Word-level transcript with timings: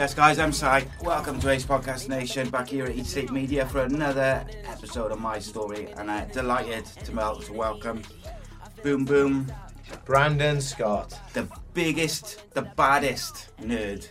Yes, 0.00 0.14
guys, 0.14 0.38
I'm 0.38 0.50
Si. 0.50 0.86
Welcome 1.02 1.38
to 1.40 1.50
Ace 1.50 1.66
Podcast 1.66 2.08
Nation, 2.08 2.48
back 2.48 2.68
here 2.68 2.86
at 2.86 2.96
Eat 2.96 3.04
Sleep 3.04 3.30
Media 3.30 3.66
for 3.66 3.82
another 3.82 4.46
episode 4.64 5.12
of 5.12 5.20
my 5.20 5.38
story, 5.38 5.92
and 5.98 6.10
I'm 6.10 6.26
delighted 6.30 6.86
to, 6.86 7.12
mel- 7.12 7.40
to 7.40 7.52
welcome 7.52 8.00
Boom 8.82 9.04
Boom, 9.04 9.52
Brandon 10.06 10.58
Scott. 10.62 11.20
the 11.34 11.46
biggest, 11.74 12.50
the 12.54 12.62
baddest 12.62 13.50
nerd. 13.60 14.08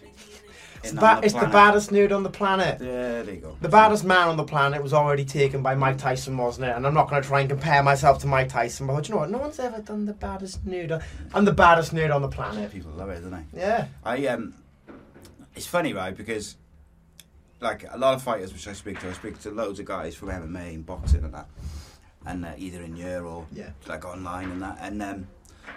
It's, 0.84 0.92
in 0.92 0.96
the, 0.96 1.02
ba- 1.02 1.08
on 1.16 1.24
it's 1.24 1.34
the 1.34 1.40
planet. 1.40 1.54
baddest 1.54 1.90
nerd 1.90 2.16
on 2.16 2.22
the 2.22 2.30
planet. 2.30 2.80
Yeah, 2.80 3.24
there 3.24 3.34
you 3.34 3.42
go. 3.42 3.58
The 3.60 3.68
baddest 3.70 4.04
man 4.04 4.28
on 4.28 4.38
the 4.38 4.44
planet 4.44 4.84
was 4.84 4.94
already 4.94 5.26
taken 5.26 5.64
by 5.64 5.74
Mike 5.74 5.98
Tyson, 5.98 6.38
wasn't 6.38 6.68
it? 6.68 6.76
And 6.76 6.86
I'm 6.86 6.94
not 6.94 7.10
going 7.10 7.24
to 7.24 7.28
try 7.28 7.40
and 7.40 7.50
compare 7.50 7.82
myself 7.82 8.20
to 8.20 8.28
Mike 8.28 8.50
Tyson, 8.50 8.86
but 8.86 9.10
you 9.10 9.16
know 9.16 9.22
what? 9.22 9.32
No 9.32 9.40
one's 9.40 9.58
ever 9.58 9.82
done 9.82 10.06
the 10.06 10.14
baddest 10.14 10.64
nerd. 10.68 10.92
On- 10.92 11.02
I'm 11.34 11.46
the 11.46 11.52
baddest 11.52 11.96
nerd 11.96 12.14
on 12.14 12.22
the 12.22 12.30
planet. 12.30 12.72
People 12.72 12.92
love 12.92 13.10
it, 13.10 13.22
don't 13.22 13.32
they? 13.32 13.60
Yeah. 13.60 13.88
I 14.06 14.28
um, 14.28 14.54
it's 15.60 15.68
funny, 15.68 15.92
right? 15.92 16.16
Because 16.16 16.56
like 17.60 17.84
a 17.94 17.98
lot 17.98 18.14
of 18.14 18.24
fighters 18.24 18.54
which 18.54 18.66
I 18.66 18.72
speak 18.72 18.98
to, 19.02 19.10
I 19.10 19.12
speak 19.14 19.38
to 19.42 19.52
loads 19.52 19.78
of 19.82 19.86
guys 19.86 20.16
from 20.16 20.30
MMA 20.30 20.74
and 20.76 20.86
boxing 20.86 21.26
and 21.26 21.34
that, 21.34 21.48
and 22.26 22.46
uh, 22.46 22.54
either 22.58 22.82
in 22.82 22.96
year 22.96 23.26
or 23.26 23.46
Yeah. 23.52 23.72
like 23.86 24.06
online 24.06 24.52
and 24.52 24.62
that, 24.62 24.78
and 24.80 25.04
um, 25.04 25.28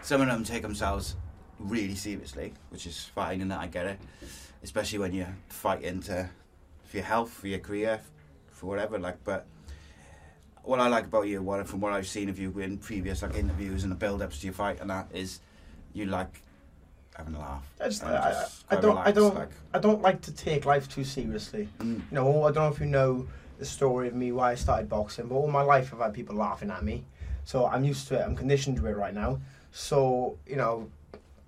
some 0.00 0.20
of 0.20 0.28
them 0.28 0.44
take 0.44 0.62
themselves 0.62 1.16
really 1.58 1.96
seriously, 1.96 2.52
which 2.70 2.86
is 2.86 3.06
fine, 3.12 3.40
and 3.40 3.50
that 3.50 3.58
I 3.58 3.66
get 3.66 3.86
it, 3.86 3.98
especially 4.62 5.00
when 5.00 5.12
you're 5.12 5.34
fighting 5.48 6.00
to 6.02 6.30
for 6.84 6.96
your 6.98 7.04
health, 7.06 7.32
for 7.32 7.48
your 7.48 7.58
career, 7.58 8.00
for 8.52 8.66
whatever. 8.66 9.00
Like, 9.00 9.24
but 9.24 9.46
what 10.62 10.78
I 10.78 10.86
like 10.86 11.06
about 11.06 11.26
you, 11.26 11.42
what 11.42 11.66
from 11.66 11.80
what 11.80 11.92
I've 11.92 12.06
seen 12.06 12.28
of 12.28 12.38
you 12.38 12.56
in 12.60 12.78
previous 12.78 13.22
like 13.22 13.34
interviews 13.34 13.82
and 13.82 13.90
the 13.90 13.96
build-ups 13.96 14.38
to 14.42 14.46
your 14.46 14.54
fight 14.54 14.80
and 14.80 14.90
that 14.90 15.08
is, 15.12 15.40
you 15.92 16.06
like 16.06 16.40
having 17.22 17.34
a 17.34 17.38
laugh. 17.38 17.62
I 17.80 17.84
just, 17.84 18.04
I, 18.04 18.08
I, 18.28 18.30
just 18.32 18.64
I 18.70 18.74
quite 18.74 18.82
don't, 18.82 18.98
I 18.98 19.12
don't, 19.12 19.34
like. 19.34 19.48
I 19.74 19.78
don't 19.78 20.02
like 20.02 20.20
to 20.22 20.32
take 20.32 20.66
life 20.66 20.88
too 20.88 21.04
seriously. 21.04 21.68
Mm. 21.78 21.96
You 21.96 22.02
know, 22.10 22.44
I 22.44 22.52
don't 22.52 22.64
know 22.64 22.68
if 22.68 22.80
you 22.80 22.86
know 22.86 23.26
the 23.58 23.64
story 23.64 24.08
of 24.08 24.14
me 24.14 24.32
why 24.32 24.52
I 24.52 24.54
started 24.54 24.88
boxing, 24.88 25.28
but 25.28 25.34
all 25.36 25.48
my 25.48 25.62
life 25.62 25.92
I've 25.92 26.00
had 26.00 26.14
people 26.14 26.36
laughing 26.36 26.70
at 26.70 26.82
me, 26.82 27.04
so 27.44 27.66
I'm 27.66 27.84
used 27.84 28.08
to 28.08 28.18
it. 28.18 28.22
I'm 28.22 28.36
conditioned 28.36 28.76
to 28.78 28.86
it 28.86 28.96
right 28.96 29.14
now. 29.14 29.40
So 29.72 30.36
you 30.46 30.56
know, 30.56 30.90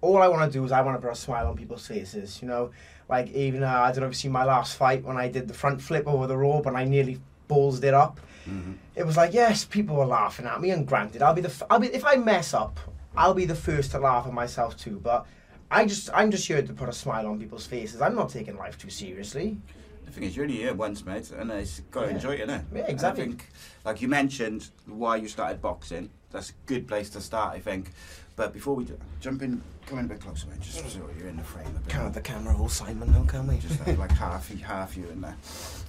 all 0.00 0.18
I 0.22 0.28
want 0.28 0.50
to 0.50 0.58
do 0.58 0.64
is 0.64 0.72
I 0.72 0.80
want 0.82 0.96
to 0.96 1.02
put 1.06 1.12
a 1.12 1.16
smile 1.16 1.48
on 1.48 1.56
people's 1.56 1.86
faces. 1.86 2.40
You 2.40 2.48
know, 2.48 2.70
like 3.08 3.28
even 3.32 3.62
uh, 3.62 3.68
I 3.68 3.90
don't 3.90 4.00
know 4.00 4.06
if 4.06 4.12
you 4.12 4.14
see 4.18 4.28
my 4.28 4.44
last 4.44 4.76
fight 4.76 5.02
when 5.04 5.16
I 5.16 5.28
did 5.28 5.48
the 5.48 5.54
front 5.54 5.82
flip 5.82 6.06
over 6.06 6.26
the 6.26 6.36
rope 6.36 6.66
and 6.66 6.76
I 6.76 6.84
nearly 6.84 7.20
ballsed 7.48 7.82
it 7.84 7.94
up. 7.94 8.20
Mhm. 8.48 8.76
It 8.94 9.04
was 9.04 9.16
like 9.16 9.32
yes, 9.34 9.64
people 9.64 9.96
were 9.96 10.06
laughing 10.06 10.46
at 10.46 10.60
me, 10.60 10.70
and 10.70 10.86
granted, 10.86 11.22
I'll 11.22 11.34
be 11.34 11.40
the 11.40 11.48
f- 11.48 11.62
I'll 11.68 11.80
be 11.80 11.88
if 11.88 12.04
I 12.04 12.16
mess 12.16 12.54
up, 12.54 12.78
I'll 13.16 13.34
be 13.34 13.44
the 13.46 13.54
first 13.54 13.90
to 13.92 13.98
laugh 13.98 14.26
at 14.26 14.32
myself 14.32 14.76
too. 14.76 15.00
But 15.02 15.26
I 15.70 15.86
just 15.86 16.10
I'm 16.14 16.30
just 16.30 16.46
here 16.46 16.62
to 16.62 16.72
put 16.72 16.88
a 16.88 16.92
smile 16.92 17.26
on 17.26 17.38
people's 17.38 17.66
faces. 17.66 18.00
I'm 18.00 18.14
not 18.14 18.28
taking 18.30 18.56
life 18.56 18.78
too 18.78 18.90
seriously. 18.90 19.56
The 20.04 20.10
thing 20.12 20.24
is, 20.24 20.36
you're 20.36 20.44
only 20.44 20.58
here 20.58 20.74
once, 20.74 21.04
mate, 21.04 21.30
and 21.30 21.50
it's 21.50 21.80
got 21.90 22.02
to 22.02 22.06
Yeah. 22.08 22.14
enjoy 22.14 22.32
it, 22.34 22.48
innit? 22.48 22.64
Yeah, 22.74 22.82
exactly. 22.86 23.22
I 23.24 23.26
think, 23.26 23.48
like 23.84 24.02
you 24.02 24.08
mentioned, 24.08 24.68
why 24.86 25.16
you 25.16 25.28
started 25.28 25.62
boxing. 25.62 26.10
That's 26.30 26.50
a 26.50 26.52
good 26.66 26.86
place 26.86 27.08
to 27.10 27.20
start, 27.20 27.54
I 27.54 27.58
think. 27.60 27.90
But 28.36 28.52
before 28.52 28.74
we 28.76 28.84
do, 28.84 28.98
jump 29.20 29.42
in, 29.42 29.62
come 29.86 29.98
in 30.00 30.04
a 30.04 30.08
bit 30.08 30.20
closer, 30.20 30.46
mate, 30.48 30.60
just 30.60 30.78
so 30.92 31.08
you're 31.18 31.28
in 31.28 31.36
the 31.36 31.42
frame 31.42 31.66
a 31.68 31.78
bit. 31.78 31.88
Can't 31.88 32.02
have 32.04 32.14
the 32.14 32.20
camera 32.20 32.56
all 32.56 32.68
Simon, 32.68 33.12
though, 33.12 33.22
can 33.24 33.46
we? 33.46 33.58
just 33.58 33.80
have 33.80 33.98
like 33.98 34.10
half, 34.12 34.48
half 34.60 34.96
you 34.96 35.08
in 35.08 35.20
there. 35.22 35.36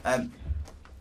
Um, 0.05 0.31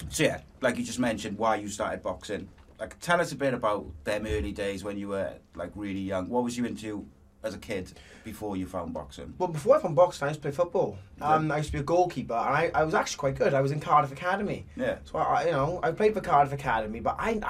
so 0.08 0.24
yeah, 0.24 0.40
like 0.60 0.76
you 0.76 0.84
just 0.84 0.98
mentioned, 0.98 1.38
why 1.38 1.56
you 1.56 1.68
started 1.68 2.02
boxing. 2.02 2.48
Like, 2.80 2.98
tell 3.00 3.20
us 3.20 3.30
a 3.32 3.36
bit 3.36 3.54
about 3.54 3.86
them 4.04 4.26
early 4.26 4.52
days 4.52 4.82
when 4.82 4.98
you 4.98 5.08
were 5.08 5.32
like 5.54 5.70
really 5.76 6.00
young. 6.00 6.28
What 6.28 6.42
was 6.42 6.58
you 6.58 6.64
into 6.64 7.06
as 7.44 7.54
a 7.54 7.58
kid 7.58 7.92
before 8.24 8.56
you 8.56 8.66
found 8.66 8.92
boxing? 8.92 9.34
Well, 9.38 9.48
before 9.48 9.76
I 9.76 9.80
found 9.80 9.94
boxing, 9.94 10.24
I 10.24 10.30
used 10.30 10.40
to 10.40 10.48
play 10.48 10.50
football. 10.50 10.98
Um, 11.20 11.52
I 11.52 11.58
used 11.58 11.68
to 11.68 11.74
be 11.74 11.78
a 11.78 11.82
goalkeeper, 11.84 12.34
and 12.34 12.54
I, 12.54 12.70
I 12.74 12.82
was 12.82 12.94
actually 12.94 13.18
quite 13.18 13.36
good. 13.36 13.54
I 13.54 13.60
was 13.60 13.70
in 13.70 13.80
Cardiff 13.80 14.10
Academy. 14.10 14.64
Yeah. 14.76 14.96
So 15.04 15.18
I, 15.18 15.44
you 15.44 15.52
know, 15.52 15.80
I 15.82 15.92
played 15.92 16.14
for 16.14 16.20
Cardiff 16.20 16.52
Academy, 16.52 17.00
but 17.00 17.16
I, 17.18 17.40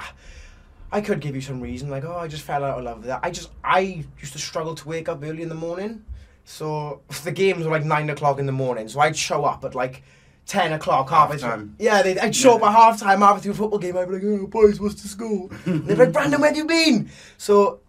I 0.91 1.01
could 1.01 1.21
give 1.21 1.33
you 1.33 1.41
some 1.41 1.61
reason, 1.61 1.89
like 1.89 2.03
oh, 2.03 2.17
I 2.17 2.27
just 2.27 2.43
fell 2.43 2.63
out 2.63 2.77
of 2.77 2.83
love 2.83 2.97
with 2.97 3.07
that. 3.07 3.21
I 3.23 3.31
just, 3.31 3.49
I 3.63 4.05
used 4.19 4.33
to 4.33 4.39
struggle 4.39 4.75
to 4.75 4.87
wake 4.87 5.09
up 5.09 5.23
early 5.23 5.41
in 5.41 5.49
the 5.49 5.55
morning. 5.55 6.05
So 6.43 7.01
the 7.23 7.31
games 7.31 7.65
were 7.65 7.71
like 7.71 7.85
nine 7.85 8.09
o'clock 8.09 8.37
in 8.37 8.45
the 8.45 8.51
morning, 8.51 8.87
so 8.87 8.99
I'd 8.99 9.17
show 9.17 9.45
up 9.45 9.63
at 9.63 9.75
like 9.75 10.03
ten 10.45 10.73
o'clock, 10.73 11.09
halfway. 11.09 11.39
Half-time. 11.39 11.75
Yeah, 11.79 12.01
they'd, 12.01 12.19
I'd 12.19 12.35
show 12.35 12.55
up 12.57 12.63
at 12.63 12.71
half 12.71 12.99
time, 12.99 13.21
halfway 13.21 13.41
through 13.41 13.53
a 13.53 13.55
football 13.55 13.79
game. 13.79 13.97
I'd 13.97 14.07
be 14.07 14.15
like, 14.15 14.23
oh, 14.25 14.47
boys, 14.47 14.79
what's 14.79 15.01
to 15.01 15.07
school? 15.07 15.51
And 15.65 15.85
they'd 15.85 15.95
be 15.95 16.05
like, 16.05 16.13
Brandon, 16.13 16.39
where 16.39 16.49
have 16.49 16.57
you 16.57 16.65
been? 16.65 17.09
So, 17.37 17.79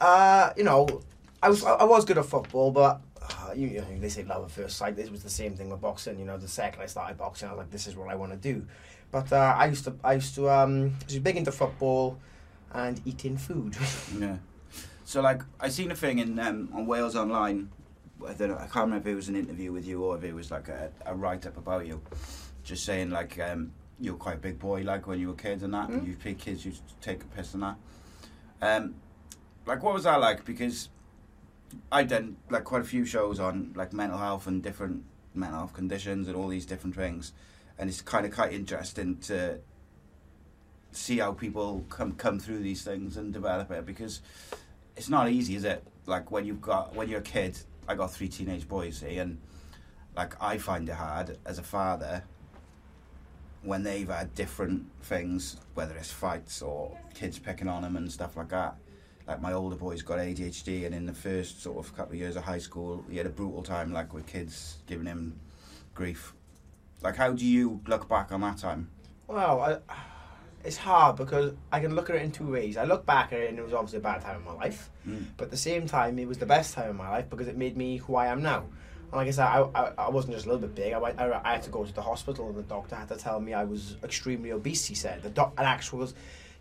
uh, 0.00 0.50
you 0.56 0.62
know, 0.64 1.02
I 1.44 1.48
was, 1.50 1.62
I 1.64 1.84
was 1.84 2.04
good 2.06 2.16
at 2.18 2.24
football, 2.24 2.70
but 2.70 3.00
uh, 3.22 3.52
you, 3.54 3.68
you 3.68 3.80
know, 3.80 3.86
they 3.98 4.08
say 4.08 4.24
love 4.24 4.44
at 4.44 4.50
first 4.50 4.78
sight. 4.78 4.96
This 4.96 5.10
was 5.10 5.22
the 5.22 5.28
same 5.30 5.54
thing 5.54 5.68
with 5.68 5.80
boxing. 5.80 6.18
You 6.18 6.24
know, 6.24 6.38
the 6.38 6.48
second 6.48 6.82
I 6.82 6.86
started 6.86 7.18
boxing, 7.18 7.48
I 7.48 7.52
was 7.52 7.58
like, 7.58 7.70
this 7.70 7.86
is 7.86 7.94
what 7.96 8.08
I 8.10 8.14
want 8.14 8.32
to 8.32 8.38
do. 8.38 8.66
But 9.12 9.32
uh, 9.32 9.54
I 9.56 9.66
used 9.66 9.84
to, 9.84 9.94
I 10.02 10.14
used 10.14 10.34
to, 10.36 10.48
um, 10.50 10.94
I 11.02 11.04
was 11.04 11.18
big 11.18 11.36
into 11.36 11.52
football 11.52 12.18
and 12.72 13.00
eating 13.04 13.36
food. 13.36 13.76
Yeah. 14.18 14.36
So 15.04 15.20
like 15.20 15.42
I 15.60 15.68
seen 15.68 15.90
a 15.90 15.94
thing 15.94 16.18
in 16.18 16.38
um, 16.38 16.70
on 16.72 16.86
Wales 16.86 17.14
Online. 17.14 17.68
I 18.26 18.32
don't 18.32 18.48
know. 18.48 18.56
I 18.56 18.60
can't 18.66 18.86
remember 18.86 19.08
if 19.10 19.12
it 19.12 19.16
was 19.16 19.28
an 19.28 19.36
interview 19.36 19.70
with 19.70 19.86
you 19.86 20.02
or 20.02 20.16
if 20.16 20.24
it 20.24 20.32
was 20.34 20.50
like 20.50 20.68
a, 20.68 20.90
a 21.04 21.14
write 21.14 21.46
up 21.46 21.58
about 21.58 21.86
you, 21.86 22.00
just 22.62 22.86
saying 22.86 23.10
like 23.10 23.38
um, 23.38 23.72
you 24.00 24.12
were 24.12 24.18
quite 24.18 24.36
a 24.36 24.38
big 24.38 24.58
boy 24.58 24.80
like 24.80 25.06
when 25.06 25.18
you 25.20 25.28
were 25.28 25.34
kids 25.34 25.62
and 25.62 25.74
that. 25.74 25.90
And 25.90 26.02
Mm. 26.02 26.06
you 26.08 26.16
big 26.24 26.38
kids 26.38 26.64
you 26.64 26.72
take 27.02 27.22
a 27.22 27.26
piss 27.26 27.52
and 27.52 27.62
that. 27.64 27.76
Um, 28.62 28.94
like 29.66 29.82
what 29.82 29.92
was 29.92 30.04
that 30.04 30.20
like? 30.20 30.44
Because 30.46 30.88
I've 31.90 32.08
done 32.08 32.36
like 32.50 32.64
quite 32.64 32.82
a 32.82 32.84
few 32.84 33.04
shows 33.04 33.40
on 33.40 33.72
like 33.74 33.92
mental 33.92 34.18
health 34.18 34.46
and 34.46 34.62
different 34.62 35.04
mental 35.34 35.58
health 35.58 35.74
conditions 35.74 36.28
and 36.28 36.36
all 36.36 36.48
these 36.48 36.66
different 36.66 36.96
things, 36.96 37.32
and 37.78 37.88
it's 37.88 38.00
kind 38.00 38.26
of 38.26 38.32
quite 38.32 38.52
interesting 38.52 39.18
to 39.18 39.58
see 40.92 41.18
how 41.18 41.32
people 41.32 41.84
come 41.88 42.12
come 42.12 42.38
through 42.38 42.60
these 42.60 42.82
things 42.82 43.16
and 43.16 43.32
develop 43.32 43.70
it 43.70 43.84
because 43.84 44.20
it's 44.96 45.08
not 45.08 45.30
easy, 45.30 45.56
is 45.56 45.64
it? 45.64 45.84
Like 46.06 46.30
when 46.30 46.44
you've 46.44 46.60
got 46.60 46.94
when 46.94 47.08
you're 47.08 47.20
a 47.20 47.22
kid, 47.22 47.58
I 47.88 47.94
got 47.94 48.12
three 48.12 48.28
teenage 48.28 48.68
boys, 48.68 48.98
see, 48.98 49.18
and 49.18 49.38
like 50.16 50.40
I 50.40 50.58
find 50.58 50.88
it 50.88 50.94
hard 50.94 51.38
as 51.44 51.58
a 51.58 51.62
father 51.62 52.22
when 53.62 53.82
they've 53.82 54.08
had 54.08 54.34
different 54.34 54.84
things, 55.02 55.56
whether 55.74 55.96
it's 55.96 56.12
fights 56.12 56.60
or 56.60 56.96
kids 57.14 57.38
picking 57.38 57.66
on 57.66 57.82
them 57.82 57.96
and 57.96 58.12
stuff 58.12 58.36
like 58.36 58.50
that. 58.50 58.76
Like 59.26 59.40
my 59.40 59.52
older 59.52 59.76
boy's 59.76 60.02
got 60.02 60.18
ADHD, 60.18 60.84
and 60.84 60.94
in 60.94 61.06
the 61.06 61.14
first 61.14 61.62
sort 61.62 61.78
of 61.78 61.96
couple 61.96 62.12
of 62.12 62.18
years 62.18 62.36
of 62.36 62.44
high 62.44 62.58
school, 62.58 63.04
he 63.10 63.16
had 63.16 63.26
a 63.26 63.30
brutal 63.30 63.62
time, 63.62 63.92
like 63.92 64.12
with 64.12 64.26
kids 64.26 64.78
giving 64.86 65.06
him 65.06 65.38
grief. 65.94 66.34
Like, 67.02 67.16
how 67.16 67.32
do 67.32 67.44
you 67.46 67.80
look 67.86 68.08
back 68.08 68.32
on 68.32 68.40
that 68.42 68.58
time? 68.58 68.90
Well, 69.26 69.60
I, 69.60 69.78
it's 70.62 70.76
hard 70.76 71.16
because 71.16 71.52
I 71.72 71.80
can 71.80 71.94
look 71.94 72.10
at 72.10 72.16
it 72.16 72.22
in 72.22 72.32
two 72.32 72.50
ways. 72.52 72.76
I 72.76 72.84
look 72.84 73.04
back 73.06 73.32
at 73.32 73.40
it 73.40 73.50
and 73.50 73.58
it 73.58 73.62
was 73.62 73.72
obviously 73.72 73.98
a 73.98 74.02
bad 74.02 74.20
time 74.22 74.36
in 74.36 74.44
my 74.44 74.52
life, 74.54 74.90
Mm. 75.06 75.26
but 75.36 75.44
at 75.46 75.50
the 75.50 75.56
same 75.58 75.86
time, 75.86 76.18
it 76.18 76.26
was 76.26 76.38
the 76.38 76.46
best 76.46 76.72
time 76.74 76.88
in 76.90 76.96
my 76.96 77.10
life 77.10 77.28
because 77.28 77.46
it 77.48 77.56
made 77.58 77.76
me 77.76 77.98
who 77.98 78.16
I 78.16 78.26
am 78.28 78.42
now. 78.42 78.60
And 79.04 79.12
like 79.12 79.28
I 79.28 79.30
said, 79.32 79.44
I, 79.46 79.60
I, 79.74 79.92
I 79.98 80.08
wasn't 80.10 80.32
just 80.34 80.46
a 80.46 80.48
little 80.48 80.66
bit 80.66 80.74
big. 80.74 80.92
I, 80.94 80.98
went, 80.98 81.20
I, 81.20 81.40
I 81.44 81.52
had 81.54 81.62
to 81.64 81.70
go 81.70 81.84
to 81.84 81.92
the 81.92 82.00
hospital 82.02 82.48
and 82.48 82.56
the 82.56 82.62
doctor 82.62 82.96
had 82.96 83.08
to 83.08 83.16
tell 83.16 83.38
me 83.40 83.52
I 83.52 83.64
was 83.64 83.96
extremely 84.02 84.52
obese. 84.52 84.86
He 84.86 84.94
said 84.94 85.22
the 85.22 85.28
doc, 85.30 85.52
an 85.58 85.66
actual 85.66 85.98
was 85.98 86.14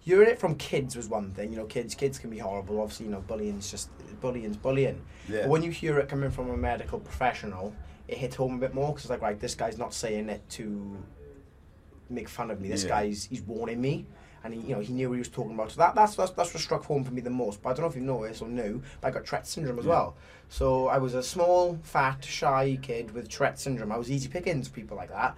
hearing 0.04 0.28
it 0.30 0.40
from 0.40 0.56
kids 0.56 0.96
was 0.96 1.08
one 1.10 1.32
thing. 1.32 1.52
You 1.52 1.58
know, 1.58 1.66
kids 1.66 1.96
kids 1.96 2.20
can 2.20 2.30
be 2.30 2.38
horrible. 2.38 2.82
Obviously, 2.82 3.06
you 3.08 3.12
know, 3.12 3.22
bullying's 3.22 3.72
just 3.72 3.90
bullying's 4.22 4.58
bullying. 4.58 5.02
Yeah. 5.28 5.42
But 5.42 5.50
when 5.50 5.64
you 5.64 5.72
hear 5.72 5.98
it 6.00 6.08
coming 6.10 6.30
from 6.32 6.50
a 6.50 6.58
medical 6.58 7.00
professional, 7.00 7.74
it 8.08 8.18
hits 8.18 8.36
home 8.36 8.56
a 8.56 8.58
bit 8.58 8.74
more 8.74 8.88
because 8.90 9.04
it's 9.06 9.10
like, 9.12 9.22
right, 9.22 9.40
this 9.40 9.56
guy's 9.56 9.78
not 9.78 9.94
saying 9.94 10.30
it 10.30 10.48
to 10.52 10.98
make 12.10 12.28
fun 12.30 12.52
of 12.52 12.60
me. 12.62 12.70
This 12.70 12.84
Yeah. 12.84 12.90
guy's 12.90 13.26
he's 13.26 13.42
warning 13.42 13.82
me, 13.82 14.06
and 14.44 14.54
he, 14.54 14.60
you 14.62 14.76
know, 14.76 14.82
he 14.82 14.92
knew 14.94 15.10
what 15.10 15.16
he 15.16 15.20
was 15.20 15.30
talking 15.30 15.54
about. 15.54 15.72
So 15.72 15.78
that, 15.80 15.96
that's, 15.96 16.16
that's 16.16 16.32
that's 16.32 16.54
what 16.54 16.62
struck 16.62 16.84
home 16.84 17.04
for 17.04 17.12
me 17.14 17.22
the 17.22 17.30
most. 17.30 17.62
But 17.62 17.70
I 17.70 17.74
don't 17.74 17.82
know 17.84 17.90
if 17.90 17.96
you 17.96 18.02
know 18.02 18.28
this 18.28 18.42
or 18.42 18.50
knew, 18.50 18.82
but 19.02 19.08
I 19.08 19.12
got 19.12 19.26
Tourette 19.26 19.48
syndrome 19.48 19.80
as 19.80 19.86
Yeah. 19.86 19.92
well. 19.92 20.18
So 20.50 20.88
I 20.88 20.98
was 20.98 21.14
a 21.16 21.24
small, 21.24 21.80
fat, 21.84 22.24
shy 22.26 22.78
kid 22.82 23.12
with 23.12 23.30
Tourette 23.30 23.58
syndrome. 23.60 23.92
I 23.92 23.98
was 23.98 24.12
easy 24.12 24.28
pickings 24.28 24.68
for 24.68 24.74
people 24.76 24.98
like 24.98 25.10
that. 25.10 25.36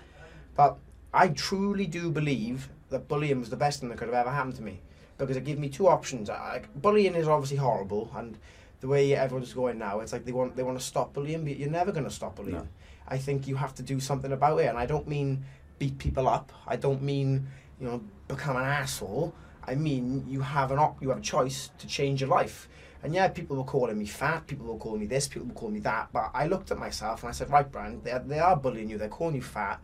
But 0.56 0.78
I 1.14 1.30
truly 1.30 1.86
do 1.86 2.10
believe 2.12 2.70
that 2.90 3.08
bullying 3.08 3.40
was 3.40 3.50
the 3.50 3.56
best 3.56 3.80
thing 3.80 3.90
that 3.90 3.98
could 3.98 4.08
have 4.08 4.16
ever 4.16 4.32
happened 4.32 4.56
to 4.56 4.62
me 4.62 4.82
because 5.18 5.38
it 5.38 5.46
gave 5.46 5.60
me 5.60 5.70
two 5.70 5.88
options. 5.88 6.30
Like, 6.30 6.74
bullying 6.82 7.16
is 7.16 7.28
obviously 7.28 7.58
horrible, 7.58 8.12
and 8.16 8.38
the 8.82 8.88
way 8.88 9.16
everyone's 9.16 9.54
going 9.54 9.78
now, 9.78 10.00
it's 10.00 10.14
like 10.14 10.26
they 10.26 10.32
want 10.32 10.56
they 10.56 10.64
want 10.64 10.78
to 10.78 10.86
stop 10.86 11.14
bullying, 11.14 11.44
but 11.44 11.58
you're 11.58 11.70
never 11.70 11.92
going 11.92 12.04
to 12.04 12.12
stop 12.12 12.36
bullying. 12.36 12.58
No. 12.58 12.68
I 13.08 13.18
think 13.18 13.48
you 13.48 13.56
have 13.56 13.74
to 13.76 13.84
do 13.84 14.00
something 14.00 14.32
about 14.32 14.60
it, 14.60 14.66
and 14.66 14.78
I 14.78 14.86
don't 14.86 15.08
mean 15.08 15.46
beat 15.80 15.98
people 15.98 16.28
up. 16.28 16.52
I 16.68 16.76
don't 16.76 17.02
mean 17.02 17.48
you 17.80 17.88
know 17.88 18.02
become 18.28 18.56
an 18.58 18.64
asshole. 18.64 19.34
I 19.68 19.76
mean 19.76 20.26
you 20.28 20.42
have 20.42 20.72
an 20.72 20.80
op- 20.80 21.02
you 21.02 21.10
have 21.10 21.20
a 21.20 21.22
choice 21.22 21.72
to 21.80 21.88
change 21.88 22.22
your 22.22 22.30
life. 22.30 22.68
And 23.04 23.14
yeah, 23.14 23.28
people 23.28 23.56
were 23.56 23.64
calling 23.64 24.00
me 24.00 24.08
fat, 24.08 24.48
people 24.48 24.66
were 24.66 24.80
calling 24.80 25.02
me 25.02 25.06
this, 25.06 25.28
people 25.28 25.48
were 25.48 25.54
calling 25.54 25.76
me 25.76 25.80
that. 25.82 26.10
But 26.12 26.32
I 26.34 26.48
looked 26.48 26.72
at 26.72 26.80
myself 26.80 27.22
and 27.22 27.30
I 27.30 27.34
said, 27.34 27.52
right, 27.52 27.72
Brian, 27.72 28.02
they, 28.04 28.18
they 28.26 28.40
are 28.40 28.56
bullying 28.56 28.90
you, 28.90 28.98
they're 28.98 29.10
calling 29.10 29.36
you 29.36 29.44
fat, 29.44 29.80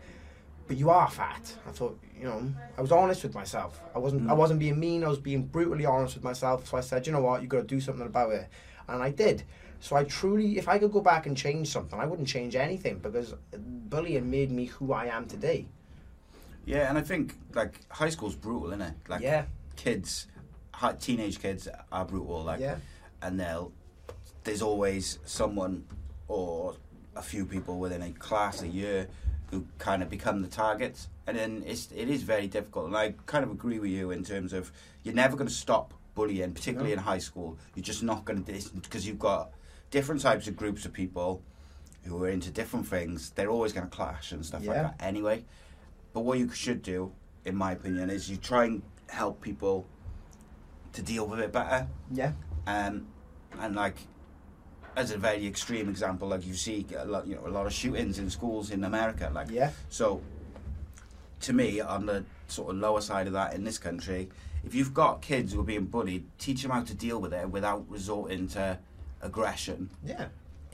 but 0.72 0.78
you 0.78 0.90
are 0.90 1.10
fat. 1.10 1.54
I 1.68 1.72
thought, 1.72 2.00
you 2.18 2.24
know, 2.24 2.50
I 2.78 2.82
was 2.82 2.94
honest 2.94 3.24
with 3.24 3.34
myself. 3.36 3.82
I 3.94 4.00
wasn't, 4.00 4.30
I 4.30 4.34
Mm. 4.34 4.38
wasn't 4.38 4.60
being 4.62 4.80
mean. 4.80 5.04
I 5.04 5.10
was 5.10 5.20
being 5.20 5.44
brutally 5.46 5.86
honest 5.86 6.16
with 6.16 6.24
myself. 6.24 6.66
So 6.66 6.78
I 6.78 6.80
said, 6.80 7.06
you 7.06 7.12
know 7.12 7.20
what, 7.20 7.42
you 7.42 7.50
got 7.50 7.58
to 7.58 7.64
do 7.68 7.82
something 7.82 8.06
about 8.06 8.32
it, 8.32 8.48
and 8.88 9.04
I 9.04 9.10
did. 9.12 9.44
So 9.82 9.98
I 9.98 10.06
truly, 10.06 10.58
if 10.58 10.70
I 10.70 10.80
could 10.80 10.94
go 10.94 11.02
back 11.02 11.26
and 11.26 11.36
change 11.36 11.68
something, 11.68 12.00
I 12.00 12.06
wouldn't 12.06 12.30
change 12.30 12.56
anything 12.56 13.00
because 13.00 13.34
bullying 13.90 14.32
made 14.32 14.50
me 14.50 14.66
who 14.68 14.94
I 14.94 15.08
am 15.08 15.26
today. 15.26 15.68
Yeah, 16.64 16.88
and 16.88 16.98
I 16.98 17.02
think 17.02 17.36
like 17.54 17.74
high 17.90 18.10
school's 18.10 18.36
brutal, 18.36 18.68
isn't 18.70 18.82
it? 18.82 18.94
Like 19.10 19.20
yeah, 19.24 19.44
kids, 19.76 20.28
teenage 21.02 21.42
kids 21.42 21.68
are 21.92 22.06
brutal. 22.06 22.44
Like, 22.44 22.62
yeah, 22.62 22.78
and 23.22 23.38
they'll 23.38 23.74
there's 24.46 24.62
always 24.62 25.20
someone 25.26 25.84
or 26.30 26.76
a 27.18 27.22
few 27.22 27.46
people 27.46 27.78
within 27.78 28.02
a 28.04 28.12
class 28.14 28.62
a 28.62 28.68
year 28.70 29.08
who 29.52 29.68
kind 29.78 30.02
of 30.02 30.10
become 30.10 30.42
the 30.42 30.48
targets, 30.48 31.10
and 31.28 31.38
then 31.38 31.64
it's 31.68 31.90
it 31.92 32.10
is 32.10 32.24
very 32.24 32.48
difficult. 32.48 32.88
And 32.88 32.96
I 32.98 33.14
kind 33.26 33.44
of 33.44 33.52
agree 33.52 33.80
with 33.80 33.92
you 33.92 34.12
in 34.12 34.24
terms 34.24 34.54
of 34.54 34.72
you're 35.04 35.14
never 35.14 35.36
going 35.36 35.48
to 35.48 35.54
stop 35.54 35.94
bullying, 36.16 36.54
particularly 36.54 36.92
No. 36.92 37.00
in 37.00 37.00
high 37.00 37.18
school. 37.20 37.58
You're 37.76 37.84
just 37.84 38.02
not 38.02 38.26
going 38.26 38.44
to 38.44 38.54
because 38.82 39.06
you've 39.06 39.20
got 39.20 39.52
different 39.92 40.22
types 40.22 40.48
of 40.48 40.56
groups 40.56 40.86
of 40.86 40.94
people 40.94 41.42
who 42.04 42.24
are 42.24 42.30
into 42.30 42.50
different 42.50 42.88
things. 42.88 43.32
They're 43.32 43.50
always 43.50 43.74
going 43.74 43.88
to 43.88 43.96
clash 43.96 44.32
and 44.32 44.44
stuff 44.46 44.66
like 44.66 44.78
that 44.78 44.96
anyway. 45.06 45.44
But 46.14 46.22
what 46.22 46.40
you 46.40 46.50
should 46.50 46.82
do, 46.82 47.12
in 47.46 47.56
my 47.56 47.74
opinion, 47.74 48.10
is 48.10 48.30
you 48.30 48.38
try 48.38 48.66
and 48.66 48.82
help 49.10 49.42
people 49.42 49.86
to 50.94 51.02
deal 51.02 51.28
with 51.28 51.40
it 51.40 51.52
better. 51.52 51.88
yeah, 52.12 52.32
Um, 52.68 53.08
and 53.60 53.76
like, 53.76 53.96
as 54.96 55.12
a 55.12 55.18
very 55.18 55.46
extreme 55.48 55.90
example, 55.90 56.28
like 56.28 56.46
you 56.46 56.54
see 56.54 56.86
a 56.98 57.06
lot, 57.06 57.26
you 57.26 57.36
know, 57.36 57.48
a 57.48 57.50
lot 57.50 57.66
of 57.66 57.74
shootings 57.74 58.20
in 58.20 58.30
schools 58.30 58.72
in 58.72 58.84
America. 58.84 59.32
Like, 59.34 59.50
yeah, 59.50 59.72
so 59.90 60.22
to 61.42 61.54
me, 61.54 61.80
on 61.80 62.06
the 62.06 62.24
sort 62.48 62.72
of 62.72 62.78
lower 62.78 63.02
side 63.02 63.28
of 63.28 63.34
that 63.34 63.54
in 63.54 63.64
this 63.64 63.78
country, 63.78 64.30
if 64.64 64.76
you've 64.76 64.94
got 64.94 65.22
kids 65.22 65.54
who 65.54 65.62
are 65.62 65.66
being 65.66 65.86
bullied, 65.86 66.26
teach 66.38 66.62
them 66.62 66.72
how 66.72 66.82
to 66.84 66.94
deal 66.94 67.20
with 67.20 67.34
it 67.34 67.50
without 67.50 67.86
resorting 67.90 68.48
to 68.50 68.78
aggression 69.22 69.90
yeah, 70.06 70.28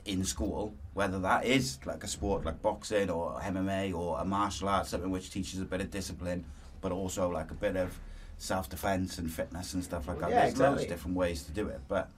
in 0.04 0.24
school, 0.24 0.74
whether 0.94 1.18
that 1.20 1.44
is 1.44 1.78
like 1.86 2.04
a 2.04 2.08
sport 2.08 2.44
like 2.44 2.60
boxing 2.60 3.10
or 3.10 3.40
MMA 3.40 3.94
or 3.94 4.18
a 4.18 4.24
martial 4.24 4.68
art, 4.68 4.86
something 4.86 5.10
which 5.10 5.30
teaches 5.30 5.60
a 5.60 5.64
bit 5.64 5.80
of 5.80 5.90
discipline, 5.90 6.44
but 6.80 6.92
also 6.92 7.30
like 7.30 7.50
a 7.50 7.54
bit 7.54 7.76
of 7.76 7.98
self 8.36 8.68
defense 8.68 9.18
and 9.18 9.30
fitness 9.30 9.74
and 9.74 9.82
stuff 9.82 10.06
like 10.08 10.20
that. 10.20 10.30
Yeah, 10.30 10.42
There's 10.42 10.58
loads 10.58 10.82
exactly. 10.82 10.84
of 10.84 10.90
different 10.90 11.16
ways 11.16 11.42
to 11.44 11.52
do 11.52 11.68
it, 11.68 11.80
but 11.88 12.10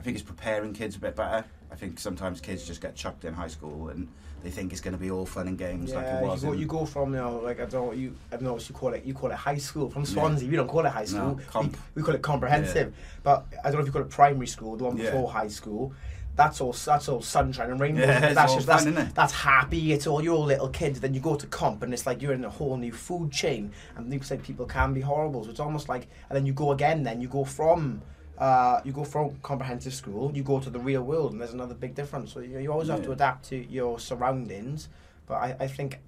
I 0.00 0.02
think 0.02 0.16
it's 0.16 0.24
preparing 0.24 0.72
kids 0.72 0.96
a 0.96 0.98
bit 0.98 1.14
better. 1.14 1.44
I 1.70 1.74
think 1.74 1.98
sometimes 2.00 2.40
kids 2.40 2.66
just 2.66 2.80
get 2.80 2.96
chucked 2.96 3.26
in 3.26 3.34
high 3.34 3.48
school 3.48 3.90
and 3.90 4.08
they 4.42 4.48
think 4.48 4.72
it's 4.72 4.80
going 4.80 4.94
to 4.94 4.98
be 4.98 5.10
all 5.10 5.26
fun 5.26 5.46
and 5.46 5.58
games 5.58 5.92
like 5.92 6.06
it 6.06 6.22
was. 6.22 6.42
you 6.42 6.48
go, 6.48 6.56
you 6.56 6.66
go 6.66 6.86
from 6.86 7.12
you 7.12 7.20
know, 7.20 7.36
like 7.44 7.60
I 7.60 7.66
don't 7.66 7.94
you 7.94 8.16
I've 8.32 8.40
noticed 8.40 8.70
you 8.70 8.74
call 8.74 8.94
it 8.94 9.04
you 9.04 9.12
call 9.12 9.30
it 9.30 9.36
high 9.36 9.58
school 9.58 9.90
from 9.90 10.06
Swansea. 10.06 10.48
We 10.48 10.56
don't 10.56 10.68
call 10.68 10.86
it 10.86 10.88
high 10.88 11.04
school. 11.04 11.36
No, 11.36 11.40
comp. 11.50 11.76
we, 11.94 12.00
we 12.00 12.02
call 12.02 12.14
it 12.14 12.22
comprehensive. 12.22 12.94
But 13.22 13.44
I 13.62 13.64
don't 13.64 13.74
know 13.74 13.80
if 13.80 13.86
you 13.88 13.92
call 13.92 14.00
it 14.00 14.08
primary 14.08 14.46
school, 14.46 14.74
the 14.78 14.84
one 14.84 14.96
Yeah. 14.96 15.10
before 15.10 15.30
high 15.30 15.48
school. 15.48 15.92
That's 16.34 16.62
all. 16.62 16.72
That's 16.72 17.06
all 17.10 17.20
sunshine 17.20 17.70
and 17.70 17.78
rainbows. 17.78 18.06
Yeah, 18.06 18.24
it's 18.24 18.34
that's 18.34 18.54
just 18.54 18.66
fun, 18.66 18.76
that's, 18.76 18.86
isn't 18.86 19.08
it? 19.08 19.14
that's 19.14 19.34
happy. 19.34 19.92
It's 19.92 20.06
all 20.06 20.24
your 20.24 20.38
little 20.46 20.70
kids. 20.70 20.98
Then 20.98 21.12
you 21.12 21.20
go 21.20 21.36
to 21.36 21.46
comp, 21.48 21.82
and 21.82 21.92
it's 21.92 22.06
like 22.06 22.22
you're 22.22 22.32
in 22.32 22.46
a 22.46 22.48
whole 22.48 22.78
new 22.78 22.92
food 22.92 23.30
chain. 23.30 23.70
And 23.96 24.10
you 24.10 24.22
said 24.22 24.42
people 24.42 24.64
can 24.64 24.94
be 24.94 25.02
horrible. 25.02 25.44
So 25.44 25.50
it's 25.50 25.60
almost 25.60 25.90
like, 25.90 26.08
and 26.30 26.36
then 26.38 26.46
you 26.46 26.54
go 26.54 26.72
again. 26.72 27.02
Then 27.02 27.20
you 27.20 27.28
go 27.28 27.44
from. 27.44 28.00
Uh, 28.40 28.80
you 28.84 28.92
go 28.92 29.04
from 29.04 29.36
comprehensive 29.42 29.92
school, 29.92 30.32
you 30.34 30.42
go 30.42 30.58
to 30.58 30.70
the 30.70 30.78
real 30.78 31.02
world, 31.02 31.32
and 31.32 31.40
there's 31.40 31.52
another 31.52 31.74
big 31.74 31.94
difference. 31.94 32.32
So 32.32 32.40
you, 32.40 32.58
you 32.58 32.72
always 32.72 32.88
have 32.88 33.04
to 33.04 33.12
adapt 33.12 33.44
to 33.50 33.56
your 33.56 34.00
surroundings. 34.00 34.88
But 35.26 35.34
I, 35.34 35.56
I 35.60 35.66
think 35.66 35.98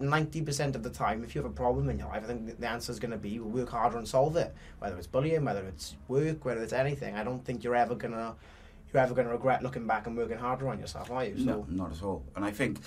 90% 0.00 0.74
of 0.74 0.82
the 0.82 0.90
time, 0.90 1.22
if 1.22 1.32
you 1.32 1.42
have 1.42 1.50
a 1.50 1.54
problem 1.54 1.88
in 1.88 1.98
your 1.98 2.08
life, 2.08 2.24
I 2.24 2.26
think 2.26 2.58
the 2.58 2.68
answer 2.68 2.90
is 2.90 2.98
going 2.98 3.12
to 3.12 3.16
be 3.16 3.38
work 3.38 3.68
harder 3.68 3.98
and 3.98 4.08
solve 4.08 4.36
it. 4.36 4.52
Whether 4.80 4.96
it's 4.96 5.06
bullying, 5.06 5.44
whether 5.44 5.64
it's 5.64 5.96
work, 6.08 6.44
whether 6.44 6.60
it's 6.60 6.72
anything. 6.72 7.14
I 7.14 7.22
don't 7.22 7.44
think 7.44 7.62
you're 7.62 7.76
ever 7.76 7.94
going 7.94 8.14
to 8.14 8.34
you're 8.92 9.02
ever 9.02 9.14
going 9.14 9.28
to 9.28 9.32
regret 9.32 9.62
looking 9.62 9.86
back 9.86 10.08
and 10.08 10.16
working 10.16 10.38
harder 10.38 10.68
on 10.68 10.80
yourself, 10.80 11.12
are 11.12 11.24
you? 11.24 11.38
So, 11.38 11.44
No, 11.44 11.66
not 11.68 11.92
at 11.92 12.02
all. 12.02 12.24
And 12.34 12.44
I 12.44 12.50
think, 12.50 12.80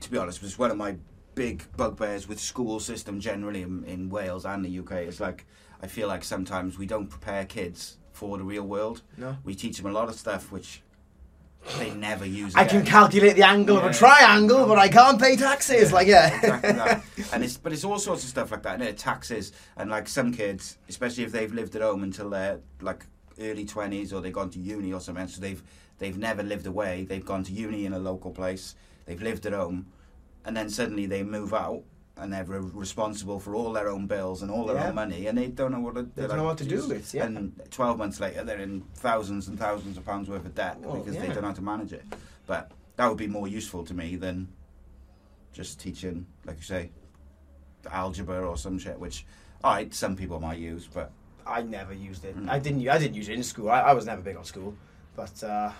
to 0.00 0.10
be 0.10 0.18
honest, 0.18 0.42
it's 0.42 0.58
one 0.58 0.70
of 0.70 0.76
my 0.76 0.96
big 1.34 1.64
bugbears 1.78 2.28
with 2.28 2.36
the 2.36 2.44
school 2.44 2.80
system 2.80 3.18
generally 3.18 3.62
in, 3.62 3.82
in 3.84 4.10
Wales 4.10 4.44
and 4.44 4.62
the 4.62 4.78
UK. 4.80 4.92
It's 4.92 5.20
like 5.20 5.46
I 5.80 5.86
feel 5.86 6.08
like 6.08 6.22
sometimes 6.24 6.76
we 6.76 6.84
don't 6.84 7.06
prepare 7.06 7.46
kids 7.46 7.96
for 8.16 8.38
the 8.38 8.44
real 8.44 8.64
world. 8.64 9.02
no. 9.18 9.36
We 9.44 9.54
teach 9.54 9.76
them 9.76 9.86
a 9.86 9.92
lot 9.92 10.08
of 10.08 10.14
stuff 10.14 10.50
which 10.50 10.80
they 11.78 11.90
never 11.90 12.24
use. 12.24 12.54
I 12.54 12.64
can 12.64 12.84
calculate 12.84 13.36
the 13.36 13.42
angle 13.42 13.76
of 13.76 13.84
a 13.84 13.92
triangle, 13.92 14.66
but 14.66 14.78
I 14.78 14.88
can't 14.88 15.20
pay 15.20 15.36
taxes. 15.36 15.92
Like, 15.92 16.06
yeah. 16.06 16.34
exactly 16.42 16.72
that. 16.72 17.04
And 17.32 17.44
it's 17.44 17.56
but 17.58 17.72
it's 17.72 17.84
all 17.84 17.98
sorts 17.98 18.22
of 18.24 18.30
stuff 18.30 18.50
like 18.52 18.62
that. 18.62 18.74
And 18.74 18.82
it 18.84 18.96
taxes 18.96 19.52
and 19.76 19.90
like 19.90 20.08
some 20.08 20.32
kids, 20.32 20.78
especially 20.88 21.24
if 21.24 21.32
they've 21.32 21.52
lived 21.52 21.76
at 21.76 21.82
home 21.82 22.02
until 22.04 22.30
they're 22.30 22.60
like 22.80 23.04
early 23.38 23.66
twenties 23.66 24.12
or 24.12 24.20
they've 24.22 24.32
gone 24.32 24.50
to 24.50 24.58
uni 24.58 24.92
or 24.92 25.00
something, 25.00 25.28
so 25.28 25.40
they've 25.40 25.62
they've 25.98 26.16
never 26.16 26.42
lived 26.42 26.66
away. 26.66 27.04
They've 27.08 27.24
gone 27.24 27.42
to 27.44 27.52
uni 27.52 27.84
in 27.84 27.92
a 27.92 27.98
local 27.98 28.30
place. 28.30 28.74
They've 29.04 29.20
lived 29.20 29.44
at 29.44 29.52
home, 29.52 29.86
and 30.46 30.56
then 30.56 30.70
suddenly 30.70 31.04
they 31.06 31.22
move 31.22 31.52
out. 31.52 31.82
And 32.18 32.32
they're 32.32 32.44
responsible 32.44 33.38
for 33.38 33.54
all 33.54 33.74
their 33.74 33.88
own 33.90 34.06
bills 34.06 34.40
and 34.40 34.50
all 34.50 34.64
their 34.64 34.76
Yeah. 34.76 34.88
own 34.88 34.94
money, 34.94 35.26
and 35.26 35.36
they 35.36 35.48
don't 35.48 35.70
know 35.70 35.80
what 35.80 35.96
to, 35.96 36.02
They 36.14 36.26
don't 36.26 36.38
know 36.38 36.44
what 36.44 36.56
to 36.58 36.64
do 36.64 36.76
with 36.76 36.90
it, 36.92 37.14
yeah. 37.14 37.26
And 37.26 37.60
twelve 37.70 37.98
months 37.98 38.20
later, 38.20 38.42
they're 38.42 38.58
in 38.58 38.80
thousands 38.94 39.48
and 39.48 39.58
thousands 39.58 39.98
of 39.98 40.06
pounds 40.06 40.30
worth 40.30 40.46
of 40.46 40.54
debt 40.54 40.80
Well, 40.80 40.96
because 40.96 41.16
they 41.18 41.26
don't 41.26 41.42
know 41.42 41.48
how 41.48 41.52
to 41.52 41.62
manage 41.62 41.92
it. 41.92 42.04
But 42.46 42.70
that 42.96 43.06
would 43.06 43.18
be 43.18 43.26
more 43.26 43.46
useful 43.46 43.84
to 43.84 43.92
me 43.92 44.16
than 44.16 44.48
just 45.52 45.78
teaching, 45.78 46.26
like 46.46 46.56
you 46.56 46.62
say, 46.62 46.90
algebra 47.90 48.48
or 48.48 48.56
some 48.56 48.78
shit. 48.78 48.98
Which, 48.98 49.26
alright, 49.62 49.92
some 49.92 50.16
people 50.16 50.40
might 50.40 50.58
use, 50.58 50.88
but 50.92 51.12
I 51.46 51.60
never 51.60 51.92
used 51.92 52.24
it. 52.24 52.34
Mm. 52.34 52.48
I 52.48 52.58
didn't. 52.58 52.88
I 52.88 52.96
didn't 52.96 53.14
use 53.14 53.28
it 53.28 53.34
in 53.34 53.42
school. 53.42 53.68
I, 53.70 53.80
I 53.80 53.92
was 53.92 54.06
never 54.06 54.22
big 54.22 54.36
on 54.36 54.44
school, 54.44 54.74
but 55.16 55.44
uh, 55.44 55.70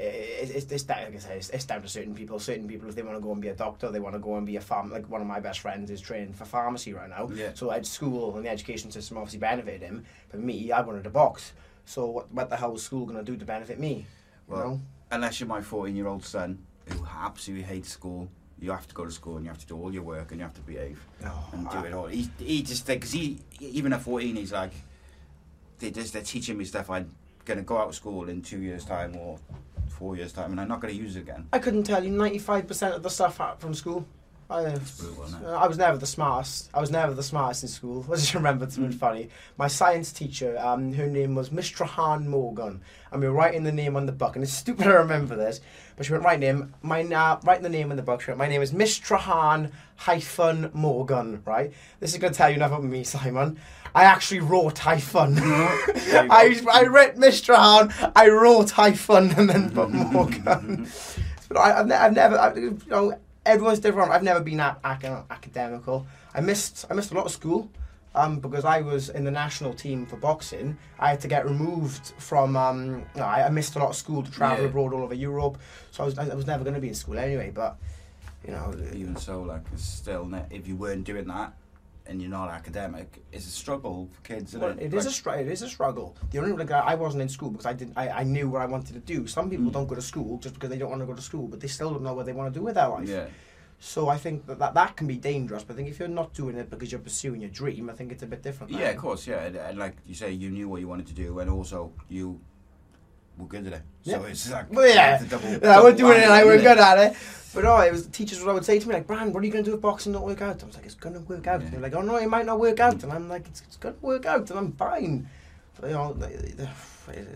Eh, 0.00 0.46
it's, 0.54 0.72
it's, 0.72 0.82
down, 0.84 1.02
like 1.04 1.14
I 1.16 1.18
say, 1.18 1.36
it's, 1.36 1.50
it's 1.50 1.64
down 1.66 1.82
to 1.82 1.88
certain 1.88 2.14
people. 2.14 2.38
Certain 2.38 2.66
people, 2.66 2.88
if 2.88 2.94
they 2.94 3.02
want 3.02 3.16
to 3.18 3.20
go 3.20 3.32
and 3.32 3.42
be 3.42 3.48
a 3.48 3.54
doctor, 3.54 3.90
they 3.90 4.00
want 4.00 4.14
to 4.14 4.18
go 4.18 4.36
and 4.36 4.46
be 4.46 4.56
a 4.56 4.60
farm. 4.60 4.90
Like 4.90 5.06
one 5.10 5.20
of 5.20 5.26
my 5.26 5.40
best 5.40 5.60
friends 5.60 5.90
is 5.90 6.00
trained 6.00 6.34
for 6.34 6.46
pharmacy 6.46 6.94
right 6.94 7.10
now. 7.10 7.28
Yeah. 7.34 7.50
So 7.54 7.70
at 7.70 7.84
school 7.84 8.34
and 8.36 8.46
the 8.46 8.48
education 8.48 8.90
system 8.90 9.18
obviously 9.18 9.40
benefited 9.40 9.82
him. 9.82 10.04
But 10.30 10.40
me, 10.40 10.72
I 10.72 10.80
wanted 10.80 11.04
to 11.04 11.10
box. 11.10 11.52
So 11.84 12.06
what, 12.06 12.32
what 12.32 12.48
the 12.48 12.56
hell 12.56 12.72
was 12.72 12.82
school 12.82 13.04
going 13.04 13.18
to 13.18 13.24
do 13.30 13.36
to 13.36 13.44
benefit 13.44 13.78
me? 13.78 14.06
You 14.48 14.54
Well, 14.54 14.68
know? 14.70 14.80
unless 15.10 15.38
you're 15.38 15.48
my 15.48 15.60
14 15.60 15.94
year 15.94 16.06
old 16.06 16.24
son 16.24 16.58
who 16.88 17.06
absolutely 17.22 17.64
hates 17.64 17.90
school, 17.90 18.26
you 18.58 18.70
have 18.70 18.88
to 18.88 18.94
go 18.94 19.04
to 19.04 19.10
school 19.10 19.36
and 19.36 19.44
you 19.44 19.50
have 19.50 19.60
to 19.60 19.66
do 19.66 19.76
all 19.76 19.92
your 19.92 20.02
work 20.02 20.30
and 20.30 20.40
you 20.40 20.44
have 20.44 20.54
to 20.54 20.60
behave 20.62 21.04
Oh, 21.26 21.48
and 21.52 21.68
do 21.68 21.76
I- 21.78 21.86
it 21.88 21.92
all. 21.92 22.06
He, 22.06 22.30
he 22.38 22.62
just 22.62 22.86
because 22.86 23.12
he 23.12 23.38
even 23.60 23.92
at 23.92 24.00
14 24.02 24.36
he's 24.36 24.52
like 24.52 24.72
they 25.78 25.90
just 25.90 26.12
they're 26.12 26.22
teaching 26.22 26.58
me 26.58 26.64
stuff 26.66 26.90
I'm 26.90 27.10
gonna 27.46 27.62
go 27.62 27.78
out 27.78 27.88
of 27.88 27.94
school 27.94 28.28
in 28.28 28.42
two 28.42 28.60
years 28.60 28.84
time 28.84 29.16
or 29.16 29.38
four 30.00 30.16
years 30.16 30.32
time 30.32 30.50
and 30.50 30.60
I'm 30.60 30.66
not 30.66 30.80
gonna 30.80 30.94
use 30.94 31.14
it 31.14 31.20
again. 31.20 31.46
I 31.52 31.58
couldn't 31.58 31.84
tell 31.84 32.02
you 32.02 32.10
ninety 32.10 32.38
five 32.38 32.66
percent 32.66 32.94
of 32.94 33.02
the 33.02 33.10
stuff 33.10 33.38
from 33.58 33.74
school. 33.74 34.06
I, 34.48 34.62
brutal. 34.98 35.46
I 35.46 35.68
was 35.68 35.78
never 35.78 35.96
the 35.96 36.06
smartest. 36.06 36.70
I 36.74 36.80
was 36.80 36.90
never 36.90 37.14
the 37.14 37.22
smartest 37.22 37.62
in 37.62 37.68
school. 37.68 38.04
I 38.12 38.16
just 38.16 38.34
remember 38.34 38.68
something 38.68 38.90
funny. 38.90 39.28
My 39.56 39.68
science 39.68 40.12
teacher, 40.12 40.58
um, 40.58 40.92
her 40.94 41.06
name 41.06 41.36
was 41.36 41.52
Miss 41.52 41.70
Trahan 41.70 42.26
Morgan, 42.26 42.80
and 43.12 43.20
we 43.20 43.28
were 43.28 43.34
writing 43.34 43.62
the 43.62 43.70
name 43.70 43.94
on 43.94 44.06
the 44.06 44.12
book. 44.12 44.34
And 44.34 44.42
it's 44.42 44.52
stupid 44.64 44.88
I 44.88 44.94
remember 44.94 45.36
this, 45.36 45.60
but 45.96 46.06
she 46.06 46.12
went 46.12 46.24
writing 46.24 46.42
him. 46.42 46.74
My 46.82 47.02
na- 47.02 47.38
writing 47.44 47.62
the 47.62 47.68
name 47.68 47.92
in 47.92 47.96
the 47.96 48.02
book. 48.02 48.22
She 48.22 48.30
went, 48.30 48.38
my 48.38 48.48
name 48.48 48.62
is 48.62 48.72
Miss 48.72 48.98
Trahan 48.98 49.70
hyphen 49.96 50.70
Morgan. 50.72 51.42
Right. 51.44 51.72
This 52.00 52.12
is 52.12 52.18
going 52.18 52.32
to 52.32 52.36
tell 52.36 52.48
you 52.50 52.56
enough 52.56 52.72
about 52.72 52.82
me, 52.82 53.04
Simon. 53.14 53.60
I 53.94 54.04
actually 54.04 54.40
wrote. 54.40 54.78
There. 54.84 56.26
I 56.30 56.60
I 56.72 56.82
read 56.84 57.18
Miss 57.18 57.40
Trahan. 57.40 58.12
I 58.16 58.28
wrote 58.28 58.70
hyphen 58.70 59.30
and 59.32 59.48
then 59.48 59.70
put 59.74 59.90
Morgan. 59.90 60.88
But 61.48 61.56
I, 61.58 61.80
I've, 61.80 61.86
ne- 61.86 61.94
I've 61.94 62.12
never, 62.12 62.38
I, 62.38 62.54
you 62.54 62.78
know, 62.88 63.18
everyone's 63.44 63.80
different. 63.80 64.10
I've 64.12 64.22
never 64.22 64.40
been 64.40 64.60
a- 64.60 64.76
ac- 64.84 65.06
academical. 65.30 66.06
I 66.34 66.40
missed, 66.40 66.84
I 66.90 66.94
missed 66.94 67.10
a 67.12 67.14
lot 67.14 67.26
of 67.26 67.32
school. 67.32 67.68
Um, 68.12 68.40
because 68.40 68.64
I 68.64 68.80
was 68.80 69.08
in 69.08 69.22
the 69.22 69.30
national 69.30 69.72
team 69.72 70.04
for 70.04 70.16
boxing, 70.16 70.76
I 70.98 71.10
had 71.10 71.20
to 71.20 71.28
get 71.28 71.44
removed 71.46 72.12
from. 72.18 72.56
Um, 72.56 73.04
you 73.14 73.20
know, 73.20 73.24
I, 73.26 73.46
I 73.46 73.50
missed 73.50 73.76
a 73.76 73.78
lot 73.78 73.90
of 73.90 73.94
school 73.96 74.24
to 74.24 74.30
travel 74.32 74.64
Yeah. 74.64 74.68
abroad 74.68 74.92
all 74.92 75.02
over 75.04 75.14
Europe, 75.14 75.58
so 75.92 76.02
I 76.02 76.06
was, 76.06 76.18
I 76.18 76.34
was 76.34 76.44
never 76.44 76.64
going 76.64 76.74
to 76.74 76.80
be 76.80 76.88
in 76.88 76.94
school 76.94 77.16
anyway. 77.18 77.52
But 77.54 77.76
you 78.44 78.50
know, 78.50 78.74
Even 78.94 79.14
so, 79.14 79.42
like, 79.42 79.60
it's 79.72 79.84
still, 79.84 80.28
if 80.50 80.66
you 80.66 80.74
weren't 80.74 81.04
doing 81.04 81.26
that 81.28 81.52
and 82.10 82.20
you're 82.20 82.30
not 82.30 82.50
academic, 82.50 83.22
it's 83.32 83.46
a 83.46 83.50
struggle 83.50 84.08
for 84.12 84.20
kids, 84.22 84.54
Well, 84.56 84.70
it? 84.70 84.80
it 84.86 84.94
is 84.94 85.04
a 85.04 85.08
Like, 85.08 85.14
str- 85.14 85.30
it 85.30 85.46
is 85.48 85.62
a 85.62 85.68
struggle. 85.68 86.16
The 86.32 86.38
only 86.38 86.52
like 86.52 86.70
I 86.72 86.96
wasn't 86.96 87.22
in 87.22 87.28
school 87.28 87.50
because 87.50 87.66
I 87.66 87.72
didn't 87.72 87.96
I, 87.96 88.08
I 88.08 88.24
knew 88.24 88.50
what 88.50 88.62
I 88.62 88.66
wanted 88.66 88.94
to 88.94 88.98
do. 89.14 89.26
Some 89.28 89.48
people 89.48 89.66
Mm. 89.66 89.72
don't 89.72 89.86
go 89.86 89.94
to 89.94 90.02
school 90.02 90.38
just 90.38 90.54
because 90.54 90.70
they 90.70 90.78
don't 90.78 90.90
want 90.90 91.02
to 91.02 91.06
go 91.06 91.14
to 91.14 91.22
school, 91.22 91.46
but 91.46 91.60
they 91.60 91.68
still 91.68 91.90
don't 91.92 92.02
know 92.02 92.14
what 92.14 92.26
they 92.26 92.32
want 92.32 92.52
to 92.52 92.58
do 92.58 92.64
with 92.64 92.74
their 92.74 92.88
life. 92.88 93.08
Yeah. 93.08 93.26
So 93.78 94.08
I 94.08 94.18
think 94.18 94.44
that, 94.46 94.58
that 94.58 94.74
that 94.74 94.96
can 94.96 95.06
be 95.06 95.16
dangerous. 95.16 95.62
But 95.62 95.74
I 95.74 95.76
think 95.76 95.88
if 95.88 95.98
you're 96.00 96.08
not 96.22 96.34
doing 96.34 96.56
it 96.56 96.68
because 96.68 96.90
you're 96.92 97.00
pursuing 97.00 97.40
your 97.40 97.50
dream, 97.50 97.88
I 97.88 97.94
think 97.94 98.10
it's 98.12 98.22
a 98.24 98.26
bit 98.26 98.42
different. 98.42 98.72
Yeah, 98.72 98.90
of 98.90 98.96
course, 98.98 99.26
yeah. 99.26 99.44
And, 99.46 99.56
and 99.56 99.78
like 99.78 99.96
you 100.04 100.14
say, 100.14 100.32
you 100.32 100.50
knew 100.50 100.68
what 100.68 100.80
you 100.82 100.88
wanted 100.88 101.06
to 101.06 101.14
do, 101.14 101.38
and 101.38 101.48
also 101.48 101.92
you 102.08 102.40
were 103.40 103.46
good 103.48 103.66
at 103.66 103.72
it. 103.74 103.82
So 104.02 104.10
Yeah. 104.12 104.22
it's 104.30 104.50
like 104.50 104.72
Well, 104.72 104.88
yeah, 104.88 105.22
double, 105.28 105.48
yeah, 105.48 105.56
I 105.56 105.58
double 105.60 105.82
wasn't 105.84 105.98
doing 105.98 106.18
it 106.20 106.24
and 106.24 106.32
I 106.32 106.44
wasn't 106.44 106.62
good 106.62 106.78
at 106.78 106.98
it. 106.98 107.16
But 107.52 107.64
no, 107.64 107.76
it 107.80 107.90
was 107.90 108.04
the 108.06 108.12
teachers 108.12 108.38
would 108.40 108.48
always 108.48 108.64
say 108.66 108.78
to 108.78 108.86
me 108.88 108.94
like, 108.94 109.06
"Brand, 109.08 109.34
what 109.34 109.42
are 109.42 109.46
you 109.46 109.52
going 109.52 109.64
to 109.64 109.70
do 109.70 109.74
if 109.74 109.80
boxing 109.82 110.12
don't 110.12 110.24
work 110.24 110.40
out?" 110.40 110.62
I 110.62 110.66
was 110.66 110.76
like, 110.76 110.84
"It's 110.86 110.94
going 110.94 111.14
to 111.14 111.20
work 111.20 111.46
out." 111.48 111.60
Yeah. 111.60 111.66
And 111.66 111.74
they're 111.74 111.80
like, 111.80 111.94
"Oh 111.94 112.02
no, 112.02 112.16
it 112.16 112.28
might 112.28 112.46
not 112.46 112.60
work 112.60 112.78
out," 112.78 113.02
and 113.02 113.12
I'm 113.12 113.28
like, 113.28 113.46
"It's, 113.48 113.62
it's 113.66 113.76
going 113.76 113.96
to 113.96 114.00
work 114.00 114.24
out," 114.24 114.48
and 114.50 114.58
I'm 114.58 114.72
fine. 114.72 115.28
So, 115.80 115.86
you 115.88 115.92
know, 115.94 116.12
they- 116.12 116.36
they- 116.56 116.68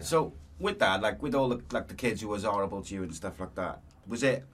So 0.02 0.32
with 0.60 0.78
that, 0.78 1.02
like 1.02 1.20
with 1.20 1.34
all 1.34 1.48
the 1.48 1.60
like 1.72 1.88
the 1.88 1.94
kids 1.94 2.20
who 2.20 2.28
was 2.28 2.44
horrible 2.44 2.80
to 2.82 2.94
you 2.94 3.02
and 3.02 3.12
stuff 3.12 3.40
like 3.40 3.56
that, 3.56 3.80
was 4.06 4.22
it? 4.22 4.44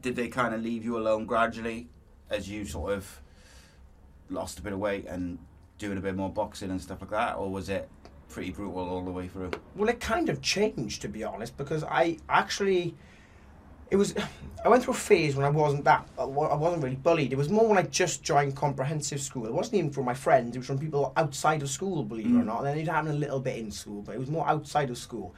Did 0.00 0.16
they 0.16 0.28
kind 0.28 0.54
of 0.54 0.62
leave 0.62 0.82
you 0.84 0.96
alone 0.96 1.26
gradually 1.26 1.88
as 2.30 2.48
you 2.48 2.64
sort 2.64 2.92
of 2.92 3.20
lost 4.30 4.58
a 4.58 4.62
bit 4.62 4.72
of 4.72 4.78
weight 4.78 5.06
and 5.06 5.38
doing 5.78 5.98
a 5.98 6.00
bit 6.00 6.14
more 6.16 6.30
boxing 6.30 6.70
and 6.70 6.80
stuff 6.80 7.00
like 7.02 7.10
that, 7.10 7.36
or 7.36 7.50
was 7.50 7.68
it 7.68 7.88
pretty 8.28 8.50
brutal 8.50 8.88
all 8.88 9.02
the 9.04 9.10
way 9.10 9.28
through? 9.28 9.50
Well, 9.74 9.88
it 9.88 10.00
kind 10.00 10.28
of 10.28 10.40
changed 10.42 11.02
to 11.02 11.08
be 11.08 11.24
honest, 11.24 11.56
because 11.56 11.84
I 11.84 12.18
actually, 12.28 12.94
it 13.90 13.96
was, 13.96 14.14
I 14.64 14.68
went 14.68 14.82
through 14.84 14.94
a 14.94 14.96
phase 14.96 15.36
when 15.36 15.46
I 15.46 15.50
wasn't 15.50 15.84
that, 15.84 16.08
I 16.18 16.24
wasn't 16.24 16.82
really 16.82 16.96
bullied. 16.96 17.32
It 17.32 17.36
was 17.36 17.48
more 17.48 17.68
when 17.68 17.78
I 17.78 17.82
just 17.82 18.22
joined 18.22 18.56
comprehensive 18.56 19.20
school. 19.20 19.46
It 19.46 19.52
wasn't 19.52 19.76
even 19.76 19.90
from 19.90 20.04
my 20.04 20.14
friends; 20.14 20.56
it 20.56 20.58
was 20.58 20.66
from 20.66 20.78
people 20.78 21.12
outside 21.16 21.62
of 21.62 21.70
school, 21.70 22.02
believe 22.02 22.26
it 22.26 22.30
or 22.30 22.42
Mm. 22.42 22.46
not. 22.46 22.58
And 22.58 22.66
then 22.66 22.78
it 22.78 22.88
happened 22.88 23.14
a 23.14 23.18
little 23.18 23.40
bit 23.40 23.56
in 23.56 23.70
school, 23.70 24.02
but 24.02 24.14
it 24.14 24.18
was 24.18 24.30
more 24.30 24.46
outside 24.48 24.90
of 24.90 24.98
school. 24.98 25.34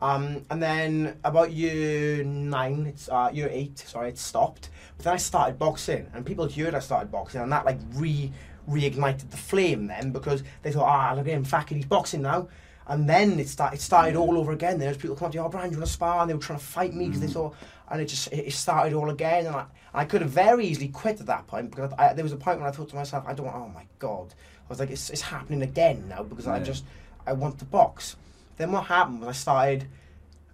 Um, 0.00 0.42
and 0.50 0.60
then 0.60 1.18
about 1.22 1.52
year 1.52 2.24
nine, 2.24 2.86
it's 2.86 3.08
uh, 3.08 3.30
year 3.32 3.48
eight, 3.52 3.78
sorry, 3.78 4.08
it 4.08 4.18
stopped. 4.18 4.70
But 4.96 5.04
then 5.04 5.14
I 5.14 5.16
started 5.18 5.58
boxing, 5.60 6.08
and 6.12 6.26
people 6.26 6.48
heard 6.48 6.74
I 6.74 6.80
started 6.80 7.12
boxing, 7.12 7.40
and 7.40 7.52
that 7.52 7.64
like 7.64 7.78
re 7.92 8.32
reignited 8.68 9.30
the 9.30 9.36
flame 9.36 9.86
then 9.86 10.12
because 10.12 10.42
they 10.62 10.72
thought, 10.72 10.86
ah, 10.86 11.14
look 11.14 11.26
at 11.26 11.32
him, 11.32 11.44
kid, 11.44 11.76
he's 11.76 11.86
boxing 11.86 12.22
now. 12.22 12.48
And 12.86 13.08
then 13.08 13.38
it 13.38 13.48
started, 13.48 13.76
it 13.76 13.80
started 13.80 14.16
all 14.16 14.36
over 14.36 14.52
again. 14.52 14.78
There 14.78 14.88
was 14.88 14.96
people 14.96 15.16
come 15.16 15.26
up 15.26 15.32
to 15.32 15.38
me, 15.38 15.44
oh, 15.44 15.48
Brian, 15.48 15.70
you 15.70 15.78
want 15.78 15.86
to 15.86 15.92
spar? 15.92 16.20
And 16.20 16.30
they 16.30 16.34
were 16.34 16.40
trying 16.40 16.58
to 16.58 16.64
fight 16.64 16.94
me 16.94 17.06
because 17.06 17.20
they 17.20 17.28
thought, 17.28 17.54
and 17.90 18.00
it 18.00 18.06
just 18.06 18.32
it 18.32 18.52
started 18.52 18.92
all 18.92 19.10
again. 19.10 19.46
And 19.46 19.54
I, 19.54 19.66
I 19.94 20.04
could 20.04 20.20
have 20.20 20.30
very 20.30 20.66
easily 20.66 20.88
quit 20.88 21.20
at 21.20 21.26
that 21.26 21.46
point 21.46 21.70
because 21.70 21.92
I, 21.96 22.12
there 22.12 22.24
was 22.24 22.32
a 22.32 22.36
point 22.36 22.58
when 22.58 22.68
I 22.68 22.72
thought 22.72 22.88
to 22.88 22.96
myself, 22.96 23.24
I 23.26 23.34
don't, 23.34 23.46
want 23.46 23.56
oh 23.56 23.68
my 23.68 23.86
god, 23.98 24.34
I 24.66 24.68
was 24.68 24.80
like, 24.80 24.90
it's, 24.90 25.10
it's 25.10 25.22
happening 25.22 25.62
again 25.62 26.08
now 26.08 26.22
because 26.22 26.46
I 26.46 26.58
just 26.60 26.84
I 27.26 27.32
want 27.34 27.58
to 27.60 27.64
box. 27.64 28.16
Then 28.56 28.72
what 28.72 28.84
happened 28.84 29.20
was 29.20 29.28
I 29.28 29.32
started 29.32 29.86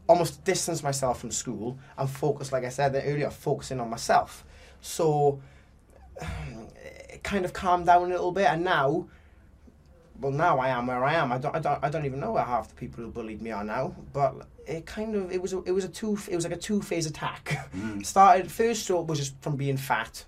almost 0.06 0.44
distance 0.44 0.82
myself 0.82 1.20
from 1.20 1.30
school 1.30 1.78
and 1.96 2.08
focus, 2.08 2.52
like 2.52 2.64
I 2.64 2.70
said 2.70 2.94
earlier, 2.94 3.30
focusing 3.30 3.80
on 3.80 3.88
myself. 3.88 4.44
So 4.80 5.40
it 7.18 7.24
kind 7.24 7.44
of 7.44 7.52
calmed 7.52 7.86
down 7.86 8.04
a 8.04 8.06
little 8.08 8.30
bit, 8.32 8.46
and 8.46 8.62
now, 8.64 9.08
well, 10.20 10.30
now 10.32 10.58
I 10.60 10.68
am 10.68 10.86
where 10.86 11.04
I 11.04 11.14
am. 11.14 11.32
I 11.32 11.38
don't, 11.38 11.54
I 11.54 11.58
don't, 11.58 11.84
I 11.84 11.88
don't 11.90 12.04
even 12.04 12.20
know 12.20 12.32
where 12.32 12.44
half 12.44 12.68
the 12.68 12.74
people 12.74 13.02
who 13.04 13.10
bullied 13.10 13.42
me 13.42 13.50
are 13.50 13.64
now. 13.64 13.94
But 14.12 14.46
it 14.66 14.86
kind 14.86 15.14
of, 15.16 15.32
it 15.32 15.42
was, 15.42 15.52
a, 15.52 15.62
it 15.64 15.72
was 15.72 15.84
a 15.84 15.88
two, 15.88 16.16
it 16.30 16.36
was 16.36 16.44
like 16.44 16.52
a 16.54 16.56
two 16.56 16.80
phase 16.80 17.06
attack. 17.06 17.68
Mm. 17.76 18.06
Started 18.14 18.50
first 18.52 18.86
thought 18.86 19.06
was 19.08 19.18
just 19.18 19.34
from 19.42 19.56
being 19.56 19.76
fat, 19.76 20.24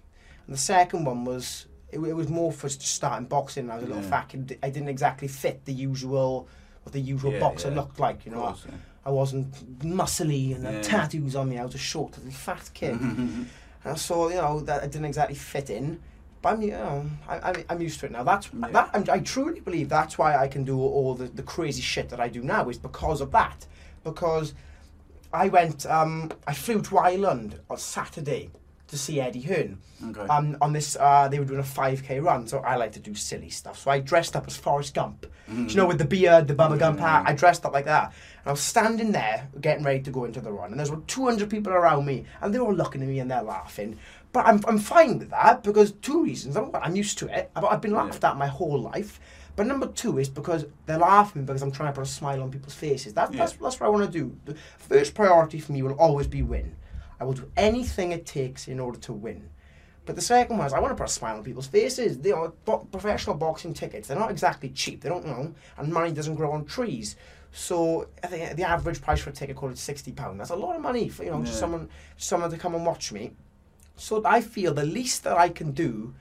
and 0.47 0.55
the 0.55 0.59
second 0.61 1.05
one 1.05 1.25
was 1.25 1.67
it, 1.93 2.01
it 2.01 2.13
was 2.15 2.29
more 2.29 2.53
for 2.53 2.69
just 2.69 2.83
starting 2.83 3.27
boxing. 3.29 3.71
I 3.71 3.77
was 3.77 3.85
a 3.85 3.87
little 3.87 4.03
Yeah. 4.03 4.11
fat 4.11 4.29
kid. 4.31 4.59
I 4.63 4.71
didn't 4.71 4.89
exactly 4.89 5.29
fit 5.29 5.65
the 5.65 5.73
usual 5.73 6.49
what 6.83 6.93
the 6.93 7.01
usual 7.01 7.33
Yeah, 7.33 7.41
boxer 7.41 7.69
yeah. 7.69 7.75
looked 7.77 8.01
like. 8.01 8.25
You 8.27 8.33
know, 8.33 8.41
course. 8.43 8.67
I 9.05 9.11
wasn't 9.11 9.53
muscly 9.81 10.55
and 10.57 10.65
had 10.67 10.75
Yeah. 10.75 10.83
tattoos 10.83 11.37
on 11.37 11.49
me. 11.51 11.59
I 11.59 11.65
was 11.65 11.75
a 11.77 11.79
short, 11.79 12.17
little 12.19 12.33
fat 12.33 12.69
kid. 12.75 12.99
And 13.83 13.99
so 13.99 14.29
you 14.29 14.35
know 14.35 14.61
that 14.61 14.83
I 14.83 14.87
didn't 14.89 15.07
exactly 15.07 15.35
fit 15.37 15.71
in. 15.71 16.01
But 16.43 16.55
I'm, 16.55 16.63
you 16.63 16.71
know, 16.71 17.07
I, 17.29 17.39
I'm, 17.51 17.65
I'm 17.69 17.83
used 17.83 18.01
to 18.01 18.07
it 18.07 18.13
now. 18.13 18.23
That's 18.23 18.49
Yeah. 18.53 18.69
that. 18.73 18.91
I'm, 18.95 19.05
I 19.11 19.19
truly 19.21 19.61
believe 19.61 19.89
that's 19.89 20.17
why 20.19 20.37
I 20.37 20.49
can 20.49 20.65
do 20.65 20.79
all 20.81 21.15
the, 21.15 21.27
the 21.27 21.43
crazy 21.43 21.83
shit 21.83 22.09
that 22.11 22.21
I 22.21 22.29
do 22.29 22.43
now 22.43 22.69
is 22.69 22.79
because 22.79 23.21
of 23.21 23.31
that. 23.33 23.67
Because 24.05 24.55
I 25.33 25.49
went, 25.49 25.85
um, 25.87 26.31
I 26.47 26.55
flew 26.55 26.81
to 26.83 26.99
Ireland 26.99 27.61
on 27.69 27.77
Saturday 27.77 28.51
to 28.89 28.97
see 28.99 29.21
Eddie 29.21 29.43
Hearn. 29.43 29.79
Okay. 30.09 30.23
Um, 30.23 30.57
on 30.61 30.73
this, 30.73 30.97
uh, 30.99 31.29
they 31.29 31.39
were 31.39 31.45
doing 31.45 31.61
a 31.61 31.63
5k 31.63 32.25
run, 32.25 32.49
so 32.49 32.59
I 32.61 32.75
like 32.77 32.93
to 32.93 33.01
do 33.01 33.15
silly 33.15 33.51
stuff. 33.51 33.79
So 33.79 33.91
I 33.91 34.01
dressed 34.01 34.35
up 34.35 34.47
as 34.49 34.57
Forrest 34.57 34.95
Gump. 34.95 35.27
Do 35.47 35.63
you 35.63 35.77
know, 35.77 35.87
with 35.87 35.99
the 35.99 36.05
beard, 36.05 36.49
the 36.49 36.55
Bubba 36.55 36.79
Gump 36.79 37.01
hat, 37.01 37.25
I 37.27 37.33
dressed 37.35 37.67
up 37.67 37.73
like 37.73 37.85
that. 37.85 38.13
And 38.43 38.49
I 38.49 38.53
was 38.53 38.61
standing 38.61 39.13
there, 39.13 39.49
getting 39.61 39.85
ready 39.85 40.01
to 40.01 40.11
go 40.11 40.25
into 40.25 40.41
the 40.41 40.51
run, 40.53 40.71
and 40.71 40.79
there's 40.79 40.89
about 40.89 41.07
200 41.09 41.51
people 41.51 41.73
around 41.73 42.07
me, 42.07 42.25
and 42.41 42.55
they're 42.55 42.63
all 42.63 42.75
looking 42.75 43.03
at 43.03 43.09
me 43.09 43.19
and 43.21 43.31
they're 43.31 43.43
laughing. 43.43 43.99
But 44.33 44.47
I'm, 44.47 44.61
I'm 44.67 44.79
fine 44.79 45.19
with 45.19 45.31
that 45.31 45.63
because 45.63 45.93
two 45.93 46.23
reasons. 46.25 46.57
One, 46.57 46.71
I'm 46.75 46.97
used 46.97 47.19
to 47.19 47.27
it. 47.37 47.51
I've, 47.57 47.65
I've 47.65 47.81
been 47.81 47.93
laughed 47.93 48.23
at 48.25 48.37
my 48.37 48.47
whole 48.47 48.79
life. 48.81 49.21
But 49.57 49.67
number 49.67 49.89
two 49.89 50.19
is 50.19 50.29
because 50.29 50.65
they're 50.87 50.97
laughing 50.99 51.45
because 51.45 51.61
I'm 51.63 51.73
trying 51.73 51.93
to 51.93 51.99
put 52.01 52.07
a 52.07 52.11
smile 52.11 52.41
on 52.43 52.51
people's 52.51 52.73
faces. 52.75 53.13
That, 53.15 53.33
that's, 53.33 53.53
Yeah. 53.53 53.59
that's 53.61 53.81
what 53.81 53.87
I 53.87 53.91
want 53.91 54.11
to 54.11 54.19
do. 54.19 54.35
The 54.47 54.55
first 54.79 55.15
priority 55.15 55.59
for 55.59 55.73
me 55.73 55.83
will 55.83 55.95
always 55.95 56.29
be 56.29 56.43
win. 56.43 56.77
I 57.19 57.25
will 57.25 57.33
do 57.35 57.51
anything 57.57 58.13
it 58.13 58.25
takes 58.25 58.69
in 58.69 58.79
order 58.81 58.99
to 59.01 59.13
win. 59.13 59.51
But 60.07 60.15
the 60.17 60.23
second 60.23 60.57
one 60.57 60.67
is 60.67 60.73
I 60.73 60.79
want 60.81 60.93
to 60.93 61.01
put 61.01 61.11
a 61.11 61.13
smile 61.13 61.37
on 61.37 61.45
people's 61.45 61.67
faces. 61.67 62.19
You 62.25 62.31
know, 62.33 62.53
bo- 62.65 62.89
professional 62.91 63.37
boxing 63.37 63.75
tickets, 63.75 64.09
they're 64.09 64.19
not 64.19 64.31
exactly 64.31 64.71
cheap. 64.71 65.03
They 65.03 65.09
don't 65.11 65.27
know, 65.27 65.53
and 65.77 65.93
money 65.93 66.13
doesn't 66.13 66.37
grow 66.37 66.53
on 66.53 66.65
trees. 66.65 67.17
So 67.53 68.09
I 68.23 68.27
think 68.29 68.57
the 68.57 68.65
average 68.65 69.01
price 69.03 69.21
for 69.21 69.31
a 69.31 69.33
ticket 69.33 69.57
called 69.57 69.77
sixty 69.79 70.13
pound. 70.13 70.41
That's 70.41 70.51
a 70.51 70.57
lot 70.57 70.77
of 70.77 70.83
money 70.83 71.09
for 71.09 71.25
you 71.25 71.31
know 71.31 71.43
just 71.43 71.59
someone 71.59 71.89
someone 72.17 72.51
to 72.51 72.57
come 72.57 72.75
and 72.75 72.87
watch 72.87 73.13
me. 73.13 73.33
So 73.97 74.23
I 74.25 74.41
feel 74.41 74.73
the 74.73 74.87
least 74.87 75.25
that 75.25 75.37
I 75.37 75.49
can 75.49 75.73
do 75.73 76.15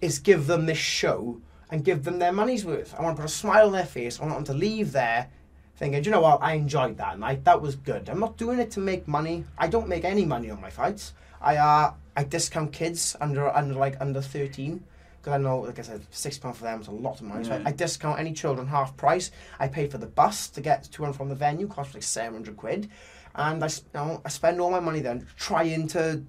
is 0.00 0.18
give 0.18 0.46
them 0.46 0.66
this 0.66 0.78
show 0.78 1.40
and 1.70 1.84
give 1.84 2.04
them 2.04 2.18
their 2.18 2.32
money's 2.32 2.64
worth. 2.64 2.94
I 2.96 3.02
want 3.02 3.16
to 3.16 3.22
put 3.22 3.30
a 3.30 3.32
smile 3.34 3.66
on 3.66 3.72
their 3.72 3.86
face. 3.86 4.20
I 4.20 4.24
want 4.24 4.34
them 4.34 4.44
to 4.44 4.54
leave 4.54 4.92
there 4.92 5.28
thinking, 5.76 6.04
you 6.04 6.10
know 6.10 6.20
what, 6.20 6.42
I 6.42 6.54
enjoyed 6.54 6.96
that 6.98 7.18
night. 7.18 7.44
That 7.44 7.60
was 7.60 7.76
good. 7.76 8.08
I'm 8.08 8.20
not 8.20 8.36
doing 8.36 8.58
it 8.58 8.70
to 8.72 8.80
make 8.80 9.06
money. 9.06 9.44
I 9.58 9.68
don't 9.68 9.88
make 9.88 10.04
any 10.04 10.24
money 10.24 10.50
on 10.50 10.60
my 10.60 10.70
fights. 10.70 11.12
I 11.40 11.56
uh, 11.56 11.92
I 12.16 12.24
discount 12.24 12.72
kids 12.72 13.16
under 13.20 13.54
under 13.54 13.74
like 13.74 13.96
under 14.00 14.20
13 14.20 14.82
because 15.26 15.40
I 15.40 15.42
know, 15.42 15.58
like 15.58 15.80
I 15.80 15.82
said, 15.82 16.02
six 16.12 16.38
pound 16.38 16.56
for 16.56 16.62
them 16.62 16.80
is 16.80 16.86
a 16.86 16.92
lot 16.92 17.16
of 17.20 17.22
money. 17.22 17.42
So 17.44 17.54
I, 17.54 17.70
I 17.70 17.72
discount 17.72 18.20
any 18.20 18.32
children 18.32 18.68
half 18.68 18.96
price. 18.96 19.32
I 19.58 19.66
pay 19.66 19.88
for 19.88 19.98
the 19.98 20.06
bus 20.06 20.48
to 20.50 20.60
get 20.60 20.84
to 20.92 21.04
and 21.04 21.16
from 21.16 21.28
the 21.28 21.34
venue, 21.34 21.66
cost 21.66 21.94
like 21.94 22.04
700 22.04 22.56
quid, 22.56 22.88
and 23.34 23.62
I 23.64 23.66
you 23.66 23.72
know 23.92 24.22
I 24.24 24.28
spend 24.28 24.60
all 24.60 24.70
my 24.70 24.78
money 24.78 25.00
then 25.00 25.26
trying 25.36 25.88
to 25.88 26.22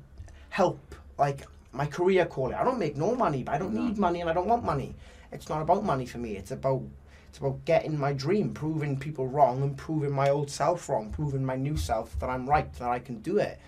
help 0.49 0.79
like 1.19 1.41
my 1.73 1.85
career 1.85 2.25
call 2.25 2.49
it. 2.49 2.55
I 2.55 2.63
don't 2.63 2.79
make 2.79 2.97
no 2.97 3.13
money, 3.15 3.43
but 3.43 3.53
I 3.53 3.59
don't 3.59 3.75
No. 3.75 3.81
need 3.81 3.99
money 3.99 4.21
and 4.21 4.29
I 4.31 4.33
don't 4.33 4.47
want 4.47 4.63
money. 4.63 4.95
It's 5.31 5.47
not 5.47 5.61
about 5.61 5.83
money 5.85 6.07
for 6.07 6.17
me. 6.17 6.35
It's 6.35 6.49
about 6.49 6.81
it's 7.29 7.37
about 7.37 7.63
getting 7.65 7.99
my 7.99 8.13
dream, 8.13 8.51
proving 8.51 8.97
people 8.97 9.27
wrong, 9.27 9.61
and 9.61 9.77
proving 9.77 10.11
my 10.11 10.29
old 10.29 10.49
self 10.49 10.89
wrong, 10.89 11.11
proving 11.11 11.45
my 11.45 11.55
new 11.55 11.77
self 11.77 12.17
that 12.19 12.31
I'm 12.31 12.49
right, 12.49 12.73
that 12.79 12.89
I 12.89 12.97
can 12.97 13.19
do 13.19 13.37
it. 13.37 13.59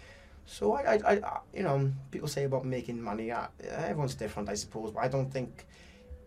So 0.50 0.74
I, 0.74 0.82
I, 0.96 1.00
I 1.06 1.14
I- 1.14 1.40
you 1.54 1.64
know, 1.64 1.92
people 2.12 2.28
say 2.28 2.44
about 2.46 2.66
making 2.66 3.02
money. 3.02 3.32
Uh, 3.32 3.48
everyone's 3.70 4.16
different, 4.16 4.50
I 4.50 4.56
suppose, 4.56 4.92
but 4.92 5.02
I 5.02 5.08
don't 5.08 5.32
think 5.32 5.66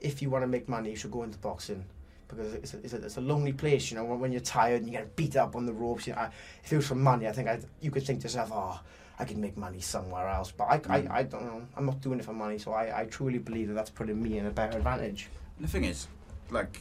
if 0.01 0.23
you 0.23 0.31
want 0.31 0.43
to 0.45 0.47
make 0.47 0.69
money, 0.69 0.91
you 0.91 0.97
should 0.97 1.11
go 1.11 1.25
into 1.25 1.39
boxing 1.39 1.85
because 2.29 2.55
it's 2.55 2.75
a, 2.75 2.79
it's 2.85 2.93
a, 2.93 3.05
it's 3.05 3.17
a 3.17 3.21
lonely 3.21 3.53
place. 3.53 3.91
You 3.91 3.97
know, 3.97 4.05
when, 4.05 4.21
when 4.21 4.33
you're 4.33 4.41
tired 4.41 4.77
and 4.83 4.87
you 4.87 4.93
get 4.93 5.17
beat 5.17 5.37
up 5.37 5.57
on 5.57 5.67
the 5.67 5.73
ropes. 5.73 6.07
You 6.07 6.13
know, 6.15 6.21
I, 6.21 6.31
if 6.65 6.73
it 6.73 6.77
was 6.77 6.87
for 6.87 6.95
money, 6.95 7.27
I 7.27 7.33
think 7.33 7.49
I 7.49 7.59
you 7.81 7.91
could 7.91 8.05
think 8.07 8.21
to 8.21 8.25
yourself, 8.25 8.51
oh. 8.53 8.81
I 9.19 9.25
can 9.25 9.41
make 9.41 9.57
money 9.57 9.79
somewhere 9.81 10.27
else, 10.27 10.51
but 10.51 10.65
I, 10.65 10.79
Mm. 10.79 11.11
I, 11.11 11.19
I 11.19 11.23
don't 11.23 11.45
know. 11.45 11.63
I'm 11.77 11.85
not 11.87 12.01
doing 12.01 12.19
it 12.19 12.25
for 12.25 12.33
money, 12.33 12.59
so 12.59 12.73
I, 12.73 13.03
I 13.03 13.05
truly 13.05 13.39
believe 13.39 13.69
that 13.69 13.75
that's 13.75 13.91
putting 13.91 14.21
me 14.21 14.39
in 14.39 14.47
a 14.47 14.51
better 14.51 14.79
advantage. 14.79 15.29
The 15.61 15.69
thing 15.69 15.85
is, 15.85 16.09
like 16.51 16.81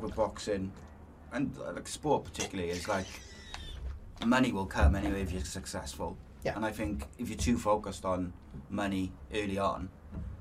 with 0.00 0.14
boxing 0.14 0.70
and 1.32 1.50
uh, 1.58 1.72
like 1.72 1.88
sport 1.88 2.24
particularly, 2.24 2.70
is 2.70 2.86
like 2.86 3.06
money 4.24 4.52
will 4.52 4.66
come 4.66 4.94
anyway 4.94 5.22
if 5.22 5.32
you're 5.32 5.42
successful. 5.42 6.16
Yeah. 6.44 6.56
And 6.56 6.64
I 6.64 6.70
think 6.72 7.06
if 7.18 7.28
you're 7.28 7.38
too 7.38 7.58
focused 7.58 8.04
on 8.04 8.32
money 8.68 9.12
early 9.34 9.58
on, 9.58 9.90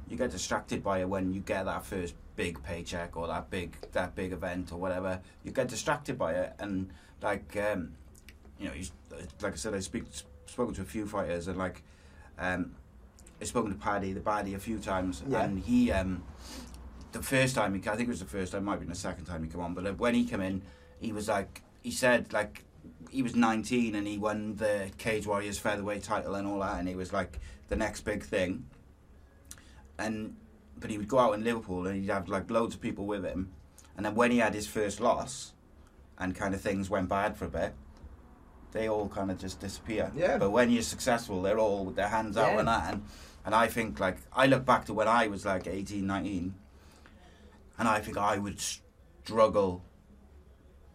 you 0.08 0.18
get 0.18 0.32
distracted 0.32 0.84
by 0.84 1.00
it 1.00 1.10
when 1.10 1.34
you 1.34 1.41
get 1.41 1.65
that 1.65 1.86
first 1.86 2.15
big 2.36 2.63
paycheck 2.63 3.18
or 3.18 3.27
that 3.27 3.50
big 3.50 3.75
that 3.91 4.15
big 4.15 4.32
event 4.32 4.72
or 4.72 4.77
whatever. 4.77 5.20
You 5.44 5.51
get 5.51 5.68
distracted 5.68 6.18
by 6.18 6.34
it, 6.34 6.53
and 6.60 6.89
like 7.22 7.56
um, 7.58 7.94
you 8.60 8.68
know, 8.70 8.74
you, 8.74 8.86
like 9.41 9.53
I 9.53 9.56
said, 9.56 9.74
I 9.74 9.79
speak 9.79 10.03
spoken 10.46 10.74
to 10.75 10.82
a 10.82 10.86
few 10.86 11.06
fighters 11.06 11.48
and 11.48 11.58
like 11.58 11.84
um, 12.39 12.74
I've 13.41 13.48
spoken 13.48 13.72
to 13.72 13.77
Paddy 13.77 14.13
the 14.13 14.20
Baddy 14.22 14.56
a 14.56 14.60
few 14.60 14.79
times, 14.79 15.22
Yeah. 15.27 15.44
and 15.44 15.60
he 15.60 15.91
um, 15.91 16.24
the 17.12 17.22
first 17.22 17.56
time 17.56 17.74
he, 17.74 17.79
I 17.89 17.96
think 17.96 18.08
it 18.08 18.12
was 18.12 18.20
the 18.20 18.25
first 18.25 18.51
time, 18.53 18.63
might 18.65 18.74
have 18.74 18.79
been 18.82 18.89
the 18.89 18.96
second 18.96 19.25
time 19.25 19.44
he 19.44 19.50
came 19.50 19.62
on, 19.62 19.74
but 19.74 19.98
when 20.00 20.15
he 20.15 20.25
came 20.25 20.41
in, 20.41 20.62
he 21.00 21.12
was 21.12 21.27
like, 21.27 21.62
he 21.82 21.91
said 21.91 22.32
like, 22.34 22.63
he 23.09 23.21
was 23.23 23.35
19 23.35 23.95
and 23.95 24.07
he 24.07 24.17
won 24.17 24.55
the 24.55 24.91
Cage 24.97 25.25
Warriors 25.27 25.57
featherweight 25.59 26.03
title 26.03 26.35
and 26.35 26.47
all 26.47 26.59
that, 26.59 26.79
and 26.79 26.87
he 26.87 26.95
was 26.95 27.11
like 27.13 27.39
the 27.67 27.75
next 27.75 28.01
big 28.01 28.23
thing. 28.23 28.65
And 29.97 30.35
but 30.77 30.89
he 30.89 30.97
would 30.97 31.07
go 31.09 31.19
out 31.19 31.33
in 31.33 31.43
Liverpool 31.43 31.85
and 31.87 31.99
he'd 31.99 32.09
have 32.09 32.29
like 32.29 32.49
loads 32.49 32.75
of 32.75 32.81
people 32.81 33.05
with 33.05 33.25
him, 33.25 33.51
and 33.97 34.05
then 34.05 34.15
when 34.15 34.31
he 34.31 34.37
had 34.37 34.53
his 34.53 34.67
first 34.67 34.99
loss, 35.01 35.53
and 36.17 36.35
kind 36.35 36.53
of 36.53 36.61
things 36.61 36.89
went 36.89 37.09
bad 37.09 37.35
for 37.35 37.45
a 37.45 37.49
bit, 37.49 37.73
they 38.71 38.87
all 38.87 39.09
kind 39.09 39.31
of 39.31 39.37
just 39.37 39.59
disappear. 39.59 40.11
Yeah. 40.15 40.37
But 40.37 40.51
when 40.51 40.69
you're 40.69 40.81
successful, 40.83 41.41
they're 41.41 41.59
all 41.59 41.85
with 41.85 41.95
their 41.95 42.07
hands 42.09 42.37
out 42.37 42.53
Yeah. 42.53 42.59
and 42.59 42.67
that, 42.67 42.93
and 42.93 43.03
and 43.45 43.55
I 43.55 43.67
think 43.67 43.99
like 43.99 44.17
I 44.31 44.45
look 44.45 44.65
back 44.65 44.85
to 44.85 44.93
when 44.93 45.07
I 45.07 45.27
was 45.27 45.45
like 45.45 45.67
18, 45.67 46.05
19, 46.05 46.53
and 47.77 47.87
I 47.87 47.99
think 47.99 48.17
I 48.17 48.37
would 48.37 48.59
struggle 48.59 49.83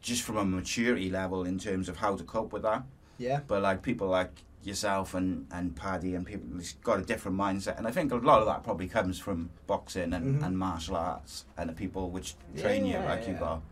just 0.05 0.23
from 0.23 0.37
a 0.37 0.45
maturity 0.45 1.09
level 1.11 1.45
in 1.45 1.59
terms 1.59 1.89
of 1.89 1.97
how 1.97 2.15
to 2.15 2.23
cope 2.25 2.53
with 2.53 2.63
that. 2.63 2.83
Yeah. 3.17 3.41
But 3.49 3.63
like 3.63 3.81
people 3.83 4.07
like 4.09 4.43
yourself 4.63 5.15
and, 5.15 5.47
and 5.51 5.75
Paddy 5.75 6.15
and 6.15 6.27
people 6.27 6.47
who's 6.53 6.75
got 6.85 6.99
a 7.01 7.03
different 7.03 7.39
mindset, 7.39 7.79
and 7.79 7.87
I 7.87 7.91
think 7.91 8.13
a 8.13 8.17
lot 8.17 8.41
of 8.41 8.47
that 8.47 8.63
probably 8.63 8.87
comes 8.87 9.19
from 9.19 9.49
boxing 9.67 10.13
and, 10.13 10.41
Mhm. 10.41 10.47
and 10.47 10.59
martial 10.59 10.97
arts 10.97 11.47
and 11.57 11.71
the 11.71 11.73
people 11.73 12.11
which 12.11 12.35
train 12.59 12.85
you. 12.85 12.93
Yeah, 12.93 13.09
Like 13.09 13.27
you've 13.27 13.41
got 13.41 13.63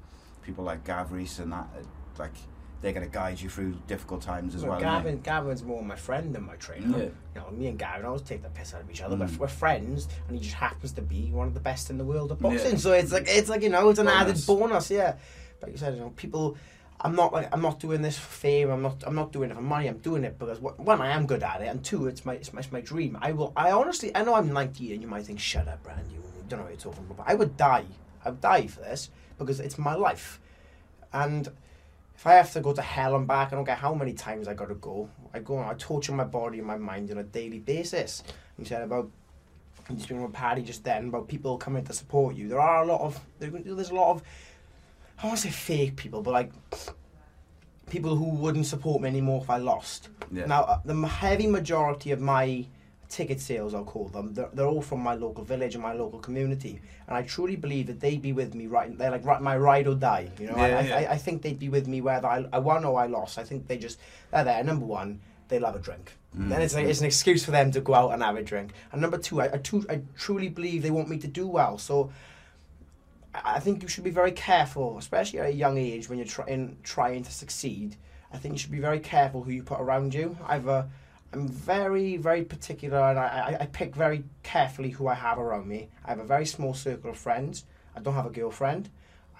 people 0.42 0.64
like 0.64 0.84
Gav 0.84 1.12
Rees 1.12 1.38
and 1.38 1.52
that, 1.52 1.66
like 2.18 2.32
they're 2.80 2.92
going 2.92 3.06
to 3.06 3.12
guide 3.12 3.40
you 3.40 3.48
through 3.48 3.74
difficult 3.86 4.22
times 4.22 4.54
as 4.54 4.62
Well, 4.62 4.72
well. 4.72 4.80
Gavin, 4.80 5.20
Gavin's 5.20 5.62
more 5.62 5.84
my 5.84 5.94
friend 5.96 6.34
than 6.34 6.44
my 6.46 6.56
trainer. 6.56 6.98
Yeah. 6.98 7.04
You 7.04 7.12
know, 7.36 7.50
me 7.52 7.66
and 7.68 7.78
Gavin 7.78 8.06
always 8.06 8.22
take 8.22 8.42
the 8.42 8.48
piss 8.48 8.74
out 8.74 8.80
of 8.80 8.90
each 8.90 9.02
other. 9.02 9.14
Mm. 9.16 9.20
We're, 9.32 9.38
we're 9.42 9.48
friends, 9.48 10.08
and 10.26 10.36
he 10.36 10.42
just 10.42 10.56
happens 10.56 10.92
to 10.92 11.02
be 11.02 11.30
one 11.30 11.46
of 11.46 11.54
the 11.54 11.60
best 11.60 11.90
in 11.90 11.98
the 11.98 12.04
world 12.04 12.32
at 12.32 12.40
boxing. 12.40 12.72
Yeah. 12.72 12.76
So 12.78 12.92
it's 12.92 13.12
like 13.12 13.26
it's 13.28 13.48
like 13.48 13.62
you 13.62 13.68
know, 13.68 13.88
it's 13.90 13.98
an 14.00 14.08
added 14.08 14.36
bonus. 14.46 14.90
Yeah, 14.90 15.14
but 15.62 15.70
you 15.70 15.78
said, 15.78 15.94
you 15.94 16.00
know, 16.00 16.10
people. 16.10 16.58
I'm 17.04 17.16
not 17.16 17.32
like 17.32 17.48
I'm 17.52 17.62
not 17.62 17.80
doing 17.80 18.00
this 18.00 18.16
for 18.16 18.28
fame. 18.28 18.70
I'm 18.70 18.82
not 18.82 19.02
I'm 19.04 19.16
not 19.16 19.32
doing 19.32 19.50
it 19.50 19.54
for 19.56 19.62
money. 19.62 19.88
I'm 19.88 19.98
doing 19.98 20.22
it 20.22 20.38
because 20.38 20.60
one 20.60 21.00
I 21.00 21.08
am 21.08 21.26
good 21.26 21.42
at 21.42 21.60
it, 21.60 21.66
and 21.66 21.82
two 21.82 22.06
it's 22.06 22.24
my 22.24 22.34
it's 22.34 22.52
my, 22.52 22.60
it's 22.60 22.70
my 22.70 22.80
dream. 22.80 23.18
I 23.20 23.32
will. 23.32 23.52
I 23.56 23.72
honestly 23.72 24.14
I 24.14 24.22
know 24.22 24.34
I'm 24.34 24.52
19, 24.52 24.92
and 24.92 25.02
you 25.02 25.08
might 25.08 25.24
think, 25.26 25.40
shut 25.40 25.66
up, 25.66 25.82
Brand. 25.82 26.06
You 26.12 26.22
don't 26.48 26.60
know 26.60 26.64
what 26.66 26.70
you're 26.72 26.92
talking 26.92 27.04
about. 27.04 27.16
But 27.16 27.28
I 27.28 27.34
would 27.34 27.56
die. 27.56 27.86
I 28.24 28.30
would 28.30 28.40
die 28.40 28.68
for 28.68 28.80
this 28.82 29.10
because 29.36 29.58
it's 29.58 29.78
my 29.78 29.96
life, 29.96 30.38
and 31.12 31.48
if 32.14 32.24
I 32.24 32.34
have 32.34 32.52
to 32.52 32.60
go 32.60 32.72
to 32.72 32.82
hell 32.82 33.16
and 33.16 33.26
back, 33.26 33.52
I 33.52 33.56
don't 33.56 33.64
care 33.64 33.74
how 33.74 33.94
many 33.94 34.12
times 34.12 34.46
I 34.46 34.54
got 34.54 34.68
to 34.68 34.76
go. 34.76 35.08
I 35.34 35.40
go 35.40 35.58
and 35.58 35.68
I 35.68 35.74
torture 35.74 36.12
my 36.12 36.22
body 36.24 36.58
and 36.58 36.66
my 36.68 36.76
mind 36.76 37.10
on 37.10 37.18
a 37.18 37.24
daily 37.24 37.58
basis. 37.58 38.22
You 38.56 38.64
said 38.64 38.82
about 38.82 39.10
you 39.90 39.98
speaking 39.98 40.22
with 40.22 40.32
Paddy 40.32 40.62
just 40.62 40.84
then 40.84 41.08
about 41.08 41.26
people 41.26 41.58
coming 41.58 41.84
to 41.84 41.92
support 41.92 42.36
you. 42.36 42.46
There 42.46 42.60
are 42.60 42.84
a 42.84 42.86
lot 42.86 43.00
of 43.00 43.20
there- 43.40 43.50
there's 43.50 43.90
a 43.90 43.94
lot 43.94 44.12
of 44.12 44.22
I 45.20 45.26
want 45.26 45.38
to 45.38 45.48
say 45.48 45.50
fake 45.50 45.96
people, 45.96 46.22
but 46.22 46.32
like 46.32 46.52
people 47.90 48.16
who 48.16 48.30
wouldn't 48.30 48.66
support 48.66 49.02
me 49.02 49.08
anymore 49.08 49.40
if 49.42 49.50
I 49.50 49.58
lost. 49.58 50.08
Yeah. 50.30 50.46
Now 50.46 50.62
uh, 50.62 50.80
the 50.84 50.94
heavy 51.06 51.46
majority 51.46 52.10
of 52.12 52.20
my 52.20 52.66
ticket 53.08 53.40
sales, 53.40 53.74
I'll 53.74 53.84
call 53.84 54.08
them, 54.08 54.32
they're, 54.32 54.48
they're 54.54 54.66
all 54.66 54.80
from 54.80 55.00
my 55.00 55.14
local 55.14 55.44
village 55.44 55.74
and 55.74 55.82
my 55.82 55.92
local 55.92 56.18
community, 56.18 56.80
and 57.06 57.14
I 57.14 57.22
truly 57.22 57.56
believe 57.56 57.86
that 57.88 58.00
they'd 58.00 58.22
be 58.22 58.32
with 58.32 58.54
me 58.54 58.66
right. 58.66 58.96
They're 58.96 59.10
like 59.10 59.24
right, 59.24 59.40
my 59.42 59.56
ride 59.56 59.86
or 59.86 59.94
die. 59.94 60.30
You 60.40 60.46
know, 60.46 60.54
I, 60.54 60.68
Yeah, 60.68 60.78
I, 60.78 60.80
yeah. 60.82 60.96
I, 60.96 61.12
I 61.12 61.18
think 61.18 61.42
they'd 61.42 61.58
be 61.58 61.68
with 61.68 61.86
me 61.86 62.00
whether 62.00 62.26
I, 62.26 62.46
I 62.52 62.58
won 62.58 62.84
or 62.86 62.98
I 62.98 63.06
lost. 63.06 63.38
I 63.38 63.44
think 63.44 63.68
they 63.68 63.76
just 63.76 63.98
they're 64.30 64.44
there. 64.44 64.64
Number 64.64 64.86
one, 64.86 65.20
they 65.48 65.58
love 65.58 65.76
a 65.76 65.78
drink. 65.78 66.16
Mm. 66.34 66.48
Then 66.48 66.62
it's, 66.62 66.74
like, 66.74 66.86
it's 66.86 67.00
an 67.00 67.06
excuse 67.06 67.44
for 67.44 67.50
them 67.50 67.70
to 67.72 67.82
go 67.82 67.92
out 67.92 68.12
and 68.12 68.22
have 68.22 68.36
a 68.36 68.42
drink. 68.42 68.72
And 68.90 69.02
number 69.02 69.18
two, 69.18 69.42
I, 69.42 69.52
I, 69.52 69.58
tru- 69.58 69.84
I 69.90 70.00
truly 70.16 70.48
believe 70.48 70.82
they 70.82 70.90
want 70.90 71.10
me 71.10 71.18
to 71.18 71.28
do 71.28 71.46
well. 71.46 71.76
So 71.76 72.10
I 73.34 73.56
I 73.56 73.60
think 73.60 73.82
you 73.82 73.88
should 73.88 74.04
be 74.04 74.10
very 74.10 74.32
careful, 74.32 74.98
especially 74.98 75.40
at 75.40 75.46
a 75.46 75.52
young 75.52 75.78
age 75.78 76.08
when 76.08 76.18
you're 76.18 76.26
trying 76.26 76.76
trying 76.82 77.22
to 77.24 77.32
succeed. 77.32 77.96
I 78.32 78.38
think 78.38 78.54
you 78.54 78.58
should 78.58 78.70
be 78.72 78.80
very 78.80 79.00
careful 79.00 79.42
who 79.42 79.50
you 79.52 79.62
put 79.62 79.80
around 79.80 80.14
you. 80.14 80.36
I've 80.46 80.68
uh, 80.68 80.84
I'm 81.32 81.48
very 81.48 82.16
very 82.16 82.44
particular, 82.44 82.98
and 82.98 83.18
I, 83.18 83.56
I 83.58 83.62
I 83.62 83.66
pick 83.66 83.94
very 83.94 84.24
carefully 84.42 84.90
who 84.90 85.06
I 85.08 85.14
have 85.14 85.38
around 85.38 85.66
me. 85.68 85.88
I 86.04 86.10
have 86.10 86.18
a 86.18 86.24
very 86.24 86.46
small 86.46 86.74
circle 86.74 87.10
of 87.10 87.18
friends. 87.18 87.64
I 87.96 88.00
don't 88.00 88.14
have 88.14 88.26
a 88.26 88.30
girlfriend. 88.30 88.88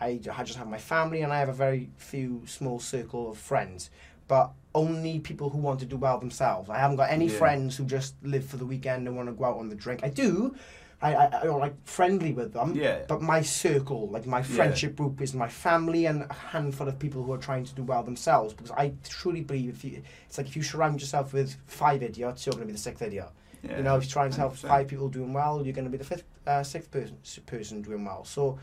I, 0.01 0.21
I 0.37 0.43
just 0.43 0.59
have 0.59 0.69
my 0.69 0.79
family, 0.79 1.23
and 1.23 1.33
I 1.33 1.39
have 1.39 1.49
a 1.49 1.55
very 1.55 1.89
few 1.97 2.43
small 2.47 2.81
circle 2.81 3.31
of 3.31 3.39
friends. 3.39 3.91
But 4.29 4.51
only 4.75 5.21
people 5.21 5.51
who 5.51 5.59
want 5.59 5.81
to 5.81 5.87
do 5.87 5.97
well 5.97 6.19
themselves. 6.19 6.71
I 6.71 6.79
haven't 6.79 6.97
got 6.97 7.11
any 7.11 7.27
Yeah. 7.27 7.39
friends 7.39 7.77
who 7.77 7.85
just 7.85 8.15
live 8.23 8.45
for 8.47 8.57
the 8.57 8.65
weekend 8.65 9.07
and 9.07 9.17
want 9.17 9.29
to 9.29 9.35
go 9.35 9.45
out 9.45 9.59
on 9.59 9.69
the 9.69 9.75
drink. 9.75 10.01
I 10.03 10.09
do. 10.09 10.55
I, 11.03 11.15
I, 11.15 11.41
I'm 11.43 11.59
like 11.59 11.75
friendly 11.85 12.33
with 12.33 12.53
them. 12.53 12.75
Yeah. 12.75 13.01
But 13.09 13.21
my 13.21 13.43
circle, 13.43 14.09
like 14.09 14.27
my 14.27 14.43
friendship 14.43 14.97
group, 14.97 15.21
is 15.21 15.35
my 15.35 15.49
family 15.49 16.07
and 16.07 16.23
a 16.23 16.33
handful 16.33 16.89
of 16.89 16.99
people 16.99 17.23
who 17.23 17.33
are 17.33 17.39
trying 17.39 17.65
to 17.65 17.75
do 17.75 17.83
well 17.83 18.03
themselves. 18.05 18.55
Because 18.55 18.71
I 18.71 18.93
truly 19.09 19.43
believe 19.43 19.71
if 19.71 19.85
you, 19.85 20.03
it's 20.27 20.39
like 20.39 20.47
if 20.47 20.57
you 20.57 20.63
surround 20.63 21.01
yourself 21.01 21.33
with 21.33 21.57
five 21.67 22.03
idiots, 22.03 22.47
you're 22.47 22.53
going 22.53 22.63
to 22.63 22.67
be 22.67 22.73
the 22.73 22.79
sixth 22.79 23.03
idiot. 23.03 23.29
Yeah, 23.63 23.77
you 23.79 23.83
know, 23.83 23.97
if 23.97 24.05
you 24.05 24.11
try 24.11 24.27
and 24.27 24.35
help 24.35 24.57
five 24.57 24.89
people 24.89 25.09
doing 25.09 25.33
well, 25.33 25.63
you're 25.65 25.75
going 25.75 25.85
to 25.85 25.91
be 25.91 25.99
the 25.99 26.05
fifth, 26.05 26.25
uh, 26.47 26.63
sixth 26.63 26.91
person, 26.91 27.17
person 27.47 27.83
doing 27.83 28.05
well. 28.05 28.25
So, 28.25 28.59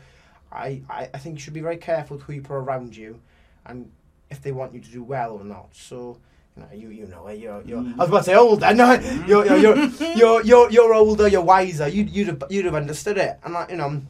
I, 0.52 0.82
I, 0.90 1.08
I 1.14 1.18
think 1.18 1.36
you 1.36 1.40
should 1.40 1.54
be 1.54 1.60
very 1.60 1.78
careful 1.78 2.16
with 2.16 2.26
who 2.26 2.34
you 2.34 2.42
put 2.42 2.54
around 2.54 2.96
you, 2.96 3.20
and 3.66 3.90
if 4.30 4.42
they 4.42 4.52
want 4.52 4.74
you 4.74 4.80
to 4.80 4.90
do 4.90 5.02
well 5.02 5.36
or 5.36 5.44
not. 5.44 5.68
So. 5.72 6.18
You 6.56 6.88
you, 6.88 6.88
you 6.90 7.06
know, 7.06 7.28
you're, 7.28 7.62
you're, 7.62 7.78
I 7.78 8.04
was 8.04 8.08
about 8.08 8.18
to 8.18 8.24
say 8.24 8.34
older. 8.34 8.66
No, 8.74 8.92
you're, 9.26 9.46
you're, 9.46 9.56
you're, 9.58 10.14
you're, 10.16 10.42
you're, 10.42 10.70
you're 10.70 10.94
older. 10.94 11.28
You're 11.28 11.42
wiser. 11.42 11.88
You'd, 11.88 12.10
you'd, 12.10 12.26
have, 12.28 12.42
you'd 12.50 12.64
have 12.66 12.74
understood 12.74 13.16
it. 13.18 13.38
And 13.44 13.56
I, 13.56 13.66
you 13.70 13.76
know, 13.76 14.02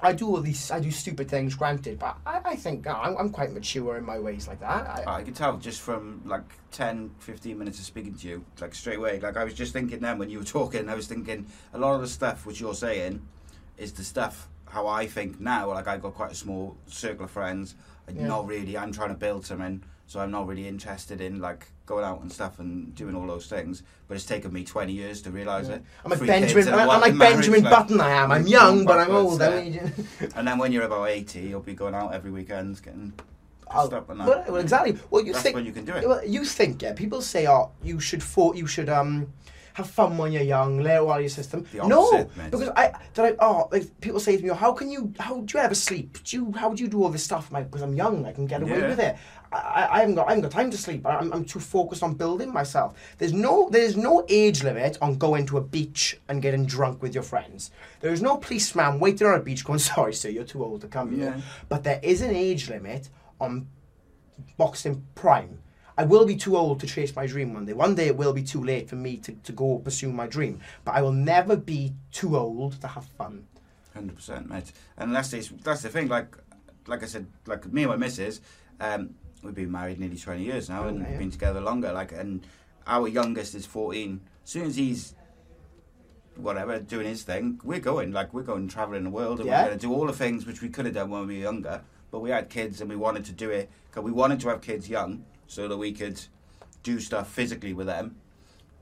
I 0.00 0.12
do 0.12 0.28
all 0.28 0.40
these, 0.40 0.70
I 0.70 0.78
do 0.80 0.90
stupid 0.92 1.28
things. 1.28 1.54
Granted, 1.56 1.98
but 1.98 2.16
I, 2.24 2.40
I 2.44 2.56
think 2.56 2.86
uh, 2.86 2.96
I'm, 3.02 3.16
I'm 3.16 3.30
quite 3.30 3.52
mature 3.52 3.96
in 3.96 4.04
my 4.04 4.18
ways 4.18 4.46
like 4.46 4.60
that. 4.60 5.06
I, 5.08 5.16
I 5.16 5.22
could 5.24 5.34
tell 5.34 5.56
just 5.56 5.80
from 5.80 6.22
like 6.24 6.44
10, 6.70 7.10
15 7.18 7.58
minutes 7.58 7.78
of 7.80 7.84
speaking 7.84 8.14
to 8.14 8.28
you, 8.28 8.44
like 8.60 8.74
straight 8.74 8.98
away. 8.98 9.18
Like 9.18 9.36
I 9.36 9.42
was 9.44 9.54
just 9.54 9.72
thinking 9.72 9.98
then 10.00 10.18
when 10.18 10.30
you 10.30 10.38
were 10.38 10.44
talking, 10.44 10.88
I 10.88 10.94
was 10.94 11.06
thinking 11.08 11.46
a 11.74 11.78
lot 11.78 11.94
of 11.94 12.00
the 12.02 12.08
stuff 12.08 12.46
which 12.46 12.60
you're 12.60 12.74
saying 12.74 13.26
is 13.76 13.92
the 13.92 14.04
stuff 14.04 14.48
how 14.66 14.86
I 14.86 15.06
think 15.06 15.40
now. 15.40 15.68
Like 15.70 15.88
I've 15.88 16.02
got 16.02 16.14
quite 16.14 16.30
a 16.32 16.36
small 16.36 16.76
circle 16.86 17.24
of 17.24 17.30
friends. 17.30 17.74
I'm 18.06 18.16
Yeah. 18.16 18.26
not 18.28 18.46
really. 18.46 18.78
I'm 18.78 18.92
trying 18.92 19.08
to 19.10 19.14
build 19.16 19.44
something, 19.46 19.82
so 20.06 20.20
I'm 20.20 20.30
not 20.30 20.46
really 20.46 20.68
interested 20.68 21.20
in 21.20 21.40
like 21.40 21.66
going 21.88 22.04
out 22.04 22.20
and 22.20 22.30
stuff 22.30 22.58
and 22.60 22.94
doing 22.94 23.16
all 23.16 23.26
those 23.26 23.46
things. 23.46 23.82
But 24.06 24.16
it's 24.16 24.26
taken 24.26 24.52
me 24.52 24.62
20 24.62 24.92
years 24.92 25.22
to 25.22 25.30
realise 25.30 25.68
it. 25.68 25.82
I'm 26.04 26.10
like 26.10 26.18
Three 26.18 26.28
Benjamin. 26.28 26.68
a 26.68 26.76
I'm, 26.76 27.00
like 27.00 27.18
Benjamin 27.18 27.64
like- 27.64 27.72
Button. 27.72 28.00
I 28.00 28.10
am. 28.10 28.30
I'm 28.30 28.46
young, 28.46 28.84
but 28.84 28.98
I'm 29.00 29.10
old. 29.10 29.40
And 29.42 30.46
then 30.48 30.58
when 30.58 30.70
you're 30.70 30.84
about 30.84 31.08
80, 31.08 31.40
you'll 31.40 31.60
be 31.60 31.74
going 31.74 31.94
out 31.94 32.14
every 32.14 32.30
weekend 32.30 32.80
getting 32.82 33.12
pissed 33.70 33.92
up 33.92 34.08
and 34.10 34.20
that. 34.20 34.28
well, 34.28 34.44
well, 34.48 34.56
exactly. 34.56 34.98
Well, 35.10 35.24
you 35.24 35.32
That's 35.32 35.42
think 35.42 35.56
when 35.56 35.66
you 35.66 35.72
can 35.72 35.84
do 35.84 35.94
it. 35.94 36.08
Well, 36.08 36.24
you 36.24 36.44
think, 36.44 36.82
yeah. 36.82 36.92
People 36.92 37.20
say, 37.22 37.46
"Oh, 37.46 37.70
you 37.82 38.00
should 38.00 38.22
for 38.22 38.54
you 38.54 38.66
should 38.66 38.88
um 38.88 39.32
have 39.74 39.88
fun 39.90 40.16
when 40.18 40.32
you're 40.32 40.42
young, 40.42 40.78
let 40.78 41.02
it 41.02 41.08
out 41.08 41.20
your 41.20 41.28
system." 41.28 41.66
No, 41.72 42.12
mate. 42.36 42.50
because 42.50 42.68
I 42.70 42.92
did 43.14 43.24
I 43.24 43.34
oh 43.40 43.68
like 43.72 44.00
people 44.00 44.20
say 44.20 44.36
to 44.36 44.42
me, 44.42 44.50
oh, 44.50 44.54
"How 44.54 44.72
can 44.72 44.90
you? 44.90 45.12
How 45.18 45.40
do 45.40 45.58
you 45.58 45.64
ever 45.64 45.74
sleep? 45.74 46.18
Do 46.24 46.36
you 46.36 46.52
how 46.56 46.72
do 46.74 46.82
you 46.82 46.88
do 46.88 47.02
all 47.02 47.08
this 47.10 47.24
stuff?" 47.24 47.50
Like, 47.52 47.66
because 47.70 47.82
I'm 47.82 47.94
young, 47.94 48.24
I 48.26 48.32
can 48.32 48.46
get 48.46 48.62
away 48.62 48.80
Yeah. 48.80 48.88
with 48.88 49.00
it. 49.00 49.16
I, 49.50 49.56
I, 49.56 49.94
I 49.96 50.00
haven't 50.00 50.16
got 50.16 50.26
I 50.26 50.30
haven't 50.30 50.42
got 50.42 50.50
time 50.52 50.70
to 50.70 50.76
sleep. 50.76 51.06
I'm, 51.06 51.32
I'm 51.32 51.44
too 51.44 51.60
focused 51.60 52.02
on 52.02 52.14
building 52.14 52.52
myself. 52.52 52.94
There's 53.18 53.32
no 53.32 53.68
there's 53.70 53.96
no 53.96 54.24
age 54.28 54.62
limit 54.62 54.98
on 55.00 55.16
going 55.16 55.46
to 55.46 55.56
a 55.56 55.62
beach 55.62 56.20
and 56.28 56.42
getting 56.42 56.66
drunk 56.66 57.02
with 57.02 57.14
your 57.14 57.22
friends. 57.22 57.70
There 58.00 58.12
is 58.12 58.20
no 58.20 58.36
policeman 58.36 58.98
waiting 59.00 59.26
on 59.26 59.34
a 59.34 59.42
beach 59.42 59.64
going, 59.64 59.78
"Sorry, 59.92 60.12
sir, 60.12 60.28
you're 60.28 60.44
too 60.44 60.62
old 60.64 60.82
to 60.82 60.88
come 60.88 61.14
here." 61.14 61.34
Yeah. 61.36 61.42
But 61.68 61.82
there 61.84 62.00
is 62.02 62.20
an 62.20 62.34
age 62.34 62.68
limit 62.68 63.08
on 63.40 63.68
boxing 64.56 65.04
prime. 65.14 65.58
I 65.98 66.04
will 66.04 66.24
be 66.24 66.36
too 66.36 66.56
old 66.56 66.78
to 66.80 66.86
chase 66.86 67.14
my 67.16 67.26
dream 67.26 67.52
one 67.52 67.66
day. 67.66 67.72
One 67.72 67.96
day 67.96 68.06
it 68.06 68.16
will 68.16 68.32
be 68.32 68.44
too 68.44 68.62
late 68.62 68.88
for 68.88 68.94
me 68.94 69.16
to, 69.16 69.32
to 69.32 69.52
go 69.52 69.78
pursue 69.78 70.12
my 70.12 70.28
dream. 70.28 70.60
But 70.84 70.94
I 70.94 71.02
will 71.02 71.12
never 71.12 71.56
be 71.56 71.92
too 72.12 72.36
old 72.36 72.80
to 72.82 72.86
have 72.86 73.04
fun. 73.04 73.48
Hundred 73.92 74.14
percent, 74.14 74.48
mate. 74.48 74.70
And 74.96 75.14
that's 75.14 75.30
the, 75.30 75.40
that's 75.64 75.82
the 75.82 75.88
thing. 75.88 76.06
Like, 76.06 76.36
like 76.86 77.02
I 77.02 77.06
said, 77.06 77.26
like 77.46 77.66
me 77.72 77.82
and 77.82 77.90
my 77.90 77.96
missus, 77.96 78.40
um, 78.78 79.10
we've 79.42 79.56
been 79.56 79.72
married 79.72 79.98
nearly 79.98 80.16
twenty 80.16 80.44
years 80.44 80.68
now, 80.68 80.86
and 80.86 81.00
yeah. 81.00 81.18
been 81.18 81.32
together 81.32 81.60
longer. 81.60 81.92
Like, 81.92 82.12
and 82.12 82.46
our 82.86 83.08
youngest 83.08 83.56
is 83.56 83.66
fourteen. 83.66 84.20
As 84.44 84.50
soon 84.50 84.66
as 84.66 84.76
he's 84.76 85.16
whatever 86.36 86.78
doing 86.78 87.08
his 87.08 87.24
thing, 87.24 87.60
we're 87.64 87.80
going. 87.80 88.12
Like, 88.12 88.32
we're 88.32 88.42
going 88.42 88.68
traveling 88.68 89.02
the 89.02 89.10
world, 89.10 89.40
and 89.40 89.48
Yeah. 89.48 89.62
we're 89.62 89.68
going 89.70 89.78
to 89.80 89.86
do 89.88 89.92
all 89.92 90.06
the 90.06 90.12
things 90.12 90.46
which 90.46 90.62
we 90.62 90.68
could 90.68 90.84
have 90.84 90.94
done 90.94 91.10
when 91.10 91.26
we 91.26 91.38
were 91.38 91.42
younger. 91.42 91.82
But 92.12 92.20
we 92.20 92.30
had 92.30 92.48
kids, 92.48 92.80
and 92.80 92.88
we 92.88 92.94
wanted 92.94 93.24
to 93.24 93.32
do 93.32 93.50
it 93.50 93.68
because 93.90 94.04
we 94.04 94.12
wanted 94.12 94.38
to 94.40 94.48
have 94.50 94.60
kids 94.60 94.88
young, 94.88 95.24
so 95.48 95.66
that 95.66 95.76
we 95.76 95.90
could 95.92 96.20
do 96.84 97.00
stuff 97.00 97.28
physically 97.28 97.72
with 97.74 97.88
them. 97.88 98.14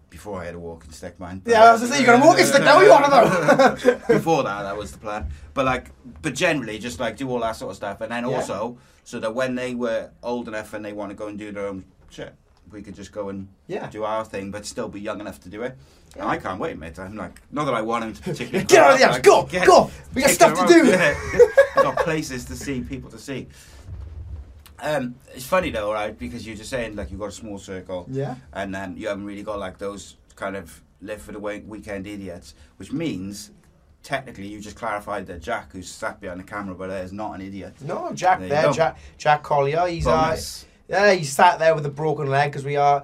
Before 0.09 0.40
I 0.40 0.44
had 0.46 0.55
a 0.55 0.59
walking 0.59 0.92
stick, 0.92 1.18
man. 1.18 1.42
Yeah, 1.44 1.64
I 1.64 1.72
was 1.72 1.81
gonna 1.81 1.94
say, 1.94 2.00
you 2.00 2.07
got 2.07 2.22
a 2.22 2.24
walking 2.24 2.44
stick, 2.46 2.62
now 2.62 2.81
you 2.81 2.88
want 2.90 3.05
to 3.07 3.11
know? 3.11 3.94
Before 4.09 4.44
that, 4.44 4.62
that 4.62 4.76
was 4.76 4.92
the 4.92 4.98
plan. 4.98 5.26
But 5.52 5.64
like, 5.66 5.90
but 6.22 6.35
generally, 6.35 6.79
just 6.79 7.00
like 7.00 7.16
do 7.16 7.29
all 7.29 7.40
that 7.40 7.57
sort 7.57 7.70
of 7.72 7.76
stuff, 7.76 8.00
and 8.00 8.12
then 8.12 8.24
Yeah. 8.29 8.37
also 8.37 8.79
so 9.02 9.18
that 9.20 9.35
when 9.35 9.57
they 9.57 9.74
were 9.74 10.11
old 10.22 10.46
enough 10.48 10.72
and 10.74 10.85
they 10.85 10.92
want 10.92 11.11
to 11.11 11.16
go 11.16 11.26
and 11.26 11.37
do 11.38 11.50
their 11.50 11.66
own 11.66 11.85
shit, 12.09 12.35
we 12.70 12.83
could 12.83 12.94
just 12.94 13.11
go 13.12 13.29
and 13.31 13.48
Yeah. 13.66 13.90
do 13.90 14.05
our 14.05 14.24
thing, 14.24 14.50
but 14.52 14.64
still 14.64 14.88
be 14.88 15.00
young 15.00 15.20
enough 15.20 15.40
to 15.40 15.48
do 15.48 15.62
it. 15.62 15.76
And 16.14 16.22
I 16.24 16.38
can't 16.38 16.61
wait, 16.61 16.79
mate. 16.79 16.98
I'm 17.00 17.16
like, 17.16 17.40
not 17.50 17.64
that 17.64 17.74
I 17.74 17.83
want 17.83 18.05
him 18.05 18.14
to 18.14 18.22
particularly. 18.31 18.64
Get 18.64 18.79
out 18.83 18.92
of 18.92 18.98
the 19.00 19.07
house, 19.07 19.18
go, 19.18 19.42
get- 19.44 19.66
go. 19.66 19.90
We 20.14 20.22
got 20.22 20.31
stuff 20.31 20.66
to 20.66 20.72
do. 20.72 20.87
Yeah. 20.87 21.14
I've 21.76 21.83
got 21.83 21.96
places 21.98 22.44
to 22.46 22.57
see, 22.57 22.81
people 22.81 23.11
to 23.11 23.18
see. 23.18 23.48
Um, 24.78 25.14
it's 25.34 25.46
funny 25.46 25.70
though, 25.70 25.92
right? 25.92 26.16
Because 26.18 26.46
you're 26.46 26.56
just 26.56 26.70
saying 26.70 26.96
like 26.96 27.10
you've 27.10 27.20
got 27.20 27.28
a 27.28 27.32
small 27.32 27.58
circle, 27.58 28.06
Yeah. 28.10 28.34
and 28.52 28.74
um, 28.76 28.96
you 28.96 29.08
haven't 29.08 29.24
really 29.24 29.42
got 29.42 29.58
like 29.58 29.78
those 29.78 30.16
kind 30.34 30.56
of 30.56 30.82
live 31.00 31.20
for 31.22 31.32
the 31.32 31.38
week- 31.38 31.64
weekend 31.66 32.06
idiots, 32.06 32.54
which 32.76 32.92
means 32.92 33.50
technically 34.02 34.46
you 34.46 34.60
just 34.60 34.76
clarified 34.76 35.26
that 35.26 35.40
Jack, 35.42 35.72
who's 35.72 35.90
sat 35.90 36.20
behind 36.20 36.40
the 36.40 36.44
camera, 36.44 36.74
but 36.74 36.88
there 36.88 37.02
is 37.02 37.12
not 37.12 37.34
an 37.34 37.40
idiot. 37.40 37.74
No, 37.80 38.12
Jack 38.12 38.40
There 38.40 38.48
there. 38.48 38.72
Jack 38.72 38.98
Jack 39.18 39.42
Collier. 39.42 39.86
He's 39.88 40.06
uh, 40.06 40.36
yeah, 40.88 41.12
he 41.12 41.24
sat 41.24 41.58
there 41.58 41.74
with 41.74 41.86
a 41.86 41.90
broken 41.90 42.26
leg 42.28 42.52
because 42.52 42.64
we 42.64 42.76
are. 42.76 43.02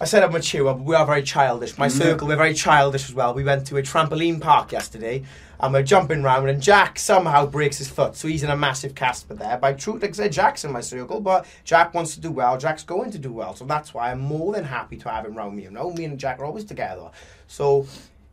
I 0.00 0.04
said 0.04 0.22
I'm 0.22 0.30
mature, 0.32 0.62
but 0.62 0.78
we 0.80 0.94
are 0.94 1.04
very 1.04 1.24
childish. 1.24 1.76
My 1.76 1.88
Mhm. 1.88 1.98
circle, 1.98 2.28
we're 2.28 2.36
very 2.36 2.54
childish 2.54 3.08
as 3.08 3.14
well. 3.14 3.34
We 3.34 3.42
went 3.42 3.66
to 3.66 3.76
a 3.78 3.82
trampoline 3.82 4.40
park 4.40 4.70
yesterday, 4.70 5.24
and 5.60 5.72
we're 5.72 5.82
jumping 5.82 6.22
round, 6.22 6.48
and 6.48 6.62
Jack 6.62 6.98
somehow 6.98 7.46
breaks 7.46 7.78
his 7.78 7.88
foot, 7.88 8.16
so 8.16 8.28
he's 8.28 8.42
in 8.42 8.50
a 8.50 8.56
massive 8.56 8.94
cast 8.94 9.26
for 9.26 9.34
there. 9.34 9.56
By 9.58 9.72
truth, 9.72 10.02
like 10.02 10.10
I 10.10 10.14
said, 10.14 10.32
Jack's 10.32 10.64
in 10.64 10.72
my 10.72 10.80
circle, 10.80 11.20
but 11.20 11.46
Jack 11.64 11.94
wants 11.94 12.14
to 12.14 12.20
do 12.20 12.30
well. 12.30 12.56
Jack's 12.58 12.84
going 12.84 13.10
to 13.10 13.18
do 13.18 13.32
well, 13.32 13.54
so 13.54 13.64
that's 13.64 13.92
why 13.94 14.10
I'm 14.10 14.20
more 14.20 14.52
than 14.52 14.64
happy 14.64 14.96
to 14.98 15.08
have 15.10 15.24
him 15.26 15.36
around 15.36 15.56
me. 15.56 15.64
You 15.64 15.70
know, 15.70 15.90
me 15.92 16.04
and 16.04 16.18
Jack 16.18 16.38
are 16.38 16.44
always 16.44 16.64
together, 16.64 17.10
so. 17.46 17.86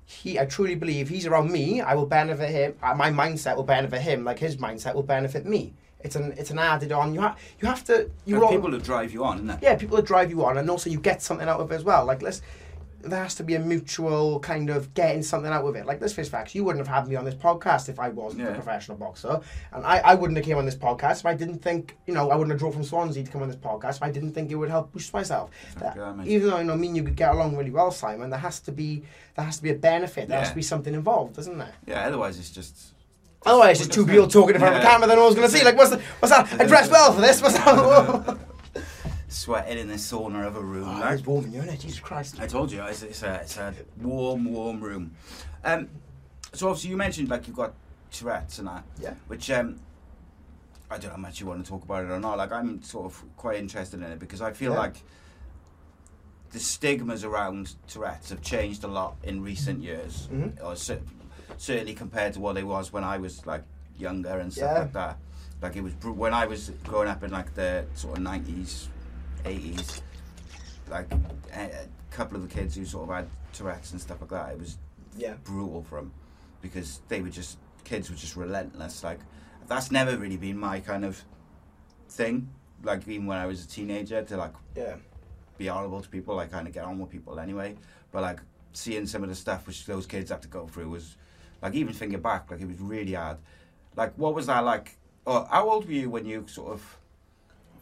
He, 0.07 0.39
I 0.39 0.45
truly 0.45 0.75
believe 0.75 1.09
he's 1.09 1.25
around 1.25 1.51
me. 1.51 1.81
I 1.81 1.95
will 1.95 2.05
benefit 2.05 2.51
him. 2.51 2.75
uh, 2.83 2.93
My 2.93 3.09
mindset 3.09 3.55
will 3.55 3.63
benefit 3.63 4.01
him, 4.01 4.23
like 4.23 4.37
his 4.37 4.57
mindset 4.57 4.93
will 4.93 5.01
benefit 5.01 5.47
me. 5.47 5.73
It's 6.01 6.15
an 6.15 6.31
it's 6.37 6.51
an 6.51 6.59
added 6.59 6.91
on. 6.91 7.15
You 7.15 7.21
have 7.21 7.39
you 7.59 7.67
have 7.67 7.83
to. 7.85 8.11
You 8.23 8.35
There's 8.35 8.43
all, 8.43 8.49
people 8.51 8.69
who 8.69 8.79
drive 8.79 9.11
you 9.11 9.23
on, 9.23 9.37
isn't 9.37 9.49
it? 9.49 9.59
yeah, 9.63 9.75
people 9.75 9.95
that 9.95 10.05
drive 10.05 10.29
you 10.29 10.45
on, 10.45 10.59
and 10.59 10.69
also 10.69 10.91
you 10.91 10.99
get 10.99 11.23
something 11.23 11.49
out 11.49 11.59
of 11.59 11.71
it 11.71 11.75
as 11.75 11.83
well. 11.83 12.05
Like 12.05 12.21
let's, 12.21 12.43
there 13.05 13.21
has 13.23 13.35
to 13.35 13.43
be 13.43 13.55
a 13.55 13.59
mutual 13.59 14.39
kind 14.39 14.69
of 14.69 14.93
getting 14.93 15.23
something 15.23 15.51
out 15.51 15.63
of 15.65 15.75
it. 15.75 15.85
Like 15.85 16.01
let's 16.01 16.13
face 16.13 16.27
facts, 16.29 16.55
you 16.55 16.63
wouldn't 16.63 16.85
have 16.85 16.93
had 16.93 17.07
me 17.07 17.15
on 17.15 17.25
this 17.25 17.35
podcast 17.35 17.87
if 17.89 17.99
I 17.99 18.09
wasn't 18.09 18.43
a 18.47 18.53
professional 18.53 18.97
boxer, 18.97 19.39
and 19.73 19.85
I, 19.85 19.99
I 19.99 20.15
wouldn't 20.15 20.37
have 20.37 20.45
came 20.45 20.57
on 20.57 20.65
this 20.65 20.75
podcast 20.75 21.19
if 21.19 21.25
I 21.25 21.33
didn't 21.35 21.59
think 21.59 21.95
you 22.07 22.13
know 22.13 22.29
I 22.31 22.35
wouldn't 22.35 22.51
have 22.51 22.59
drove 22.59 22.73
from 22.73 22.83
Swansea 22.83 23.23
to 23.23 23.31
come 23.31 23.41
on 23.41 23.47
this 23.47 23.57
podcast 23.57 23.97
if 23.97 24.03
I 24.03 24.11
didn't 24.11 24.33
think 24.33 24.51
it 24.51 24.55
would 24.55 24.69
help 24.69 24.91
boost 24.91 25.13
myself. 25.13 25.51
That- 25.79 25.95
yeah, 25.95 26.15
even 26.25 26.49
though 26.49 26.57
you 26.59 26.63
know 26.65 26.75
me 26.75 26.87
and 26.87 26.95
you 26.97 27.03
could 27.03 27.15
get 27.15 27.31
along 27.31 27.55
really 27.55 27.71
well, 27.71 27.91
Simon, 27.91 28.29
there 28.29 28.39
has 28.39 28.59
to 28.61 28.71
be 28.71 29.03
there 29.35 29.45
has 29.45 29.57
to 29.57 29.63
be 29.63 29.69
a 29.71 29.75
benefit. 29.75 30.27
There 30.27 30.39
has 30.39 30.49
to 30.49 30.55
be 30.55 30.61
something 30.61 30.93
involved, 30.93 31.35
doesn't 31.35 31.57
there? 31.57 31.73
Yeah, 31.85 32.07
otherwise 32.07 32.39
it's 32.39 32.51
just. 32.51 32.93
Otherwise, 33.45 33.77
it's 33.79 33.87
just 33.87 33.93
two 33.93 34.07
people 34.07 34.27
talking 34.27 34.55
in 34.55 34.59
front 34.59 34.75
of 34.75 34.81
a 34.81 34.83
camera. 34.83 35.07
Then 35.07 35.17
no 35.17 35.25
one's 35.25 35.35
going 35.35 35.47
to 35.47 35.55
see. 35.55 35.63
Like, 35.63 35.77
what's 35.77 35.91
the, 35.91 35.99
what's 36.19 36.33
that? 36.33 36.51
I 36.59 36.65
dressed 36.65 36.89
well 36.89 37.13
for 37.13 37.21
this. 37.21 37.43
What's 37.43 37.53
that? 37.55 38.39
Sweating 39.35 39.77
in 39.77 39.89
the 39.89 39.95
sauna 39.95 40.47
of 40.47 40.55
a 40.55 40.61
room. 40.61 40.85
oh, 40.87 41.09
it's 41.09 41.25
warm 41.25 41.43
in 41.43 41.55
isn't 41.55 41.67
it? 41.69 41.79
Jesus 41.81 41.99
Christ. 41.99 42.39
I 42.39 42.47
told 42.47 42.71
you, 42.71 42.81
it's, 42.83 43.03
it's, 43.03 43.21
a, 43.21 43.33
it's 43.41 43.57
a 43.57 43.73
warm, 44.01 44.45
warm 44.45 44.79
room. 44.79 45.11
Um, 45.65 45.89
so 46.53 46.69
obviously 46.69 46.91
you 46.91 46.95
mentioned 46.95 47.27
like 47.27 47.45
you've 47.45 47.55
got 47.57 47.73
Tourette's 48.13 48.59
and 48.59 48.69
that, 48.69 48.85
Yeah. 48.97 49.13
which 49.27 49.51
um, 49.51 49.77
I 50.89 50.95
don't 50.97 51.05
know 51.09 51.15
how 51.17 51.17
much 51.17 51.41
you 51.41 51.47
want 51.47 51.65
to 51.65 51.69
talk 51.69 51.83
about 51.83 52.05
it 52.05 52.11
or 52.11 52.19
not. 52.21 52.37
Like 52.37 52.53
I'm 52.53 52.81
sort 52.81 53.07
of 53.07 53.21
quite 53.35 53.59
interested 53.59 53.97
in 54.01 54.05
it 54.09 54.19
because 54.19 54.41
I 54.41 54.53
feel 54.53 54.71
Yeah. 54.71 54.77
like 54.79 55.03
the 56.51 56.59
stigmas 56.59 57.25
around 57.25 57.75
Tourette's 57.89 58.29
have 58.29 58.41
changed 58.41 58.85
a 58.85 58.87
lot 58.87 59.17
in 59.23 59.43
recent 59.43 59.81
years, 59.83 60.29
Mhm. 60.31 60.63
or 60.63 60.77
cer- 60.77 61.01
certainly 61.57 61.93
compared 61.93 62.31
to 62.35 62.39
what 62.39 62.55
they 62.55 62.63
was 62.63 62.93
when 62.93 63.03
I 63.03 63.17
was 63.17 63.45
like 63.45 63.63
younger 63.97 64.39
and 64.39 64.53
stuff 64.53 64.71
Yeah. 64.71 64.79
like 64.79 64.93
that. 64.93 65.17
Like 65.61 65.75
it 65.75 65.81
was 65.81 65.93
br- 65.93 66.11
when 66.11 66.33
I 66.33 66.45
was 66.45 66.71
growing 66.85 67.09
up 67.09 67.21
in 67.21 67.31
like 67.31 67.53
the 67.55 67.85
sort 67.95 68.15
of 68.17 68.23
nineties, 68.23 68.87
eighties. 69.45 70.01
Like 70.89 71.11
a, 71.53 71.61
a 71.61 71.87
couple 72.11 72.37
of 72.37 72.47
the 72.47 72.53
kids 72.53 72.75
who 72.75 72.85
sort 72.85 73.09
of 73.09 73.15
had 73.15 73.27
Tourette's 73.53 73.91
and 73.91 74.01
stuff 74.01 74.21
like 74.21 74.29
that, 74.31 74.51
it 74.51 74.59
was 74.59 74.77
Yeah. 75.17 75.33
brutal 75.43 75.83
for 75.83 75.99
them 75.99 76.11
because 76.61 77.01
they 77.07 77.21
were 77.21 77.29
just 77.29 77.57
kids 77.83 78.09
were 78.09 78.15
just 78.15 78.35
relentless. 78.35 79.03
Like 79.03 79.19
that's 79.67 79.91
never 79.91 80.17
really 80.17 80.37
been 80.37 80.57
my 80.57 80.79
kind 80.79 81.05
of 81.05 81.23
thing. 82.09 82.49
Like 82.83 83.07
even 83.07 83.25
when 83.25 83.37
I 83.37 83.45
was 83.45 83.63
a 83.63 83.67
teenager, 83.67 84.21
to 84.23 84.37
like 84.37 84.53
Yeah. 84.75 84.95
be 85.57 85.69
honourable 85.69 86.01
to 86.01 86.09
people, 86.09 86.39
I 86.39 86.47
kind 86.47 86.67
of 86.67 86.73
get 86.73 86.83
on 86.83 86.99
with 86.99 87.09
people 87.09 87.39
anyway. 87.39 87.75
But 88.11 88.21
like 88.21 88.39
seeing 88.73 89.07
some 89.07 89.23
of 89.23 89.29
the 89.29 89.35
stuff 89.35 89.65
which 89.67 89.85
those 89.85 90.05
kids 90.05 90.29
had 90.29 90.41
to 90.43 90.47
go 90.47 90.67
through 90.67 90.89
was 90.89 91.15
like 91.61 91.73
even 91.73 91.93
thinking 91.93 92.19
back, 92.21 92.51
like 92.51 92.61
it 92.61 92.67
was 92.67 92.79
really 92.79 93.13
hard. 93.13 93.37
Like 93.95 94.13
what 94.17 94.35
was 94.35 94.47
that 94.47 94.59
like? 94.63 94.97
Oh, 95.25 95.45
how 95.49 95.67
old 95.69 95.85
were 95.87 95.91
you 95.93 96.09
when 96.11 96.25
you 96.25 96.45
sort 96.47 96.71
of 96.73 96.97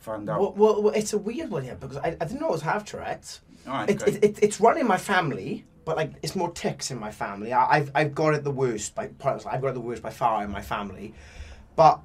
found 0.03 0.29
out? 0.29 0.39
Well, 0.39 0.53
well, 0.55 0.83
well, 0.83 0.93
it's 0.93 1.13
a 1.13 1.17
weird 1.17 1.49
one 1.49 1.63
here 1.63 1.75
because 1.75 1.97
I, 1.97 2.09
I 2.21 2.25
didn't 2.25 2.43
always 2.43 2.61
have 2.61 2.85
Tourette's. 2.85 3.41
All 3.67 3.73
right, 3.73 3.89
It, 3.89 3.99
great. 3.99 4.15
it, 4.15 4.23
it, 4.23 4.39
it's 4.41 4.59
run 4.59 4.77
in 4.77 4.87
my 4.87 4.97
family, 4.97 5.65
but 5.85 5.95
like 5.97 6.11
it's 6.21 6.35
more 6.35 6.51
ticks 6.51 6.91
in 6.91 6.99
my 6.99 7.11
family. 7.11 7.53
I, 7.53 7.77
I've 7.77 7.91
I've 7.95 8.13
got 8.15 8.33
it 8.33 8.43
the 8.43 8.51
worst 8.51 8.93
by 8.95 9.05
I've 9.05 9.61
got 9.61 9.67
it 9.69 9.73
the 9.73 9.79
worst 9.79 10.01
by 10.03 10.09
far 10.09 10.43
in 10.43 10.51
my 10.51 10.61
family, 10.61 11.13
but 11.75 11.99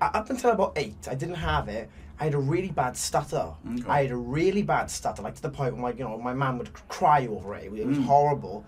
uh, 0.00 0.10
up 0.14 0.30
until 0.30 0.50
about 0.50 0.72
eight, 0.76 1.06
I 1.10 1.14
didn't 1.14 1.36
have 1.36 1.68
it. 1.68 1.88
I 2.20 2.24
had 2.24 2.34
a 2.34 2.38
really 2.38 2.70
bad 2.70 2.96
stutter. 2.96 3.52
Okay. 3.74 3.88
I 3.88 4.02
had 4.02 4.10
a 4.12 4.16
really 4.16 4.62
bad 4.62 4.90
stutter, 4.90 5.22
like 5.22 5.34
to 5.36 5.42
the 5.42 5.50
point 5.50 5.74
where 5.74 5.82
my 5.82 5.92
you 5.98 6.04
know 6.04 6.18
my 6.18 6.32
mum 6.34 6.58
would 6.58 6.72
cry 6.88 7.26
over 7.26 7.54
it. 7.54 7.64
It 7.64 7.86
was 7.86 7.98
Mm. 7.98 8.04
horrible, 8.06 8.64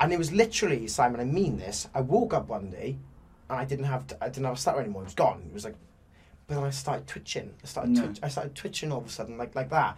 and 0.00 0.12
it 0.12 0.18
was 0.18 0.30
literally 0.32 0.86
Simon. 0.88 1.20
I 1.20 1.24
mean 1.24 1.56
this. 1.58 1.88
I 1.94 2.00
woke 2.00 2.32
up 2.32 2.48
one 2.48 2.70
day, 2.70 2.98
and 3.50 3.58
I 3.58 3.64
didn't 3.64 3.84
have 3.86 4.04
I 4.20 4.28
didn't 4.28 4.44
have 4.44 4.54
a 4.54 4.58
stutter 4.58 4.80
anymore. 4.80 5.02
It 5.02 5.06
was 5.06 5.14
gone. 5.14 5.42
It 5.50 5.54
was 5.54 5.64
like, 5.64 5.76
but 6.52 6.60
then 6.60 6.64
I 6.64 6.70
started 6.70 7.06
twitching. 7.06 7.54
I 7.62 7.66
started 7.66 7.92
No. 7.92 8.04
twitch, 8.04 8.18
I 8.22 8.28
started 8.28 8.54
twitching 8.54 8.92
all 8.92 8.98
of 8.98 9.06
a 9.06 9.10
sudden 9.10 9.38
like 9.38 9.54
like 9.54 9.70
that 9.70 9.96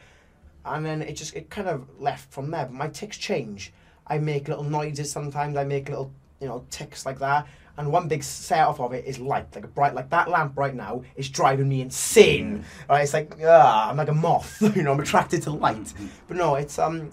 and 0.65 0.85
then 0.85 1.03
it 1.03 1.15
just 1.15 1.35
it 1.35 1.51
kind 1.51 1.69
of 1.69 1.87
left 2.01 2.33
from 2.33 2.51
there. 2.51 2.65
But 2.67 2.73
my 2.75 2.89
ticks 2.89 3.17
change. 3.19 3.73
I 4.07 4.19
make 4.19 4.49
little 4.49 4.65
noises 4.65 5.11
sometimes. 5.11 5.57
I 5.57 5.65
make 5.65 5.89
little 5.89 6.13
you 6.41 6.49
know 6.49 6.65
ticks 6.71 7.05
like 7.07 7.19
that. 7.21 7.47
And 7.77 7.91
one 7.91 8.07
big 8.07 8.23
set 8.23 8.65
off 8.69 8.79
of 8.79 8.93
it 8.93 9.05
is 9.05 9.19
light, 9.19 9.53
like 9.53 9.65
a 9.65 9.69
bright, 9.69 9.95
like 9.95 10.09
that 10.11 10.31
lamp 10.31 10.57
right 10.57 10.75
now 10.75 11.03
is 11.17 11.29
driving 11.29 11.69
me 11.69 11.81
insane. 11.81 12.65
Right, 12.89 13.03
it's 13.03 13.13
like 13.13 13.37
ah, 13.45 13.91
I'm 13.91 13.97
like 13.97 14.09
a 14.09 14.15
moth. 14.15 14.63
you 14.77 14.83
know, 14.83 14.93
I'm 14.93 15.01
attracted 15.01 15.43
to 15.43 15.51
light. 15.51 15.93
But 16.29 16.37
no, 16.37 16.55
it's 16.55 16.79
um. 16.79 17.11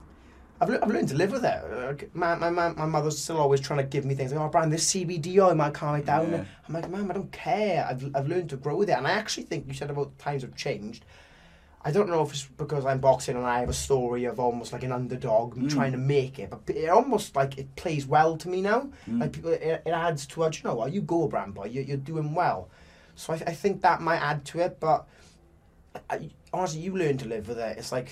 I've, 0.62 0.70
le- 0.70 0.80
I've 0.82 0.90
learned 0.90 1.10
to 1.10 1.16
live 1.16 1.32
with 1.32 1.44
it. 1.44 1.64
Uh, 1.74 1.94
My, 2.14 2.36
my, 2.36 2.50
my, 2.52 2.70
my 2.74 2.86
mother's 2.86 3.18
still 3.18 3.38
always 3.38 3.60
trying 3.60 3.80
to 3.80 3.86
give 3.86 4.06
me 4.06 4.14
things 4.14 4.32
like, 4.32 4.40
oh, 4.40 4.48
Brian, 4.48 4.70
this 4.70 4.94
CBD 4.94 5.40
oil 5.40 5.56
might 5.56 5.74
calm 5.74 5.96
it 5.96 6.06
down. 6.06 6.32
Yeah. 6.32 6.46
I'm 6.68 6.74
like, 6.76 6.90
Mum, 6.90 7.10
I 7.10 7.14
don't 7.16 7.32
care. 7.32 7.86
I've, 7.90 8.16
I've 8.16 8.28
learned 8.28 8.52
to 8.52 8.58
grow 8.58 8.76
with 8.78 8.90
it. 8.90 8.94
And 8.94 9.08
I 9.08 9.12
actually 9.12 9.44
think 9.44 9.68
you 9.68 9.74
said 9.74 9.90
about 9.90 10.18
times 10.20 10.44
have 10.44 10.56
changed. 10.56 11.04
I 11.84 11.90
don't 11.90 12.10
know 12.10 12.22
if 12.22 12.32
it's 12.32 12.46
because 12.46 12.86
I'm 12.86 13.00
boxing 13.00 13.36
and 13.36 13.44
I 13.44 13.60
have 13.60 13.70
a 13.70 13.74
story 13.74 14.26
of 14.26 14.40
almost 14.40 14.72
like 14.72 14.84
an 14.84 14.92
underdog 14.92 15.56
Mm. 15.56 15.68
trying 15.72 15.94
to 15.94 15.98
make 15.98 16.38
it, 16.38 16.52
but 16.52 16.62
it 16.68 16.90
almost 16.90 17.36
like 17.36 17.58
it 17.58 17.76
plays 17.76 18.06
well 18.06 18.38
to 18.38 18.48
me 18.48 18.62
now. 18.62 18.88
Mm. 19.10 19.20
Like 19.22 19.32
people, 19.34 19.50
it, 19.52 19.82
it 19.84 19.90
adds 19.90 20.28
to 20.28 20.44
it. 20.44 20.62
You 20.62 20.70
know 20.70 20.76
what? 20.76 20.94
You 20.94 21.02
go, 21.02 21.28
Bram 21.28 21.54
boy. 21.54 21.66
You, 21.66 21.82
you're 21.82 21.98
doing 21.98 22.36
well. 22.36 22.70
So 23.16 23.34
I, 23.34 23.38
I 23.48 23.54
think 23.56 23.82
that 23.82 24.00
might 24.00 24.20
add 24.22 24.46
to 24.46 24.60
it. 24.60 24.80
But 24.80 25.08
I, 26.08 26.30
honestly, 26.54 26.82
you 26.82 26.96
learn 26.96 27.18
to 27.18 27.28
live 27.28 27.48
with 27.48 27.58
it. 27.58 27.80
It's 27.80 27.92
like 27.92 28.12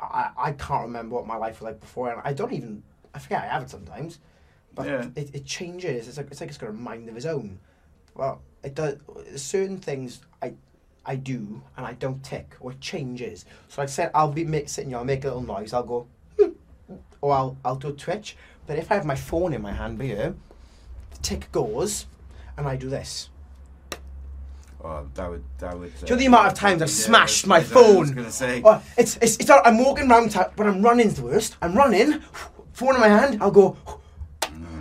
I, 0.00 0.30
I 0.36 0.52
can't 0.52 0.82
remember 0.82 1.14
what 1.16 1.26
my 1.26 1.36
life 1.36 1.60
was 1.60 1.64
like 1.66 1.80
before, 1.80 2.10
and 2.10 2.20
I 2.24 2.32
don't 2.32 2.52
even. 2.52 2.82
I 3.14 3.18
forget 3.18 3.44
I 3.44 3.46
have 3.46 3.62
it 3.62 3.70
sometimes, 3.70 4.18
but 4.74 4.86
Yeah. 4.86 5.06
it, 5.14 5.34
it 5.34 5.44
changes. 5.44 6.08
It's 6.08 6.16
like 6.16 6.30
it's 6.30 6.40
like 6.40 6.48
it's 6.50 6.58
got 6.58 6.70
a 6.70 6.72
mind 6.72 7.08
of 7.08 7.16
its 7.16 7.26
own. 7.26 7.58
Well, 8.14 8.42
it 8.62 8.74
does 8.74 8.96
certain 9.36 9.78
things 9.78 10.20
I 10.42 10.54
I 11.06 11.16
do 11.16 11.62
and 11.76 11.86
I 11.86 11.92
don't 11.94 12.22
tick 12.24 12.56
or 12.60 12.72
it 12.72 12.80
changes. 12.80 13.44
So 13.68 13.82
I 13.82 13.86
said 13.86 14.10
I'll 14.14 14.32
be 14.32 14.44
make, 14.44 14.68
sitting 14.68 14.90
here, 14.90 14.98
I'll 14.98 15.04
make 15.04 15.24
a 15.24 15.28
little 15.28 15.42
noise, 15.42 15.72
I'll 15.72 15.82
go, 15.82 16.06
hmm, 16.38 16.50
or 17.20 17.32
I'll 17.34 17.56
I'll 17.64 17.76
do 17.76 17.88
a 17.88 17.92
twitch. 17.92 18.36
But 18.66 18.78
if 18.78 18.90
I 18.90 18.94
have 18.94 19.04
my 19.04 19.14
phone 19.16 19.52
in 19.52 19.62
my 19.62 19.72
hand 19.72 20.00
here, 20.00 20.34
the 21.10 21.18
tick 21.18 21.52
goes, 21.52 22.06
and 22.56 22.66
I 22.66 22.76
do 22.76 22.88
this. 22.88 23.28
Oh, 24.86 25.06
that 25.14 25.30
would 25.30 25.42
that 25.58 25.78
would. 25.78 25.92
Do 26.00 26.06
you 26.06 26.10
know 26.10 26.16
the 26.16 26.24
uh, 26.26 26.28
amount 26.28 26.46
of 26.48 26.54
times 26.54 26.82
I've 26.82 26.90
smashed 26.90 27.46
my 27.46 27.60
was- 27.60 27.72
I 27.72 27.74
was 27.74 28.08
phone? 28.08 28.14
gonna 28.16 28.30
say. 28.30 28.60
Oh, 28.64 28.82
it's 28.98 29.16
it's 29.22 29.36
it's. 29.38 29.50
I'm 29.50 29.78
walking 29.82 30.10
around, 30.10 30.30
ta- 30.32 30.50
but 30.56 30.66
I'm 30.66 30.82
running's 30.82 31.14
the 31.14 31.22
worst. 31.22 31.56
I'm 31.62 31.74
running, 31.74 32.20
phone 32.74 32.94
in 32.94 33.00
my 33.00 33.08
hand. 33.08 33.38
I'll 33.42 33.50
go. 33.50 33.76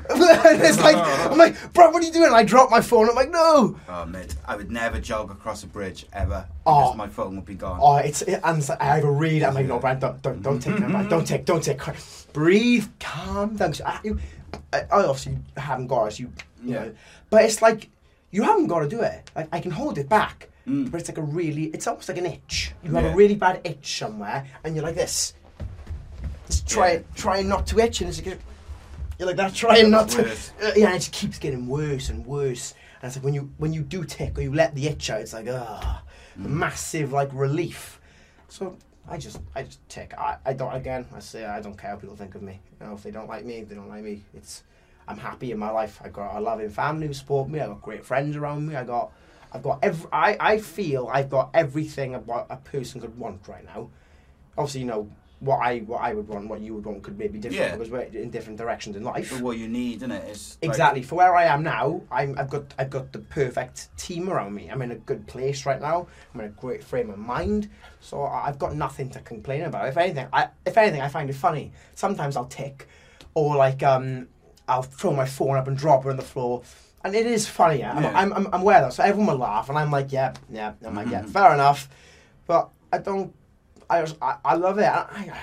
it's 0.09 0.81
like 0.81 0.97
I'm 0.97 1.37
like, 1.37 1.55
bro, 1.73 1.89
what 1.89 2.03
are 2.03 2.05
you 2.05 2.11
doing? 2.11 2.25
And 2.27 2.35
I 2.35 2.43
drop 2.43 2.69
my 2.69 2.81
phone. 2.81 3.07
I'm 3.09 3.15
like, 3.15 3.31
no. 3.31 3.79
Oh 3.87 4.05
mate, 4.05 4.35
I 4.45 4.57
would 4.57 4.69
never 4.69 4.99
jog 4.99 5.31
across 5.31 5.63
a 5.63 5.67
bridge 5.67 6.05
ever 6.11 6.45
Oh. 6.65 6.81
because 6.81 6.97
my 6.97 7.07
phone 7.07 7.37
would 7.37 7.45
be 7.45 7.55
gone. 7.55 7.79
Oh, 7.81 7.95
it's 7.95 8.21
it, 8.23 8.41
and 8.43 8.57
it's 8.57 8.67
like, 8.67 8.81
I 8.81 8.95
have 8.97 9.05
a 9.05 9.11
read. 9.11 9.43
I'm 9.43 9.53
like, 9.53 9.65
no, 9.67 9.79
Brian, 9.79 9.99
don't 9.99 10.21
don't 10.21 10.41
don't 10.41 10.59
take 10.59 10.75
that. 10.77 11.09
Don't 11.09 11.25
take, 11.25 11.45
don't 11.45 11.63
take. 11.63 11.79
Breathe, 12.33 12.87
calm 12.99 13.55
down. 13.55 13.73
I, 13.85 13.99
you, 14.03 14.19
I, 14.73 14.79
I 14.91 15.03
obviously 15.05 15.37
haven't 15.55 15.87
got 15.87 16.07
it. 16.07 16.19
You, 16.19 16.33
you 16.61 16.73
Yeah. 16.73 16.79
know, 16.83 16.93
but 17.29 17.45
it's 17.45 17.61
like 17.61 17.89
you 18.33 18.43
haven't 18.43 18.67
got 18.67 18.79
to 18.79 18.89
do 18.89 19.01
it. 19.01 19.31
Like 19.35 19.47
I 19.53 19.59
can 19.61 19.71
hold 19.71 19.97
it 19.97 20.09
back, 20.09 20.49
Mm. 20.67 20.89
but 20.91 20.99
it's 21.01 21.09
like 21.09 21.17
a 21.17 21.21
really. 21.39 21.65
It's 21.75 21.87
almost 21.87 22.07
like 22.09 22.17
an 22.17 22.25
itch. 22.25 22.73
You 22.83 22.91
have 22.95 23.03
Yeah. 23.03 23.11
a 23.13 23.15
really 23.15 23.35
bad 23.35 23.61
itch 23.65 23.97
somewhere, 23.99 24.45
and 24.63 24.75
you're 24.75 24.83
like 24.83 24.95
this. 24.95 25.33
Just 26.47 26.67
try 26.67 26.93
Yeah. 26.93 26.99
trying 27.15 27.47
not 27.47 27.67
to 27.67 27.79
itch, 27.79 28.01
and 28.01 28.09
it's 28.09 28.25
like 28.25 28.39
you're 29.19 29.27
like 29.27 29.35
that, 29.37 29.53
trying 29.53 29.89
not 29.91 30.09
to. 30.09 30.21
Uh, 30.31 30.35
yeah, 30.75 30.87
and 30.87 30.95
it 30.95 30.99
just 30.99 31.11
keeps 31.11 31.37
getting 31.39 31.67
worse 31.67 32.09
and 32.09 32.25
worse. 32.25 32.73
And 33.01 33.07
it's 33.09 33.15
like 33.17 33.23
when 33.25 33.33
you 33.33 33.51
when 33.57 33.73
you 33.73 33.81
do 33.81 34.03
tick 34.05 34.37
or 34.37 34.41
you 34.41 34.53
let 34.53 34.73
the 34.75 34.87
itch 34.87 35.09
out, 35.09 35.21
it's 35.21 35.33
like 35.33 35.47
ah, 35.49 36.01
Mm. 36.39 36.45
massive 36.47 37.11
like 37.11 37.29
relief. 37.33 37.99
So 38.49 38.75
I 39.07 39.17
just, 39.17 39.39
I 39.53 39.63
just 39.63 39.79
tick. 39.89 40.13
I, 40.17 40.37
I 40.45 40.53
don't. 40.53 40.73
Again, 40.73 41.05
I 41.13 41.19
say 41.19 41.43
I 41.45 41.59
don't 41.59 41.77
care 41.77 41.91
what 41.91 42.01
people 42.01 42.15
think 42.15 42.35
of 42.35 42.41
me. 42.41 42.59
You 42.79 42.87
know, 42.87 42.93
if 42.93 43.03
they 43.03 43.11
don't 43.11 43.27
like 43.27 43.43
me, 43.45 43.63
they 43.63 43.75
don't 43.75 43.89
like 43.89 44.03
me. 44.03 44.23
It's, 44.33 44.63
I'm 45.07 45.17
happy 45.17 45.51
in 45.51 45.59
my 45.59 45.69
life. 45.69 45.99
I 46.03 46.09
got 46.09 46.35
a 46.35 46.39
loving 46.39 46.69
family 46.69 47.07
who 47.07 47.13
support 47.13 47.49
me. 47.49 47.59
I 47.59 47.67
got 47.67 47.81
great 47.81 48.05
friends 48.05 48.35
around 48.35 48.67
me. 48.67 48.75
I 48.75 48.83
got, 48.83 49.11
I've 49.51 49.63
got 49.63 49.79
every. 49.83 50.09
I, 50.11 50.37
I 50.39 50.57
feel 50.59 51.09
I've 51.11 51.29
got 51.29 51.49
everything 51.53 52.15
about 52.15 52.47
a 52.49 52.57
person 52.57 53.01
could 53.01 53.17
want 53.17 53.47
right 53.47 53.65
now. 53.65 53.89
Obviously, 54.57 54.81
you 54.81 54.87
know 54.87 55.09
what 55.39 55.57
I 55.57 55.79
what 55.79 55.99
I 56.01 56.13
would 56.13 56.27
want, 56.29 56.47
what 56.47 56.61
you 56.61 56.73
would 56.75 56.85
want 56.85 57.03
could 57.03 57.17
maybe 57.19 57.37
different 57.37 57.59
Yeah. 57.71 57.75
because 57.75 57.89
we're 57.91 57.99
in 58.03 58.29
different 58.29 58.57
directions 58.57 58.95
in 58.95 59.03
life. 59.03 59.29
But 59.31 59.41
what 59.41 59.57
you 59.57 59.67
need, 59.67 59.97
isn't 59.97 60.11
it? 60.11 60.25
Like- 60.61 60.69
Exactly. 60.71 61.01
For 61.03 61.15
where 61.15 61.35
I 61.35 61.45
am 61.45 61.63
now, 61.63 62.01
I'm, 62.09 62.37
I've 62.39 62.49
got 62.49 62.73
I've 62.79 62.89
got 62.89 63.11
the 63.11 63.19
perfect 63.19 63.89
team 63.97 64.29
around 64.29 64.53
me. 64.55 64.69
I'm 64.69 64.81
in 64.81 64.91
a 64.91 64.95
good 64.95 65.27
place 65.27 65.65
right 65.65 65.81
now. 65.81 66.07
I'm 66.33 66.39
in 66.39 66.45
a 66.45 66.49
great 66.49 66.81
frame 66.81 67.09
of 67.09 67.17
mind. 67.19 67.69
So 67.99 68.23
I've 68.23 68.57
got 68.57 68.75
nothing 68.75 69.09
to 69.09 69.19
complain 69.19 69.63
about. 69.63 69.89
If 69.89 69.97
anything, 69.97 70.27
I 70.31 70.47
if 70.65 70.77
anything, 70.77 71.01
I 71.01 71.09
find 71.09 71.29
it 71.29 71.33
funny. 71.35 71.73
Sometimes 71.93 72.37
I'll 72.37 72.45
tick, 72.45 72.87
or 73.33 73.57
like 73.57 73.83
um, 73.83 74.29
I'll 74.67 74.83
throw 74.83 75.13
my 75.13 75.25
phone 75.25 75.57
up 75.57 75.67
and 75.67 75.77
drop 75.77 76.05
it 76.05 76.09
on 76.09 76.17
the 76.17 76.23
floor. 76.23 76.63
And 77.03 77.15
it 77.15 77.25
is 77.25 77.47
funny, 77.47 77.79
yeah. 77.79 77.93
I'm, 77.93 78.03
Yeah. 78.03 78.17
I'm, 78.17 78.33
I'm, 78.33 78.47
I'm 78.53 78.61
aware 78.61 78.77
of 78.77 78.83
that. 78.89 78.93
So 78.93 79.03
everyone 79.03 79.33
will 79.35 79.41
laugh, 79.41 79.67
and 79.69 79.77
I'm 79.77 79.91
like, 79.91 80.11
yeah, 80.11 80.33
yeah. 80.49 80.73
I'm 80.85 80.95
like, 80.95 81.09
yeah, 81.09 81.23
fair 81.23 81.53
enough. 81.53 81.89
But 82.47 82.69
I 82.91 82.97
don't. 82.99 83.33
I 83.89 84.01
just, 84.01 84.15
I, 84.21 84.37
I 84.45 84.55
love 84.55 84.79
it. 84.79 84.85
I, 84.85 85.01
I, 85.11 85.33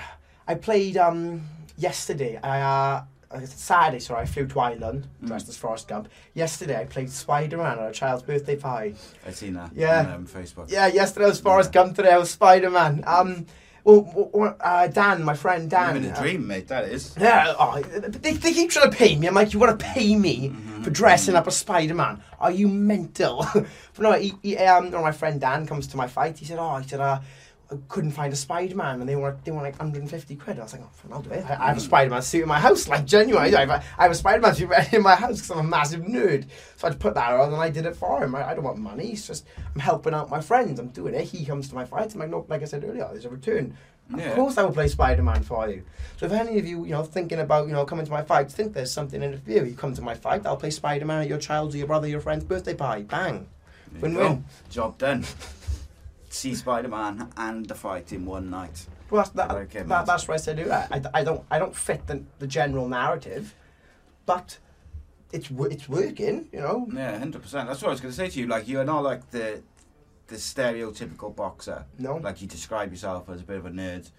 I 0.47 0.55
played 0.55 0.97
um 0.97 1.43
yesterday. 1.77 2.39
I 2.43 2.61
uh, 2.61 3.03
uh, 3.29 3.39
Saturday, 3.45 3.99
sorry, 3.99 4.23
I 4.23 4.25
flew 4.25 4.47
to 4.47 4.59
Ireland 4.59 5.07
dressed 5.23 5.47
as 5.49 5.55
Forrest 5.55 5.87
Gump. 5.87 6.09
Yesterday, 6.33 6.79
I 6.79 6.85
played 6.85 7.09
Spider 7.09 7.57
Man 7.57 7.79
at 7.79 7.89
a 7.89 7.91
child's 7.93 8.23
birthday 8.23 8.55
party. 8.55 8.95
I've 9.25 9.35
seen 9.35 9.53
that. 9.53 9.71
Yeah. 9.73 9.99
On, 9.99 10.11
um, 10.13 10.27
Facebook. 10.27 10.69
Yeah, 10.69 10.87
yesterday 10.87 11.27
was 11.27 11.39
Forrest 11.39 11.71
Gump. 11.71 11.95
Today 11.95 12.11
I 12.11 12.17
was 12.17 12.31
Spider 12.31 12.69
Man. 12.69 13.03
Um, 13.07 13.45
well, 13.83 14.55
uh, 14.59 14.87
Dan, 14.87 15.23
my 15.23 15.33
friend 15.33 15.69
Dan. 15.69 15.95
Living 15.95 16.11
a 16.11 16.15
dream, 16.15 16.47
mate. 16.47 16.67
That 16.67 16.85
is. 16.85 17.15
yeah, 17.19 17.53
oh, 17.57 17.81
they, 17.81 18.33
they 18.33 18.53
keep 18.53 18.69
trying 18.69 18.91
to 18.91 18.95
pay 18.95 19.15
me. 19.15 19.27
I'm 19.27 19.33
like, 19.33 19.53
you 19.53 19.59
want 19.59 19.77
to 19.79 19.85
pay 19.85 20.15
me 20.15 20.53
for 20.83 20.89
dressing 20.89 21.35
up 21.35 21.47
as 21.47 21.57
Spider 21.57 21.95
Man? 21.95 22.21
Are 22.39 22.51
you 22.51 22.67
mental? 22.67 23.45
but 23.53 23.99
no, 23.99 24.13
he, 24.13 24.33
he, 24.41 24.57
um, 24.57 24.89
no, 24.91 25.01
my 25.01 25.11
friend 25.11 25.39
Dan 25.39 25.65
comes 25.65 25.87
to 25.87 25.97
my 25.97 26.07
fight. 26.07 26.37
He 26.37 26.45
said, 26.45 26.59
oh, 26.59 26.77
he 26.77 26.87
said, 26.87 26.99
uh, 26.99 27.19
couldn't 27.87 28.11
find 28.11 28.33
a 28.33 28.35
Spider 28.35 28.75
Man 28.75 28.99
and 28.99 29.07
they 29.07 29.15
want 29.15 29.43
they 29.45 29.51
want 29.51 29.63
like 29.63 29.79
150 29.79 30.35
quid. 30.35 30.59
I 30.59 30.63
was 30.63 30.73
like, 30.73 30.81
oh, 30.83 30.89
fine, 30.91 31.13
I'll 31.13 31.21
do 31.21 31.31
it. 31.31 31.45
I, 31.49 31.63
I 31.63 31.67
have 31.67 31.77
a 31.77 31.81
Spider 31.81 32.09
Man 32.09 32.21
suit 32.21 32.43
in 32.43 32.47
my 32.47 32.59
house, 32.59 32.87
like 32.87 33.05
genuinely. 33.05 33.55
I 33.55 33.61
have 33.61 33.69
a, 33.69 33.83
I 33.97 34.03
have 34.03 34.11
a 34.11 34.15
Spider 34.15 34.41
Man 34.41 34.55
suit 34.55 34.69
in 34.91 35.01
my 35.01 35.15
house 35.15 35.37
because 35.37 35.51
I'm 35.51 35.59
a 35.59 35.63
massive 35.63 36.01
nerd. 36.01 36.45
So 36.77 36.87
I'd 36.87 36.99
put 36.99 37.13
that 37.13 37.31
on 37.31 37.53
and 37.53 37.61
I 37.61 37.69
did 37.69 37.85
it 37.85 37.95
for 37.95 38.23
him. 38.23 38.35
I, 38.35 38.49
I 38.49 38.53
don't 38.53 38.63
want 38.63 38.77
money. 38.77 39.11
It's 39.11 39.27
just 39.27 39.45
I'm 39.73 39.79
helping 39.79 40.13
out 40.13 40.29
my 40.29 40.41
friends. 40.41 40.79
I'm 40.79 40.89
doing 40.89 41.13
it. 41.13 41.25
He 41.25 41.45
comes 41.45 41.69
to 41.69 41.75
my 41.75 41.85
fight. 41.85 42.13
I'm 42.13 42.19
like, 42.19 42.29
no, 42.29 42.45
like 42.49 42.61
I 42.61 42.65
said 42.65 42.83
earlier, 42.83 43.07
there's 43.11 43.25
a 43.25 43.29
return. 43.29 43.77
Yeah. 44.15 44.29
Of 44.29 44.35
course, 44.35 44.57
I 44.57 44.63
will 44.63 44.73
play 44.73 44.87
Spider 44.87 45.23
Man 45.23 45.41
for 45.43 45.69
you. 45.69 45.83
So 46.17 46.25
if 46.25 46.31
any 46.31 46.59
of 46.59 46.65
you, 46.65 46.83
you 46.83 46.91
know, 46.91 47.03
thinking 47.03 47.39
about, 47.39 47.67
you 47.67 47.73
know, 47.73 47.85
coming 47.85 48.05
to 48.05 48.11
my 48.11 48.21
fight, 48.21 48.51
think 48.51 48.73
there's 48.73 48.91
something 48.91 49.21
in 49.21 49.33
it 49.33 49.43
for 49.43 49.51
you, 49.51 49.63
you 49.63 49.75
come 49.75 49.93
to 49.93 50.01
my 50.01 50.15
fight. 50.15 50.45
I'll 50.45 50.57
play 50.57 50.71
Spider 50.71 51.05
Man 51.05 51.21
at 51.21 51.27
your 51.27 51.37
child's 51.37 51.75
or 51.75 51.77
your 51.77 51.87
brother, 51.87 52.07
your 52.07 52.19
friend's 52.19 52.43
birthday 52.43 52.73
party. 52.73 53.03
Bang, 53.03 53.47
win 53.99 54.15
win. 54.15 54.45
Job 54.69 54.97
done. 54.97 55.25
See 56.31 56.55
Spider 56.55 56.87
Man 56.87 57.29
and 57.35 57.65
the 57.65 57.75
fight 57.75 58.11
in 58.13 58.25
one 58.25 58.49
night. 58.49 58.87
Well, 59.09 59.21
that's, 59.23 59.29
that, 59.31 59.51
Okay, 59.51 59.83
that, 59.83 60.05
that's 60.05 60.27
what 60.27 60.35
I 60.35 60.37
said. 60.37 60.59
I, 60.69 60.87
I, 60.91 61.19
I 61.19 61.23
don't, 61.25 61.43
I 61.51 61.59
don't 61.59 61.75
fit 61.75 62.07
the, 62.07 62.23
the 62.39 62.47
general 62.47 62.87
narrative, 62.87 63.53
but 64.25 64.57
it's 65.33 65.49
it's 65.51 65.89
working. 65.89 66.47
You 66.53 66.59
know. 66.61 66.87
Yeah, 66.93 67.19
hundred 67.19 67.41
percent. 67.41 67.67
That's 67.67 67.81
what 67.81 67.89
I 67.89 67.91
was 67.91 67.99
going 68.01 68.13
to 68.13 68.17
say 68.17 68.29
to 68.29 68.39
you. 68.39 68.47
Like, 68.47 68.67
you're 68.67 68.85
not 68.85 69.03
like 69.03 69.29
the 69.31 69.61
the 70.27 70.37
stereotypical 70.37 71.35
boxer. 71.35 71.83
No. 71.99 72.15
Like 72.15 72.41
you 72.41 72.47
describe 72.47 72.91
yourself 72.91 73.29
as 73.29 73.41
a 73.41 73.43
bit 73.43 73.57
of 73.57 73.65
a 73.65 73.69
nerd. 73.69 74.09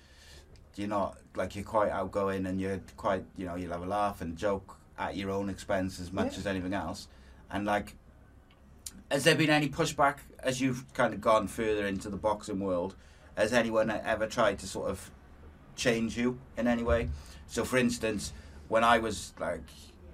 You're 0.76 0.88
not 0.88 1.16
like 1.34 1.54
you're 1.56 1.64
quite 1.64 1.90
outgoing 1.90 2.44
and 2.46 2.60
you're 2.60 2.80
quite 2.98 3.24
you 3.38 3.46
know 3.46 3.54
you'll 3.56 3.72
have 3.72 3.82
a 3.82 3.86
laugh 3.86 4.20
and 4.20 4.36
joke 4.36 4.76
at 4.98 5.16
your 5.16 5.30
own 5.30 5.48
expense 5.48 5.98
as 5.98 6.12
much 6.12 6.32
Yeah. 6.34 6.38
as 6.40 6.46
anything 6.46 6.74
else. 6.74 7.08
And 7.50 7.64
like, 7.64 7.96
has 9.12 9.24
there 9.24 9.34
been 9.34 9.50
any 9.50 9.68
pushback 9.68 10.16
as 10.38 10.58
you've 10.58 10.90
kind 10.94 11.12
of 11.12 11.20
gone 11.20 11.46
further 11.46 11.86
into 11.86 12.08
the 12.08 12.16
boxing 12.16 12.60
world? 12.60 12.94
Has 13.36 13.52
anyone 13.52 13.90
ever 13.90 14.26
tried 14.26 14.58
to 14.60 14.66
sort 14.66 14.90
of 14.90 15.10
change 15.76 16.16
you 16.16 16.38
in 16.56 16.66
any 16.66 16.82
way? 16.82 17.10
So, 17.46 17.62
for 17.62 17.76
instance, 17.76 18.32
when 18.68 18.82
I 18.82 18.98
was 18.98 19.34
like, 19.38 19.60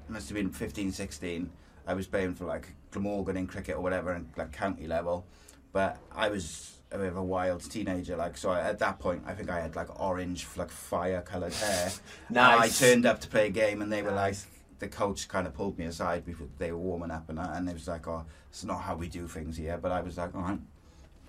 must 0.09 0.29
have 0.29 0.35
been 0.35 0.51
15, 0.51 0.91
16, 0.91 1.51
I 1.87 1.95
was 1.95 2.09
playing 2.09 2.35
for 2.35 2.45
like 2.45 2.73
Glamorgan 2.91 3.37
in 3.37 3.47
cricket 3.47 3.77
or 3.77 3.81
whatever, 3.81 4.13
and 4.13 4.31
like 4.37 4.51
county 4.51 4.89
level. 4.89 5.25
But 5.73 5.99
I 6.13 6.29
was 6.29 6.79
a 6.91 6.99
bit 6.99 7.07
of 7.07 7.17
a 7.17 7.23
wild 7.23 7.71
teenager, 7.71 8.17
like 8.17 8.37
so. 8.37 8.51
I, 8.51 8.63
at 8.63 8.81
that 8.81 8.99
point, 8.99 9.23
I 9.27 9.33
think 9.33 9.49
I 9.49 9.61
had 9.61 9.77
like 9.77 10.01
orange, 10.01 10.45
like 10.57 10.71
fire-coloured 10.71 11.53
hair. 11.53 11.93
Nice. 11.95 12.01
And 12.31 12.39
I 12.41 12.69
turned 12.69 13.07
up 13.07 13.21
to 13.21 13.29
play 13.29 13.47
a 13.47 13.51
game, 13.51 13.81
and 13.81 13.93
they 13.93 14.03
were 14.03 14.11
like, 14.11 14.33
Nice. 14.33 14.47
The 14.79 14.89
coach 14.89 15.29
kind 15.29 15.47
of 15.47 15.55
pulled 15.55 15.79
me 15.79 15.85
aside 15.87 16.25
before 16.25 16.47
they 16.59 16.71
were 16.73 16.79
warming 16.79 17.11
up, 17.11 17.29
and 17.29 17.39
that, 17.39 17.57
and 17.57 17.69
it 17.69 17.73
was 17.75 17.89
like, 17.89 18.07
oh, 18.07 18.25
it's 18.51 18.65
not 18.65 18.83
how 18.83 18.95
we 18.95 19.09
do 19.09 19.27
things 19.27 19.57
here. 19.57 19.79
But 19.81 19.93
I 19.93 20.01
was 20.01 20.17
like, 20.19 20.35
all 20.35 20.43
right, 20.43 20.61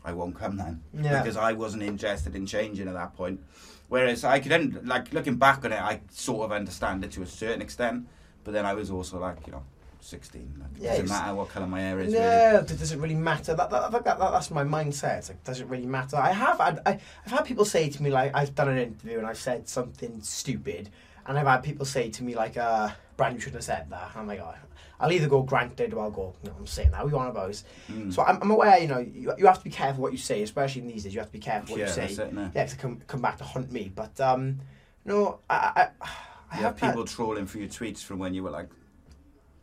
I 0.06 0.14
won't 0.14 0.38
come 0.38 0.58
then, 0.58 0.82
Yeah. 0.94 1.22
because 1.22 1.38
I 1.38 1.54
wasn't 1.54 1.84
interested 1.84 2.36
in 2.36 2.46
changing 2.46 2.88
at 2.88 2.94
that 2.94 3.16
point. 3.16 3.42
Whereas 3.90 4.24
I 4.24 4.40
could, 4.40 4.52
end, 4.52 4.80
like 4.86 5.12
looking 5.14 5.36
back 5.38 5.66
on 5.66 5.74
it, 5.74 5.82
I 5.82 6.02
sort 6.12 6.46
of 6.46 6.52
understand 6.52 7.04
it 7.04 7.12
to 7.14 7.24
a 7.24 7.26
certain 7.26 7.62
extent. 7.62 8.08
But 8.44 8.54
then 8.54 8.66
I 8.66 8.74
was 8.74 8.92
also 8.92 9.20
like, 9.20 9.46
you 9.48 9.52
know, 9.52 9.64
sixteen. 10.00 10.54
Like, 10.60 10.70
it 10.78 10.84
Yeah, 10.84 10.92
doesn't 10.92 11.10
matter 11.10 11.34
what 11.36 11.50
colour 11.50 11.68
my 11.68 11.82
hair 11.82 12.00
is. 12.00 12.14
really. 12.14 12.24
No, 12.26 12.64
does 12.66 12.92
it 12.92 13.00
really 13.00 13.16
matter? 13.16 13.54
That, 13.56 13.70
that, 13.72 13.84
I 13.84 13.90
that, 13.90 14.04
that, 14.06 14.20
that's 14.20 14.52
my 14.52 14.64
mindset. 14.64 15.18
It's 15.18 15.30
like, 15.30 15.44
does 15.44 15.60
it 15.60 15.68
really 15.68 15.86
matter? 15.88 16.16
I 16.18 16.32
have 16.32 16.60
had, 16.60 16.82
I, 16.86 17.00
I've 17.26 17.32
had 17.32 17.46
people 17.46 17.66
say 17.66 17.90
to 17.90 18.02
me 18.04 18.10
like, 18.12 18.32
I've 18.36 18.54
done 18.56 18.70
an 18.70 18.78
interview 18.78 19.18
and 19.18 19.28
I've 19.28 19.38
said 19.40 19.68
something 19.68 20.22
stupid, 20.22 20.90
and 21.28 21.38
I've 21.38 21.48
had 21.48 21.64
people 21.64 21.86
say 21.86 22.10
to 22.10 22.24
me 22.24 22.36
like, 22.36 22.58
uh, 22.58 22.90
"Brand, 23.18 23.36
you 23.36 23.40
shouldn't 23.40 23.56
have 23.56 23.64
said 23.64 23.90
that." 23.90 24.12
I'm 24.16 24.28
like, 24.28 24.40
oh, 24.40 24.54
I'll 25.00 25.12
either 25.12 25.30
go 25.30 25.42
granted 25.44 25.94
or 25.94 26.04
I'll 26.04 26.12
go, 26.12 26.34
no, 26.44 26.52
I'm 26.60 26.68
saying 26.68 26.92
that. 26.92 27.06
We 27.06 27.14
want 27.14 27.30
about. 27.30 27.64
Mm. 27.90 28.14
So 28.14 28.22
I'm, 28.22 28.38
I'm 28.42 28.52
aware, 28.52 28.78
you 28.80 28.88
know, 28.88 29.00
you, 29.00 29.32
you 29.38 29.46
have 29.48 29.60
to 29.60 29.64
be 29.64 29.70
careful 29.70 30.02
what 30.02 30.12
you 30.12 30.18
say, 30.18 30.42
especially 30.42 30.82
in 30.82 30.88
these 30.88 31.04
days. 31.04 31.14
You 31.14 31.22
have 31.22 31.30
to 31.30 31.34
be 31.34 31.40
careful 31.40 31.76
what 31.76 31.80
Yeah, 31.80 31.88
you 31.88 31.94
say. 31.94 32.16
that's 32.16 32.20
it? 32.20 32.52
Yeah, 32.54 32.66
to 32.66 32.76
come 32.76 33.02
come 33.08 33.22
back 33.22 33.38
to 33.38 33.46
hunt 33.46 33.72
me. 33.72 33.92
But 33.96 34.20
um, 34.20 34.60
no, 35.06 35.40
I, 35.50 35.56
I, 36.02 36.08
I, 36.52 36.56
have 36.58 36.80
had- 36.80 36.90
people 36.90 37.06
trolling 37.06 37.46
for 37.46 37.60
your 37.60 37.70
tweets 37.70 38.04
from 38.04 38.20
when 38.20 38.34
you 38.34 38.44
were 38.44 38.50
like 38.50 38.68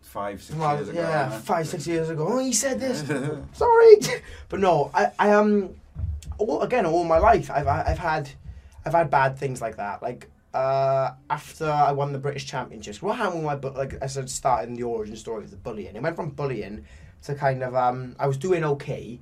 five, 0.01 0.43
six 0.43 0.59
well, 0.59 0.75
years 0.77 0.89
ago. 0.89 1.01
yeah, 1.01 1.39
five, 1.41 1.69
six 1.69 1.87
years 1.87 2.09
ago. 2.09 2.27
Oh, 2.27 2.39
he 2.39 2.53
said 2.55 2.81
this. 2.81 3.01
Sorry, 3.53 3.97
but 4.49 4.61
no, 4.61 4.91
I, 4.95 5.11
I 5.19 5.33
um, 5.33 5.75
all, 6.39 6.63
again, 6.63 6.87
all 6.87 7.05
my 7.05 7.19
life, 7.19 7.51
I've, 7.51 7.67
I've 7.69 7.99
had, 7.99 8.31
I've 8.87 8.95
had 8.95 9.11
bad 9.11 9.37
things 9.39 9.61
like 9.61 9.77
that. 9.77 10.03
Like 10.03 10.31
uh, 10.55 11.11
after 11.29 11.71
I 11.71 11.93
won 11.93 12.13
the 12.13 12.19
British 12.19 12.47
Championships, 12.47 13.03
what 13.03 13.17
happened? 13.17 13.45
With 13.45 13.47
my, 13.47 13.57
bu- 13.57 13.77
like 13.77 13.95
as 13.95 14.17
I 14.17 14.25
started 14.27 14.69
in 14.69 14.75
the 14.75 14.85
origin 14.85 15.17
story 15.17 15.45
of 15.45 15.51
the 15.51 15.57
bullying, 15.57 15.97
it 15.97 16.03
went 16.03 16.17
from 16.17 16.31
bullying 16.31 16.85
to 17.23 17.35
kind 17.35 17.63
of 17.63 17.75
um, 17.75 18.17
I 18.19 18.27
was 18.27 18.37
doing 18.37 18.65
okay, 18.65 19.21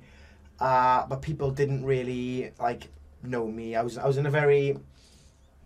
uh, 0.59 1.05
but 1.07 1.21
people 1.21 1.51
didn't 1.51 1.85
really 1.85 2.51
like 2.59 2.89
know 3.23 3.47
me. 3.47 3.75
I 3.75 3.81
was, 3.81 3.97
I 3.97 4.05
was 4.05 4.17
in 4.17 4.25
a 4.25 4.31
very 4.31 4.77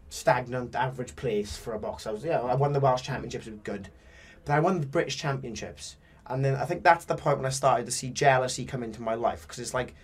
stagnant, 0.10 0.76
average 0.76 1.16
place 1.16 1.56
for 1.56 1.74
a 1.74 1.80
boxer. 1.80 2.10
I 2.10 2.14
was, 2.14 2.24
yeah, 2.24 2.42
I 2.42 2.56
won 2.56 2.74
the 2.74 2.80
Welsh 2.80 3.04
Championships, 3.04 3.48
it 3.48 3.52
was 3.52 3.60
good. 3.64 3.90
But 4.46 4.54
I 4.54 4.60
won 4.60 4.82
the 4.82 4.88
British 4.88 5.18
Championships. 5.18 5.98
And 6.28 6.46
then 6.46 6.56
I 6.56 6.66
think 6.66 6.84
that's 6.84 7.06
the 7.06 7.16
point 7.16 7.38
when 7.38 7.46
I 7.46 7.50
started 7.50 7.86
to 7.88 7.92
see 7.92 8.10
jealousy 8.10 8.66
come 8.66 8.84
into 8.84 9.02
my 9.02 9.16
life. 9.16 9.42
Because 9.42 9.60
it's 9.60 9.74
like, 9.74 9.96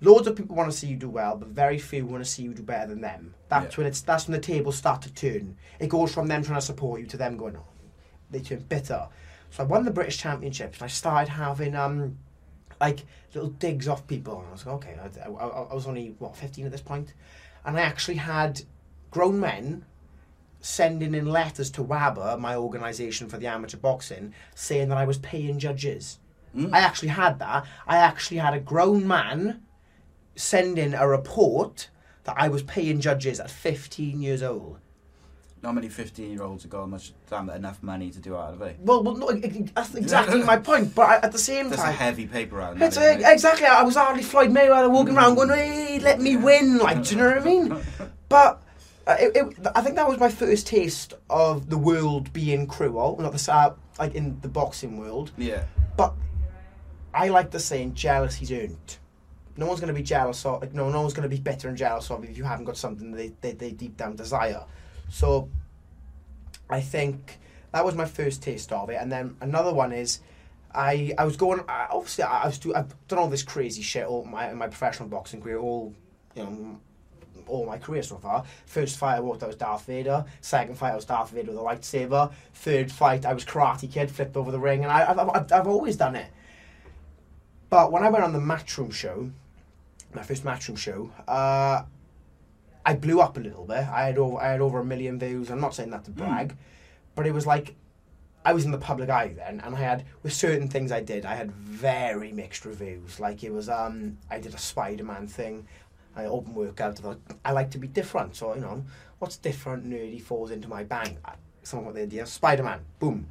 loads 0.00 0.26
of 0.26 0.36
people 0.36 0.56
want 0.56 0.70
to 0.70 0.76
see 0.76 0.86
you 0.88 0.96
do 0.96 1.08
well, 1.08 1.36
but 1.36 1.48
very 1.48 1.78
few 1.78 2.06
want 2.06 2.24
to 2.24 2.30
see 2.30 2.42
you 2.42 2.54
do 2.54 2.62
better 2.62 2.88
than 2.88 3.00
them. 3.00 3.34
That's 3.48 3.74
Yeah. 3.74 3.78
when 3.78 3.86
it's 3.86 4.00
that's 4.00 4.26
when 4.26 4.32
the 4.32 4.44
tables 4.46 4.76
start 4.76 5.02
to 5.02 5.12
turn. 5.12 5.56
It 5.78 5.88
goes 5.88 6.12
from 6.12 6.28
them 6.28 6.42
trying 6.42 6.60
to 6.60 6.66
support 6.66 7.00
you 7.00 7.06
to 7.08 7.16
them 7.16 7.36
going, 7.36 7.56
oh, 7.56 7.66
they 8.30 8.40
turn 8.40 8.60
bitter. 8.68 9.08
So 9.50 9.62
I 9.62 9.66
won 9.66 9.84
the 9.84 9.90
British 9.90 10.18
Championships 10.18 10.78
and 10.78 10.84
I 10.84 10.88
started 10.88 11.30
having 11.32 11.74
um 11.76 12.18
like 12.80 13.00
little 13.34 13.50
digs 13.50 13.86
off 13.86 14.06
people. 14.06 14.38
And 14.40 14.48
I 14.48 14.52
was 14.52 14.66
like, 14.66 14.74
okay, 14.76 14.96
I, 15.00 15.28
I, 15.28 15.46
I 15.70 15.74
was 15.74 15.86
only 15.86 16.14
what 16.18 16.36
15 16.36 16.66
at 16.66 16.72
this 16.72 16.80
point, 16.80 17.14
and 17.64 17.76
I 17.78 17.82
actually 17.82 18.16
had 18.16 18.62
grown 19.10 19.38
men 19.38 19.84
sending 20.60 21.14
in 21.14 21.26
letters 21.26 21.70
to 21.72 21.82
WABA, 21.82 22.38
my 22.38 22.54
organisation 22.56 23.28
for 23.28 23.36
the 23.36 23.46
amateur 23.48 23.76
boxing, 23.76 24.32
saying 24.54 24.88
that 24.88 24.98
I 24.98 25.04
was 25.04 25.18
paying 25.18 25.58
judges. 25.58 26.18
Mm. 26.56 26.72
I 26.72 26.78
actually 26.80 27.08
had 27.08 27.38
that. 27.40 27.66
I 27.86 27.96
actually 27.98 28.36
had 28.38 28.54
a 28.54 28.60
grown 28.60 29.06
man 29.06 29.62
send 30.34 30.78
in 30.78 30.94
a 30.94 31.06
report 31.06 31.88
that 32.24 32.36
I 32.38 32.48
was 32.48 32.62
paying 32.62 33.00
judges 33.00 33.40
at 33.40 33.50
15 33.50 34.22
years 34.22 34.42
old. 34.42 34.78
Not 35.62 35.76
many 35.76 35.88
fifteen-year-olds 35.88 36.64
have 36.64 36.72
got 36.72 36.88
much 36.88 37.12
damn 37.30 37.48
enough 37.48 37.80
money 37.84 38.10
to 38.10 38.18
do 38.18 38.36
out 38.36 38.54
of 38.54 38.62
it. 38.62 38.78
Well, 38.80 39.04
well 39.04 39.14
no, 39.14 39.30
that's 39.30 39.94
exactly 39.94 40.42
my 40.42 40.56
point. 40.70 40.92
But 40.92 41.02
I, 41.02 41.16
at 41.18 41.30
the 41.30 41.38
same 41.38 41.66
time 41.66 41.70
That's 41.70 41.82
a 41.82 41.92
heavy 41.92 42.26
paper 42.26 42.56
round. 42.56 42.82
It's 42.82 42.96
it? 42.96 43.20
exactly. 43.24 43.66
I 43.66 43.84
was 43.84 43.94
hardly 43.94 44.24
Floyd 44.24 44.50
Mayweather 44.50 44.90
walking 44.90 45.16
around 45.16 45.36
going, 45.36 45.50
"Hey, 45.50 46.00
let 46.00 46.20
me 46.20 46.36
win!" 46.36 46.78
Like, 46.78 47.04
do 47.04 47.14
you 47.14 47.20
know 47.20 47.28
what 47.28 47.38
I 47.38 47.44
mean? 47.44 47.76
But 48.28 48.62
uh, 49.06 49.16
it, 49.20 49.36
it, 49.36 49.66
I 49.74 49.82
think 49.82 49.96
that 49.96 50.08
was 50.08 50.18
my 50.18 50.30
first 50.30 50.66
taste 50.66 51.12
of 51.28 51.68
the 51.68 51.76
world 51.76 52.32
being 52.32 52.66
cruel, 52.66 53.18
not 53.20 53.32
the 53.32 53.74
like 53.98 54.14
in 54.14 54.40
the 54.40 54.48
boxing 54.48 54.96
world. 54.96 55.32
Yeah. 55.36 55.64
But 55.98 56.14
I 57.12 57.28
like 57.28 57.50
the 57.50 57.60
saying, 57.60 57.94
"Jealousy's 57.94 58.50
earned." 58.50 58.96
No 59.56 59.66
one's 59.66 59.80
going 59.80 59.92
to 59.92 59.98
be 59.98 60.02
jealous 60.02 60.44
of 60.46 60.60
like 60.60 60.74
no 60.74 60.88
no 60.90 61.00
one's 61.00 61.12
going 61.12 61.28
to 61.28 61.34
be 61.34 61.40
bitter 61.40 61.68
and 61.68 61.76
jealous 61.76 62.10
of 62.10 62.24
if 62.24 62.36
you 62.36 62.44
haven't 62.44 62.64
got 62.64 62.76
something 62.76 63.10
that 63.10 63.40
they, 63.40 63.50
they, 63.50 63.54
they 63.54 63.70
deep 63.72 63.96
down 63.96 64.16
desire 64.16 64.64
so 65.08 65.48
I 66.70 66.80
think 66.80 67.38
that 67.72 67.84
was 67.84 67.94
my 67.94 68.04
first 68.04 68.42
taste 68.42 68.72
of 68.72 68.90
it 68.90 68.98
and 69.00 69.10
then 69.10 69.36
another 69.40 69.72
one 69.72 69.92
is 69.92 70.20
I 70.74 71.12
I 71.18 71.24
was 71.24 71.36
going 71.36 71.60
I, 71.68 71.88
obviously 71.90 72.24
I, 72.24 72.44
I 72.44 72.46
was 72.46 72.58
do, 72.58 72.74
I've 72.74 72.94
done 73.08 73.18
all 73.18 73.28
this 73.28 73.42
crazy 73.42 73.82
shit 73.82 74.06
all 74.06 74.24
my 74.24 74.50
in 74.50 74.56
my 74.56 74.68
professional 74.68 75.08
boxing 75.08 75.40
career 75.40 75.58
all 75.58 75.94
you 76.34 76.44
know 76.44 76.80
all 77.46 77.66
my 77.66 77.78
career 77.78 78.02
so 78.02 78.16
far. 78.16 78.44
First 78.66 78.98
fight 78.98 79.16
I 79.16 79.20
walked, 79.20 79.42
I 79.42 79.46
was 79.46 79.56
Darth 79.56 79.86
Vader. 79.86 80.24
Second 80.40 80.76
fight 80.76 80.92
I 80.92 80.96
was 80.96 81.04
Darth 81.04 81.30
Vader 81.30 81.50
with 81.50 81.58
a 81.58 81.62
lightsaber. 81.62 82.32
Third 82.54 82.90
fight 82.90 83.26
I 83.26 83.32
was 83.32 83.44
Karate 83.44 83.90
Kid, 83.90 84.10
flipped 84.10 84.36
over 84.36 84.50
the 84.50 84.58
ring, 84.58 84.84
and 84.84 84.92
I, 84.92 85.10
I've, 85.10 85.18
I've, 85.18 85.52
I've 85.52 85.66
always 85.66 85.96
done 85.96 86.16
it. 86.16 86.30
But 87.68 87.90
when 87.90 88.02
I 88.02 88.10
went 88.10 88.24
on 88.24 88.32
the 88.32 88.38
Matchroom 88.38 88.92
show, 88.92 89.30
my 90.14 90.22
first 90.22 90.44
Matchroom 90.44 90.78
show, 90.78 91.10
uh, 91.28 91.82
I 92.84 92.94
blew 92.94 93.20
up 93.20 93.36
a 93.36 93.40
little 93.40 93.64
bit. 93.64 93.86
I 93.88 94.06
had 94.06 94.18
over 94.18 94.38
I 94.38 94.48
had 94.48 94.60
over 94.60 94.80
a 94.80 94.84
million 94.84 95.18
views. 95.18 95.50
I'm 95.50 95.60
not 95.60 95.74
saying 95.74 95.90
that 95.90 96.04
to 96.04 96.10
brag, 96.10 96.56
but 97.14 97.26
it 97.26 97.32
was 97.32 97.46
like 97.46 97.74
I 98.44 98.52
was 98.52 98.64
in 98.64 98.72
the 98.72 98.78
public 98.78 99.08
eye 99.08 99.34
then, 99.36 99.60
and 99.60 99.74
I 99.74 99.78
had 99.78 100.04
with 100.22 100.32
certain 100.32 100.68
things 100.68 100.90
I 100.90 101.00
did, 101.00 101.24
I 101.24 101.34
had 101.36 101.52
very 101.52 102.32
mixed 102.32 102.64
reviews. 102.64 103.20
Like 103.20 103.44
it 103.44 103.52
was, 103.52 103.68
um, 103.68 104.18
I 104.30 104.40
did 104.40 104.54
a 104.54 104.58
Spider-Man 104.58 105.28
thing, 105.28 105.66
I 106.16 106.24
open 106.24 106.54
workout. 106.54 107.00
I, 107.04 107.14
I 107.44 107.52
like 107.52 107.70
to 107.70 107.78
be 107.78 107.86
different, 107.86 108.34
so 108.34 108.54
you 108.54 108.60
know, 108.60 108.84
what's 109.20 109.36
different? 109.36 109.88
Nerdy 109.88 110.20
falls 110.20 110.50
into 110.50 110.68
my 110.68 110.82
bang. 110.82 111.18
Someone 111.62 111.86
got 111.86 111.94
the 111.94 112.02
idea. 112.02 112.26
Spider-Man, 112.26 112.80
boom. 112.98 113.28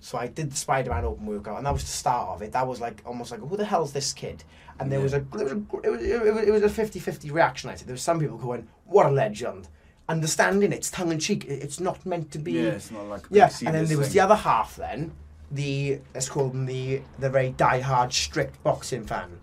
So 0.00 0.18
I 0.18 0.26
did 0.28 0.50
the 0.50 0.56
Spider-Man 0.56 1.04
open 1.04 1.26
workout, 1.26 1.58
and 1.58 1.66
that 1.66 1.72
was 1.72 1.82
the 1.82 1.88
start 1.88 2.30
of 2.30 2.42
it. 2.42 2.52
That 2.52 2.66
was 2.66 2.80
like 2.80 3.02
almost 3.04 3.30
like, 3.30 3.40
who 3.40 3.56
the 3.56 3.64
hell's 3.64 3.92
this 3.92 4.12
kid? 4.14 4.44
And 4.80 4.90
there 4.90 4.98
Yeah. 4.98 5.02
was 5.04 5.14
a 5.14 5.20
there 5.32 5.44
was 5.44 5.52
a 5.52 5.62
it 5.82 5.90
was, 5.90 6.42
it 6.48 6.50
was, 6.52 6.62
a 6.62 6.68
50-50 6.68 7.30
reaction. 7.32 7.70
I 7.70 7.74
said 7.76 7.86
there 7.86 7.94
were 7.94 7.98
some 7.98 8.18
people 8.18 8.36
going, 8.38 8.66
"What 8.86 9.06
a 9.06 9.10
legend!" 9.10 9.68
Understanding 10.08 10.72
it's 10.72 10.90
tongue 10.90 11.12
in 11.12 11.18
cheek. 11.18 11.44
It's 11.48 11.80
not 11.80 12.04
meant 12.04 12.30
to 12.32 12.38
be. 12.38 12.52
Yeah, 12.52 12.62
it's 12.72 12.90
not 12.90 13.06
like 13.08 13.22
Yeah, 13.30 13.50
and 13.64 13.74
then 13.74 13.86
there 13.86 13.96
was 13.98 14.08
thing. 14.08 14.14
the 14.14 14.20
other 14.20 14.34
half. 14.34 14.76
Then 14.76 15.12
the 15.50 16.00
let's 16.12 16.28
call 16.28 16.48
them 16.48 16.66
the 16.66 17.00
the 17.20 17.30
very 17.30 17.50
die-hard, 17.50 18.12
strict 18.12 18.62
boxing 18.64 19.04
fan, 19.06 19.38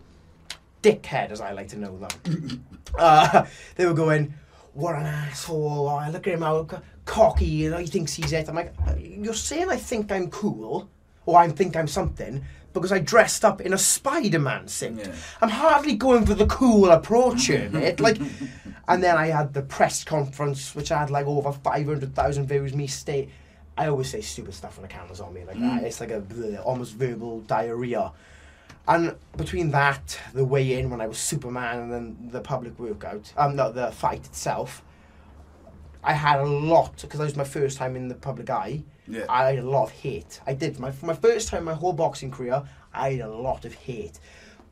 dickhead 0.84 1.32
as 1.32 1.42
I 1.42 1.52
like 1.54 1.70
to 1.70 1.78
know 1.80 1.98
them. 1.98 2.64
uh, 3.00 3.46
they 3.76 3.86
were 3.86 3.94
going, 3.94 4.34
"What 4.74 4.96
an 4.96 5.06
asshole! 5.06 5.88
Oh, 5.90 6.10
look 6.12 6.28
at 6.28 6.34
him 6.34 6.42
how 6.42 6.64
co- 6.66 6.82
cocky! 7.06 7.46
You 7.46 7.70
know, 7.72 7.78
he 7.78 7.88
thinks 7.88 8.14
he's 8.14 8.34
it." 8.34 8.50
I'm 8.50 8.56
like, 8.56 8.74
"You're 9.00 9.34
saying 9.34 9.70
I 9.70 9.78
think 9.78 10.12
I'm 10.12 10.30
cool, 10.30 10.90
or 11.26 11.38
I 11.40 11.48
think 11.50 11.76
I'm 11.76 11.88
something." 11.88 12.44
Because 12.74 12.92
I 12.92 13.00
dressed 13.00 13.44
up 13.44 13.62
in 13.62 13.74
a 13.74 13.78
Spider-Man 13.78 14.68
suit. 14.68 15.00
Yeah. 15.00 15.14
I'm 15.42 15.50
hardly 15.50 15.96
going 15.96 16.26
for 16.26 16.34
the 16.34 16.46
cool 16.48 16.90
approach 16.90 17.48
here, 17.48 17.70
mate. 17.74 18.00
Like, 18.00 18.18
and 18.88 19.04
then 19.04 19.18
I 19.18 19.28
had 19.28 19.54
the 19.54 19.62
press 19.62 20.04
conference, 20.04 20.74
which 20.76 20.90
had 20.90 21.10
like 21.10 21.26
over 21.26 21.52
five 21.52 21.86
hundred 21.86 22.16
thousand 22.16 22.48
views. 22.48 22.74
Me 22.74 22.88
state, 22.88 23.30
I 23.78 23.88
always 23.88 24.10
say 24.10 24.22
stupid 24.22 24.54
stuff 24.54 24.78
when 24.78 24.84
the 24.84 24.94
camera's 24.94 25.22
on 25.22 25.34
me 25.34 25.44
like 25.46 25.60
that. 25.60 25.84
It's 25.84 26.00
like 26.00 26.12
a 26.12 26.22
bleh, 26.22 26.64
almost 26.66 26.94
verbal 26.94 27.42
diarrhea. 27.42 28.12
And 28.88 29.16
between 29.38 29.72
that, 29.72 30.20
the 30.34 30.44
weigh 30.44 30.80
in 30.80 30.90
when 30.90 31.02
I 31.02 31.08
was 31.08 31.18
Superman, 31.18 31.80
and 31.80 31.92
then 31.92 32.30
the 32.32 32.42
public 32.42 32.78
workout, 32.80 33.32
um, 33.38 33.56
no, 33.56 33.72
the 33.72 33.92
fight 33.92 34.26
itself, 34.26 34.84
I 36.04 36.14
had 36.14 36.40
a 36.40 36.46
lot 36.46 36.98
because 37.02 37.20
that 37.20 37.26
was 37.26 37.36
my 37.36 37.44
first 37.44 37.78
time 37.78 37.96
in 37.96 38.08
the 38.08 38.16
public 38.16 38.50
eye. 38.50 38.84
Yeah. 39.12 39.26
I 39.28 39.52
had 39.52 39.60
a 39.60 39.70
lot 39.70 39.84
of 39.84 39.92
hate. 39.92 40.40
I 40.48 40.54
did 40.54 40.80
my 40.80 40.92
for 40.92 41.06
my 41.06 41.14
first 41.14 41.50
time 41.50 41.60
in 41.60 41.66
my 41.66 41.74
whole 41.74 41.94
boxing 41.94 42.32
career. 42.32 42.64
I 42.94 43.12
had 43.12 43.22
a 43.22 43.30
lot 43.30 43.66
of 43.66 43.74
hate, 43.74 44.20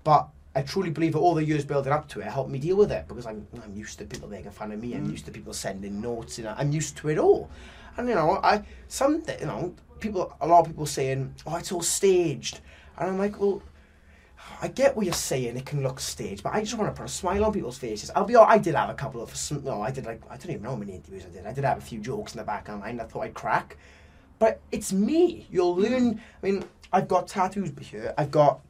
but 0.04 0.30
I 0.56 0.62
truly 0.62 0.90
believe 0.90 1.14
that 1.14 1.20
all 1.20 1.36
the 1.36 1.44
years 1.44 1.66
building 1.66 1.94
up 1.94 2.08
to 2.10 2.22
it 2.22 2.28
helped 2.28 2.50
me 2.50 2.60
deal 2.60 2.78
with 2.78 2.92
it 2.92 3.08
because 3.08 3.26
I'm 3.26 3.46
I'm 3.64 3.76
used 3.76 4.00
to 4.00 4.06
people 4.06 4.30
making 4.30 4.52
fun 4.52 4.72
of 4.72 4.82
me. 4.82 4.96
I'm 4.96 5.08
mm. 5.08 5.12
used 5.12 5.26
to 5.26 5.32
people 5.32 5.54
sending 5.54 6.02
notes. 6.02 6.40
Know, 6.40 6.56
I'm 6.58 6.72
used 6.72 6.98
to 6.98 7.10
it 7.10 7.18
all. 7.18 7.50
And 7.98 8.08
you 8.08 8.16
know, 8.16 8.40
I 8.42 8.64
some 8.88 9.22
you 9.40 9.46
know 9.46 9.76
people 10.00 10.36
a 10.40 10.48
lot 10.48 10.62
of 10.62 10.68
people 10.68 10.86
saying, 10.86 11.36
"Oh, 11.46 11.58
it's 11.58 11.72
all 11.72 11.82
staged," 11.82 12.62
and 12.98 13.10
I'm 13.10 13.18
like, 13.18 13.40
well. 13.40 13.62
I 14.62 14.68
get 14.68 14.96
what 14.96 15.06
you're 15.06 15.14
saying. 15.14 15.58
It 15.58 15.66
can 15.66 15.84
look 15.84 16.00
staged, 16.00 16.44
but 16.44 16.54
I 16.54 16.62
just 16.62 16.78
want 16.78 16.94
to 16.94 17.00
put 17.00 17.10
a 17.10 17.14
smile 17.14 17.46
on 17.46 17.54
people's 17.54 17.78
faces. 17.78 18.10
I'll 18.16 18.26
be. 18.26 18.34
hon- 18.34 18.48
I 18.50 18.58
did 18.58 18.76
have 18.76 18.90
a 18.90 18.94
couple 18.94 19.22
of. 19.22 19.34
some- 19.36 19.64
No, 19.64 19.82
I 19.82 19.92
did 19.92 20.06
like. 20.06 20.22
I 20.30 20.38
don't 20.38 20.50
even 20.50 20.64
know 20.64 20.72
how 20.72 20.76
many 20.76 20.96
interviews 20.96 21.24
I 21.26 21.30
did. 21.30 21.46
I 21.46 21.54
did 21.54 21.64
have 21.64 21.78
a 21.78 21.82
few 21.82 22.00
jokes 22.00 22.34
in 22.34 22.40
the 22.40 22.44
back 22.44 22.68
of 22.68 22.80
my 22.80 22.88
mind. 22.88 23.02
I 23.02 23.06
thought 23.06 23.22
I'd 23.22 23.34
crack, 23.34 23.78
but 24.40 24.60
it's 24.72 24.92
me. 24.92 25.48
You'll 25.52 25.76
learn. 25.76 26.22
I 26.42 26.46
mean, 26.46 26.64
I've 26.92 27.08
got 27.08 27.28
tattoos 27.28 27.72
here. 27.80 28.14
I've 28.18 28.32
got 28.32 28.62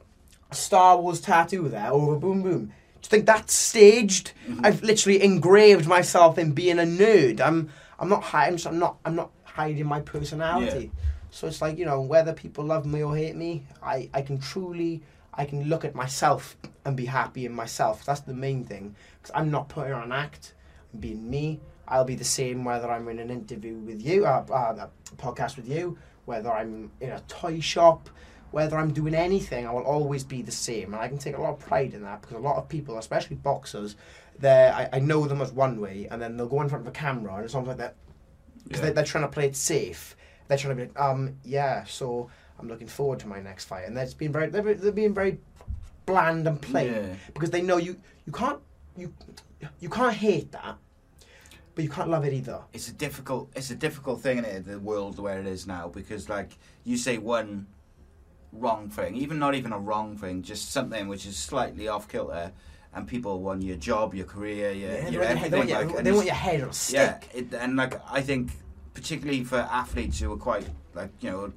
a 0.50 0.54
Star 0.54 0.98
Wars 1.00 1.20
tattoo 1.20 1.68
there 1.68 1.90
over 1.90 2.16
Boom 2.16 2.42
Boom. 2.42 2.66
Do 2.66 3.06
you 3.06 3.08
think 3.08 3.26
that's 3.26 3.54
staged? 3.54 4.32
Mm-hmm. 4.46 4.66
I've 4.66 4.82
literally 4.82 5.22
engraved 5.22 5.86
myself 5.86 6.36
in 6.38 6.52
being 6.52 6.78
a 6.78 6.82
nerd. 6.82 7.40
I'm. 7.40 7.70
I'm 7.98 8.08
not 8.08 8.22
hiding. 8.22 8.58
I'm 8.66 8.78
not. 8.78 8.96
I'm 9.04 9.14
not 9.14 9.30
hiding 9.44 9.86
my 9.86 10.00
personality. 10.00 10.90
So 11.30 11.46
it's 11.46 11.62
like 11.62 11.78
you 11.78 11.84
know 11.84 12.00
whether 12.00 12.32
people 12.32 12.64
love 12.64 12.86
me 12.86 13.02
or 13.02 13.16
hate 13.16 13.36
me, 13.36 13.64
I 13.82 14.10
I 14.12 14.22
can 14.22 14.38
truly 14.38 15.02
I 15.34 15.44
can 15.44 15.64
look 15.64 15.84
at 15.84 15.94
myself 15.94 16.56
and 16.84 16.96
be 16.96 17.06
happy 17.06 17.46
in 17.46 17.52
myself. 17.52 18.04
That's 18.04 18.20
the 18.20 18.34
main 18.34 18.64
thing 18.64 18.94
because 19.20 19.34
I'm 19.34 19.50
not 19.50 19.68
putting 19.68 19.92
on 19.92 20.02
an 20.02 20.12
act. 20.12 20.54
I'm 20.92 21.00
being 21.00 21.30
me. 21.30 21.60
I'll 21.90 22.04
be 22.04 22.14
the 22.14 22.24
same 22.24 22.64
whether 22.64 22.90
I'm 22.90 23.08
in 23.08 23.18
an 23.18 23.30
interview 23.30 23.74
with 23.74 24.00
you, 24.00 24.24
uh, 24.24 24.44
uh, 24.50 24.86
a 24.88 25.16
podcast 25.16 25.56
with 25.56 25.68
you, 25.68 25.98
whether 26.24 26.50
I'm 26.50 26.90
in 27.00 27.10
a 27.10 27.20
toy 27.28 27.60
shop, 27.60 28.08
whether 28.52 28.78
I'm 28.78 28.92
doing 28.92 29.14
anything. 29.14 29.66
I 29.66 29.72
will 29.72 29.82
always 29.82 30.22
be 30.24 30.40
the 30.42 30.52
same, 30.52 30.94
and 30.94 31.02
I 31.02 31.08
can 31.08 31.18
take 31.18 31.36
a 31.36 31.40
lot 31.42 31.50
of 31.50 31.58
pride 31.58 31.92
in 31.92 32.02
that 32.02 32.20
because 32.22 32.36
a 32.36 32.40
lot 32.40 32.56
of 32.56 32.68
people, 32.68 32.96
especially 32.98 33.36
boxers, 33.36 33.96
they 34.38 34.68
I, 34.68 34.88
I 34.94 34.98
know 35.00 35.26
them 35.26 35.40
as 35.42 35.52
one 35.52 35.80
way, 35.80 36.06
and 36.10 36.22
then 36.22 36.36
they'll 36.36 36.46
go 36.48 36.62
in 36.62 36.68
front 36.68 36.82
of 36.86 36.88
a 36.88 36.92
camera 36.92 37.34
and 37.34 37.44
it's 37.44 37.54
almost 37.54 37.68
like 37.68 37.78
that 37.78 37.96
because 38.64 38.80
Yeah. 38.80 38.86
they, 38.86 38.92
they're 38.94 39.04
trying 39.04 39.24
to 39.24 39.28
play 39.28 39.46
it 39.46 39.56
safe. 39.56 40.16
They're 40.48 40.58
trying 40.58 40.76
to 40.76 40.82
be 40.82 40.88
like, 40.88 41.00
um, 41.00 41.36
yeah, 41.44 41.84
so 41.84 42.28
I'm 42.58 42.68
looking 42.68 42.88
forward 42.88 43.18
to 43.20 43.26
my 43.28 43.40
next 43.40 43.64
fight, 43.64 43.86
and 43.86 43.96
they're 43.96 44.04
just 44.04 44.18
being 44.18 44.32
very, 44.32 44.48
they're, 44.48 44.74
they're 44.74 44.92
being 44.92 45.14
very 45.14 45.38
bland 46.06 46.46
and 46.46 46.60
plain 46.60 46.92
Yeah. 46.92 47.14
because 47.34 47.50
they 47.50 47.62
know 47.62 47.76
you, 47.78 47.96
you 48.26 48.32
can't, 48.32 48.58
you, 48.96 49.12
you 49.80 49.88
can't 49.88 50.14
hate 50.14 50.50
that, 50.52 50.76
but 51.74 51.84
you 51.84 51.90
can't 51.90 52.08
love 52.10 52.24
it 52.24 52.32
either. 52.32 52.60
it's 52.72 52.88
a 52.88 52.92
difficult 52.92 53.50
it's 53.54 53.70
a 53.70 53.74
difficult 53.74 54.20
thing 54.20 54.38
in 54.38 54.44
it 54.44 54.66
the 54.66 54.78
world 54.78 55.18
where 55.18 55.38
it 55.38 55.46
is 55.46 55.66
now 55.66 55.88
because 55.88 56.28
like 56.28 56.58
you 56.84 56.96
say 56.96 57.18
one 57.18 57.66
wrong 58.52 58.88
thing 58.90 59.14
even 59.16 59.38
not 59.38 59.54
even 59.54 59.72
a 59.72 59.78
wrong 59.78 60.16
thing 60.16 60.42
just 60.42 60.72
something 60.72 61.06
which 61.08 61.24
is 61.26 61.36
slightly 61.36 61.86
off 61.88 62.08
kilter 62.08 62.50
and 62.94 63.06
people 63.06 63.40
want 63.40 63.62
your 63.62 63.76
job 63.76 64.12
your 64.14 64.26
career 64.26 64.72
your, 64.72 64.90
Yeah, 64.90 65.04
they, 65.04 65.10
your 65.10 65.20
want 65.22 65.30
your, 65.30 65.38
head- 65.38 65.50
they, 65.52 65.58
want 65.58 65.70
everything 65.70 65.94
your, 65.94 66.02
they 66.02 66.12
want 66.12 66.26
your 66.26 66.34
head 66.34 66.62
on 66.62 66.68
a 66.70 66.72
stick. 66.72 67.28
yeah 67.32 67.38
it, 67.38 67.54
and 67.54 67.76
like 67.76 67.94
I 68.10 68.20
think 68.20 68.50
particularly 68.94 69.44
for 69.44 69.58
athletes 69.58 70.18
who 70.20 70.32
are 70.32 70.36
quite 70.36 70.66
like 70.94 71.10
you 71.20 71.30
know 71.30 71.52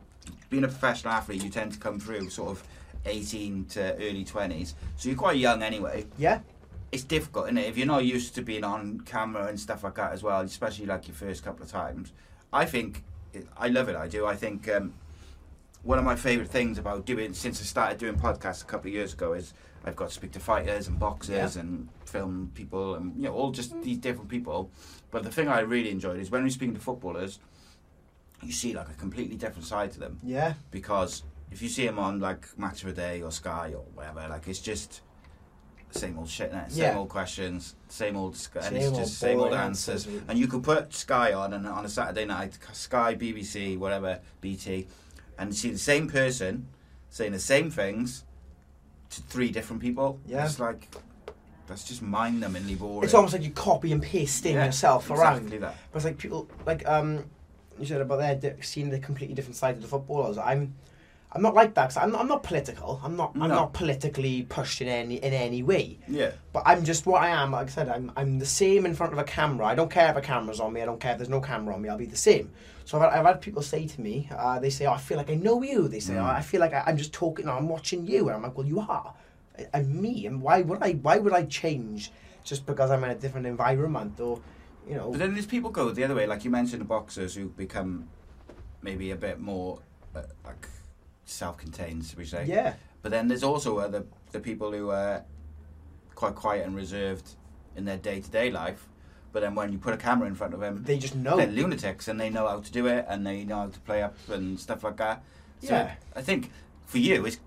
being 0.52 0.64
a 0.64 0.68
professional 0.68 1.14
athlete 1.14 1.44
you 1.44 1.50
tend 1.50 1.74
to 1.74 1.80
come 1.80 2.00
through 2.00 2.30
sort 2.30 2.52
of 2.52 2.64
18 3.06 3.66
to 3.66 3.96
early 3.96 4.24
20s 4.24 4.76
so 4.96 5.10
you're 5.10 5.18
quite 5.18 5.38
young 5.38 5.64
anyway 5.64 6.06
Yeah, 6.18 6.40
it's 6.94 7.04
difficult, 7.04 7.50
is 7.50 7.58
it? 7.58 7.66
If 7.66 7.78
you're 7.78 7.88
not 7.88 8.06
used 8.06 8.36
to 8.36 8.42
being 8.42 8.64
on 8.64 9.00
camera 9.02 9.48
and 9.48 9.60
stuff 9.60 9.84
like 9.84 9.96
that 9.96 10.14
as 10.14 10.22
well, 10.24 10.42
especially 10.42 10.86
like 10.86 11.08
your 11.08 11.16
first 11.16 11.44
couple 11.44 11.64
of 11.66 11.72
times. 11.72 12.12
I 12.52 12.66
think 12.66 13.04
I 13.58 13.68
love 13.70 13.90
it. 13.90 13.96
I 13.96 14.08
do. 14.08 14.28
I 14.28 14.36
think 14.36 14.70
um, 14.70 14.94
one 15.82 15.98
of 15.98 16.06
my 16.06 16.16
favourite 16.16 16.52
things 16.52 16.78
about 16.78 17.06
doing 17.06 17.34
since 17.34 17.60
I 17.60 17.64
started 17.66 17.98
doing 17.98 18.16
podcasts 18.16 18.62
a 18.62 18.66
couple 18.66 18.90
of 18.90 18.94
years 18.94 19.14
ago 19.14 19.34
is 19.34 19.54
I've 19.84 19.96
got 19.96 20.10
to 20.10 20.14
speak 20.14 20.32
to 20.34 20.40
fighters 20.40 20.88
and 20.88 21.00
boxers 21.00 21.56
Yeah. 21.56 21.62
and 21.62 21.90
film 22.06 22.52
people 22.54 22.94
and 22.96 23.16
you 23.18 23.24
know 23.24 23.34
all 23.34 23.52
just 23.52 23.82
these 23.82 23.98
different 23.98 24.30
people. 24.30 24.70
But 25.10 25.24
the 25.24 25.32
thing 25.32 25.48
I 25.48 25.62
really 25.62 25.90
enjoyed 25.90 26.20
is 26.20 26.30
when 26.30 26.44
we're 26.44 26.50
speaking 26.52 26.76
to 26.76 26.80
footballers, 26.82 27.40
you 28.44 28.52
see 28.52 28.74
like 28.76 28.90
a 28.90 28.94
completely 28.94 29.36
different 29.36 29.66
side 29.66 29.92
to 29.94 30.00
them 30.00 30.20
yeah, 30.24 30.54
because 30.70 31.24
if 31.52 31.62
you 31.62 31.70
see 31.70 31.86
them 31.88 31.98
on 31.98 32.20
like 32.20 32.48
Match 32.58 32.84
of 32.84 32.90
the 32.90 33.02
Day 33.02 33.22
or 33.24 33.32
Sky 33.32 33.74
or 33.76 33.84
whatever, 33.96 34.28
like 34.30 34.48
it's 34.48 34.60
just 34.60 34.92
the 34.92 35.13
same 35.94 36.18
old 36.18 36.30
shit, 36.30 36.52
same 36.52 36.62
Yeah. 36.72 36.98
old 36.98 37.10
questions, 37.10 37.76
same 37.88 38.16
old, 38.16 38.36
sc- 38.36 38.58
and 38.62 38.76
it's 38.76 38.92
just 38.98 39.18
same 39.20 39.40
old 39.40 39.54
answers. 39.54 40.06
answers. 40.08 40.22
And 40.28 40.38
you 40.40 40.48
could 40.48 40.64
put 40.64 40.94
Sky 40.94 41.34
on 41.34 41.54
and 41.54 41.68
on 41.68 41.86
a 41.86 41.90
Saturday 41.90 42.26
night, 42.26 42.58
Sky, 42.74 43.16
BBC, 43.16 43.78
whatever, 43.78 44.20
BT, 44.42 44.88
and 45.38 45.56
see 45.56 45.70
the 45.70 45.78
same 45.78 46.10
person 46.10 46.68
saying 47.10 47.32
the 47.32 47.40
same 47.40 47.70
things 47.70 48.24
to 49.12 49.22
three 49.22 49.52
different 49.52 49.82
people. 49.82 50.20
Yeah. 50.26 50.46
it's 50.46 50.60
like 50.60 50.88
that's 51.68 51.86
just 51.86 52.02
mind-numbingly 52.02 52.78
boring. 52.78 53.04
it's 53.06 53.14
almost 53.14 53.34
like 53.34 53.44
you 53.44 53.52
copy 53.52 53.92
and 53.94 54.02
pasting 54.04 54.56
Yeah, 54.56 54.66
yourself 54.66 55.10
around. 55.10 55.38
exactly 55.38 55.60
that. 55.60 55.76
But 55.92 55.98
it's 55.98 56.06
like 56.06 56.18
people 56.18 56.50
like 56.66 56.88
um, 56.88 57.24
you 57.80 57.86
said 57.86 58.02
about 58.02 58.18
their 58.20 58.36
di- 58.36 58.62
seeing 58.62 58.90
the 58.90 59.00
completely 59.00 59.34
different 59.36 59.56
side 59.56 59.76
of 59.76 59.82
the 59.82 59.88
footballers. 59.88 60.38
I'm, 60.38 60.74
I'm 61.36 61.42
not 61.42 61.54
like 61.56 61.74
that. 61.74 61.98
I'm, 61.98 62.16
I'm 62.16 62.28
not 62.28 62.44
political. 62.44 63.00
I'm 63.04 63.16
not. 63.16 63.32
I'm 63.34 63.40
No. 63.42 63.48
not 63.48 63.74
politically 63.74 64.44
pushed 64.44 64.82
in 64.82 64.88
any 64.88 65.16
in 65.16 65.34
any 65.34 65.64
way. 65.64 65.98
Yeah, 66.08 66.32
But 66.52 66.64
I'm 66.66 66.84
just 66.84 67.06
what 67.06 67.24
I 67.24 67.30
am. 67.30 67.52
Like 67.52 67.68
I 67.68 67.70
said, 67.72 67.90
I'm 67.90 68.12
I'm 68.16 68.40
the 68.40 68.46
same 68.46 68.86
in 68.86 68.94
front 68.94 69.14
of 69.14 69.20
a 69.20 69.24
camera. 69.24 69.66
I 69.66 69.76
don't 69.76 69.90
care 69.90 70.10
if 70.12 70.16
a 70.16 70.22
camera's 70.22 70.60
on 70.60 70.74
me. 70.74 70.82
I 70.82 70.86
don't 70.86 71.00
care 71.00 71.14
if 71.14 71.18
there's 71.18 71.30
no 71.30 71.42
camera 71.42 71.74
on 71.76 71.82
me. 71.82 71.90
I'll 71.90 71.98
be 71.98 72.06
the 72.06 72.16
same. 72.16 72.52
So 72.86 72.98
I've 73.00 73.04
had, 73.12 73.20
I've 73.20 73.26
had 73.26 73.42
people 73.42 73.62
say 73.62 73.88
to 73.88 74.02
me, 74.02 74.30
uh, 74.38 74.60
they 74.60 74.70
say, 74.70 74.86
"Oh, 74.86 74.92
I 74.94 74.98
feel 75.00 75.18
like 75.18 75.32
I 75.32 75.36
know 75.36 75.64
you." 75.64 75.88
They 75.88 76.00
say, 76.02 76.14
Mm. 76.14 76.22
"Oh, 76.24 76.26
I 76.26 76.42
feel 76.42 76.60
like 76.60 76.74
I, 76.74 76.84
I'm 76.86 76.98
just 76.98 77.14
talking. 77.14 77.48
I'm 77.50 77.68
watching 77.70 78.06
you," 78.06 78.28
and 78.28 78.36
I'm 78.36 78.44
like, 78.44 78.58
"Well, 78.58 78.68
you 78.68 78.80
are." 78.80 79.14
and 79.74 79.94
me, 80.02 80.26
and 80.26 80.42
why 80.42 80.62
would 80.64 80.80
I? 80.82 80.94
Why 80.94 81.18
would 81.20 81.34
I 81.34 81.44
change 81.46 82.12
just 82.44 82.66
because 82.66 82.90
I'm 82.92 83.04
in 83.04 83.12
a 83.12 83.16
different 83.16 83.46
environment 83.48 84.20
or, 84.20 84.42
you 84.90 84.96
know? 84.96 85.12
But 85.12 85.20
then 85.20 85.34
there's 85.34 85.46
people 85.46 85.70
go 85.70 85.90
the 85.92 86.04
other 86.04 86.16
way, 86.16 86.26
like 86.28 86.44
you 86.44 86.50
mentioned, 86.52 86.82
the 86.82 86.86
boxers 86.86 87.36
who 87.36 87.50
become 87.50 88.10
maybe 88.82 89.12
a 89.12 89.16
bit 89.16 89.40
more 89.40 89.80
uh, 90.16 90.24
like 90.44 90.68
self-contained, 91.26 92.06
should 92.06 92.18
we 92.18 92.26
say? 92.26 92.46
yeah, 92.46 92.74
But 93.02 93.12
then 93.12 93.28
there's 93.28 93.44
also 93.44 93.78
uh, 93.80 93.88
the 93.88 94.06
the 94.32 94.40
people 94.40 94.72
who 94.72 94.90
are 94.90 95.24
quite 96.16 96.36
quiet 96.36 96.66
and 96.66 96.76
reserved 96.76 97.36
in 97.76 97.86
their 97.86 97.98
day-to-day 97.98 98.50
life. 98.52 98.88
But 99.32 99.42
then 99.42 99.56
when 99.56 99.72
you 99.72 99.78
put 99.80 99.94
a 99.94 99.98
camera 99.98 100.28
in 100.28 100.36
front 100.36 100.54
of 100.54 100.60
them, 100.60 100.84
they 100.84 100.98
just 100.98 101.16
know. 101.16 101.38
they're 101.38 101.48
lunatics 101.48 102.08
and 102.08 102.20
they 102.20 102.30
know 102.30 102.48
how 102.48 102.60
to 102.60 102.72
do 102.72 102.86
it 102.88 103.06
and 103.10 103.26
they 103.26 103.44
know 103.44 103.58
how 103.58 103.68
to 103.68 103.80
play 103.82 104.02
up 104.04 104.16
and 104.30 104.60
stuff 104.60 104.84
like 104.84 104.98
that. 104.98 105.24
So 105.62 105.70
Yeah. 105.74 105.96
I 106.16 106.22
think 106.22 106.52
for 106.86 107.00
you, 107.00 107.26
it's 107.26 107.40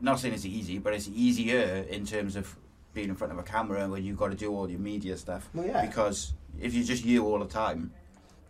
not 0.00 0.20
saying 0.20 0.34
it's 0.34 0.44
easy, 0.44 0.78
but 0.78 0.92
it's 0.92 1.08
easier 1.08 1.86
in 1.88 2.04
terms 2.04 2.36
of 2.36 2.54
being 2.92 3.08
in 3.08 3.14
front 3.14 3.32
of 3.32 3.38
a 3.38 3.42
camera 3.42 3.88
when 3.88 4.04
you've 4.04 4.18
got 4.18 4.28
to 4.30 4.36
do 4.36 4.54
all 4.54 4.68
your 4.68 4.80
media 4.80 5.16
stuff. 5.16 5.48
Well, 5.54 5.66
yeah. 5.66 5.86
Because 5.86 6.34
if 6.60 6.74
you're 6.74 6.84
just 6.84 7.04
you 7.04 7.24
all 7.26 7.38
the 7.38 7.46
time, 7.46 7.92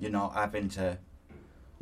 you're 0.00 0.10
not 0.10 0.34
having 0.34 0.68
to 0.70 0.98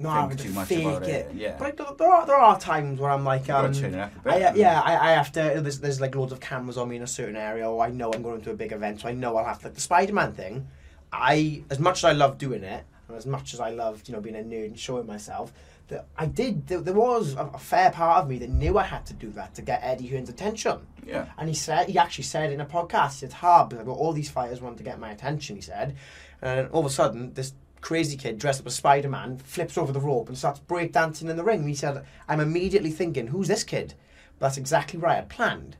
not 0.03 0.29
think 0.29 0.41
having 0.41 0.53
too 0.53 0.59
much 0.59 0.69
fake 0.69 0.85
about 0.85 1.03
it. 1.03 1.09
it. 1.09 1.35
Yeah. 1.35 1.57
But 1.59 1.77
there 1.99 2.11
are 2.11 2.27
there 2.27 2.37
are 2.37 2.59
times 2.59 3.01
where 3.01 3.11
I'm 3.11 3.25
like, 3.25 3.49
um, 3.51 3.73
to 3.73 3.81
turn 3.81 3.95
it 3.95 4.01
up 4.01 4.17
a 4.17 4.21
bit. 4.21 4.33
I, 4.33 4.55
yeah, 4.55 4.81
I, 4.81 5.11
I 5.11 5.13
have 5.13 5.33
to. 5.33 5.61
There's, 5.61 5.81
there's 5.81 6.01
like 6.01 6.15
loads 6.15 6.33
of 6.33 6.41
cameras 6.41 6.77
on 6.77 6.89
me 6.89 6.97
in 6.97 7.03
a 7.03 7.07
certain 7.07 7.37
area, 7.37 7.69
or 7.69 7.85
I 7.85 7.91
know 7.91 8.13
I'm 8.13 8.23
going 8.23 8.41
to 8.43 8.51
a 8.51 8.55
big 8.55 8.73
event, 8.73 9.01
so 9.01 9.09
I 9.09 9.13
know 9.13 9.37
I'll 9.37 9.45
have 9.45 9.59
to. 9.61 9.67
Like 9.67 9.75
the 9.75 9.81
Spider 9.81 10.13
Man 10.13 10.33
thing, 10.33 10.69
I 11.13 11.63
as 11.71 11.79
much 11.79 11.99
as 11.99 12.05
I 12.05 12.13
love 12.13 12.39
doing 12.39 12.65
it, 12.65 12.85
and 13.09 13.17
as 13.17 13.27
much 13.27 13.55
as 13.55 13.61
I 13.61 13.71
loved, 13.71 14.09
you 14.09 14.15
know, 14.15 14.21
being 14.21 14.37
a 14.37 14.41
nerd 14.41 14.67
and 14.67 14.79
showing 14.79 15.07
myself, 15.07 15.53
that 15.91 16.07
I 16.17 16.27
did. 16.27 16.67
There, 16.67 16.81
there 16.81 16.95
was 16.95 17.35
a, 17.35 17.51
a 17.55 17.59
fair 17.59 17.91
part 17.91 18.23
of 18.23 18.29
me 18.29 18.39
that 18.39 18.49
knew 18.49 18.79
I 18.79 18.85
had 18.85 19.05
to 19.07 19.15
do 19.15 19.31
that 19.33 19.55
to 19.57 19.63
get 19.63 19.81
Eddie 19.83 20.09
Hearn's 20.09 20.31
attention. 20.31 20.79
Yeah. 21.07 21.27
And 21.37 21.49
he 21.49 21.55
said, 21.55 21.89
he 21.89 21.99
actually 21.99 22.25
said 22.25 22.53
in 22.53 22.61
a 22.61 22.67
podcast, 22.67 23.23
it's 23.23 23.35
hard 23.35 23.69
because 23.69 23.81
I've 23.81 23.87
got 23.87 23.99
all 23.99 24.13
these 24.13 24.31
fighters 24.31 24.61
want 24.61 24.79
to 24.79 24.85
get 24.85 24.99
my 24.99 25.11
attention, 25.11 25.57
he 25.57 25.63
said. 25.63 25.97
And 26.41 26.69
all 26.71 26.81
of 26.81 26.87
a 26.87 26.91
sudden, 26.91 27.35
this 27.35 27.53
crazy 27.81 28.16
kid 28.16 28.39
dressed 28.39 28.61
up 28.61 28.66
as 28.66 28.74
Spider 28.74 29.09
Man 29.09 29.39
flips 29.39 29.76
over 29.78 29.93
the 29.93 30.01
rope 30.01 30.28
and 30.28 30.37
starts 30.39 30.61
breakdancing 30.61 31.28
in 31.31 31.37
the 31.37 31.45
ring. 31.45 31.61
And 31.61 31.68
he 31.68 31.74
said, 31.74 32.05
I'm 32.28 32.41
immediately 32.41 32.91
thinking, 32.91 33.28
who's 33.28 33.49
this 33.49 33.64
kid? 33.64 33.95
But 34.39 34.47
that's 34.47 34.57
exactly 34.59 34.99
right, 35.01 35.18
I 35.18 35.22
planned. 35.22 35.76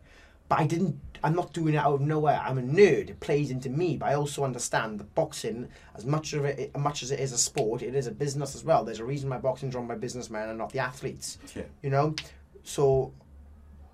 But 0.49 0.59
I 0.61 0.67
didn't, 0.67 0.99
I'm 1.23 1.35
not 1.37 1.53
doing 1.53 1.75
it 1.75 1.79
out 1.79 1.95
of 1.95 2.01
nowhere. 2.01 2.41
I'm 2.45 2.59
a 2.59 2.63
nerd. 2.63 3.09
It 3.11 3.21
plays 3.21 3.51
into 3.51 3.71
me. 3.71 3.97
But 3.97 4.09
I 4.09 4.15
also 4.15 4.43
understand 4.43 4.99
that 4.99 5.15
boxing, 5.15 5.69
as 5.95 6.05
much 6.05 6.33
of 6.33 6.45
it, 6.45 6.73
as 6.75 6.81
much 6.81 7.03
as 7.05 7.11
it 7.13 7.21
is 7.21 7.33
a 7.33 7.39
sport, 7.39 7.83
it 7.83 7.95
is 7.95 8.07
a 8.09 8.11
business 8.11 8.55
as 8.57 8.65
well. 8.65 8.85
There's 8.85 8.99
a 8.99 9.05
reason 9.05 9.29
my 9.29 9.39
boxing's 9.39 9.75
run 9.77 9.87
by 9.87 9.95
businessmen 9.95 10.49
and 10.49 10.59
not 10.59 10.73
the 10.73 10.81
athletes 10.81 11.39
Yeah. 11.55 11.63
you 11.83 11.91
know 11.91 12.15
so 12.63 13.13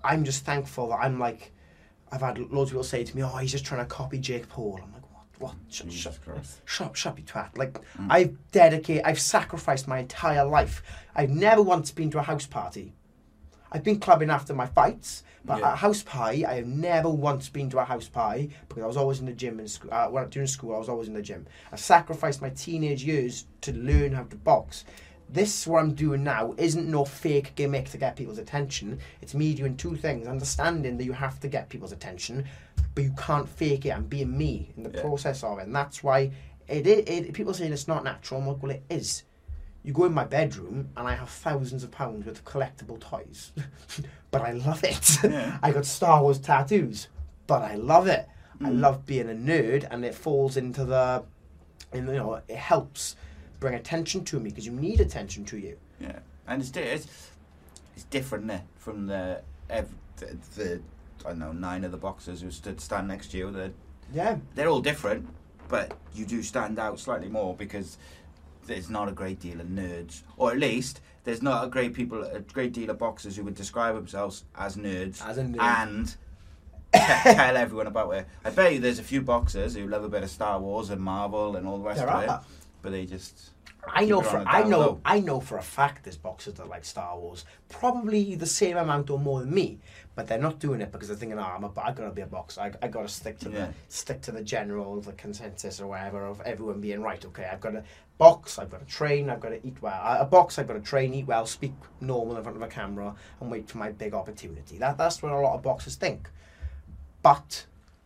i'm 0.03 0.25
just 0.25 0.43
thankful 0.43 0.89
that 0.89 0.97
i'm 0.97 1.17
like 1.17 1.53
i've 2.11 2.19
had 2.19 2.37
loads 2.51 2.69
of 2.69 2.73
people 2.73 2.83
say 2.83 3.01
to 3.03 3.15
me 3.15 3.23
oh 3.23 3.29
he's 3.37 3.51
just 3.51 3.63
trying 3.65 3.79
to 3.79 3.85
copy 3.85 4.19
jake 4.19 4.49
paul 4.49 4.77
i'm 4.83 4.91
like 4.91 5.01
what 5.39 5.53
shut, 5.69 5.91
shut, 5.91 6.17
shut, 6.65 6.97
shut 6.97 7.17
you 7.17 7.23
twat 7.23 7.57
like 7.57 7.79
i've 8.09 8.35
dedicated 8.51 9.03
i've 9.05 9.19
sacrificed 9.19 9.87
my 9.87 9.99
entire 9.99 10.45
life 10.45 10.81
i've 11.15 11.29
never 11.29 11.61
once 11.61 11.91
been 11.91 12.09
to 12.11 12.19
a 12.19 12.23
house 12.23 12.45
party 12.47 12.93
I've 13.69 13.83
been 13.83 13.99
clubbing 13.99 14.29
after 14.29 14.53
my 14.53 14.65
fights, 14.65 15.23
but 15.43 15.59
Yeah. 15.59 15.67
at 15.67 15.73
a 15.73 15.75
house 15.75 16.01
party, 16.01 16.45
I 16.45 16.53
have 16.55 16.67
never 16.67 17.09
once 17.09 17.49
been 17.49 17.69
to 17.71 17.79
a 17.79 17.83
house 17.83 18.07
party 18.07 18.51
because 18.69 18.81
I 18.81 18.87
was 18.87 18.95
always 18.95 19.19
in 19.19 19.25
the 19.25 19.33
gym 19.33 19.59
in 19.59 19.67
school. 19.67 19.93
Uh, 19.93 20.07
when 20.07 20.29
during 20.29 20.47
school, 20.47 20.73
I 20.73 20.77
was 20.77 20.87
always 20.87 21.09
in 21.09 21.13
the 21.13 21.21
gym. 21.21 21.45
I 21.69 21.75
sacrificed 21.75 22.41
my 22.41 22.49
teenage 22.49 23.03
years 23.03 23.45
to 23.61 23.73
learn 23.73 24.13
how 24.13 24.23
to 24.23 24.35
box. 24.37 24.85
This 25.29 25.67
what 25.67 25.79
I'm 25.79 25.93
doing 25.93 26.23
now 26.23 26.53
isn't 26.57 26.89
no 26.89 27.03
fake 27.03 27.53
gimmick 27.55 27.89
to 27.89 27.97
get 27.97 28.15
people's 28.15 28.37
attention. 28.37 28.99
It's 29.21 29.33
me 29.33 29.53
doing 29.53 29.75
two 29.75 29.95
things: 29.95 30.27
understanding 30.27 30.97
that 30.97 31.03
you 31.03 31.11
have 31.13 31.39
to 31.41 31.47
get 31.49 31.69
people's 31.69 31.91
attention, 31.91 32.45
but 32.95 33.03
you 33.03 33.13
can't 33.17 33.47
fake 33.49 33.85
it 33.85 33.89
and 33.89 34.09
being 34.09 34.37
me 34.37 34.71
in 34.77 34.83
the 34.83 34.91
Yeah. 34.91 35.01
process 35.01 35.43
of 35.43 35.59
it. 35.59 35.63
And 35.63 35.75
that's 35.75 36.01
why 36.03 36.31
it, 36.67 36.87
it, 36.87 37.09
it. 37.09 37.33
People 37.33 37.53
saying 37.53 37.73
it's 37.73 37.87
not 37.87 38.03
natural. 38.03 38.39
I'm 38.41 38.47
like, 38.47 38.61
well, 38.63 38.71
it 38.71 38.83
is. 38.89 39.23
You 39.83 39.93
go 39.93 40.05
in 40.05 40.13
my 40.13 40.25
bedroom 40.25 40.89
and 40.97 41.07
I 41.07 41.15
have 41.15 41.29
thousands 41.29 41.83
of 41.83 41.91
pounds 41.91 42.25
worth 42.25 42.39
of 42.39 42.45
collectible 42.45 42.99
toys, 42.99 43.51
but 44.31 44.41
I 44.41 44.51
love 44.51 44.83
it. 44.83 45.17
Yeah. 45.23 45.57
I 45.63 45.71
got 45.71 45.85
Star 45.85 46.21
Wars 46.21 46.39
tattoos, 46.39 47.07
but 47.47 47.61
I 47.63 47.75
love 47.75 48.07
it. 48.07 48.27
I 48.61 48.69
Mm. 48.69 48.79
love 48.79 49.05
being 49.05 49.29
a 49.29 49.33
nerd, 49.33 49.87
and 49.91 50.03
it 50.03 50.15
falls 50.15 50.57
into 50.57 50.83
the, 50.83 51.23
and 51.93 52.07
you 52.07 52.13
know, 52.15 52.41
it 52.47 52.55
helps 52.55 53.15
bring 53.59 53.73
attention 53.75 54.23
to 54.25 54.39
me 54.39 54.49
because 54.49 54.65
you 54.65 54.71
need 54.71 54.99
attention 55.01 55.45
to 55.45 55.57
you. 55.57 55.77
Yeah, 55.99 56.19
and 56.47 56.61
it's 56.61 56.75
it's, 56.75 57.31
it's 57.95 58.03
different 58.05 58.49
eh, 58.51 58.59
from 58.77 59.07
the, 59.07 59.41
ev- 59.69 59.93
the 60.17 60.37
the 60.55 60.81
I 61.25 61.29
don't 61.29 61.39
know 61.39 61.51
nine 61.51 61.83
of 61.83 61.91
the 61.91 61.97
boxers 61.97 62.41
who 62.41 62.51
stood 62.51 62.79
stand 62.81 63.07
next 63.07 63.31
to 63.31 63.37
you. 63.37 63.51
They're 63.51 63.71
Yeah, 64.13 64.37
they're 64.55 64.69
all 64.69 64.81
different, 64.81 65.27
but 65.69 65.97
you 66.13 66.25
do 66.25 66.43
stand 66.43 66.79
out 66.79 66.99
slightly 66.99 67.29
more 67.29 67.55
because 67.55 67.97
there's 68.67 68.89
not 68.89 69.07
a 69.09 69.11
great 69.11 69.39
deal 69.39 69.59
of 69.61 69.67
nerds, 69.67 70.21
or 70.37 70.51
at 70.51 70.59
least 70.59 71.01
there's 71.23 71.41
not 71.41 71.63
a 71.65 71.67
great 71.67 71.93
people, 71.93 72.23
a 72.23 72.39
great 72.39 72.73
deal 72.73 72.89
of 72.89 72.97
boxers 72.99 73.35
who 73.37 73.43
would 73.43 73.55
describe 73.55 73.95
themselves 73.95 74.43
as 74.57 74.75
nerds 74.77 75.25
As 75.25 75.37
a 75.37 75.43
nerd. 75.43 75.59
and 75.61 76.07
te- 76.93 77.33
tell 77.33 77.57
everyone 77.57 77.87
about 77.87 78.11
it. 78.13 78.27
I 78.45 78.49
bet 78.49 78.73
you 78.73 78.79
there's 78.79 78.99
a 78.99 79.03
few 79.03 79.21
boxers 79.21 79.73
who 79.75 79.87
love 79.87 80.03
a 80.03 80.09
bit 80.09 80.23
of 80.23 80.29
Star 80.29 80.59
Wars 80.59 80.89
and 80.89 81.01
Marvel 81.01 81.55
and 81.55 81.65
all 81.67 81.77
the 81.79 81.83
rest 81.83 81.99
There 81.99 82.09
of 82.09 82.23
it, 82.23 82.29
are. 82.29 82.43
But 82.87 82.91
they 82.93 83.05
just 83.05 83.49
I 83.85 84.05
know 84.05 84.21
for 84.21 84.37
I 84.47 84.63
know 84.63 84.79
low. 84.79 85.01
I 85.03 85.19
know 85.19 85.41
for 85.41 85.57
a 85.57 85.61
fact 85.61 86.05
there's 86.05 86.15
boxers 86.15 86.53
that 86.53 86.69
like 86.69 86.85
Star 86.85 87.19
Wars, 87.19 87.43
probably 87.67 88.35
the 88.35 88.45
same 88.45 88.77
amount 88.77 89.09
or 89.09 89.19
more 89.19 89.41
than 89.41 89.53
me, 89.53 89.79
but 90.15 90.25
they're 90.27 90.39
not 90.39 90.59
doing 90.59 90.79
it 90.79 90.93
because 90.93 91.09
they're 91.09 91.17
thinking, 91.17 91.37
"Oh, 91.37 91.41
I'm 91.43 91.65
a, 91.65 91.71
I 91.81 91.91
gotta 91.91 92.11
be 92.11 92.21
a 92.21 92.25
boxer. 92.25 92.61
I, 92.61 92.71
I 92.81 92.87
gotta 92.87 93.09
stick 93.09 93.39
to 93.39 93.49
Yeah. 93.49 93.65
the 93.65 93.73
stick 93.89 94.21
to 94.21 94.31
the 94.31 94.41
general, 94.41 95.01
the 95.01 95.11
consensus 95.11 95.81
or 95.81 95.87
whatever 95.87 96.25
of 96.25 96.39
everyone 96.41 96.79
being 96.79 97.01
right. 97.01 97.23
Okay, 97.25 97.45
I've 97.51 97.59
got 97.59 97.71
to 97.71 97.83
box. 98.17 98.57
I've 98.57 98.71
got 98.71 98.79
to 98.79 98.85
train. 98.85 99.29
I've 99.29 99.41
got 99.41 99.49
to 99.49 99.67
eat 99.67 99.81
well. 99.81 99.99
A 100.01 100.23
box. 100.23 100.57
I've 100.57 100.67
got 100.69 100.75
to 100.75 100.79
train, 100.79 101.13
eat 101.13 101.27
well, 101.27 101.45
speak 101.45 101.73
normal 101.99 102.37
in 102.37 102.43
front 102.43 102.55
of 102.55 102.63
a 102.63 102.67
camera, 102.67 103.15
and 103.41 103.51
wait 103.51 103.67
for 103.67 103.79
my 103.79 103.91
big 103.91 104.13
opportunity. 104.13 104.77
That 104.77 104.97
that's 104.97 105.21
what 105.21 105.33
a 105.33 105.39
lot 105.39 105.55
of 105.55 105.61
boxers 105.61 105.95
think. 105.95 106.29
But 107.21 107.65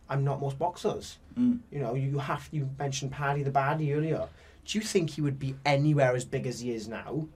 I'm 0.09 0.23
not 0.23 0.41
most 0.41 0.57
boxers. 0.57 1.19
Mm. 1.37 1.59
You 1.71 1.79
know, 1.81 1.93
you 1.93 2.17
have 2.17 2.49
you 2.51 2.67
mentioned 2.79 3.11
Paddy 3.11 3.43
the 3.43 3.51
Baddy 3.51 3.95
earlier. 3.95 4.27
Do 4.65 4.77
you 4.77 4.83
think 4.83 5.11
he 5.11 5.21
would 5.21 5.39
be 5.39 5.55
anywhere 5.65 6.15
as 6.15 6.25
big 6.25 6.45
as 6.47 6.59
he 6.59 6.71
is 6.71 6.87
now 6.87 7.27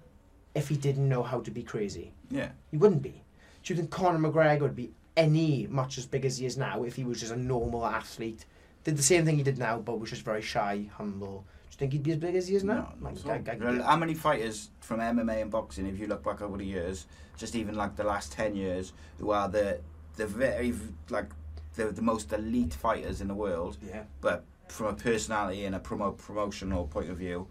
if 0.54 0.70
he 0.70 0.76
didn't 0.78 1.10
know 1.10 1.24
how 1.24 1.40
to 1.42 1.52
be 1.52 1.64
crazy? 1.64 2.14
yeah. 2.30 2.50
He 2.72 2.78
wouldn't 2.78 3.02
be. 3.02 3.24
Do 3.64 3.74
you 3.74 3.80
think 3.80 3.92
Conor 3.92 4.20
McGregor 4.20 4.62
would 4.62 4.76
be 4.76 4.92
any 5.18 5.68
much 5.68 5.98
as 5.98 6.06
big 6.06 6.26
as 6.26 6.38
he 6.38 6.46
is 6.46 6.58
now 6.58 6.84
if 6.84 6.96
he 6.96 7.04
was 7.04 7.20
just 7.20 7.32
a 7.34 7.38
normal 7.38 7.86
athlete? 7.86 8.46
Did 8.84 8.98
the 8.98 9.04
same 9.04 9.26
thing 9.26 9.38
he 9.38 9.44
did 9.44 9.58
now, 9.58 9.80
but 9.80 10.00
was 10.00 10.12
just 10.12 10.22
very 10.24 10.42
shy, 10.44 10.88
humble. 10.98 11.46
Do 11.70 11.74
you 11.74 11.78
think 11.80 11.94
he'd 11.94 12.04
be 12.04 12.12
as 12.12 12.18
big 12.18 12.36
as 12.36 12.48
he 12.48 12.56
is 12.56 12.64
now? 12.64 12.94
No, 13.02 13.10
Like, 13.26 13.50
I- 13.50 13.54
at 13.54 13.62
I- 13.64 13.84
How 13.84 13.96
many 13.98 14.14
fighters 14.14 14.70
from 14.82 15.00
MMA 15.00 15.42
and 15.42 15.50
boxing, 15.50 15.88
if 15.88 16.00
you 16.00 16.06
look 16.08 16.24
back 16.24 16.42
over 16.42 16.58
the 16.58 16.66
years, 16.66 17.08
just 17.38 17.56
even 17.56 17.76
like 17.76 17.96
the 17.96 18.04
last 18.04 18.32
ten 18.32 18.56
years, 18.56 18.94
who 19.20 19.32
are 19.32 19.50
the 19.50 19.80
the 20.16 20.28
very 20.28 20.74
like 21.10 21.32
the 21.74 21.86
the 21.86 22.02
most 22.02 22.32
elite 22.32 22.74
fighters 22.74 23.20
in 23.20 23.28
the 23.28 23.34
world, 23.34 23.78
yeah. 23.86 24.04
but 24.22 24.46
from 24.68 24.88
a 24.88 24.94
personality 24.94 25.66
and 25.66 25.76
a 25.76 25.80
promo 25.80 26.18
promotional 26.18 26.88
point 26.88 27.10
of 27.10 27.18
view, 27.18 27.48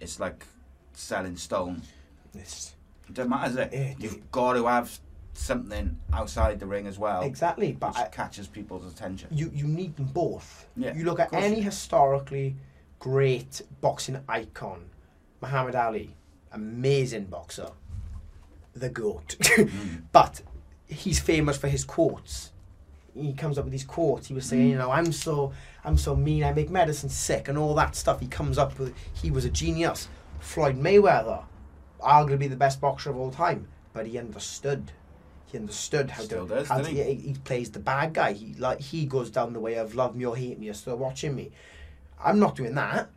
it's 0.00 0.18
like 0.20 0.44
selling 0.92 1.36
stone. 1.36 1.82
It's, 2.34 2.74
It 3.08 3.14
doesn't 3.14 3.30
matter, 3.30 3.48
does 3.48 3.56
it? 3.56 3.70
Yeah, 3.72 3.94
You've 3.98 4.14
dude. 4.14 4.30
got 4.30 4.54
to 4.54 4.66
have 4.66 4.98
something 5.32 5.98
outside 6.12 6.58
the 6.60 6.66
ring 6.66 6.86
as 6.86 6.98
well, 6.98 7.22
exactly. 7.22 7.72
But 7.72 7.96
I, 7.96 8.08
catches 8.08 8.46
people's 8.48 8.90
attention. 8.92 9.28
you 9.30 9.50
you 9.54 9.66
need 9.66 9.96
them 9.96 10.06
both. 10.06 10.66
Yeah, 10.76 10.94
you 10.94 11.04
look 11.04 11.20
at 11.20 11.32
any 11.32 11.60
historically 11.60 12.56
great 12.98 13.62
boxing 13.80 14.18
icon, 14.28 14.84
Muhammad 15.40 15.74
Ali, 15.76 16.14
amazing 16.52 17.24
boxer, 17.26 17.70
the 18.74 18.88
goat. 18.88 19.36
Mm. 19.56 20.02
but 20.12 20.42
he's 20.86 21.20
famous 21.20 21.56
for 21.56 21.68
his 21.68 21.84
quotes. 21.84 22.50
He 23.14 23.32
comes 23.32 23.58
up 23.58 23.64
with 23.64 23.72
these 23.72 23.84
quotes. 23.84 24.26
He 24.28 24.34
was 24.34 24.46
saying, 24.46 24.66
Mm. 24.66 24.70
you 24.70 24.78
know, 24.78 24.90
I'm 24.90 25.12
so 25.12 25.52
I'm 25.84 25.96
so 25.98 26.14
mean. 26.14 26.44
I 26.44 26.52
make 26.52 26.70
medicine 26.70 27.08
sick 27.08 27.48
and 27.48 27.56
all 27.58 27.74
that 27.74 27.96
stuff. 27.96 28.20
He 28.20 28.26
comes 28.28 28.58
up 28.58 28.78
with. 28.78 28.94
He 29.12 29.30
was 29.30 29.44
a 29.44 29.50
genius. 29.50 30.08
Floyd 30.38 30.76
Mayweather, 30.80 31.42
arguably 32.00 32.48
the 32.48 32.56
best 32.56 32.80
boxer 32.80 33.10
of 33.10 33.16
all 33.16 33.30
time, 33.30 33.68
but 33.92 34.06
he 34.06 34.18
understood. 34.18 34.92
He 35.46 35.58
understood 35.58 36.10
how 36.12 36.22
Still 36.22 36.46
to. 36.46 36.54
does, 36.54 36.68
how 36.68 36.78
doesn't 36.78 36.94
to 36.94 37.04
he? 37.04 37.14
he, 37.14 37.28
he 37.28 37.34
plays 37.34 37.70
the 37.70 37.80
bad 37.80 38.12
guy. 38.14 38.32
He 38.32 38.54
like 38.54 38.80
he 38.80 39.04
goes 39.06 39.30
down 39.30 39.52
the 39.52 39.60
way 39.60 39.74
of 39.74 39.94
love 39.94 40.14
me 40.14 40.24
or 40.24 40.36
hate 40.36 40.58
me. 40.58 40.66
You're 40.66 40.74
still 40.74 40.96
watching 40.96 41.34
me. 41.34 41.50
I'm 42.22 42.38
not 42.38 42.54
doing 42.56 42.74
that. 42.76 43.10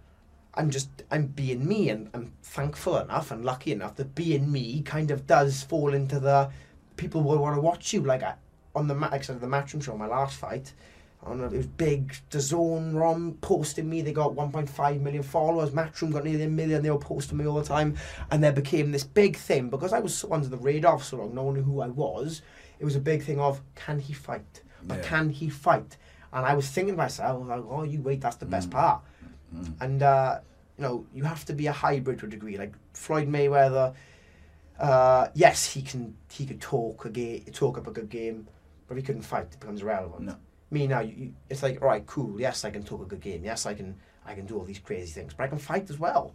I'm 0.56 0.70
just 0.70 0.90
I'm 1.12 1.28
being 1.28 1.68
me, 1.68 1.90
and 1.90 2.10
I'm 2.14 2.34
thankful 2.44 2.98
enough 2.98 3.32
and 3.32 3.44
lucky 3.46 3.72
enough 3.72 3.96
that 3.96 4.16
being 4.16 4.52
me 4.52 4.82
kind 4.82 5.12
of 5.12 5.28
does 5.28 5.62
fall 5.64 5.94
into 5.94 6.20
the 6.20 6.50
people 6.98 7.22
will 7.24 7.38
want 7.40 7.56
to 7.56 7.62
watch 7.62 7.94
you. 7.94 8.02
Like 8.02 8.24
I, 8.24 8.36
on 8.76 8.88
the 8.88 8.96
mat, 8.96 9.26
said, 9.26 9.40
the 9.40 9.48
Matchroom 9.48 9.84
show, 9.84 9.96
my 9.98 10.08
last 10.08 10.38
fight, 10.38 10.74
on 11.22 11.40
it 11.42 11.52
was 11.54 11.68
big. 11.68 12.14
DAZN 12.32 12.96
Rom 13.00 13.38
posting 13.40 13.90
me. 13.90 14.02
They 14.02 14.12
got 14.12 14.34
1.5 14.34 15.00
million 15.02 15.24
followers. 15.24 15.70
Matchroom 15.72 16.12
got 16.12 16.26
nearly 16.26 16.44
a 16.44 16.50
million. 16.50 16.82
They 16.84 16.92
were 16.92 16.98
posting 16.98 17.38
me 17.38 17.46
all 17.48 17.56
the 17.56 17.64
time, 17.64 17.96
and 18.30 18.44
there 18.44 18.52
became 18.52 18.92
this 18.92 19.04
big 19.06 19.38
thing 19.38 19.70
because 19.70 19.94
I 19.94 20.00
was 20.00 20.14
so 20.16 20.34
under 20.34 20.48
the 20.50 20.58
radar 20.58 20.98
for 20.98 21.04
so 21.06 21.18
long. 21.18 21.34
No 21.34 21.44
one 21.44 21.54
knew 21.56 21.64
who 21.64 21.82
I 21.82 21.88
was. 21.88 22.42
it 22.80 22.86
was 22.86 22.96
a 22.98 23.00
big 23.00 23.24
thing 23.24 23.40
of 23.40 23.62
can 23.76 24.00
he 24.00 24.12
fight? 24.12 24.62
But 24.86 24.98
Yeah. 24.98 25.04
can 25.04 25.30
he 25.30 25.48
fight? 25.50 25.96
And 26.34 26.46
I 26.46 26.54
was 26.56 26.68
thinking 26.68 26.96
to 26.96 26.98
myself, 26.98 27.48
like, 27.48 27.64
oh, 27.70 27.84
you 27.84 28.02
wait, 28.02 28.20
that's 28.20 28.36
the 28.36 28.46
best 28.46 28.68
Mm. 28.70 28.72
part. 28.74 29.02
Mm. 29.56 29.74
And 29.80 30.04
uh, 30.04 30.40
you 30.78 30.82
know, 30.82 31.06
you 31.14 31.24
have 31.24 31.46
to 31.46 31.54
be 31.54 31.68
a 31.68 31.72
hybrid 31.72 32.20
to 32.20 32.26
a 32.26 32.30
degree. 32.30 32.58
Like 32.58 32.74
Floyd 32.94 33.30
Mayweather, 33.30 33.94
uh, 34.80 35.28
yes, 35.34 35.72
he 35.74 35.82
can 35.82 36.16
he 36.32 36.46
could 36.46 36.60
talk 36.60 37.06
a 37.06 37.10
game, 37.10 37.46
talk 37.54 37.78
up 37.78 37.88
a 37.88 37.92
good 37.92 38.10
game, 38.10 38.48
but 38.88 38.98
if 38.98 39.04
he 39.04 39.06
couldn't 39.06 39.24
fight, 39.24 39.48
it 39.52 39.60
becomes 39.60 39.82
irrelevant. 39.82 40.22
No. 40.22 40.36
Me 40.72 40.88
now, 40.88 41.02
you, 41.02 41.14
you, 41.16 41.34
it's 41.50 41.62
like, 41.62 41.82
all 41.82 41.88
right, 41.88 42.06
cool. 42.08 42.40
Yes, 42.40 42.66
I 42.66 42.72
can 42.72 42.84
talk 42.84 43.02
a 43.02 43.06
good 43.06 43.22
game. 43.22 43.44
Yes, 43.44 43.66
I 43.66 43.74
can 43.74 43.96
I 44.26 44.34
can 44.34 44.46
do 44.46 44.58
all 44.58 44.64
these 44.64 44.80
crazy 44.80 45.12
things, 45.12 45.34
but 45.34 45.44
I 45.44 45.48
can 45.48 45.58
fight 45.60 45.90
as 45.90 46.00
well. 46.00 46.34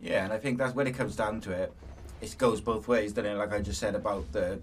Yeah, 0.00 0.24
and 0.24 0.32
I 0.32 0.38
think 0.38 0.58
that's 0.58 0.74
when 0.74 0.86
it 0.86 0.92
comes 0.92 1.14
down 1.14 1.40
to 1.42 1.52
it. 1.52 1.72
It 2.20 2.34
goes 2.38 2.60
both 2.60 2.88
ways, 2.88 3.12
doesn't 3.12 3.30
it? 3.30 3.36
Like 3.36 3.52
I 3.52 3.60
just 3.60 3.78
said 3.78 3.94
about 3.94 4.30
the 4.32 4.60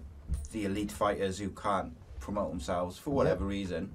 the 0.52 0.64
elite 0.64 0.92
fighters 0.92 1.38
who 1.38 1.50
can't 1.50 1.92
promote 2.20 2.50
themselves 2.50 2.98
for 2.98 3.10
whatever 3.10 3.44
reason. 3.44 3.90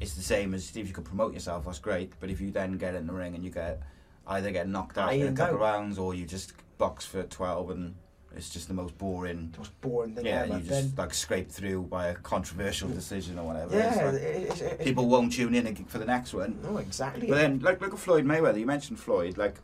It's 0.00 0.14
the 0.14 0.22
same 0.22 0.54
as 0.54 0.74
if 0.76 0.86
you 0.86 0.92
could 0.92 1.04
promote 1.04 1.32
yourself, 1.34 1.64
that's 1.64 1.78
great. 1.78 2.12
But 2.20 2.30
if 2.30 2.40
you 2.40 2.50
then 2.50 2.76
get 2.78 2.94
in 2.94 3.06
the 3.06 3.12
ring 3.12 3.34
and 3.34 3.44
you 3.44 3.50
get 3.50 3.82
either 4.26 4.50
get 4.50 4.68
knocked 4.68 4.98
out 4.98 5.14
in 5.14 5.26
a 5.26 5.32
couple 5.32 5.56
of 5.56 5.60
rounds 5.60 5.98
or 5.98 6.14
you 6.14 6.24
just 6.24 6.52
box 6.78 7.04
for 7.04 7.22
twelve 7.24 7.70
and 7.70 7.94
it's 8.36 8.50
just 8.50 8.68
the 8.68 8.74
most 8.74 8.96
boring. 8.98 9.50
The 9.52 9.58
most 9.58 9.80
boring 9.80 10.14
thing 10.14 10.26
Yeah, 10.26 10.42
ever. 10.42 10.58
you 10.58 10.64
just 10.64 10.96
like 10.98 11.14
scrape 11.14 11.50
through 11.50 11.82
by 11.84 12.08
a 12.08 12.14
controversial 12.14 12.88
decision 12.88 13.38
or 13.38 13.46
whatever. 13.46 13.76
yeah, 13.76 13.88
It's 13.88 13.96
like, 13.96 14.22
it, 14.22 14.62
it, 14.62 14.72
it, 14.80 14.84
people 14.84 15.06
won't 15.08 15.32
tune 15.32 15.54
in 15.54 15.74
for 15.86 15.98
the 15.98 16.04
next 16.04 16.34
one. 16.34 16.58
No, 16.62 16.78
exactly. 16.78 17.28
But 17.28 17.36
then, 17.36 17.60
like, 17.60 17.80
look 17.80 17.92
at 17.92 17.98
Floyd 17.98 18.24
Mayweather. 18.24 18.58
You 18.58 18.66
mentioned 18.66 19.00
Floyd, 19.00 19.36
like, 19.38 19.56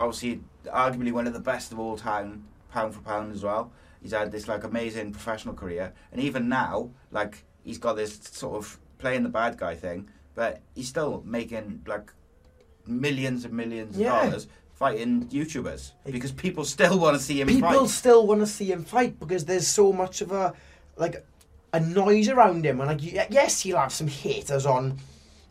obviously, 0.00 0.40
arguably 0.66 1.12
one 1.12 1.26
of 1.26 1.32
the 1.32 1.40
best 1.40 1.72
of 1.72 1.78
all 1.78 1.96
time, 1.96 2.44
pound 2.70 2.94
for 2.94 3.00
pound 3.00 3.32
as 3.34 3.42
well. 3.42 3.72
He's 4.02 4.12
had 4.12 4.30
this 4.30 4.46
like 4.46 4.62
amazing 4.64 5.12
professional 5.12 5.54
career, 5.54 5.92
and 6.12 6.20
even 6.20 6.48
now, 6.48 6.90
like, 7.10 7.44
he's 7.62 7.78
got 7.78 7.96
this 7.96 8.18
sort 8.22 8.56
of 8.56 8.78
playing 8.98 9.22
the 9.24 9.28
bad 9.28 9.56
guy 9.58 9.74
thing, 9.74 10.08
but 10.34 10.60
he's 10.74 10.88
still 10.88 11.22
making 11.26 11.82
like 11.86 12.12
millions 12.86 13.44
and 13.44 13.52
millions 13.54 13.96
of 13.96 14.02
dollars 14.04 14.46
fighting 14.78 15.26
YouTubers 15.26 15.90
because 16.06 16.30
people 16.30 16.64
still 16.64 16.98
want 17.00 17.16
to 17.16 17.22
see 17.22 17.40
him 17.40 17.48
people 17.48 17.68
fight. 17.68 17.88
still 17.88 18.26
want 18.28 18.40
to 18.40 18.46
see 18.46 18.70
him 18.70 18.84
fight 18.84 19.18
because 19.18 19.44
there's 19.44 19.66
so 19.66 19.92
much 19.92 20.20
of 20.20 20.30
a 20.30 20.54
like 20.96 21.24
a 21.72 21.80
noise 21.80 22.28
around 22.28 22.64
him 22.64 22.80
and 22.80 22.88
like 23.14 23.30
yes 23.30 23.60
he'll 23.62 23.76
have 23.76 23.92
some 23.92 24.06
haters 24.06 24.64
on 24.64 24.96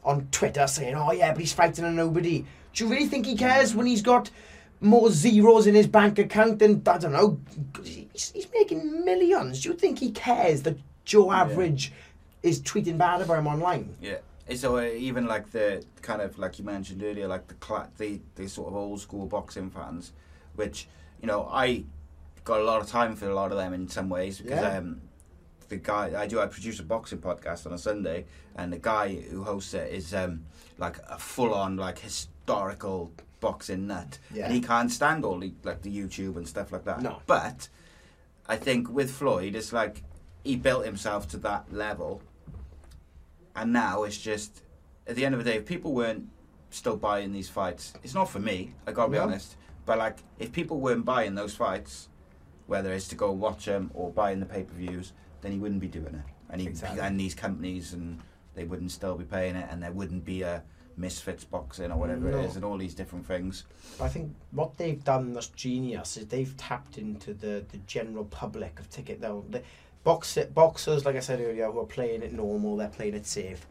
on 0.05 0.25
Twitter 0.31 0.65
saying 0.65 0.95
oh 0.95 1.11
yeah 1.11 1.31
but 1.33 1.41
he's 1.41 1.51
fighting 1.51 1.83
a 1.83 1.91
nobody 1.91 2.45
do 2.73 2.85
you 2.85 2.89
really 2.89 3.05
think 3.07 3.25
he 3.25 3.35
cares 3.35 3.75
when 3.75 3.85
he's 3.85 4.01
got 4.01 4.29
more 4.79 5.09
zeros 5.11 5.67
in 5.67 5.75
his 5.75 5.87
bank 5.87 6.17
account 6.19 6.59
than 6.59 6.81
I 6.87 6.97
don't 6.97 7.11
know 7.11 7.37
he's, 7.83 8.31
he's 8.31 8.47
making 8.53 9.03
millions 9.03 9.61
do 9.61 9.69
you 9.69 9.75
think 9.75 9.99
he 9.99 10.11
cares 10.11 10.61
that 10.61 10.77
Joe 11.03 11.31
Yeah. 11.33 11.41
Average 11.41 11.91
is 12.43 12.61
tweeting 12.61 12.97
bad 12.97 13.21
about 13.21 13.39
him 13.39 13.47
online 13.47 13.93
Yeah. 14.01 14.19
So 14.55 14.81
even 14.81 15.25
like 15.27 15.51
the 15.51 15.83
kind 16.01 16.21
of 16.21 16.37
like 16.39 16.57
you 16.59 16.65
mentioned 16.65 17.03
earlier, 17.03 17.27
like 17.27 17.47
the 17.47 17.55
cla- 17.55 17.89
the 17.97 18.21
the 18.35 18.47
sort 18.47 18.69
of 18.69 18.75
old 18.75 19.01
school 19.01 19.25
boxing 19.25 19.69
fans, 19.69 20.13
which 20.55 20.87
you 21.21 21.27
know 21.27 21.47
I 21.51 21.83
got 22.43 22.61
a 22.61 22.63
lot 22.63 22.81
of 22.81 22.87
time 22.87 23.15
for 23.15 23.29
a 23.29 23.35
lot 23.35 23.51
of 23.51 23.57
them 23.57 23.73
in 23.73 23.87
some 23.89 24.07
ways 24.09 24.39
because 24.39 24.61
Yeah. 24.61 24.77
um, 24.77 25.01
the 25.69 25.75
guy 25.77 26.13
I 26.17 26.27
do 26.27 26.39
I 26.39 26.45
produce 26.47 26.79
a 26.79 26.83
boxing 26.83 27.17
podcast 27.19 27.65
on 27.65 27.73
a 27.73 27.77
Sunday, 27.77 28.25
and 28.55 28.71
the 28.71 28.77
guy 28.79 29.15
who 29.15 29.43
hosts 29.43 29.73
it 29.73 29.91
is 29.91 30.13
um, 30.13 30.45
like 30.77 30.97
a 31.09 31.17
full 31.19 31.53
on 31.53 31.75
like 31.75 31.99
historical 31.99 33.11
boxing 33.41 33.85
nut, 33.87 34.17
Yeah. 34.33 34.45
and 34.45 34.53
he 34.53 34.61
can't 34.61 34.89
stand 34.91 35.25
all 35.25 35.39
the 35.39 35.51
like 35.63 35.81
the 35.81 35.91
YouTube 35.95 36.37
and 36.37 36.47
stuff 36.47 36.71
like 36.71 36.85
that. 36.85 37.01
No. 37.01 37.21
but 37.27 37.67
I 38.47 38.55
think 38.55 38.89
with 38.89 39.11
Floyd, 39.11 39.55
it's 39.55 39.73
like 39.73 40.03
he 40.45 40.55
built 40.55 40.85
himself 40.85 41.27
to 41.29 41.37
that 41.39 41.73
level 41.73 42.21
and 43.57 43.73
now 43.73 44.03
it's 44.03 44.17
just 44.17 44.61
at 45.07 45.15
the 45.15 45.25
end 45.25 45.33
of 45.35 45.43
the 45.43 45.49
day, 45.51 45.57
if 45.57 45.65
people 45.65 45.93
weren't 45.93 46.27
still 46.69 46.95
buying 46.95 47.33
these 47.33 47.49
fights, 47.49 47.93
it's 48.03 48.13
not 48.13 48.29
for 48.29 48.39
me. 48.39 48.73
I 48.85 48.91
gotta 48.91 49.11
be 49.11 49.17
No. 49.17 49.23
honest. 49.23 49.55
But 49.85 49.97
like, 49.97 50.17
if 50.37 50.51
people 50.51 50.79
weren't 50.79 51.05
buying 51.05 51.33
those 51.35 51.55
fights, 51.55 52.09
whether 52.67 52.93
it's 52.93 53.07
to 53.09 53.15
go 53.15 53.31
and 53.31 53.39
watch 53.39 53.65
them 53.65 53.89
or 53.93 54.11
buying 54.11 54.39
the 54.39 54.45
pay 54.45 54.63
per 54.63 54.73
views, 54.73 55.13
then 55.41 55.51
he 55.53 55.59
wouldn't 55.59 55.79
be 55.81 55.87
doing 55.87 56.13
it. 56.13 56.21
And 56.49 56.61
he 56.61 56.67
Exactly. 56.67 56.99
and 57.01 57.19
these 57.19 57.33
companies 57.33 57.93
and 57.93 58.19
they 58.53 58.63
wouldn't 58.65 58.91
still 58.91 59.15
be 59.15 59.23
paying 59.23 59.55
it, 59.55 59.67
and 59.71 59.81
there 59.81 59.91
wouldn't 59.91 60.23
be 60.25 60.41
a 60.43 60.63
Misfits 60.99 61.43
boxing 61.43 61.91
or 61.91 61.97
whatever 61.99 62.31
No. 62.31 62.39
it 62.39 62.45
is, 62.45 62.55
and 62.55 62.65
all 62.65 62.75
these 62.75 62.95
different 62.95 63.27
things. 63.27 63.65
I 64.01 64.07
think 64.09 64.35
what 64.49 64.77
they've 64.79 65.03
done 65.03 65.31
that's 65.33 65.45
genius 65.49 66.17
is 66.17 66.25
they've 66.25 66.57
tapped 66.57 66.97
into 66.97 67.35
the, 67.35 67.63
the 67.71 67.77
general 67.85 68.25
public 68.25 68.79
of 68.79 68.89
ticket 68.89 69.21
though. 69.21 69.45
Box, 70.07 70.37
boxers, 70.53 71.05
like 71.05 71.17
I 71.17 71.19
said 71.19 71.41
earlier, 71.41 71.69
who 71.69 71.79
are 71.79 71.85
playing 71.85 72.21
it 72.21 72.31
normal, 72.31 72.77
they're 72.77 72.87
playing 72.87 73.15
it 73.15 73.25
safe. 73.25 73.67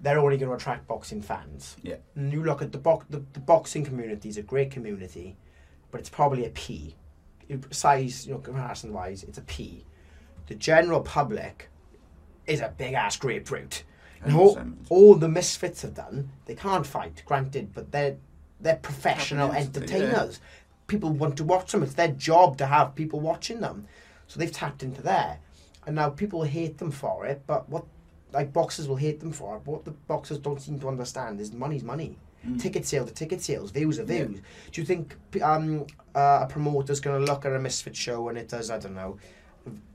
They're 0.00 0.18
only 0.18 0.38
going 0.38 0.48
to 0.48 0.56
attract 0.56 0.86
boxing 0.88 1.20
fans. 1.20 1.76
Yeah. 1.82 1.96
And 2.14 2.32
you 2.32 2.42
look 2.42 2.62
at 2.62 2.72
the, 2.72 2.78
bo- 2.78 3.04
the 3.10 3.22
the 3.34 3.40
boxing 3.40 3.84
community 3.84 4.28
is 4.30 4.38
a 4.38 4.42
great 4.42 4.70
community, 4.70 5.36
but 5.90 6.00
it's 6.00 6.08
probably 6.08 6.46
a 6.46 6.50
P. 6.50 6.94
Size, 7.70 8.26
you 8.26 8.32
know, 8.32 8.40
comparison 8.40 8.92
wise, 8.94 9.22
it's 9.22 9.36
a 9.36 9.42
P. 9.42 9.84
The 10.46 10.54
general 10.54 11.02
public 11.02 11.68
is 12.46 12.60
a 12.60 12.72
big 12.78 12.94
ass 12.94 13.16
grapefruit. 13.18 13.84
And 14.22 14.34
all, 14.34 14.58
all 14.88 15.14
the 15.14 15.28
misfits 15.28 15.82
have 15.82 15.94
done, 15.94 16.30
they 16.46 16.54
can't 16.54 16.86
fight, 16.86 17.22
granted, 17.26 17.74
but 17.74 17.92
they're 17.92 18.16
they're 18.62 18.76
professional 18.76 19.50
it, 19.50 19.54
yeah. 19.54 19.60
entertainers. 19.60 20.40
People 20.86 21.10
want 21.10 21.36
to 21.36 21.44
watch 21.44 21.72
them. 21.72 21.82
It's 21.82 21.94
their 22.00 22.14
job 22.28 22.56
to 22.58 22.66
have 22.66 22.94
people 22.94 23.20
watching 23.20 23.60
them. 23.60 23.86
So 24.26 24.40
they've 24.40 24.50
tapped 24.50 24.82
into 24.82 25.02
there. 25.02 25.40
And 25.86 25.94
now 25.96 26.10
people 26.10 26.42
hate 26.42 26.78
them 26.78 26.90
for 26.90 27.26
it, 27.26 27.42
but 27.46 27.68
what 27.68 27.84
like 28.32 28.52
boxers 28.52 28.88
will 28.88 28.96
hate 28.96 29.20
them 29.20 29.32
for 29.32 29.56
it, 29.56 29.62
but 29.64 29.70
what 29.72 29.84
the 29.84 29.92
boxers 29.92 30.38
don't 30.38 30.60
seem 30.60 30.78
to 30.80 30.88
understand 30.88 31.40
is 31.40 31.52
money's 31.52 31.84
money. 31.84 32.18
Ticket 32.58 32.86
sales 32.86 33.10
are 33.10 33.14
ticket 33.14 33.40
sales, 33.42 33.70
views 33.72 33.98
are 33.98 34.04
Mm. 34.04 34.08
Yeah. 34.18 34.24
views. 34.26 34.40
Do 34.72 34.80
you 34.80 34.86
think 34.86 35.16
um, 35.42 35.86
uh, 36.14 36.40
a 36.42 36.46
promoter's 36.48 37.00
going 37.00 37.18
to 37.24 37.32
look 37.32 37.44
at 37.44 37.52
a 37.52 37.58
Misfit 37.58 37.96
show 37.96 38.28
and 38.28 38.38
it 38.38 38.48
does, 38.48 38.70
I 38.70 38.78
don't 38.78 38.94
know, 38.94 39.16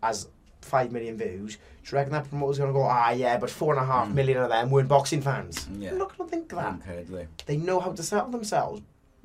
as 0.03 0.27
five 0.61 0.91
million 0.91 1.17
views? 1.17 1.55
Do 1.55 1.61
you 1.91 1.97
reckon 1.97 2.11
that 2.13 2.27
promoter's 2.27 2.57
going 2.57 2.69
to 2.69 2.73
go, 2.73 2.83
ah, 2.83 3.11
yeah, 3.11 3.37
but 3.37 3.49
four 3.49 3.73
and 3.73 3.81
a 3.81 3.85
half 3.85 4.09
Mm. 4.09 4.13
million 4.15 4.37
of 4.39 4.49
them 4.49 4.69
weren't 4.69 4.89
boxing 4.89 5.21
fans? 5.21 5.67
Yeah. 5.77 5.91
I'm 5.91 5.97
not 5.99 6.17
going 6.17 6.29
to 6.29 6.35
think 6.35 6.49
that. 6.49 6.75
Okay, 6.81 7.03
they? 7.09 7.27
They 7.45 7.57
know 7.57 7.79
how 7.79 7.91
to 7.93 8.03
sell 8.03 8.27
themselves. 8.27 8.81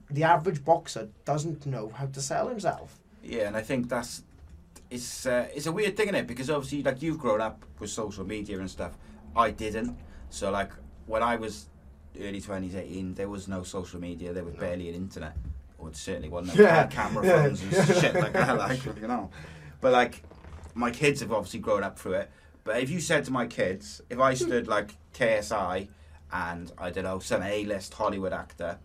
The 0.09 0.23
average 0.23 0.65
boxer 0.65 1.09
doesn't 1.25 1.67
know 1.67 1.89
how 1.95 2.07
to 2.07 2.21
sell 2.21 2.49
himself. 2.49 2.99
Yeah, 3.25 3.49
and 3.49 3.57
I 3.57 3.63
think 3.63 3.89
that's 3.89 4.23
it's 4.91 5.27
uh, 5.27 5.49
it's 5.55 5.67
a 5.67 5.73
weird 5.73 5.97
thing, 5.97 6.07
isn't 6.07 6.15
it? 6.21 6.27
Because 6.27 6.51
obviously, 6.51 6.83
like 6.83 7.03
you've 7.03 7.19
grown 7.19 7.41
up 7.41 7.65
with 7.79 7.91
social 7.91 8.25
media 8.25 8.59
and 8.59 8.71
stuff. 8.71 8.97
I 9.35 9.51
didn't. 9.51 9.97
So 10.31 10.51
like 10.51 10.73
when 11.07 11.23
I 11.23 11.37
was 11.37 11.69
early 12.21 12.41
twenties, 12.41 12.75
eighteen, 12.75 13.15
there 13.15 13.29
was 13.29 13.49
no 13.49 13.63
social 13.63 14.01
media. 14.01 14.33
There 14.33 14.45
was 14.45 14.55
barely 14.55 14.89
an 14.89 14.95
internet, 14.95 15.37
or 15.79 15.89
it 15.89 15.97
certainly 15.97 16.29
wasn't 16.29 16.59
no 16.59 16.65
Yeah, 16.65 16.87
camera 16.87 17.27
yeah. 17.27 17.43
phones 17.43 17.63
and 17.63 17.73
shit 18.01 18.15
like 18.15 18.33
that. 18.33 18.57
Like 18.57 18.85
you 19.01 19.09
know, 19.09 19.31
but 19.81 19.93
like 19.93 20.23
my 20.75 20.91
kids 20.91 21.21
have 21.21 21.33
obviously 21.33 21.61
grown 21.61 21.83
up 21.83 21.99
through 21.99 22.15
it. 22.15 22.31
But 22.65 22.83
if 22.83 22.91
you 22.91 23.01
said 23.01 23.25
to 23.27 23.31
my 23.31 23.47
kids, 23.47 24.01
if 24.11 24.19
I 24.19 24.35
stood 24.35 24.67
like 24.67 24.97
KSI 25.15 25.89
and 26.33 26.73
I 26.79 26.91
don't 26.91 27.05
know 27.05 27.21
some 27.21 27.43
A-list 27.43 27.95
Hollywood 27.95 28.33
actor, 28.33 28.79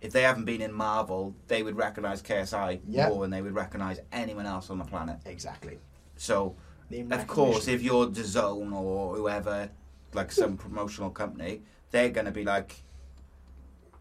if 0.00 0.12
they 0.12 0.22
haven't 0.22 0.44
been 0.44 0.62
in 0.62 0.72
Marvel, 0.72 1.34
they 1.48 1.62
would 1.62 1.76
recognize 1.76 2.22
KSI 2.22 2.80
Yeah. 2.88 3.08
more 3.08 3.22
than 3.22 3.30
they 3.30 3.42
would 3.42 3.54
recognize 3.54 4.00
anyone 4.12 4.46
else 4.46 4.70
on 4.70 4.78
the 4.78 4.84
planet. 4.84 5.18
Exactly. 5.26 5.78
So, 6.16 6.56
Name 6.90 7.12
of 7.12 7.26
course, 7.26 7.68
if 7.68 7.82
you're 7.82 8.06
DAZN 8.06 8.72
or 8.72 9.14
whoever, 9.14 9.70
like 10.12 10.32
some 10.32 10.56
promotional 10.56 11.10
company, 11.10 11.62
they're 11.90 12.08
going 12.08 12.24
to 12.26 12.32
be 12.32 12.44
like, 12.44 12.82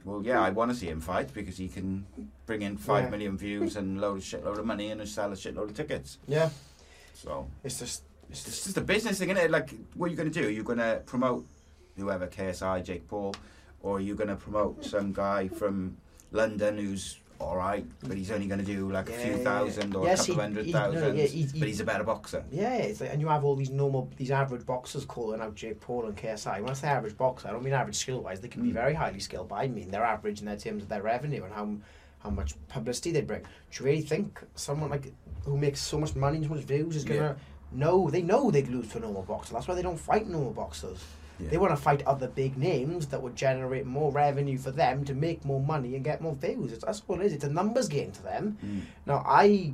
well, 0.05 0.23
yeah, 0.23 0.41
I 0.41 0.49
want 0.49 0.71
to 0.71 0.77
see 0.77 0.87
him 0.87 1.01
fight 1.01 1.33
because 1.33 1.57
he 1.57 1.67
can 1.67 2.05
bring 2.45 2.61
in 2.61 2.77
five 2.77 3.05
Yeah. 3.05 3.09
million 3.09 3.37
views 3.37 3.75
and 3.75 3.99
load 3.99 4.19
a 4.19 4.21
shitload 4.21 4.57
of 4.57 4.65
money 4.65 4.89
and 4.91 5.07
sell 5.07 5.31
a 5.31 5.35
shitload 5.35 5.69
of 5.69 5.73
tickets. 5.75 6.17
Yeah, 6.27 6.49
So 7.13 7.47
it's 7.63 7.79
just, 7.79 8.03
it's 8.29 8.39
it's 8.39 8.45
just 8.45 8.63
just 8.65 8.77
a 8.77 8.81
business 8.81 9.19
thing, 9.19 9.29
isn't 9.29 9.43
it? 9.45 9.51
Like, 9.51 9.71
what 9.95 10.05
are 10.07 10.09
you 10.09 10.15
going 10.15 10.31
to 10.31 10.41
do? 10.41 10.49
You're 10.49 10.63
going 10.63 10.79
to 10.79 11.01
promote 11.05 11.45
whoever, 11.97 12.27
KSI, 12.27 12.83
Jake 12.83 13.07
Paul, 13.07 13.35
or 13.81 13.97
are 13.97 14.01
you 14.01 14.15
going 14.15 14.27
to 14.29 14.35
promote 14.35 14.83
some 14.83 15.13
guy 15.13 15.47
from 15.47 15.97
London 16.31 16.77
who's 16.77 17.17
all 17.39 17.55
right, 17.55 17.85
but 18.05 18.17
he's 18.17 18.31
only 18.31 18.47
going 18.47 18.59
to 18.59 18.65
do 18.65 18.91
like 18.91 19.07
a 19.09 19.13
few 19.13 19.31
yeah, 19.37 19.43
thousand 19.43 19.95
or 19.95 20.03
Yes, 20.05 20.27
a 20.27 20.33
couple 20.33 20.33
he- 20.33 20.39
of 20.39 20.43
hundred 20.43 20.65
he- 20.65 20.71
no, 20.73 21.11
yeah, 21.13 21.23
he- 21.25 21.45
but 21.57 21.67
he's 21.69 21.79
a 21.79 21.85
better 21.85 22.03
boxer. 22.03 22.43
Yeah, 22.51 22.73
it's 22.75 22.99
like, 22.99 23.11
and 23.13 23.21
you 23.21 23.29
have 23.29 23.45
all 23.45 23.55
these 23.55 23.69
normal, 23.69 24.09
these 24.17 24.29
average 24.29 24.65
boxers 24.65 25.05
calling 25.05 25.39
out 25.39 25.55
Jake 25.55 25.79
Paul 25.79 26.07
and 26.07 26.17
KSI. 26.17 26.59
When 26.59 26.69
I 26.69 26.73
say 26.73 26.89
average 26.89 27.15
boxer, 27.17 27.47
I 27.47 27.51
don't 27.51 27.63
mean 27.63 27.71
average 27.73 27.95
skill 27.95 28.19
wise. 28.21 28.41
They 28.41 28.49
can 28.49 28.61
be 28.63 28.71
Mm. 28.71 28.73
very 28.73 28.93
highly 28.93 29.19
skilled, 29.21 29.47
but 29.47 29.55
I 29.55 29.67
mean 29.69 29.89
they're 29.89 30.03
average 30.03 30.41
in 30.41 30.47
their 30.47 30.57
terms 30.57 30.83
of 30.83 30.89
their 30.89 31.01
revenue 31.01 31.43
and 31.45 31.53
how 31.53 31.75
how 32.19 32.29
much 32.29 32.53
publicity 32.67 33.11
they 33.13 33.21
bring. 33.21 33.43
Do 33.43 33.47
you 33.79 33.85
really 33.85 34.01
think 34.01 34.41
someone 34.55 34.89
like 34.89 35.13
who 35.45 35.55
makes 35.57 35.79
so 35.79 35.97
much 35.97 36.17
money 36.17 36.35
and 36.39 36.45
so 36.47 36.53
much 36.55 36.65
views 36.65 36.97
is 36.97 37.05
gonna? 37.05 37.19
Yeah. 37.21 37.33
No, 37.71 38.09
they 38.09 38.21
know 38.21 38.51
they'd 38.51 38.67
lose 38.67 38.89
to 38.89 38.97
a 38.97 39.01
normal 39.01 39.21
boxer. 39.21 39.53
That's 39.53 39.69
why 39.69 39.75
they 39.75 39.81
don't 39.81 39.97
fight 39.97 40.27
normal 40.27 40.51
boxers. 40.51 40.99
Yeah. 41.39 41.49
They 41.49 41.57
want 41.57 41.71
to 41.71 41.81
fight 41.81 42.05
other 42.05 42.27
big 42.27 42.57
names 42.57 43.07
that 43.07 43.21
would 43.21 43.35
generate 43.35 43.85
more 43.85 44.11
revenue 44.11 44.57
for 44.57 44.71
them 44.71 45.05
to 45.05 45.13
make 45.13 45.45
more 45.45 45.61
money 45.61 45.95
and 45.95 46.03
get 46.03 46.21
more 46.21 46.35
views. 46.35 46.73
It's, 46.73 46.83
that's 46.83 47.01
all 47.07 47.19
it 47.21 47.25
is. 47.25 47.33
It's 47.33 47.43
a 47.45 47.49
numbers 47.49 47.87
game 47.87 48.11
to 48.11 48.23
them. 48.23 48.57
Mm. 48.63 48.81
Now, 49.05 49.23
I 49.25 49.73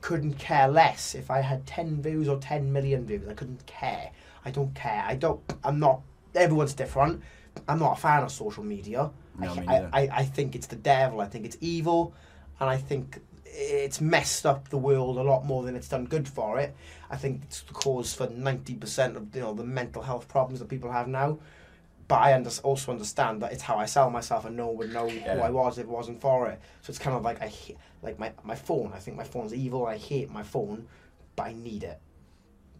couldn't 0.00 0.34
care 0.34 0.68
less 0.68 1.14
if 1.14 1.30
I 1.30 1.40
had 1.40 1.66
10 1.66 2.02
views 2.02 2.28
or 2.28 2.38
10 2.38 2.72
million 2.72 3.06
views. 3.06 3.28
I 3.28 3.34
couldn't 3.34 3.66
care. 3.66 4.10
I 4.44 4.50
don't 4.50 4.74
care. 4.74 5.04
I 5.06 5.14
don't, 5.14 5.40
I'm 5.62 5.78
not, 5.78 6.00
everyone's 6.34 6.74
different. 6.74 7.22
I'm 7.68 7.80
not 7.80 7.98
a 7.98 8.00
fan 8.00 8.22
of 8.22 8.30
social 8.30 8.62
media. 8.62 9.10
No, 9.38 9.54
me 9.54 9.66
I. 9.66 9.76
I, 9.92 10.08
I 10.12 10.24
think 10.24 10.54
it's 10.54 10.66
the 10.66 10.76
devil. 10.76 11.20
I 11.20 11.26
think 11.26 11.44
it's 11.44 11.56
evil. 11.60 12.14
And 12.60 12.70
I 12.70 12.76
think 12.76 13.20
it's 13.52 14.00
messed 14.00 14.46
up 14.46 14.68
the 14.68 14.78
world 14.78 15.16
a 15.16 15.22
lot 15.22 15.44
more 15.44 15.62
than 15.62 15.76
it's 15.76 15.88
done 15.88 16.06
good 16.06 16.28
for 16.28 16.58
it. 16.58 16.74
I 17.10 17.16
think 17.16 17.42
it's 17.44 17.62
the 17.62 17.72
cause 17.72 18.14
for 18.14 18.26
90% 18.26 19.16
of 19.16 19.34
you 19.34 19.42
know 19.42 19.54
the 19.54 19.64
mental 19.64 20.02
health 20.02 20.28
problems 20.28 20.60
that 20.60 20.68
people 20.68 20.92
have 20.92 21.08
now. 21.08 21.38
But 22.06 22.20
I 22.20 22.34
under- 22.34 22.50
also 22.62 22.92
understand 22.92 23.42
that 23.42 23.52
it's 23.52 23.62
how 23.62 23.76
I 23.76 23.84
sell 23.84 24.08
myself, 24.08 24.46
and 24.46 24.56
no 24.56 24.68
one 24.68 24.76
would 24.78 24.92
know 24.92 25.08
who 25.08 25.40
I 25.40 25.50
was 25.50 25.76
if 25.76 25.84
it 25.84 25.90
wasn't 25.90 26.20
for 26.20 26.48
it. 26.48 26.58
So 26.80 26.90
it's 26.90 26.98
kind 26.98 27.14
of 27.14 27.22
like 27.22 27.42
I 27.42 27.48
hate, 27.48 27.76
like 28.02 28.18
my 28.18 28.32
my 28.44 28.54
phone. 28.54 28.92
I 28.94 28.98
think 28.98 29.16
my 29.16 29.24
phone's 29.24 29.52
evil. 29.52 29.86
I 29.86 29.98
hate 29.98 30.30
my 30.30 30.42
phone, 30.42 30.86
but 31.36 31.44
I 31.44 31.52
need 31.52 31.84
it. 31.84 32.00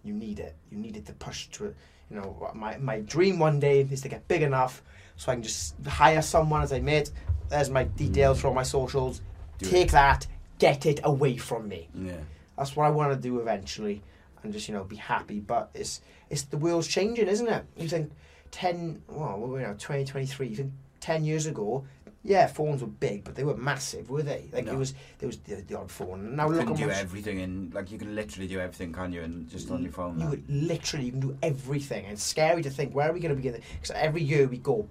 You 0.02 0.14
need 0.14 0.38
it. 0.38 0.56
You 0.70 0.78
need 0.78 0.96
it 0.96 1.04
to 1.06 1.12
push 1.12 1.48
to 1.48 1.66
it. 1.66 1.76
You 2.10 2.16
know, 2.16 2.50
my 2.54 2.78
my 2.78 3.00
dream 3.00 3.38
one 3.38 3.60
day 3.60 3.80
is 3.80 4.00
to 4.02 4.08
get 4.08 4.26
big 4.28 4.42
enough 4.42 4.82
so 5.16 5.30
I 5.32 5.34
can 5.34 5.42
just 5.42 5.74
hire 5.86 6.22
someone 6.22 6.62
as 6.62 6.72
I 6.72 6.80
mate. 6.80 7.10
There's 7.50 7.70
my 7.70 7.84
details 7.84 8.38
mm. 8.38 8.40
for 8.42 8.48
all 8.48 8.54
my 8.54 8.62
socials. 8.62 9.20
Do 9.58 9.66
it. 9.66 9.70
Take 9.70 9.90
that. 9.90 10.26
Get 10.58 10.86
it 10.86 11.00
away 11.04 11.36
from 11.36 11.68
me. 11.68 11.88
Yeah. 11.94 12.12
That's 12.56 12.74
what 12.74 12.86
I 12.86 12.90
want 12.90 13.12
to 13.12 13.18
do 13.18 13.38
eventually, 13.38 14.02
and 14.42 14.52
just 14.52 14.68
you 14.68 14.74
know 14.74 14.84
be 14.84 14.96
happy. 14.96 15.40
But 15.40 15.70
it's 15.74 16.00
it's 16.30 16.42
the 16.42 16.56
world's 16.58 16.88
changing, 16.88 17.28
isn't 17.28 17.48
it? 17.48 17.64
You 17.76 17.88
think 17.88 18.10
ten, 18.50 19.02
well, 19.08 19.38
what 19.38 19.46
are 19.48 19.52
we 19.52 19.60
now 19.60 19.74
twenty 19.78 20.04
twenty 20.04 20.26
three. 20.26 20.48
You 20.48 20.56
think 20.56 20.72
ten 21.00 21.24
years 21.24 21.46
ago, 21.46 21.84
yeah, 22.24 22.48
phones 22.48 22.80
were 22.80 22.88
big, 22.88 23.22
but 23.22 23.36
they 23.36 23.44
were 23.44 23.56
massive, 23.56 24.10
were 24.10 24.24
they? 24.24 24.48
Like 24.52 24.64
No. 24.64 24.72
it 24.72 24.76
was 24.76 24.94
there 25.20 25.28
was 25.28 25.38
the, 25.38 25.56
the 25.56 25.78
odd 25.78 25.90
phone. 25.92 26.18
And 26.20 26.36
now 26.36 26.48
You 26.50 26.56
look 26.56 26.66
can 26.66 26.76
do 26.76 26.90
everything 26.90 27.38
in 27.38 27.70
like 27.72 27.92
you 27.92 27.98
can 27.98 28.16
literally 28.16 28.48
do 28.48 28.58
everything, 28.58 28.92
can 28.92 29.12
you? 29.12 29.22
And 29.22 29.48
just 29.48 29.70
on 29.70 29.82
your 29.84 29.92
phone. 29.92 30.18
you 30.18 30.24
now. 30.24 30.30
would 30.30 30.44
literally 30.50 31.06
you 31.06 31.12
can 31.12 31.20
do 31.20 31.38
everything. 31.42 32.04
And 32.06 32.14
it's 32.14 32.24
scary 32.24 32.62
to 32.62 32.70
think 32.70 32.92
where 32.94 33.08
are 33.08 33.12
we 33.12 33.20
going 33.20 33.36
to 33.36 33.40
be? 33.40 33.48
Because 33.50 33.92
every 33.92 34.22
year 34.22 34.48
we 34.48 34.58
go, 34.58 34.88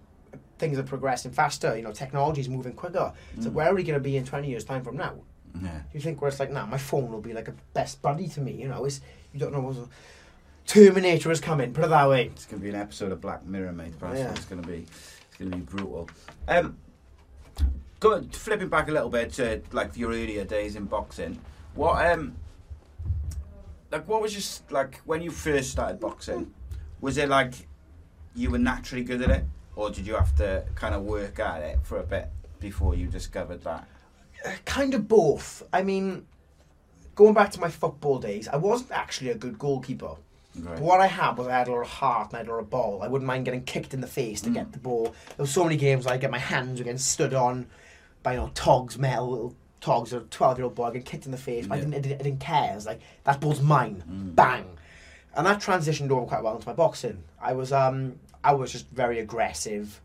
things 0.58 0.80
are 0.80 0.84
progressing 0.84 1.32
faster. 1.32 1.76
You 1.76 1.84
know, 1.84 1.92
technology 1.92 2.40
is 2.40 2.48
moving 2.48 2.72
quicker. 2.74 3.12
So 3.42 3.50
Mm. 3.50 3.54
where 3.54 3.68
are 3.68 3.76
we 3.76 3.84
going 3.84 4.00
to 4.00 4.04
be 4.04 4.16
in 4.16 4.24
twenty 4.24 4.48
years' 4.48 4.64
time 4.64 4.84
from 4.86 4.96
now? 4.96 5.16
Yeah. 5.62 5.82
You 5.94 6.00
think 6.00 6.22
where 6.22 6.30
it's 6.30 6.40
like, 6.40 6.52
nah, 6.52 6.66
my 6.66 6.78
phone 6.78 7.12
will 7.12 7.22
be 7.22 7.34
like 7.34 7.48
a 7.48 7.54
best 7.74 8.02
buddy 8.02 8.28
to 8.30 8.42
me. 8.42 8.54
You 8.54 8.68
know, 8.68 8.86
it's 8.86 9.02
you 9.34 9.40
don't 9.40 9.52
know 9.52 9.62
what's. 9.62 9.80
Terminator 10.66 11.32
is 11.32 11.40
coming. 11.40 11.74
Put 11.74 11.86
it 11.86 11.90
that 11.90 12.10
way. 12.10 12.26
It's 12.26 12.46
gonna 12.46 12.62
be 12.62 12.70
an 12.70 12.76
episode 12.76 13.12
of 13.12 13.22
Black 13.22 13.46
Mirror, 13.46 13.72
mate. 13.72 13.94
Yeah. 14.02 14.32
it's 14.32 14.46
gonna 14.46 14.62
be, 14.62 14.86
it's 15.30 15.38
gonna 15.40 15.56
be 15.56 15.62
brutal. 15.62 16.10
Um, 16.48 16.78
go 18.00 18.22
flipping 18.32 18.68
back 18.68 18.90
a 18.90 18.92
little 18.92 19.10
bit 19.10 19.34
to 19.34 19.62
like 19.72 19.96
your 19.96 20.10
earlier 20.10 20.44
days 20.44 20.76
in 20.76 20.86
boxing. 20.86 21.40
What 21.74 22.06
um, 22.06 22.36
like 23.92 24.08
what 24.08 24.22
was 24.22 24.34
just 24.34 24.70
like 24.72 25.00
when 25.06 25.22
you 25.22 25.32
first 25.32 25.72
started 25.72 26.00
boxing? 26.00 26.54
Was 27.02 27.18
it 27.18 27.30
like 27.30 27.54
you 28.36 28.50
were 28.50 28.58
naturally 28.58 29.04
good 29.04 29.22
at 29.22 29.30
it, 29.30 29.46
or 29.76 29.90
did 29.90 30.06
you 30.06 30.16
have 30.16 30.36
to 30.38 30.66
kind 30.76 30.94
of 30.94 31.04
work 31.04 31.40
at 31.40 31.62
it 31.62 31.80
for 31.84 32.00
a 32.00 32.04
bit 32.04 32.30
before 32.60 32.96
you 32.96 33.08
discovered 33.08 33.64
that? 33.64 33.88
Kind 34.66 34.94
of 34.94 35.08
both. 35.08 35.64
I 35.74 35.84
mean, 35.84 36.26
going 37.16 37.34
back 37.34 37.52
to 37.52 37.60
my 37.60 37.70
football 37.70 38.20
days, 38.20 38.48
I 38.48 38.56
wasn't 38.58 38.92
actually 38.92 39.32
a 39.32 39.36
good 39.36 39.58
goalkeeper. 39.60 40.16
Right. 40.56 40.76
But 40.76 40.80
what 40.80 41.00
I 41.02 41.08
had 41.08 41.38
was 41.38 41.48
I 41.48 41.58
had 41.60 41.68
a 41.68 41.72
lot 41.72 41.82
of 41.82 41.88
heart 41.90 42.28
and 42.30 42.36
I 42.36 42.38
had 42.40 42.48
a 42.48 42.52
lot 42.52 42.60
of 42.60 42.70
ball. 42.70 43.04
I 43.04 43.08
wouldn't 43.08 43.28
mind 43.28 43.46
getting 43.46 43.64
kicked 43.64 43.94
in 43.94 44.02
the 44.02 44.08
face 44.08 44.42
to 44.42 44.50
Mm. 44.50 44.54
get 44.54 44.72
the 44.72 44.80
ball. 44.80 45.04
There 45.36 45.44
were 45.44 45.48
so 45.48 45.64
many 45.64 45.76
games 45.78 46.06
where 46.06 46.14
I 46.14 46.18
get 46.18 46.32
my 46.32 46.40
hands 46.40 46.80
against 46.80 47.12
stood 47.12 47.34
on 47.34 47.68
by 48.24 48.34
you 48.34 48.40
know 48.40 48.52
Togs, 48.56 48.98
metal 48.98 49.30
little 49.30 49.56
Togs, 49.82 50.14
a 50.14 50.22
twelve 50.22 50.58
year 50.58 50.66
old 50.66 50.76
boy, 50.76 50.86
I 50.86 50.92
get 50.94 51.06
kicked 51.06 51.26
in 51.26 51.32
the 51.32 51.38
face. 51.38 51.68
But 51.68 51.76
I, 51.76 51.80
didn't, 51.82 51.94
I, 51.96 52.00
didn't, 52.00 52.20
I 52.22 52.24
didn't 52.24 52.40
care. 52.40 52.72
I 52.72 52.76
was 52.76 52.86
like, 52.88 53.02
that 53.26 53.40
ball's 53.40 53.62
mine. 53.62 54.04
Mm. 54.10 54.36
Bang. 54.36 54.66
And 55.36 55.46
that 55.46 55.60
transitioned 55.60 56.10
over 56.10 56.26
quite 56.26 56.44
well 56.44 56.56
into 56.56 56.68
my 56.68 56.74
boxing. 56.74 57.24
I 57.40 57.54
was 57.54 57.72
um 57.72 58.16
I 58.44 58.54
was 58.54 58.72
just 58.72 58.88
very 58.90 59.20
aggressive. 59.20 60.02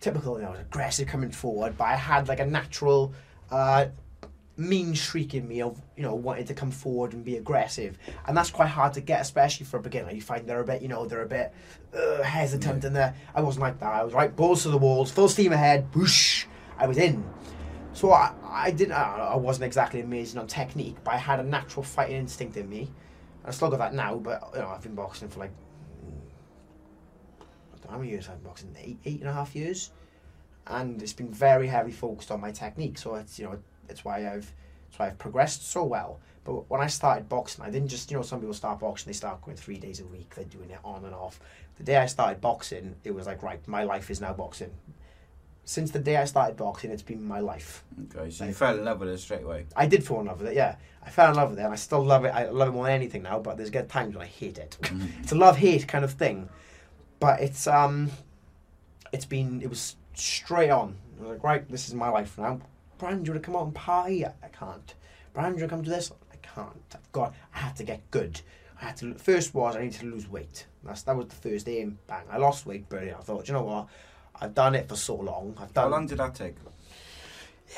Typical, 0.00 0.36
you 0.38 0.44
know, 0.44 0.52
aggressive 0.52 1.08
coming 1.08 1.30
forward, 1.30 1.76
but 1.78 1.84
I 1.84 1.96
had 1.96 2.28
like 2.28 2.38
a 2.38 2.46
natural 2.46 3.12
uh 3.50 3.86
mean 4.58 4.94
streak 4.94 5.34
in 5.34 5.46
me 5.46 5.60
of 5.60 5.78
you 5.98 6.02
know 6.02 6.14
wanting 6.14 6.46
to 6.46 6.54
come 6.54 6.70
forward 6.70 7.12
and 7.12 7.24
be 7.24 7.36
aggressive, 7.36 7.98
and 8.26 8.36
that's 8.36 8.50
quite 8.50 8.68
hard 8.68 8.94
to 8.94 9.00
get, 9.00 9.20
especially 9.20 9.66
for 9.66 9.76
a 9.76 9.82
beginner. 9.82 10.10
You 10.12 10.22
find 10.22 10.46
they're 10.48 10.60
a 10.60 10.64
bit, 10.64 10.80
you 10.82 10.88
know, 10.88 11.04
they're 11.06 11.22
a 11.22 11.28
bit 11.28 11.52
uh, 11.94 12.22
hesitant, 12.22 12.82
Yeah. 12.82 12.88
and 12.88 13.14
I 13.34 13.40
wasn't 13.42 13.62
like 13.62 13.78
that. 13.80 13.92
I 13.92 14.02
was 14.02 14.14
right, 14.14 14.34
balls 14.34 14.62
to 14.62 14.70
the 14.70 14.78
walls, 14.78 15.10
full 15.10 15.28
steam 15.28 15.52
ahead, 15.52 15.86
whoosh, 15.94 16.46
I 16.78 16.86
was 16.86 16.96
in. 16.96 17.22
So 17.92 18.12
I, 18.12 18.32
I 18.44 18.70
didn't, 18.70 18.92
I 18.92 19.32
I 19.32 19.36
wasn't 19.36 19.64
exactly 19.66 20.00
amazing 20.00 20.40
on 20.40 20.46
technique, 20.46 20.96
but 21.04 21.14
I 21.14 21.18
had 21.18 21.38
a 21.40 21.42
natural 21.42 21.82
fighting 21.82 22.16
instinct 22.16 22.56
in 22.56 22.68
me. 22.68 22.90
I 23.44 23.50
still 23.50 23.70
got 23.70 23.78
that 23.78 23.94
now, 23.94 24.16
but 24.16 24.42
you 24.54 24.60
know, 24.60 24.68
I've 24.68 24.82
been 24.82 24.94
boxing 24.94 25.28
for 25.28 25.40
like 25.40 25.52
I 27.40 27.76
don't 27.76 27.84
know 27.84 27.90
how 27.92 27.98
many 27.98 28.10
years 28.10 28.28
I've 28.28 28.36
been 28.38 28.44
boxing, 28.48 28.76
eight, 28.78 28.98
eight 29.04 29.20
and 29.20 29.28
a 29.28 29.32
half 29.32 29.54
years, 29.54 29.92
and 30.66 31.00
it's 31.02 31.12
been 31.12 31.32
very 31.32 31.68
heavily 31.68 31.92
focused 31.92 32.30
on 32.30 32.40
my 32.40 32.50
technique. 32.50 32.98
So 32.98 33.14
it's 33.14 33.38
you 33.38 33.46
know 33.46 33.58
it's 33.88 34.04
why 34.04 34.28
I've 34.28 34.52
it's 34.88 34.98
why 34.98 35.08
I've 35.08 35.18
progressed 35.18 35.70
so 35.70 35.84
well. 35.84 36.20
But 36.44 36.70
when 36.70 36.80
I 36.80 36.86
started 36.86 37.28
boxing, 37.28 37.64
I 37.64 37.70
didn't 37.70 37.88
just 37.88 38.10
you 38.10 38.16
know 38.16 38.22
some 38.22 38.40
people 38.40 38.54
start 38.54 38.80
boxing, 38.80 39.10
they 39.10 39.16
start 39.16 39.42
going 39.42 39.56
three 39.56 39.78
days 39.78 40.00
a 40.00 40.06
week, 40.06 40.34
they're 40.34 40.44
doing 40.44 40.70
it 40.70 40.78
on 40.84 41.04
and 41.04 41.14
off. 41.14 41.40
The 41.76 41.84
day 41.84 41.96
I 41.96 42.06
started 42.06 42.40
boxing, 42.40 42.96
it 43.04 43.14
was 43.14 43.26
like 43.26 43.42
right, 43.42 43.66
my 43.66 43.84
life 43.84 44.10
is 44.10 44.20
now 44.20 44.32
boxing. 44.32 44.70
Since 45.64 45.90
the 45.90 45.98
day 45.98 46.16
I 46.16 46.24
started 46.26 46.56
boxing, 46.56 46.92
it's 46.92 47.02
been 47.02 47.26
my 47.26 47.40
life. 47.40 47.82
Okay, 48.14 48.30
so 48.30 48.44
you 48.44 48.52
fell 48.52 48.78
in 48.78 48.84
love 48.84 49.00
with 49.00 49.08
it 49.08 49.18
straight 49.18 49.42
away. 49.42 49.66
I 49.74 49.86
did 49.86 50.04
fall 50.04 50.20
in 50.20 50.26
love 50.26 50.38
with 50.38 50.52
it, 50.52 50.54
yeah. 50.54 50.76
I 51.04 51.10
fell 51.10 51.30
in 51.30 51.36
love 51.36 51.50
with 51.50 51.58
it, 51.58 51.62
and 51.62 51.72
I 51.72 51.76
still 51.76 52.04
love 52.04 52.24
it. 52.24 52.28
I 52.28 52.48
love 52.48 52.68
it 52.68 52.72
more 52.72 52.84
than 52.84 52.94
anything 52.94 53.24
now. 53.24 53.40
But 53.40 53.56
there's 53.56 53.70
get 53.70 53.88
times 53.88 54.14
when 54.14 54.22
I 54.22 54.28
hate 54.28 54.58
it. 54.58 54.78
it's 55.22 55.32
a 55.32 55.34
love 55.34 55.56
hate 55.56 55.88
kind 55.88 56.04
of 56.04 56.12
thing. 56.12 56.48
But 57.18 57.40
it's 57.40 57.66
um, 57.66 58.10
it's 59.12 59.24
been 59.24 59.60
it 59.60 59.68
was 59.68 59.96
straight 60.18 60.70
on. 60.70 60.96
I 61.18 61.22
was 61.22 61.30
like, 61.30 61.42
right, 61.42 61.70
this 61.70 61.88
is 61.88 61.94
my 61.94 62.08
life 62.08 62.36
now. 62.38 62.60
Brian, 62.98 63.22
do 63.22 63.28
you 63.28 63.32
want 63.32 63.42
to 63.42 63.46
come 63.46 63.56
out 63.56 63.64
and 63.64 63.74
party? 63.74 64.24
I, 64.24 64.32
can't. 64.52 64.94
Brian, 65.34 65.52
do 65.52 65.58
you 65.58 65.62
want 65.62 65.70
to 65.70 65.76
come 65.76 65.84
to 65.84 65.90
this? 65.90 66.12
I 66.32 66.36
can't. 66.36 66.82
I've 66.94 67.12
got. 67.12 67.34
I 67.54 67.58
had 67.58 67.76
to 67.76 67.84
get 67.84 68.10
good. 68.10 68.40
I 68.80 68.86
had 68.86 68.96
to. 68.98 69.14
First 69.14 69.54
was 69.54 69.76
I 69.76 69.82
needed 69.82 70.00
to 70.00 70.06
lose 70.06 70.28
weight. 70.28 70.66
That's 70.84 71.02
that 71.02 71.16
was 71.16 71.26
the 71.26 71.34
first 71.34 71.68
aim. 71.68 71.98
Bang! 72.06 72.24
I 72.30 72.36
lost 72.38 72.66
weight, 72.66 72.88
brilliant. 72.88 73.18
I 73.18 73.22
thought, 73.22 73.48
you 73.48 73.54
know 73.54 73.62
what? 73.62 73.88
I've 74.40 74.54
done 74.54 74.74
it 74.74 74.88
for 74.88 74.96
so 74.96 75.16
long. 75.16 75.54
I've 75.58 75.72
done. 75.72 75.84
How 75.84 75.90
long 75.90 76.06
did 76.06 76.18
that 76.18 76.34
take? 76.34 76.54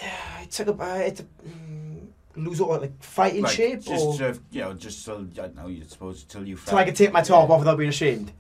Yeah, 0.02 0.42
it 0.42 0.50
took 0.50 0.68
about 0.68 1.00
it. 1.00 1.22
Mm, 1.46 2.08
lose 2.36 2.60
all 2.60 2.78
like 2.78 3.02
fighting 3.02 3.42
Like, 3.42 3.56
shape 3.56 3.80
just 3.82 4.04
or 4.04 4.16
to, 4.18 4.40
you 4.50 4.60
know, 4.60 4.74
just 4.74 5.02
so 5.04 5.18
I 5.18 5.22
don't 5.34 5.56
know. 5.56 5.68
You 5.68 5.84
suppose 5.86 6.24
till 6.24 6.46
you 6.46 6.56
so 6.56 6.76
I 6.76 6.84
could 6.84 6.96
take 6.96 7.12
my 7.12 7.22
top 7.22 7.48
Yeah. 7.48 7.54
off 7.54 7.60
without 7.60 7.78
being 7.78 7.88
ashamed. 7.90 8.32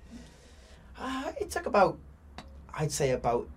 Uh, 0.98 1.32
it 1.40 1.50
took 1.50 1.66
about, 1.66 1.96
I'd 2.74 2.90
say 2.92 3.10
about 3.12 3.48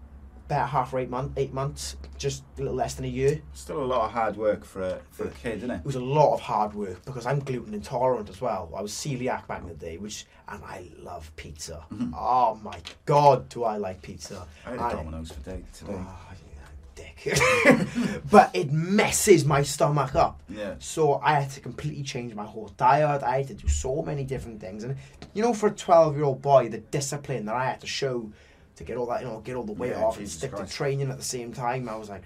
about 0.52 0.70
half 0.70 0.94
or 0.94 1.00
eight 1.00 1.10
months, 1.10 1.34
eight 1.38 1.54
months, 1.54 1.96
just 2.18 2.44
a 2.58 2.62
little 2.62 2.76
less 2.76 2.96
than 2.96 3.06
a 3.06 3.08
year. 3.08 3.42
Still 3.54 3.82
a 3.82 3.86
lot 3.86 4.06
of 4.06 4.12
hard 4.12 4.36
work 4.36 4.66
for 4.66 4.82
a 4.82 5.00
for 5.12 5.26
a 5.26 5.30
kid, 5.30 5.58
isn't 5.60 5.72
it? 5.72 5.78
It 5.78 5.86
was 5.86 5.96
a 5.96 6.04
lot 6.04 6.34
of 6.34 6.42
hard 6.42 6.74
work 6.74 7.04
because 7.06 7.26
I'm 7.26 7.40
gluten 7.40 7.74
intolerant 7.74 8.30
as 8.30 8.42
well. 8.42 8.70
I 8.76 8.82
was 8.82 8.92
celiac 8.92 9.48
back 9.48 9.62
in 9.62 9.70
the 9.70 9.76
day, 9.76 9.98
which 9.98 10.26
and 10.50 10.62
I 10.64 10.90
love 11.00 11.32
pizza. 11.38 11.86
Mhm. 11.94 12.12
Oh 12.16 12.60
my 12.62 12.78
god, 13.06 13.48
do 13.48 13.64
I 13.64 13.78
like 13.78 14.02
pizza? 14.02 14.46
I 14.66 14.72
had 14.72 14.80
a 14.80 14.96
Domino's 14.98 15.32
for 15.32 15.40
day 15.50 15.64
today. 15.74 15.94
Oh, 15.98 16.18
but 18.32 18.50
it 18.54 18.72
messes 18.72 19.46
my 19.46 19.62
stomach 19.62 20.16
up. 20.16 20.42
Yeah. 20.50 20.76
So 20.80 21.20
I 21.24 21.40
had 21.40 21.52
to 21.52 21.60
completely 21.62 22.04
change 22.04 22.34
my 22.34 22.44
whole 22.46 22.70
diet. 22.78 23.24
I 23.24 23.38
had 23.38 23.48
to 23.48 23.54
do 23.54 23.68
so 23.68 24.02
many 24.02 24.24
different 24.24 24.60
things, 24.60 24.84
and 24.84 24.96
you 25.34 25.42
know, 25.42 25.54
for 25.54 25.68
a 25.68 25.72
twelve-year-old 25.72 26.42
boy, 26.42 26.70
the 26.70 26.80
discipline 26.80 27.46
that 27.46 27.56
I 27.56 27.66
had 27.66 27.80
to 27.82 27.88
show 27.88 28.32
to 28.82 28.88
get 28.88 28.98
all 28.98 29.06
that, 29.08 29.22
you 29.22 29.28
know, 29.28 29.40
get 29.40 29.56
all 29.56 29.64
the 29.64 29.72
weight 29.72 29.92
Yeah, 29.92 30.04
off 30.04 30.18
and 30.18 30.30
stick 30.30 30.52
Christ. 30.52 30.72
to 30.72 30.78
training 30.78 31.10
at 31.10 31.18
the 31.18 31.24
same 31.24 31.54
time, 31.54 31.88
I 31.90 31.96
was 31.96 32.10
like, 32.10 32.24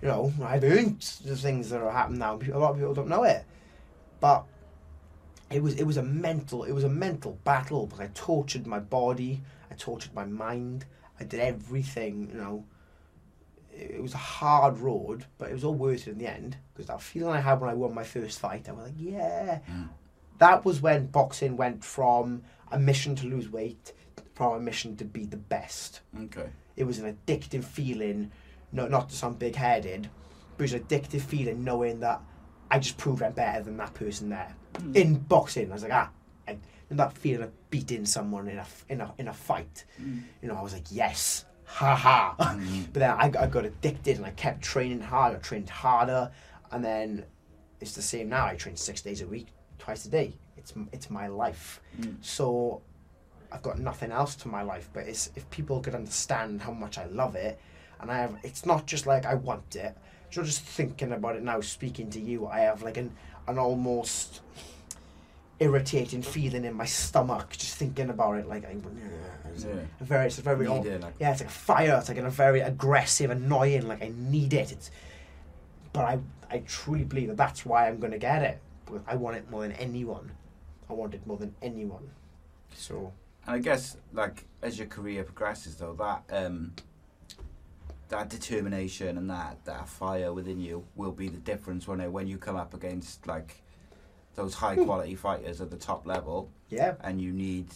you 0.00 0.08
know, 0.08 0.32
I've 0.42 0.64
earned 0.64 1.00
the 1.24 1.36
things 1.36 1.70
that 1.70 1.80
are 1.80 1.90
happening 1.90 2.18
now. 2.18 2.38
A 2.52 2.58
lot 2.58 2.70
of 2.72 2.76
people 2.76 2.94
don't 2.94 3.08
know 3.08 3.24
it, 3.24 3.44
but 4.20 4.44
it 5.50 5.62
was 5.62 5.74
it 5.74 5.84
was 5.84 5.96
a 5.98 6.02
mental 6.02 6.64
it 6.64 6.72
was 6.72 6.84
a 6.84 6.88
mental 6.88 7.38
battle 7.44 7.86
because 7.86 8.00
I 8.00 8.10
tortured 8.14 8.66
my 8.66 8.78
body, 8.80 9.40
I 9.70 9.74
tortured 9.74 10.14
my 10.14 10.24
mind, 10.24 10.86
I 11.20 11.24
did 11.24 11.40
everything, 11.40 12.30
you 12.32 12.38
know. 12.38 12.64
It 13.72 13.92
it 13.92 14.02
was 14.02 14.14
a 14.14 14.18
hard 14.18 14.78
road, 14.78 15.24
but 15.38 15.50
it 15.50 15.54
was 15.54 15.64
all 15.64 15.74
worth 15.74 16.06
it 16.06 16.12
in 16.12 16.18
the 16.18 16.26
end 16.30 16.56
because 16.74 16.86
that 16.88 17.00
feeling 17.00 17.34
I 17.34 17.40
had 17.40 17.60
when 17.60 17.70
I 17.70 17.74
won 17.74 17.94
my 17.94 18.04
first 18.04 18.38
fight, 18.40 18.68
I 18.68 18.72
was 18.72 18.84
like, 18.84 18.94
yeah. 18.98 19.60
Mm. 19.70 19.88
That 20.38 20.64
was 20.64 20.80
when 20.82 21.06
boxing 21.06 21.56
went 21.56 21.84
from 21.84 22.42
a 22.72 22.78
mission 22.78 23.14
to 23.16 23.26
lose 23.26 23.48
weight, 23.48 23.92
from 24.34 24.54
a 24.54 24.60
mission 24.60 24.96
to 24.96 25.04
be 25.04 25.24
the 25.24 25.36
best. 25.36 26.00
Okay. 26.24 26.48
It 26.76 26.84
was 26.84 26.98
an 26.98 27.16
addictive 27.26 27.64
feeling, 27.64 28.30
no, 28.72 28.88
not 28.88 29.08
to 29.10 29.14
sound 29.16 29.38
big 29.38 29.54
headed, 29.56 30.08
but 30.56 30.64
it 30.64 30.72
was 30.72 30.72
an 30.74 30.84
addictive 30.84 31.20
feeling 31.22 31.64
knowing 31.64 32.00
that 32.00 32.20
I 32.70 32.78
just 32.78 32.96
proved 32.96 33.22
I'm 33.22 33.32
better 33.32 33.62
than 33.62 33.76
that 33.76 33.92
person 33.94 34.30
there. 34.30 34.54
Mm. 34.74 34.96
In 34.96 35.14
boxing, 35.18 35.70
I 35.70 35.74
was 35.74 35.82
like, 35.82 35.92
ah, 35.92 36.10
and 36.46 36.60
and 36.88 36.98
that 36.98 37.12
feeling 37.12 37.42
of 37.44 37.70
beating 37.70 38.04
someone 38.06 38.48
in 38.48 38.58
a, 38.58 38.66
in 38.88 39.00
a, 39.00 39.14
in 39.18 39.28
a 39.28 39.32
fight, 39.32 39.84
Mm. 40.00 40.22
you 40.42 40.48
know, 40.48 40.56
I 40.56 40.62
was 40.62 40.72
like, 40.72 40.86
yes, 40.90 41.44
ha 41.64 41.94
ha. 41.94 42.34
Mm. 42.38 42.86
But 42.92 43.00
then 43.00 43.10
I, 43.10 43.24
I 43.44 43.46
got 43.46 43.64
addicted 43.64 44.16
and 44.16 44.26
I 44.26 44.30
kept 44.30 44.62
training 44.62 45.00
hard. 45.00 45.34
I 45.36 45.38
trained 45.38 45.68
harder, 45.70 46.30
and 46.70 46.84
then 46.84 47.24
it's 47.80 47.94
the 47.94 48.02
same 48.02 48.28
now. 48.30 48.46
I 48.46 48.54
train 48.56 48.76
six 48.76 49.02
days 49.02 49.20
a 49.22 49.26
week, 49.26 49.48
twice 49.78 50.04
a 50.06 50.10
day. 50.10 50.34
It's 50.56 50.72
it's 50.92 51.10
my 51.10 51.26
life. 51.28 51.80
Mm. 52.00 52.16
So 52.22 52.82
I've 53.52 53.62
got 53.62 53.78
nothing 53.78 54.10
else 54.12 54.34
to 54.36 54.48
my 54.48 54.62
life. 54.62 54.88
But 54.92 55.06
it's 55.06 55.30
if 55.36 55.48
people 55.50 55.80
could 55.80 55.94
understand 55.94 56.62
how 56.62 56.72
much 56.72 56.98
I 56.98 57.06
love 57.06 57.34
it, 57.36 57.58
and 58.00 58.10
I 58.10 58.18
have, 58.18 58.36
it's 58.42 58.64
not 58.66 58.86
just 58.86 59.06
like 59.06 59.26
I 59.26 59.34
want 59.34 59.76
it. 59.76 59.96
You 60.32 60.40
know, 60.40 60.46
just 60.46 60.62
thinking 60.62 61.12
about 61.12 61.36
it 61.36 61.42
now, 61.42 61.60
speaking 61.60 62.08
to 62.10 62.20
you, 62.20 62.46
I 62.46 62.60
have 62.60 62.82
like 62.82 62.96
an 62.96 63.12
an 63.46 63.58
almost 63.58 64.40
irritating 65.60 66.22
feeling 66.22 66.64
in 66.64 66.74
my 66.74 66.84
stomach 66.86 67.50
just 67.52 67.76
thinking 67.76 68.10
about 68.10 68.32
it. 68.38 68.48
Like 68.48 68.64
I'm, 68.68 68.82
it's 69.54 69.64
Yeah. 69.64 69.70
a 70.00 70.04
very, 70.04 70.26
it's 70.26 70.38
a 70.38 70.42
very, 70.42 70.66
Need 70.66 70.86
it, 70.86 71.00
like- 71.02 71.14
yeah, 71.20 71.30
it's 71.32 71.40
like 71.40 71.48
a 71.50 71.52
fire. 71.52 71.96
It's 71.98 72.08
like 72.08 72.18
a 72.18 72.30
very 72.30 72.60
aggressive, 72.60 73.30
annoying. 73.30 73.86
Like 73.86 74.02
I 74.02 74.12
need 74.16 74.54
it. 74.54 74.72
It's, 74.72 74.90
but 75.92 76.04
I, 76.04 76.18
I 76.50 76.58
truly 76.66 77.04
believe 77.04 77.28
that 77.28 77.36
that's 77.36 77.64
why 77.66 77.86
I'm 77.88 77.98
going 78.00 78.12
to 78.12 78.18
get 78.18 78.42
it. 78.42 78.58
I 79.06 79.16
want 79.16 79.36
it 79.36 79.50
more 79.50 79.62
than 79.62 79.72
anyone. 79.72 80.32
I 80.90 80.94
want 80.94 81.14
it 81.14 81.26
more 81.26 81.36
than 81.36 81.54
anyone. 81.62 82.10
So 82.74 83.12
And 83.46 83.56
I 83.56 83.58
guess, 83.58 83.96
like, 84.12 84.44
as 84.62 84.78
your 84.78 84.86
career 84.86 85.24
progresses, 85.24 85.76
though, 85.76 85.94
that 85.94 86.22
um, 86.30 86.72
that 88.08 88.28
determination 88.28 89.16
and 89.18 89.28
that, 89.30 89.64
that 89.64 89.88
fire 89.88 90.32
within 90.32 90.60
you 90.60 90.84
will 90.96 91.12
be 91.12 91.28
the 91.28 91.38
difference 91.38 91.88
when 91.88 92.00
when 92.12 92.26
you 92.26 92.38
come 92.38 92.56
up 92.56 92.74
against 92.74 93.26
like 93.26 93.62
those 94.34 94.54
high 94.54 94.76
quality 94.76 95.14
fighters 95.14 95.60
at 95.60 95.70
the 95.70 95.76
top 95.76 96.06
level, 96.06 96.50
yeah, 96.68 96.94
and 97.02 97.20
you 97.20 97.32
need 97.32 97.66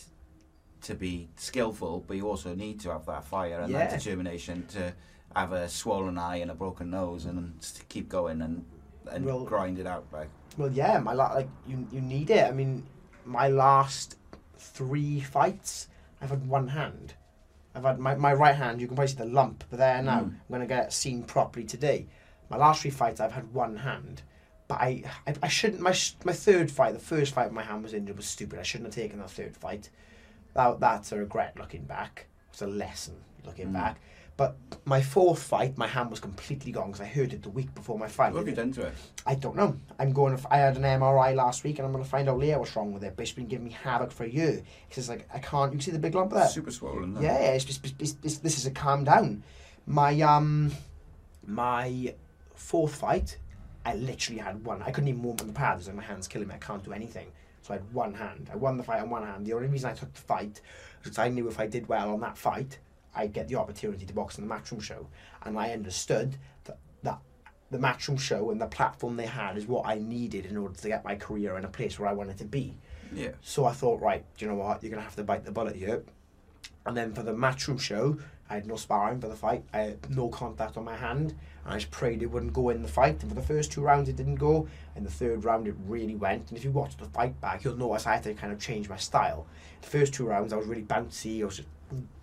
to 0.82 0.94
be 0.94 1.28
skillful, 1.36 2.04
but 2.06 2.16
you 2.16 2.28
also 2.28 2.54
need 2.54 2.78
to 2.80 2.90
have 2.90 3.06
that 3.06 3.24
fire 3.24 3.60
and 3.60 3.74
that 3.74 3.90
determination 3.90 4.64
to 4.68 4.92
have 5.34 5.52
a 5.52 5.68
swollen 5.68 6.16
eye 6.16 6.36
and 6.36 6.50
a 6.50 6.54
broken 6.54 6.90
nose 6.90 7.24
and 7.26 7.52
keep 7.88 8.08
going 8.08 8.40
and 8.42 8.64
and 9.10 9.24
Well- 9.24 9.44
grind 9.44 9.78
it 9.78 9.86
out. 9.86 10.04
Like, 10.12 10.28
well, 10.56 10.70
yeah, 10.70 10.98
my 10.98 11.12
la- 11.12 11.32
like 11.34 11.48
you, 11.66 11.86
you 11.92 12.00
need 12.00 12.30
it. 12.30 12.46
I 12.46 12.52
mean, 12.52 12.84
my 13.24 13.48
last 13.48 14.16
three 14.58 15.20
fights, 15.20 15.88
I've 16.20 16.30
had 16.30 16.46
one 16.46 16.68
hand. 16.68 17.14
I've 17.74 17.84
had 17.84 17.98
my, 17.98 18.14
my 18.14 18.32
right 18.32 18.54
hand. 18.54 18.80
You 18.80 18.86
can 18.86 18.96
probably 18.96 19.08
see 19.12 19.16
the 19.18 19.26
lump, 19.26 19.64
but 19.70 19.78
there 19.78 20.02
now. 20.02 20.20
Mm. 20.20 20.24
I'm 20.24 20.40
gonna 20.50 20.66
get 20.66 20.86
it 20.86 20.92
seen 20.92 21.22
properly 21.24 21.66
today. 21.66 22.06
My 22.48 22.56
last 22.56 22.82
three 22.82 22.90
fights, 22.90 23.20
I've 23.20 23.32
had 23.32 23.52
one 23.52 23.76
hand. 23.76 24.22
But 24.68 24.80
I, 24.80 25.04
I, 25.26 25.34
I 25.42 25.48
shouldn't. 25.48 25.80
My 25.82 25.94
my 26.24 26.32
third 26.32 26.70
fight, 26.70 26.94
the 26.94 26.98
first 27.00 27.34
fight 27.34 27.52
my 27.52 27.62
hand 27.62 27.82
was 27.82 27.92
injured, 27.94 28.16
was 28.16 28.26
stupid. 28.26 28.58
I 28.58 28.62
shouldn't 28.62 28.86
have 28.92 28.94
taken 28.94 29.18
that 29.18 29.30
third 29.30 29.56
fight. 29.56 29.90
That 30.54 30.80
that's 30.80 31.12
a 31.12 31.18
regret 31.18 31.56
looking 31.58 31.84
back. 31.84 32.26
It's 32.50 32.62
a 32.62 32.66
lesson 32.66 33.14
looking 33.44 33.68
Mm. 33.68 33.74
back. 33.74 34.00
But 34.36 34.56
my 34.84 35.00
fourth 35.00 35.42
fight, 35.42 35.78
my 35.78 35.86
hand 35.86 36.10
was 36.10 36.20
completely 36.20 36.70
gone 36.70 36.88
because 36.88 37.00
I 37.00 37.06
heard 37.06 37.32
it 37.32 37.42
the 37.42 37.48
week 37.48 37.74
before 37.74 37.98
my 37.98 38.06
fight. 38.06 38.34
what 38.34 38.40
have 38.40 38.48
you 38.48 38.54
done 38.54 38.72
to 38.72 38.82
it? 38.88 38.94
I 39.24 39.34
don't 39.34 39.56
know. 39.56 39.78
I'm 39.98 40.12
going. 40.12 40.36
To, 40.36 40.52
I 40.52 40.58
had 40.58 40.76
an 40.76 40.82
MRI 40.82 41.34
last 41.34 41.64
week, 41.64 41.78
and 41.78 41.86
I'm 41.86 41.92
going 41.92 42.04
to 42.04 42.10
find 42.10 42.28
out 42.28 42.38
later 42.38 42.58
what's 42.58 42.76
wrong 42.76 42.92
with 42.92 43.02
it. 43.02 43.14
But 43.16 43.22
it's 43.22 43.32
been 43.32 43.46
giving 43.46 43.64
me 43.64 43.72
havoc 43.72 44.12
for 44.12 44.24
a 44.24 44.28
year. 44.28 44.62
Because 44.88 45.04
it's 45.04 45.08
like 45.08 45.26
I 45.32 45.38
can't. 45.38 45.72
You 45.72 45.80
see 45.80 45.90
the 45.90 45.98
big 45.98 46.14
lump 46.14 46.32
there? 46.32 46.48
Super 46.48 46.70
swollen. 46.70 47.14
though. 47.14 47.22
Yeah, 47.22 47.38
it's, 47.38 47.64
it's, 47.64 47.94
it's, 47.98 48.16
it's, 48.22 48.38
this 48.38 48.58
is 48.58 48.66
a 48.66 48.70
calm 48.70 49.04
down. 49.04 49.42
My 49.86 50.20
um, 50.20 50.70
my 51.46 52.14
fourth 52.54 52.94
fight, 52.94 53.38
I 53.86 53.94
literally 53.94 54.40
had 54.40 54.62
one. 54.66 54.82
I 54.82 54.90
couldn't 54.90 55.08
even 55.08 55.22
move 55.22 55.40
on 55.40 55.46
the 55.46 55.54
pad. 55.54 55.78
It's 55.78 55.86
like 55.86 55.96
my 55.96 56.02
hand's 56.02 56.28
killing 56.28 56.48
me. 56.48 56.54
I 56.54 56.58
can't 56.58 56.84
do 56.84 56.92
anything. 56.92 57.28
So 57.62 57.72
I 57.72 57.78
had 57.78 57.92
one 57.94 58.12
hand. 58.12 58.50
I 58.52 58.56
won 58.56 58.76
the 58.76 58.82
fight 58.82 59.00
on 59.00 59.08
one 59.08 59.24
hand. 59.24 59.46
The 59.46 59.54
only 59.54 59.68
reason 59.68 59.90
I 59.90 59.94
took 59.94 60.12
the 60.12 60.20
fight 60.20 60.60
was 61.04 61.18
I 61.18 61.28
knew 61.30 61.48
if 61.48 61.58
I 61.58 61.66
did 61.66 61.88
well 61.88 62.12
on 62.12 62.20
that 62.20 62.36
fight, 62.36 62.78
I'd 63.16 63.32
get 63.32 63.48
the 63.48 63.56
opportunity 63.56 64.06
to 64.06 64.12
box 64.12 64.38
in 64.38 64.46
the 64.46 64.54
Matchroom 64.54 64.82
show, 64.82 65.08
and 65.42 65.58
I 65.58 65.72
understood 65.72 66.36
that 66.64 66.78
that 67.02 67.18
the 67.70 67.78
Matchroom 67.78 68.20
show 68.20 68.50
and 68.50 68.60
the 68.60 68.66
platform 68.66 69.16
they 69.16 69.26
had 69.26 69.56
is 69.56 69.66
what 69.66 69.86
I 69.86 69.96
needed 69.96 70.46
in 70.46 70.56
order 70.56 70.74
to 70.74 70.88
get 70.88 71.04
my 71.04 71.16
career 71.16 71.56
in 71.56 71.64
a 71.64 71.68
place 71.68 71.98
where 71.98 72.08
I 72.08 72.12
wanted 72.12 72.38
to 72.38 72.44
be. 72.44 72.76
Yeah. 73.12 73.30
So 73.40 73.64
I 73.64 73.72
thought, 73.72 74.00
right, 74.00 74.24
do 74.36 74.44
you 74.44 74.50
know 74.50 74.56
what? 74.56 74.82
You're 74.82 74.90
gonna 74.90 75.02
have 75.02 75.16
to 75.16 75.24
bite 75.24 75.44
the 75.44 75.50
bullet 75.50 75.74
here. 75.74 76.04
And 76.84 76.96
then 76.96 77.12
for 77.12 77.22
the 77.22 77.32
matchroom 77.32 77.80
show, 77.80 78.18
I 78.48 78.54
had 78.54 78.66
no 78.66 78.76
sparring 78.76 79.20
for 79.20 79.26
the 79.26 79.34
fight. 79.34 79.64
I 79.72 79.78
had 79.78 80.16
no 80.16 80.28
contact 80.28 80.76
on 80.76 80.84
my 80.84 80.96
hand, 80.96 81.34
and 81.64 81.74
I 81.74 81.78
just 81.78 81.90
prayed 81.90 82.22
it 82.22 82.26
wouldn't 82.26 82.52
go 82.52 82.68
in 82.68 82.82
the 82.82 82.88
fight. 82.88 83.20
And 83.22 83.28
for 83.28 83.34
the 83.34 83.46
first 83.46 83.72
two 83.72 83.80
rounds, 83.80 84.08
it 84.08 84.14
didn't 84.14 84.36
go. 84.36 84.68
And 84.94 85.04
the 85.04 85.10
third 85.10 85.44
round, 85.44 85.66
it 85.66 85.74
really 85.86 86.14
went. 86.14 86.48
And 86.48 86.56
if 86.56 86.64
you 86.64 86.70
watch 86.70 86.96
the 86.96 87.06
fight 87.06 87.40
back, 87.40 87.64
you'll 87.64 87.76
notice 87.76 88.06
I 88.06 88.14
had 88.14 88.22
to 88.22 88.34
kind 88.34 88.52
of 88.52 88.60
change 88.60 88.88
my 88.88 88.96
style. 88.96 89.46
The 89.80 89.88
first 89.88 90.14
two 90.14 90.26
rounds, 90.26 90.52
I 90.52 90.56
was 90.56 90.68
really 90.68 90.84
bouncy. 90.84 91.42
I 91.42 91.46
was 91.46 91.56
just 91.56 91.68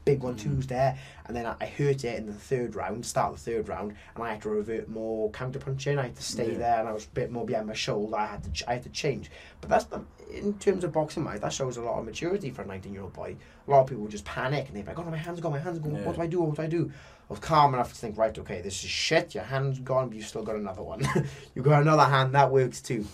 big 0.06 0.24
one 0.24 0.34
hmm. 0.34 0.56
twos 0.56 0.68
there, 0.68 0.97
and 1.26 1.36
then 1.36 1.45
I, 1.45 1.56
I 1.62 1.66
hurt 1.66 2.04
it 2.04 2.18
in 2.18 2.28
the 2.28 2.34
third 2.34 2.76
round, 2.76 3.06
start 3.06 3.34
of 3.34 3.43
the 3.43 3.51
third 3.51 3.70
round, 3.70 3.95
and 4.16 4.24
I 4.24 4.32
had 4.32 4.41
to 4.43 4.49
revert 4.49 4.89
more 4.89 5.30
counter 5.32 5.60
punching. 5.60 5.97
I 5.97 6.04
had 6.04 6.16
to 6.16 6.24
stay 6.24 6.51
Yeah. 6.51 6.58
there, 6.58 6.80
and 6.80 6.89
I 6.89 6.91
was 6.91 7.06
a 7.06 7.10
bit 7.10 7.32
more 7.32 7.45
behind 7.45 7.68
my 7.68 7.74
shoulder. 7.74 8.16
I 8.16 8.28
had 8.28 8.43
to 8.43 8.51
ch- 8.51 8.64
I 8.68 8.74
had 8.74 8.84
to 8.84 8.89
change. 8.89 9.32
But 9.62 9.70
that's 9.70 9.86
the 9.86 10.01
in 10.32 10.54
terms 10.56 10.84
of 10.84 10.91
boxing, 10.91 11.24
mate. 11.24 11.41
That 11.41 11.54
shows 11.54 11.78
a 11.78 11.82
lot 11.82 11.99
of 11.99 12.06
maturity 12.06 12.49
for 12.49 12.64
a 12.64 12.66
nineteen-year-old 12.66 13.14
boy. 13.14 13.36
A 13.68 13.72
lot 13.72 13.82
of 13.82 13.88
people 13.88 14.08
just 14.08 14.26
panic 14.26 14.68
and 14.68 14.76
they're 14.76 14.84
like, 14.84 14.97
"Oh, 14.97 15.04
no, 15.04 15.12
my 15.12 15.18
hands 15.18 15.39
gone, 15.39 15.51
my 15.51 15.60
hands 15.60 15.80
gone. 15.80 15.95
Yeah. 15.95 16.06
What 16.06 16.16
do 16.16 16.22
I 16.22 16.28
do? 16.28 16.41
What 16.41 16.56
do 16.56 16.62
I 16.62 16.68
do?" 16.68 16.91
I 17.30 17.34
was 17.34 17.39
calm 17.39 17.74
enough 17.74 17.89
to 17.93 17.95
think, 17.95 18.18
right, 18.18 18.38
okay, 18.38 18.62
this 18.62 18.84
is 18.84 18.89
shit. 18.89 19.34
Your 19.34 19.45
hand's 19.45 19.80
gone, 19.80 20.10
but 20.10 20.18
you've 20.18 20.28
still 20.28 20.43
got 20.43 20.58
another 20.58 20.84
one. 20.84 21.08
you've 21.56 21.64
got 21.64 21.82
another 21.82 22.04
hand 22.04 22.36
that 22.36 22.51
works 22.51 22.82
too. 22.82 23.06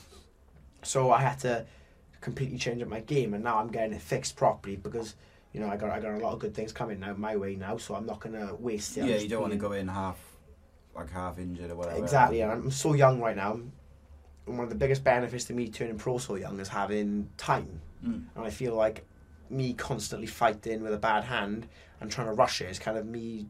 So 0.81 1.11
I 1.11 1.21
had 1.21 1.39
to 1.41 1.65
completely 2.19 2.57
change 2.57 2.81
up 2.81 2.87
my 2.87 3.01
game, 3.01 3.33
and 3.33 3.43
now 3.43 3.59
I'm 3.59 3.67
getting 3.67 3.93
it 3.93 4.01
fixed 4.01 4.35
properly 4.35 4.75
because 4.75 5.15
you 5.53 5.59
know 5.59 5.67
I 5.69 5.77
got 5.77 5.89
I 5.89 5.99
got 5.99 6.13
a 6.13 6.17
lot 6.17 6.33
of 6.33 6.39
good 6.39 6.53
things 6.53 6.71
coming 6.71 6.99
now 6.99 7.13
my 7.15 7.35
way 7.35 7.55
now. 7.55 7.77
So 7.77 7.95
I'm 7.95 8.05
not 8.05 8.19
gonna 8.19 8.53
waste 8.55 8.97
it. 8.97 9.05
Yeah, 9.05 9.17
you 9.17 9.27
don't 9.29 9.41
want 9.41 9.53
to 9.53 9.59
go 9.59 9.71
in 9.73 9.87
half, 9.87 10.19
like 10.95 11.09
half 11.11 11.39
injured 11.39 11.71
or 11.71 11.75
whatever. 11.75 11.97
Exactly, 12.03 12.41
and 12.41 12.51
I'm 12.51 12.71
so 12.71 12.93
young 12.93 13.19
right 13.19 13.35
now. 13.35 13.53
And 13.53 14.57
one 14.57 14.61
of 14.61 14.69
the 14.69 14.75
biggest 14.75 15.03
benefits 15.03 15.45
to 15.45 15.53
me 15.53 15.67
turning 15.69 15.97
pro 15.97 16.17
so 16.17 16.35
young 16.35 16.59
is 16.59 16.67
having 16.67 17.29
time. 17.37 17.81
Mm. 18.05 18.23
And 18.35 18.45
I 18.45 18.49
feel 18.49 18.73
like 18.75 19.05
me 19.49 19.73
constantly 19.73 20.27
fighting 20.27 20.81
with 20.83 20.93
a 20.93 20.97
bad 20.97 21.23
hand 21.23 21.67
and 22.01 22.11
trying 22.11 22.27
to 22.27 22.33
rush 22.33 22.61
it 22.61 22.69
is 22.69 22.79
kind 22.79 22.97
of 22.97 23.05
me 23.05 23.47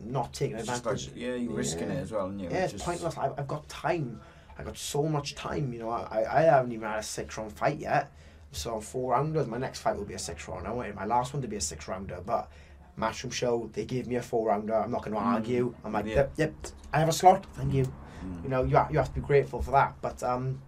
not 0.00 0.32
taking 0.32 0.56
It's 0.56 0.66
just 0.66 0.84
like, 0.84 0.94
advantage. 0.96 1.16
yeah, 1.20 1.34
you're 1.34 1.52
risking 1.52 1.88
Yeah. 1.88 1.94
it 1.94 2.00
as 2.02 2.12
well, 2.12 2.26
and 2.26 2.40
you 2.40 2.48
Yeah, 2.48 2.64
it's 2.64 2.72
just, 2.72 2.84
pointless. 2.84 3.16
I, 3.18 3.30
I've 3.36 3.48
got 3.48 3.68
time. 3.68 4.20
I 4.58 4.62
got 4.62 4.76
so 4.76 5.02
much 5.04 5.34
time. 5.34 5.72
You 5.72 5.80
know, 5.80 5.90
I, 5.90 6.24
I 6.38 6.42
haven't 6.42 6.72
even 6.72 6.88
had 6.88 6.98
a 6.98 7.02
six 7.02 7.36
round 7.36 7.52
fight 7.52 7.78
yet. 7.78 8.10
So 8.54 8.80
four 8.80 9.12
rounders. 9.12 9.46
My 9.46 9.58
next 9.58 9.80
fight 9.80 9.96
will 9.96 10.04
be 10.04 10.14
a 10.14 10.18
six 10.18 10.46
rounder. 10.48 10.68
I 10.68 10.72
wanted 10.72 10.94
my 10.94 11.04
last 11.04 11.32
one 11.32 11.42
to 11.42 11.48
be 11.48 11.56
a 11.56 11.60
six 11.60 11.88
rounder, 11.88 12.20
but 12.24 12.50
Matchroom 12.98 13.32
show 13.32 13.68
they 13.72 13.84
gave 13.84 14.06
me 14.06 14.16
a 14.16 14.22
four 14.22 14.46
rounder. 14.48 14.74
I'm 14.74 14.90
not 14.90 15.02
going 15.02 15.14
to 15.14 15.20
Mm. 15.20 15.24
argue. 15.34 15.74
I'm 15.84 15.92
like, 15.92 16.06
yep, 16.06 16.32
yep. 16.36 16.54
I 16.92 17.00
have 17.00 17.08
a 17.08 17.12
slot. 17.12 17.44
Thank 17.54 17.74
you. 17.74 17.84
Mm. 18.24 18.44
You 18.44 18.48
know, 18.48 18.62
you 18.64 18.76
ha- 18.76 18.88
you 18.90 18.98
have 18.98 19.08
to 19.08 19.14
be 19.14 19.20
grateful 19.20 19.60
for 19.60 19.72
that. 19.72 19.94
But 20.00 20.22
um, 20.22 20.60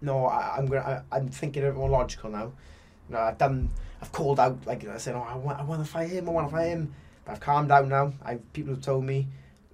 no, 0.00 0.26
I, 0.26 0.56
I'm 0.56 0.66
gonna. 0.66 1.04
I, 1.12 1.16
I'm 1.16 1.28
thinking 1.28 1.62
a 1.62 1.66
bit 1.66 1.74
more 1.76 1.90
logical 1.90 2.30
now. 2.30 2.52
You 3.08 3.14
know, 3.14 3.20
I've 3.20 3.38
done. 3.38 3.70
I've 4.00 4.12
called 4.12 4.40
out 4.40 4.66
like 4.66 4.86
I 4.86 4.96
said. 4.98 5.14
Oh, 5.14 5.20
I 5.28 5.36
want. 5.36 5.58
I 5.58 5.62
want 5.62 5.84
to 5.84 5.90
fight 5.90 6.08
him. 6.10 6.28
I 6.28 6.32
want 6.32 6.48
to 6.48 6.52
fight 6.54 6.68
him. 6.68 6.94
But 7.24 7.32
I've 7.32 7.40
calmed 7.40 7.68
down 7.68 7.88
now. 7.88 8.12
I 8.24 8.36
people 8.52 8.74
have 8.74 8.82
told 8.82 9.04
me, 9.04 9.26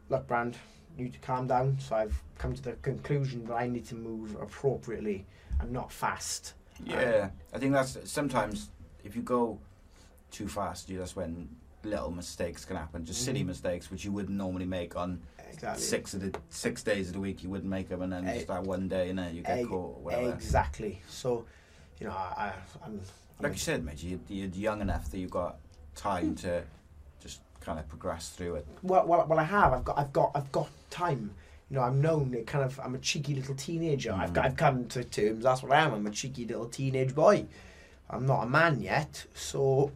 look, 0.09 0.27
Brand, 0.27 0.57
you 0.97 1.05
need 1.05 1.13
to 1.13 1.19
calm 1.21 1.47
down. 1.47 1.79
So 1.81 1.95
I've 1.97 2.21
come 2.39 2.55
to 2.55 2.63
the 2.63 2.73
conclusion 2.83 3.45
that 3.47 3.55
I 3.55 3.69
need 3.69 3.87
to 3.87 3.95
move 3.95 4.37
appropriately 4.41 5.27
and 5.61 5.71
not 5.71 5.93
fast. 5.93 6.55
Yeah, 6.85 7.31
I 7.53 7.59
think 7.59 7.73
that's 7.73 7.97
sometimes 8.11 8.69
if 9.05 9.15
you 9.17 9.23
go 9.23 9.59
too 10.31 10.49
fast, 10.49 10.89
you 10.89 10.99
that's 10.99 11.15
when 11.17 11.49
little 11.85 12.11
mistakes 12.11 12.65
can 12.65 12.77
happen, 12.77 13.05
just 13.05 13.25
silly 13.25 13.43
Mhm. 13.43 13.47
mistakes 13.47 13.91
which 13.91 14.05
you 14.05 14.13
wouldn't 14.13 14.37
normally 14.37 14.67
make 14.67 14.97
on 14.97 15.21
Exactly. 15.53 15.83
six 15.83 16.15
of 16.15 16.21
the 16.21 16.39
six 16.49 16.83
days 16.83 17.09
of 17.09 17.15
the 17.15 17.21
week. 17.21 17.43
You 17.43 17.51
wouldn't 17.51 17.69
make 17.71 17.89
them, 17.89 18.03
and 18.03 18.13
then 18.13 18.27
Eh, 18.27 18.35
just 18.37 18.47
that 18.49 18.63
one 18.63 18.89
day, 18.89 19.11
and 19.11 19.19
then 19.19 19.35
you 19.35 19.43
get 19.43 19.59
Egg- 19.59 19.69
caught. 19.69 19.97
Or 19.99 20.03
whatever. 20.03 20.33
Exactly. 20.33 21.03
So, 21.09 21.45
you 21.99 22.07
know, 22.07 22.13
I, 22.13 22.35
I 22.37 22.53
I'm, 22.85 22.93
I'm 22.95 23.01
Like 23.41 23.53
you 23.53 23.59
said, 23.59 23.85
mate, 23.85 24.03
you, 24.03 24.21
you're 24.29 24.49
young 24.49 24.81
enough 24.81 25.11
that 25.11 25.19
you've 25.19 25.31
got 25.31 25.59
time 25.97 26.35
to 26.37 26.63
just 27.21 27.41
kind 27.61 27.79
of 27.79 27.89
progress 27.89 28.31
through 28.31 28.57
it. 28.57 28.67
well, 28.83 29.07
well, 29.07 29.27
well, 29.27 29.39
I 29.39 29.45
have. 29.45 29.73
I've 29.73 29.85
got, 29.85 29.99
I've 29.99 30.13
got, 30.13 30.31
I've 30.35 30.53
got 30.53 30.69
time. 30.91 31.35
You 31.73 31.79
know, 31.79 31.85
I'm 31.85 32.03
known. 32.03 32.35
It 32.35 32.47
kind 32.47 32.63
of, 32.67 32.79
I'm 32.85 32.95
a 32.95 32.99
cheeky 32.99 33.35
little 33.35 33.55
teenager. 33.55 34.13
I've, 34.13 34.35
Mm. 34.35 34.45
I've 34.45 34.57
come 34.59 34.85
to 34.89 35.03
terms. 35.05 35.45
That's 35.45 35.63
what 35.63 35.73
I 35.73 35.81
am. 35.81 35.95
I'm 35.95 36.07
a 36.07 36.11
cheeky 36.11 36.45
little 36.45 36.67
teenage 36.67 37.15
boy. 37.15 37.47
I'm 38.11 38.27
not 38.27 38.43
a 38.43 38.47
man 38.47 38.83
yet. 38.83 39.25
So, 39.33 39.91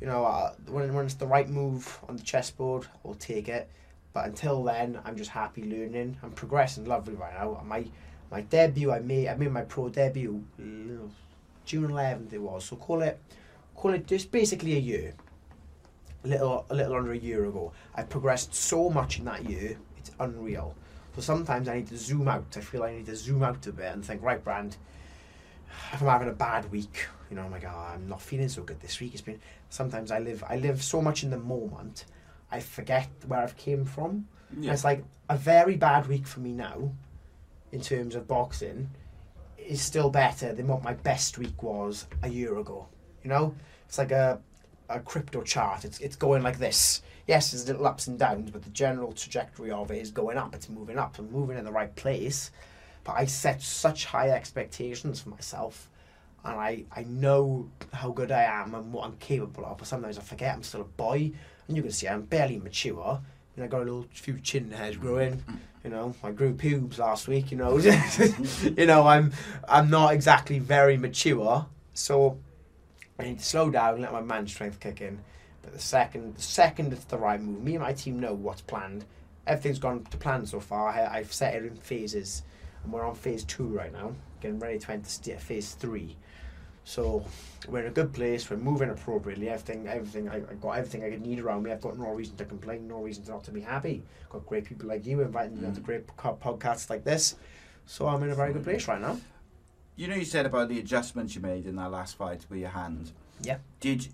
you 0.00 0.06
know, 0.06 0.24
uh, 0.24 0.54
when 0.68 0.94
when 0.94 1.04
it's 1.04 1.16
the 1.16 1.26
right 1.26 1.46
move 1.46 2.00
on 2.08 2.16
the 2.16 2.22
chessboard, 2.22 2.86
I'll 3.04 3.12
take 3.12 3.50
it. 3.50 3.68
But 4.14 4.24
until 4.28 4.64
then, 4.64 4.98
I'm 5.04 5.14
just 5.14 5.28
happy 5.30 5.64
learning. 5.64 6.16
I'm 6.22 6.30
progressing 6.30 6.86
lovely 6.86 7.14
right 7.16 7.34
now. 7.34 7.62
My 7.66 7.84
my 8.30 8.40
debut, 8.40 8.90
I 8.90 9.00
made, 9.00 9.28
I 9.28 9.34
made 9.34 9.52
my 9.52 9.62
pro 9.62 9.90
debut 9.90 10.42
June 11.66 11.90
11th. 11.90 12.32
It 12.32 12.38
was. 12.40 12.64
So 12.64 12.76
call 12.76 13.02
it, 13.02 13.20
call 13.74 13.92
it 13.92 14.06
just 14.06 14.30
basically 14.32 14.72
a 14.74 14.78
year 14.80 15.12
a 16.24 16.28
little 16.28 16.64
a 16.70 16.74
little 16.74 16.94
under 16.96 17.12
a 17.12 17.18
year 17.18 17.44
ago. 17.44 17.72
I've 17.94 18.08
progressed 18.08 18.54
so 18.54 18.88
much 18.88 19.18
in 19.18 19.26
that 19.26 19.44
year, 19.44 19.76
it's 19.98 20.12
unreal. 20.18 20.74
So 21.14 21.20
sometimes 21.20 21.68
I 21.68 21.76
need 21.76 21.88
to 21.88 21.96
zoom 21.96 22.28
out. 22.28 22.56
I 22.56 22.60
feel 22.60 22.82
I 22.82 22.92
need 22.92 23.06
to 23.06 23.16
zoom 23.16 23.42
out 23.42 23.66
a 23.66 23.72
bit 23.72 23.92
and 23.92 24.04
think, 24.04 24.22
right, 24.22 24.42
Brand, 24.42 24.76
if 25.92 26.00
I'm 26.00 26.08
having 26.08 26.28
a 26.28 26.32
bad 26.32 26.70
week, 26.70 27.06
you 27.28 27.36
know, 27.36 27.42
I'm 27.42 27.50
like, 27.50 27.64
oh, 27.64 27.92
I'm 27.94 28.08
not 28.08 28.22
feeling 28.22 28.48
so 28.48 28.62
good 28.62 28.80
this 28.80 29.00
week. 29.00 29.12
It's 29.12 29.22
been 29.22 29.40
sometimes 29.68 30.10
I 30.10 30.18
live 30.18 30.44
I 30.48 30.56
live 30.56 30.82
so 30.82 31.00
much 31.00 31.22
in 31.22 31.30
the 31.30 31.38
moment, 31.38 32.04
I 32.50 32.60
forget 32.60 33.08
where 33.26 33.40
I've 33.40 33.56
came 33.56 33.84
from. 33.84 34.26
Yeah. 34.58 34.72
It's 34.72 34.84
like 34.84 35.04
a 35.28 35.36
very 35.36 35.76
bad 35.76 36.08
week 36.08 36.26
for 36.26 36.40
me 36.40 36.52
now 36.52 36.92
in 37.72 37.80
terms 37.80 38.14
of 38.14 38.26
boxing 38.26 38.90
is 39.56 39.80
still 39.80 40.10
better 40.10 40.52
than 40.52 40.66
what 40.66 40.82
my 40.82 40.94
best 40.94 41.38
week 41.38 41.62
was 41.62 42.06
a 42.22 42.28
year 42.28 42.58
ago. 42.58 42.88
You 43.22 43.30
know, 43.30 43.54
it's 43.86 43.98
like 43.98 44.10
a 44.12 44.40
a 44.88 45.00
crypto 45.00 45.42
chart. 45.42 45.84
It's 45.84 45.98
it's 46.00 46.16
going 46.16 46.42
like 46.42 46.58
this. 46.58 47.02
Yes, 47.26 47.50
there's 47.50 47.66
little 47.68 47.86
ups 47.86 48.06
and 48.06 48.18
downs, 48.18 48.50
but 48.50 48.62
the 48.62 48.70
general 48.70 49.12
trajectory 49.12 49.70
of 49.70 49.90
it 49.90 49.98
is 49.98 50.10
going 50.10 50.36
up. 50.36 50.54
It's 50.54 50.68
moving 50.68 50.98
up. 50.98 51.18
I'm 51.18 51.30
moving 51.30 51.58
in 51.58 51.64
the 51.64 51.72
right 51.72 51.94
place. 51.94 52.50
But 53.04 53.16
I 53.16 53.24
set 53.24 53.62
such 53.62 54.04
high 54.04 54.30
expectations 54.30 55.20
for 55.20 55.30
myself, 55.30 55.88
and 56.44 56.58
I 56.58 56.84
I 56.94 57.04
know 57.04 57.70
how 57.92 58.10
good 58.10 58.30
I 58.30 58.42
am 58.42 58.74
and 58.74 58.92
what 58.92 59.06
I'm 59.06 59.16
capable 59.16 59.64
of. 59.64 59.78
But 59.78 59.86
sometimes 59.86 60.18
I 60.18 60.22
forget 60.22 60.54
I'm 60.54 60.62
still 60.62 60.82
a 60.82 60.84
boy, 60.84 61.32
and 61.66 61.76
you 61.76 61.82
can 61.82 61.92
see 61.92 62.08
I'm 62.08 62.22
barely 62.22 62.58
mature. 62.58 63.20
And 63.56 63.64
I 63.64 63.68
got 63.68 63.82
a 63.82 63.84
little 63.84 64.06
few 64.12 64.38
chin 64.40 64.70
hairs 64.70 64.96
growing. 64.96 65.42
You 65.84 65.90
know, 65.90 66.14
I 66.22 66.30
grew 66.30 66.54
pubes 66.54 66.98
last 66.98 67.26
week. 67.26 67.50
You 67.50 67.56
know, 67.56 67.78
you 68.76 68.86
know, 68.86 69.06
I'm 69.06 69.32
I'm 69.68 69.88
not 69.88 70.12
exactly 70.12 70.58
very 70.58 70.96
mature. 70.96 71.66
So 71.94 72.38
I 73.18 73.24
need 73.24 73.38
to 73.38 73.44
slow 73.44 73.70
down 73.70 73.94
and 73.94 74.02
let 74.02 74.12
my 74.12 74.20
man 74.22 74.46
strength 74.46 74.78
kick 74.80 75.00
in. 75.00 75.20
But 75.62 75.72
the 75.74 75.78
second, 75.78 76.36
the 76.36 76.42
second 76.42 76.92
it's 76.92 77.04
the 77.04 77.18
right 77.18 77.40
move, 77.40 77.62
me 77.62 77.74
and 77.74 77.82
my 77.82 77.92
team 77.92 78.18
know 78.18 78.34
what's 78.34 78.62
planned. 78.62 79.04
Everything's 79.46 79.78
gone 79.78 80.04
to 80.04 80.16
plan 80.16 80.46
so 80.46 80.60
far. 80.60 80.88
I, 80.88 81.18
I've 81.18 81.32
set 81.32 81.54
it 81.54 81.64
in 81.64 81.76
phases, 81.76 82.42
and 82.82 82.92
we're 82.92 83.06
on 83.06 83.14
phase 83.14 83.44
two 83.44 83.66
right 83.66 83.92
now, 83.92 84.12
getting 84.40 84.58
ready 84.58 84.78
to 84.78 84.92
enter 84.92 85.08
st- 85.08 85.40
phase 85.40 85.72
three. 85.72 86.16
So 86.84 87.24
we're 87.68 87.80
in 87.80 87.86
a 87.86 87.90
good 87.90 88.12
place. 88.12 88.48
We're 88.48 88.56
moving 88.56 88.90
appropriately. 88.90 89.48
Everything, 89.48 89.86
everything. 89.86 90.28
I, 90.28 90.36
I 90.36 90.54
got 90.60 90.72
everything 90.72 91.04
I 91.04 91.10
could 91.10 91.24
need 91.24 91.38
around 91.40 91.62
me. 91.62 91.72
I've 91.72 91.80
got 91.80 91.98
no 91.98 92.10
reason 92.10 92.36
to 92.36 92.44
complain. 92.44 92.88
No 92.88 93.00
reason 93.00 93.24
not 93.28 93.44
to 93.44 93.50
be 93.50 93.60
happy. 93.60 94.02
Got 94.30 94.46
great 94.46 94.64
people 94.64 94.88
like 94.88 95.06
you 95.06 95.20
inviting 95.20 95.60
me 95.60 95.66
onto 95.66 95.80
mm. 95.80 95.84
great 95.84 96.06
po- 96.16 96.38
podcasts 96.42 96.88
like 96.88 97.04
this. 97.04 97.36
So 97.86 98.08
I'm 98.08 98.22
in 98.22 98.30
a 98.30 98.34
very 98.34 98.52
good 98.52 98.64
place 98.64 98.88
right 98.88 99.00
now. 99.00 99.18
You 99.96 100.08
know, 100.08 100.14
you 100.14 100.24
said 100.24 100.46
about 100.46 100.68
the 100.68 100.78
adjustments 100.78 101.34
you 101.34 101.42
made 101.42 101.66
in 101.66 101.76
that 101.76 101.90
last 101.90 102.16
fight 102.16 102.46
with 102.48 102.58
your 102.58 102.70
hand. 102.70 103.12
Yeah. 103.42 103.58
Did 103.80 104.08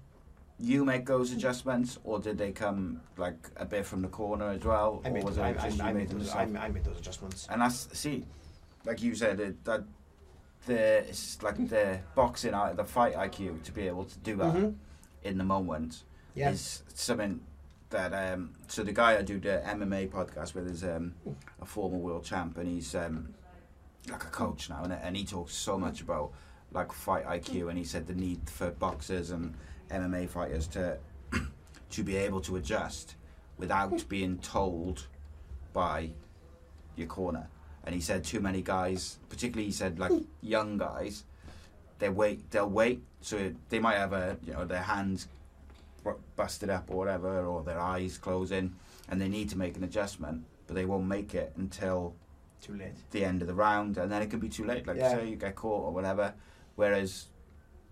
you 0.58 0.84
make 0.84 1.06
those 1.06 1.32
adjustments, 1.32 1.98
or 2.04 2.18
did 2.18 2.38
they 2.38 2.50
come 2.52 3.00
like 3.16 3.50
a 3.56 3.64
bit 3.64 3.84
from 3.84 4.02
the 4.02 4.08
corner 4.08 4.50
as 4.50 4.64
well, 4.64 5.02
I 5.04 5.10
made, 5.10 5.24
was 5.24 5.38
I, 5.38 5.50
I, 5.50 5.88
I, 5.88 5.92
made 5.92 6.08
those? 6.08 6.34
I, 6.34 6.46
made 6.46 6.84
those 6.84 6.98
adjustments. 6.98 7.46
And 7.50 7.60
that's 7.60 7.88
see, 7.98 8.24
like 8.84 9.02
you 9.02 9.14
said, 9.14 9.38
it, 9.40 9.64
that 9.64 9.84
the 10.66 11.08
it's 11.08 11.42
like 11.42 11.68
the 11.68 12.00
boxing, 12.14 12.54
I- 12.54 12.72
the 12.72 12.84
fight 12.84 13.14
IQ 13.14 13.62
to 13.64 13.72
be 13.72 13.86
able 13.86 14.04
to 14.04 14.18
do 14.20 14.36
that 14.36 14.54
Mhm. 14.54 14.74
in 15.24 15.38
the 15.38 15.44
moment 15.44 16.04
Yeah. 16.34 16.50
is 16.50 16.82
something 16.94 17.40
that 17.90 18.12
um 18.12 18.54
so 18.66 18.82
the 18.82 18.92
guy 18.92 19.16
I 19.16 19.22
do 19.22 19.38
the 19.38 19.62
MMA 19.64 20.08
podcast 20.10 20.54
with 20.54 20.66
is 20.68 20.82
um 20.82 21.14
a 21.60 21.64
former 21.66 21.98
world 21.98 22.24
champ 22.24 22.58
and 22.58 22.66
he's 22.66 22.94
um 22.96 23.32
like 24.10 24.24
a 24.24 24.28
coach 24.28 24.68
now 24.68 24.82
and, 24.82 24.92
and 24.92 25.16
he 25.16 25.24
talks 25.24 25.54
so 25.54 25.78
much 25.78 26.00
about 26.00 26.32
like 26.72 26.90
fight 26.92 27.24
IQ 27.26 27.68
and 27.68 27.78
he 27.78 27.84
said 27.84 28.06
the 28.08 28.14
need 28.14 28.50
for 28.50 28.70
boxers 28.70 29.30
and 29.30 29.54
MMA 29.90 30.28
fighters 30.28 30.66
to 30.68 30.98
to 31.90 32.02
be 32.02 32.16
able 32.16 32.40
to 32.42 32.56
adjust 32.56 33.14
without 33.58 33.90
hmm. 33.90 34.08
being 34.08 34.38
told 34.38 35.06
by 35.72 36.10
your 36.96 37.06
corner 37.06 37.48
and 37.84 37.94
he 37.94 38.00
said 38.00 38.24
too 38.24 38.40
many 38.40 38.62
guys 38.62 39.18
particularly 39.28 39.66
he 39.66 39.72
said 39.72 39.98
like 39.98 40.10
hmm. 40.10 40.22
young 40.42 40.76
guys 40.76 41.24
they 41.98 42.08
wait 42.08 42.50
they'll 42.50 42.68
wait 42.68 43.02
so 43.20 43.52
they 43.68 43.78
might 43.78 43.96
have 43.96 44.12
a 44.12 44.36
you 44.44 44.52
know 44.52 44.64
their 44.64 44.82
hands 44.82 45.28
busted 46.36 46.70
up 46.70 46.90
or 46.90 46.96
whatever 46.96 47.44
or 47.46 47.62
their 47.62 47.80
eyes 47.80 48.18
closing 48.18 48.74
and 49.08 49.20
they 49.20 49.28
need 49.28 49.48
to 49.48 49.58
make 49.58 49.76
an 49.76 49.84
adjustment 49.84 50.44
but 50.66 50.74
they 50.74 50.84
won't 50.84 51.06
make 51.06 51.34
it 51.34 51.52
until 51.56 52.14
Too 52.60 52.74
late. 52.74 52.92
the 53.10 53.24
end 53.24 53.42
of 53.42 53.48
the 53.48 53.54
round 53.54 53.98
and 53.98 54.10
then 54.10 54.22
it 54.22 54.30
could 54.30 54.40
be 54.40 54.48
too 54.48 54.64
late 54.64 54.86
like 54.86 54.96
Yeah. 54.96 55.16
say 55.16 55.28
you 55.28 55.36
get 55.36 55.56
caught 55.56 55.84
or 55.84 55.92
whatever 55.92 56.34
whereas 56.76 57.26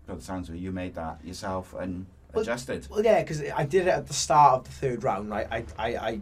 by 0.05 0.15
the 0.15 0.21
sounds 0.21 0.49
of 0.49 0.55
it 0.55 0.59
you 0.59 0.71
made 0.71 0.95
that 0.95 1.19
yourself 1.23 1.73
and 1.73 2.05
Well, 2.33 2.43
adjusted 2.43 2.87
Well, 2.89 3.03
yeah, 3.03 3.21
because 3.21 3.41
I 3.41 3.65
did 3.65 3.87
it 3.87 3.91
at 3.91 4.07
the 4.07 4.13
start 4.13 4.53
of 4.59 4.63
the 4.65 4.71
third 4.71 5.03
round. 5.03 5.33
I, 5.33 5.41
I, 5.51 5.63
I, 5.77 5.87
I 6.09 6.21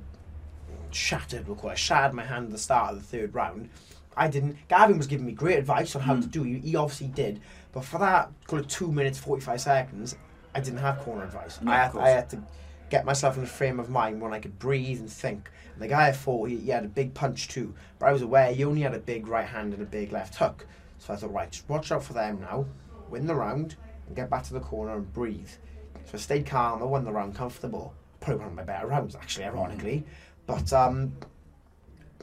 shattered, 0.91 1.47
we'll 1.47 1.55
call 1.55 1.71
it, 1.71 1.77
shattered 1.77 2.13
my 2.13 2.23
hand 2.23 2.45
at 2.45 2.51
the 2.51 2.57
start 2.57 2.93
of 2.93 2.97
the 2.99 3.17
third 3.17 3.34
round. 3.34 3.69
I 4.15 4.27
didn't. 4.27 4.57
Gavin 4.67 4.97
was 4.97 5.07
giving 5.07 5.25
me 5.25 5.31
great 5.31 5.57
advice 5.57 5.95
on 5.95 6.03
how 6.03 6.15
to 6.15 6.21
Hmm. 6.21 6.27
do. 6.27 6.43
He, 6.43 6.59
he 6.59 6.75
obviously 6.75 7.07
did, 7.07 7.41
but 7.71 7.84
for 7.84 7.97
that, 7.97 8.31
call 8.45 8.59
it 8.59 8.69
two 8.69 8.91
minutes 8.91 9.17
forty 9.17 9.41
five 9.41 9.59
seconds, 9.59 10.15
I 10.53 10.59
didn't 10.59 10.79
have 10.79 10.99
corner 10.99 11.23
advice. 11.23 11.59
No, 11.61 11.71
I, 11.71 11.75
had. 11.77 11.97
I 11.97 12.09
had 12.09 12.29
to 12.29 12.43
get 12.91 13.05
myself 13.05 13.38
in 13.38 13.43
a 13.43 13.47
frame 13.47 13.79
of 13.79 13.89
mind 13.89 14.21
when 14.21 14.31
I 14.31 14.39
could 14.39 14.59
breathe 14.59 14.99
and 14.99 15.09
think. 15.09 15.49
And 15.73 15.81
the 15.81 15.88
guy 15.88 16.09
I 16.09 16.11
fought, 16.11 16.49
he, 16.49 16.57
he 16.57 16.69
had 16.69 16.86
a 16.86 16.89
big 16.89 17.15
punch 17.15 17.47
too, 17.47 17.73
but 17.97 18.05
I 18.07 18.13
was 18.13 18.21
aware 18.21 18.53
he 18.53 18.63
only 18.63 18.81
had 18.81 18.93
a 18.93 18.99
big 18.99 19.27
right 19.27 19.47
hand 19.47 19.73
and 19.73 19.81
a 19.81 19.86
big 19.86 20.11
left 20.11 20.36
hook. 20.36 20.67
So 20.99 21.11
I 21.11 21.15
thought, 21.15 21.34
right, 21.34 21.49
just 21.51 21.67
watch 21.67 21.91
out 21.91 22.03
for 22.03 22.13
them 22.13 22.39
now, 22.41 22.65
win 23.14 23.26
the 23.28 23.36
round, 23.36 23.76
and 24.07 24.16
get 24.16 24.30
back 24.30 24.43
to 24.43 24.53
the 24.53 24.59
corner 24.59 24.95
and 24.95 25.14
breathe. 25.14 25.49
So 26.05 26.11
I 26.16 26.18
stayed 26.18 26.45
calm. 26.45 26.82
I 26.82 26.86
won 26.86 27.05
the 27.05 27.11
round 27.11 27.36
comfortable. 27.36 27.93
Probably 28.20 28.39
one 28.39 28.47
of 28.49 28.53
my 28.55 28.64
better 28.64 28.88
rounds, 28.88 29.16
actually, 29.16 29.45
ironically. 29.45 30.03
But 30.45 30.74
um, 30.74 31.14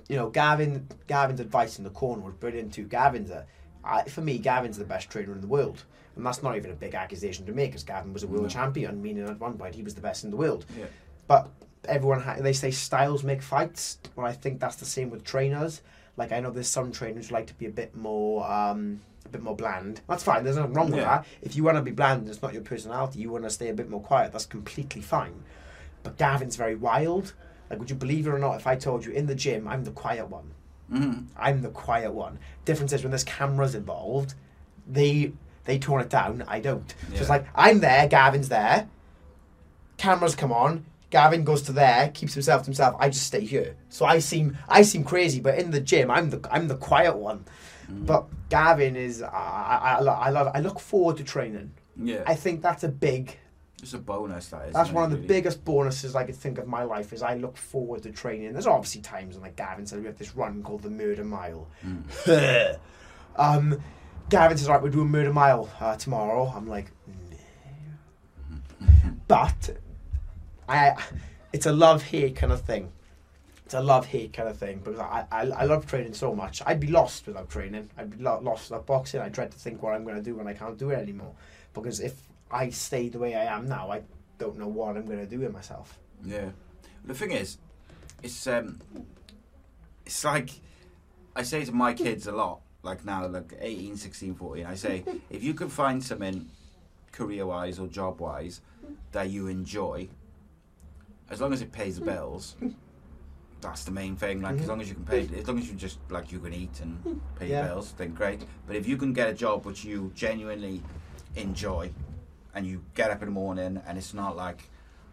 you 0.08 0.16
know, 0.16 0.28
Gavin, 0.28 0.86
Gavin's 1.06 1.40
advice 1.40 1.78
in 1.78 1.84
the 1.84 1.90
corner 1.90 2.22
was 2.22 2.34
brilliant 2.34 2.72
too. 2.74 2.84
Gavin's 2.84 3.30
a, 3.30 3.46
I 3.84 4.02
for 4.04 4.20
me, 4.20 4.38
Gavin's 4.38 4.76
the 4.76 4.84
best 4.84 5.08
trainer 5.08 5.32
in 5.32 5.40
the 5.40 5.46
world, 5.46 5.84
and 6.16 6.26
that's 6.26 6.42
not 6.42 6.56
even 6.56 6.70
a 6.70 6.74
big 6.74 6.94
accusation 6.94 7.46
to 7.46 7.52
make, 7.52 7.70
because 7.70 7.84
Gavin 7.84 8.12
was 8.12 8.22
a 8.22 8.26
world 8.26 8.42
No. 8.42 8.48
champion, 8.48 9.00
meaning 9.00 9.26
at 9.28 9.40
one 9.40 9.56
point 9.56 9.74
he 9.74 9.82
was 9.82 9.94
the 9.94 10.00
best 10.02 10.24
in 10.24 10.30
the 10.30 10.36
world. 10.36 10.66
yeah 10.78 10.86
But 11.28 11.48
everyone, 11.86 12.20
ha- 12.20 12.36
they 12.40 12.52
say 12.52 12.70
styles 12.72 13.22
make 13.24 13.40
fights. 13.40 13.98
Well, 14.16 14.26
I 14.26 14.32
think 14.32 14.60
that's 14.60 14.76
the 14.76 14.84
same 14.84 15.08
with 15.10 15.24
trainers. 15.24 15.80
Like 16.16 16.32
I 16.32 16.40
know 16.40 16.50
there's 16.50 16.68
some 16.68 16.90
trainers 16.92 17.28
who 17.28 17.34
like 17.34 17.46
to 17.46 17.54
be 17.54 17.66
a 17.66 17.70
bit 17.70 17.96
more, 17.96 18.50
um, 18.50 19.00
bit 19.30 19.42
more 19.42 19.56
bland. 19.56 20.00
That's 20.08 20.22
fine. 20.24 20.44
There's 20.44 20.56
nothing 20.56 20.74
wrong 20.74 20.90
with 20.90 21.00
Yeah. 21.00 21.18
that. 21.18 21.26
If 21.42 21.56
you 21.56 21.64
want 21.64 21.76
to 21.78 21.82
be 21.82 21.90
bland, 21.90 22.22
and 22.22 22.30
it's 22.30 22.42
not 22.42 22.52
your 22.52 22.62
personality. 22.62 23.20
You 23.20 23.30
want 23.30 23.44
to 23.44 23.50
stay 23.50 23.68
a 23.68 23.74
bit 23.74 23.88
more 23.90 24.00
quiet. 24.00 24.32
That's 24.32 24.46
completely 24.46 25.00
fine. 25.02 25.42
But 26.02 26.16
Gavin's 26.16 26.56
very 26.56 26.74
wild. 26.74 27.32
Like, 27.68 27.78
would 27.78 27.90
you 27.90 27.96
believe 27.96 28.26
it 28.26 28.30
or 28.30 28.38
not? 28.38 28.56
If 28.56 28.66
I 28.66 28.76
told 28.76 29.04
you 29.04 29.12
in 29.12 29.26
the 29.26 29.34
gym, 29.34 29.68
I'm 29.68 29.84
the 29.84 29.90
quiet 29.92 30.28
one. 30.28 30.52
mm 30.92 31.24
I'm 31.36 31.62
the 31.62 31.68
quiet 31.70 32.12
one. 32.12 32.38
Difference 32.64 32.92
is 32.92 33.02
when 33.02 33.10
there's 33.12 33.22
cameras 33.24 33.74
involved, 33.74 34.34
they 34.88 35.32
they 35.66 35.78
tone 35.78 36.00
it 36.00 36.08
down. 36.08 36.42
I 36.48 36.58
don't. 36.58 36.92
So 37.14 37.20
it's 37.20 37.28
like 37.28 37.46
I'm 37.54 37.80
there, 37.80 38.08
Gavin's 38.08 38.48
there. 38.48 38.88
Cameras 39.98 40.34
come 40.34 40.52
on. 40.52 40.84
Gavin 41.10 41.42
goes 41.44 41.62
to 41.62 41.72
there, 41.72 42.08
keeps 42.14 42.34
himself 42.34 42.62
to 42.62 42.66
himself. 42.66 42.94
I 43.00 43.08
just 43.10 43.26
stay 43.26 43.40
here. 43.44 43.74
So 43.88 44.04
I 44.06 44.20
seem 44.20 44.56
I 44.68 44.82
seem 44.82 45.02
crazy, 45.04 45.40
but 45.40 45.58
in 45.58 45.70
the 45.72 45.80
gym, 45.80 46.10
I'm 46.10 46.30
the 46.30 46.40
I'm 46.50 46.68
the 46.68 46.76
quiet 46.76 47.16
one. 47.16 47.44
But 47.90 48.26
Gavin 48.48 48.96
is 48.96 49.22
I, 49.22 49.28
I, 49.28 49.96
I, 49.96 50.00
lo- 50.00 50.12
I 50.12 50.30
love 50.30 50.50
I 50.54 50.60
look 50.60 50.80
forward 50.80 51.16
to 51.18 51.24
training. 51.24 51.72
yeah 51.96 52.22
I 52.26 52.34
think 52.34 52.62
that's 52.62 52.84
a 52.84 52.88
big 52.88 53.36
it's 53.82 53.94
a 53.94 53.98
bonus 53.98 54.48
that 54.48 54.68
is 54.68 54.74
that's 54.74 54.90
one 54.90 55.04
of 55.04 55.10
the 55.10 55.16
really? 55.16 55.28
biggest 55.28 55.64
bonuses 55.64 56.14
I 56.14 56.24
could 56.24 56.36
think 56.36 56.58
of 56.58 56.66
my 56.66 56.82
life 56.82 57.12
is 57.12 57.22
I 57.22 57.34
look 57.34 57.56
forward 57.56 58.02
to 58.02 58.10
training. 58.10 58.52
There's 58.52 58.66
obviously 58.66 59.00
times 59.00 59.36
when 59.36 59.42
like 59.42 59.56
Gavin 59.56 59.86
said 59.86 60.00
we 60.00 60.06
have 60.06 60.18
this 60.18 60.36
run 60.36 60.62
called 60.62 60.82
the 60.82 60.90
Murder 60.90 61.24
Mile. 61.24 61.66
Mm. 61.84 62.78
um, 63.36 63.80
Gavin 64.28 64.56
says, 64.58 64.68
right, 64.68 64.80
we're 64.82 64.90
doing 64.90 65.08
Murder 65.08 65.32
Mile 65.32 65.68
uh, 65.80 65.96
tomorrow. 65.96 66.52
I'm 66.54 66.68
like, 66.68 66.90
but 69.28 69.70
I, 70.68 70.94
it's 71.52 71.66
a 71.66 71.72
love 71.72 72.02
hate 72.02 72.36
kind 72.36 72.52
of 72.52 72.60
thing. 72.62 72.92
It's 73.70 73.76
a 73.76 73.80
love 73.80 74.04
hate 74.04 74.32
kind 74.32 74.48
of 74.48 74.56
thing 74.56 74.80
because 74.82 74.98
I, 74.98 75.24
I, 75.30 75.42
I 75.42 75.64
love 75.64 75.86
training 75.86 76.12
so 76.12 76.34
much. 76.34 76.60
I'd 76.66 76.80
be 76.80 76.88
lost 76.88 77.28
without 77.28 77.48
training. 77.48 77.88
I'd 77.96 78.10
be 78.10 78.20
lo- 78.20 78.40
lost 78.42 78.68
without 78.68 78.84
boxing. 78.84 79.20
I 79.20 79.28
dread 79.28 79.52
to 79.52 79.58
think 79.58 79.80
what 79.80 79.94
I'm 79.94 80.02
going 80.02 80.16
to 80.16 80.22
do 80.22 80.34
when 80.34 80.48
I 80.48 80.54
can't 80.54 80.76
do 80.76 80.90
it 80.90 80.98
anymore. 80.98 81.32
Because 81.72 82.00
if 82.00 82.20
I 82.50 82.70
stay 82.70 83.10
the 83.10 83.20
way 83.20 83.36
I 83.36 83.44
am 83.44 83.68
now, 83.68 83.92
I 83.92 84.02
don't 84.38 84.58
know 84.58 84.66
what 84.66 84.96
I'm 84.96 85.06
going 85.06 85.20
to 85.20 85.24
do 85.24 85.38
with 85.38 85.52
myself. 85.52 86.00
Yeah. 86.24 86.48
The 87.04 87.14
thing 87.14 87.30
is, 87.30 87.58
it's 88.24 88.44
um, 88.48 88.80
it's 90.04 90.24
like 90.24 90.50
I 91.36 91.44
say 91.44 91.64
to 91.64 91.70
my 91.70 91.94
kids 91.94 92.26
a 92.26 92.32
lot, 92.32 92.62
like 92.82 93.04
now, 93.04 93.24
like 93.28 93.56
18, 93.60 93.96
16, 93.96 94.34
14, 94.34 94.66
I 94.66 94.74
say, 94.74 95.04
if 95.30 95.44
you 95.44 95.54
can 95.54 95.68
find 95.68 96.02
something 96.02 96.50
career 97.12 97.46
wise 97.46 97.78
or 97.78 97.86
job 97.86 98.18
wise 98.18 98.62
that 99.12 99.30
you 99.30 99.46
enjoy, 99.46 100.08
as 101.30 101.40
long 101.40 101.52
as 101.52 101.62
it 101.62 101.70
pays 101.70 102.00
the 102.00 102.04
bills, 102.04 102.56
that's 103.60 103.84
the 103.84 103.90
main 103.90 104.16
thing. 104.16 104.40
Like, 104.40 104.56
as 104.58 104.64
Mhm. 104.64 104.68
long 104.68 104.80
as 104.80 104.88
you 104.88 104.94
can 104.94 105.04
pay, 105.04 105.28
as 105.38 105.46
long 105.46 105.58
as 105.58 105.68
you 105.68 105.74
just, 105.74 105.98
like, 106.08 106.32
you 106.32 106.40
can 106.40 106.52
eat 106.52 106.80
and 106.80 107.20
pay 107.38 107.48
Yeah. 107.48 107.60
your 107.66 107.74
bills, 107.74 107.92
then 107.96 108.14
great. 108.14 108.44
But 108.66 108.76
if 108.76 108.86
you 108.88 108.96
can 108.96 109.12
get 109.12 109.28
a 109.28 109.34
job 109.34 109.64
which 109.64 109.84
you 109.84 110.12
genuinely 110.14 110.82
enjoy 111.36 111.90
and 112.54 112.66
you 112.66 112.82
get 112.94 113.10
up 113.10 113.22
in 113.22 113.26
the 113.26 113.32
morning 113.32 113.80
and 113.86 113.98
it's 113.98 114.14
not 114.14 114.36
like, 114.36 114.68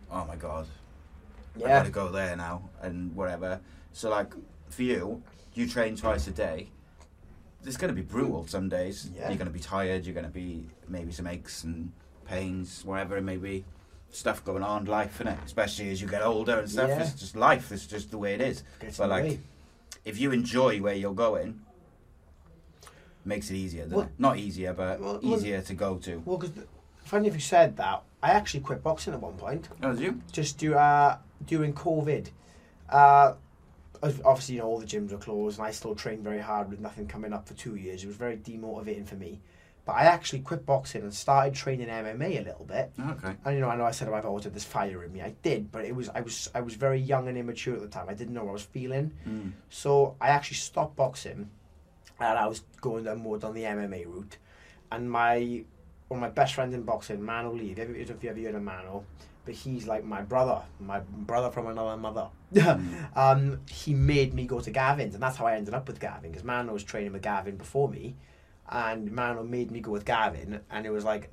oh 0.10 0.26
my 0.26 0.36
God, 0.36 0.68
I 1.56 1.60
Yeah. 1.60 1.68
gotta 1.80 1.90
go 1.92 2.10
there 2.12 2.36
now 2.36 2.70
and 2.82 3.16
whatever. 3.16 3.60
So 3.92 4.10
like 4.10 4.34
for 4.70 4.84
you, 4.84 5.24
you 5.54 5.68
train 5.68 5.96
twice 5.96 6.28
a 6.28 6.32
day. 6.32 6.70
It's 7.66 7.78
gonna 7.78 7.94
be 7.94 8.02
brutal 8.02 8.48
some 8.48 8.70
days. 8.70 9.10
Yeah. 9.14 9.30
You're 9.30 9.38
gonna 9.38 9.50
be 9.50 9.60
tired. 9.60 10.06
You're 10.06 10.16
gonna 10.16 10.30
be 10.30 10.68
maybe 10.88 11.12
some 11.12 11.28
aches 11.28 11.64
and 11.64 11.92
pains, 12.26 12.86
whatever 12.86 13.18
it 13.18 13.24
may 13.24 13.38
be. 13.38 13.66
Stuff 14.12 14.44
going 14.44 14.64
on, 14.64 14.84
in 14.84 14.88
life, 14.88 15.20
innit? 15.20 15.44
Especially 15.46 15.90
as 15.92 16.02
you 16.02 16.08
get 16.08 16.22
older 16.24 16.60
and 16.60 16.70
stuff. 16.70 16.90
Yeah. 16.90 17.02
It's 17.02 17.14
just 17.14 17.36
life. 17.36 17.72
It's 17.72 17.86
just 17.86 18.10
the 18.12 18.18
way 18.18 18.34
it 18.34 18.42
is. 18.42 18.64
Gets 18.80 18.98
But 18.98 19.10
like, 19.10 19.24
way. 19.24 19.40
if 20.06 20.20
you 20.20 20.32
enjoy 20.32 20.80
where 20.82 20.96
you're 20.96 21.14
going, 21.14 21.60
makes 23.26 23.50
it 23.52 23.56
easier. 23.56 23.86
Well- 23.90 24.02
it? 24.02 24.10
Not 24.18 24.38
easier, 24.38 24.74
but 24.74 25.00
Well, 25.00 25.20
well- 25.22 25.36
easier 25.38 25.62
to 25.62 25.74
go 25.74 25.98
to. 25.98 26.22
Well, 26.26 26.38
because 26.38 26.56
funny 27.04 27.28
if 27.28 27.34
you 27.36 27.40
said 27.42 27.78
that, 27.78 28.04
I 28.24 28.32
actually 28.32 28.62
quit 28.62 28.82
boxing 28.82 29.14
at 29.14 29.22
one 29.22 29.36
point. 29.36 29.70
Oh, 29.84 29.92
did 29.94 30.02
you? 30.02 30.22
just 30.32 30.58
do, 30.58 30.74
uh, 30.74 31.18
during 31.46 31.74
COVID. 31.74 32.30
Uh, 32.90 33.34
obviously, 34.02 34.56
you 34.56 34.62
know, 34.62 34.68
all 34.68 34.80
the 34.80 34.86
gyms 34.86 35.12
were 35.12 35.18
closed, 35.18 35.60
and 35.60 35.68
I 35.68 35.72
still 35.72 35.94
trained 35.94 36.24
very 36.24 36.40
hard 36.40 36.70
with 36.70 36.80
nothing 36.80 37.08
coming 37.08 37.34
up 37.34 37.48
for 37.48 37.54
two 37.54 37.76
years. 37.76 38.04
It 38.04 38.08
was 38.08 38.16
very 38.16 38.38
demotivating 38.38 39.06
for 39.08 39.16
me. 39.16 39.42
But 39.88 39.94
I 39.94 40.04
actually 40.04 40.40
quit 40.40 40.66
boxing 40.66 41.04
and 41.04 41.14
started 41.14 41.54
training 41.54 41.88
MMA 41.88 42.42
a 42.42 42.44
little 42.44 42.66
bit. 42.66 42.92
Okay. 43.00 43.34
And 43.46 43.56
you 43.56 43.62
know, 43.62 43.70
I 43.70 43.78
know 43.78 43.86
I 43.86 43.92
said 43.92 44.10
I've 44.10 44.26
always 44.26 44.44
had 44.44 44.54
this 44.54 44.66
fire 44.66 45.02
in 45.06 45.14
me. 45.14 45.22
I 45.22 45.34
did, 45.44 45.72
but 45.72 45.86
it 45.86 45.96
was 45.96 46.10
I 46.10 46.20
was 46.20 46.50
I 46.54 46.60
was 46.60 46.76
very 46.76 47.00
young 47.00 47.30
and 47.30 47.38
immature 47.38 47.76
at 47.76 47.82
the 47.82 47.88
time. 47.88 48.10
I 48.10 48.14
didn't 48.14 48.34
know 48.34 48.44
what 48.44 48.50
I 48.50 48.54
was 48.54 48.64
feeling. 48.64 49.14
Mm. 49.26 49.54
So 49.70 50.18
I 50.20 50.28
actually 50.28 50.58
stopped 50.58 50.98
boxing, 50.98 51.50
and 52.20 52.38
I 52.38 52.48
was 52.48 52.64
going 52.82 53.06
down 53.06 53.20
more 53.20 53.38
down 53.38 53.54
the 53.54 53.64
MMA 53.64 54.06
route. 54.06 54.38
And 54.92 55.10
my 55.10 55.64
one 56.10 56.18
of 56.18 56.22
my 56.22 56.30
best 56.30 56.54
friends 56.54 56.74
in 56.74 56.84
boxing, 56.84 57.24
Mano 57.24 57.54
Lee. 57.54 57.72
If 57.72 57.78
you 57.78 57.84
ever, 57.86 58.30
ever 58.30 58.42
heard 58.42 58.56
of 58.56 58.62
Mano, 58.62 59.06
but 59.46 59.56
he's 59.56 59.88
like 59.88 60.04
my 60.04 60.22
brother, 60.22 60.64
my 60.82 61.00
brother 61.00 61.50
from 61.50 61.68
another 61.68 61.96
mother. 61.96 62.28
um, 63.16 63.62
he 63.70 63.94
made 63.94 64.34
me 64.34 64.46
go 64.46 64.60
to 64.60 64.70
Gavin's, 64.70 65.14
and 65.14 65.24
that's 65.24 65.38
how 65.38 65.46
I 65.46 65.56
ended 65.56 65.74
up 65.74 65.88
with 65.88 66.02
Gavin 66.02 66.32
because 66.32 66.44
Mano 66.44 66.74
was 66.74 66.84
training 66.84 67.14
with 67.14 67.22
Gavin 67.22 67.56
before 67.56 67.88
me, 67.88 68.16
and 68.70 69.12
Mano 69.12 69.44
made 69.44 69.72
me 69.72 69.80
go 69.80 69.92
with 69.92 70.06
Gavin, 70.06 70.62
and 70.70 70.86
it 70.86 70.92
was 70.92 71.04
like. 71.04 71.30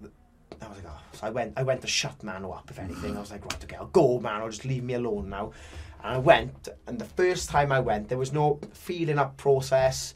I 0.63 0.69
was 0.69 0.77
like, 0.79 0.87
oh. 0.89 1.01
So 1.13 1.27
I 1.27 1.31
went, 1.31 1.53
I 1.57 1.63
went 1.63 1.81
to 1.83 1.87
shut 1.87 2.23
Mano 2.23 2.53
up, 2.53 2.71
if 2.71 2.79
anything. 2.79 3.17
I 3.17 3.21
was 3.21 3.31
like, 3.31 3.45
right, 3.45 3.65
okay, 3.65 3.77
I'll 3.77 3.87
go, 3.87 4.21
Mano, 4.21 4.49
just 4.49 4.65
leave 4.65 4.85
me 4.85 4.95
alone 4.95 5.29
now. 5.29 5.53
And 6.03 6.15
I 6.15 6.19
went, 6.19 6.69
and 6.87 6.99
the 6.99 7.05
first 7.05 7.51
time 7.51 7.73
I 7.73 7.81
went, 7.81 8.09
there 8.09 8.19
was 8.19 8.33
no 8.33 8.61
feeling 8.73 9.19
up 9.19 9.37
process. 9.37 10.15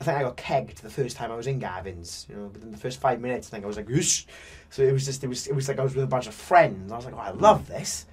I 0.00 0.04
think 0.04 0.18
I 0.18 0.22
got 0.22 0.36
kegged 0.36 0.76
the 0.76 0.90
first 0.90 1.16
time 1.16 1.30
I 1.30 1.36
was 1.36 1.46
in 1.46 1.58
Gavin's. 1.58 2.26
You 2.28 2.36
know, 2.36 2.46
within 2.46 2.72
the 2.72 2.76
first 2.76 3.00
five 3.00 3.20
minutes, 3.20 3.48
I 3.48 3.50
think 3.52 3.64
I 3.64 3.66
was 3.68 3.76
like, 3.76 3.88
Whoosh. 3.88 4.24
so 4.68 4.82
it 4.82 4.92
was 4.92 5.04
just, 5.04 5.22
it 5.22 5.28
was, 5.28 5.46
it 5.46 5.54
was 5.54 5.68
like 5.68 5.78
I 5.78 5.84
was 5.84 5.94
with 5.94 6.04
a 6.04 6.08
bunch 6.08 6.26
of 6.26 6.34
friends. 6.34 6.92
I 6.92 6.96
was 6.96 7.04
like, 7.04 7.14
oh, 7.14 7.18
I 7.18 7.30
love 7.30 7.68
this. 7.68 8.06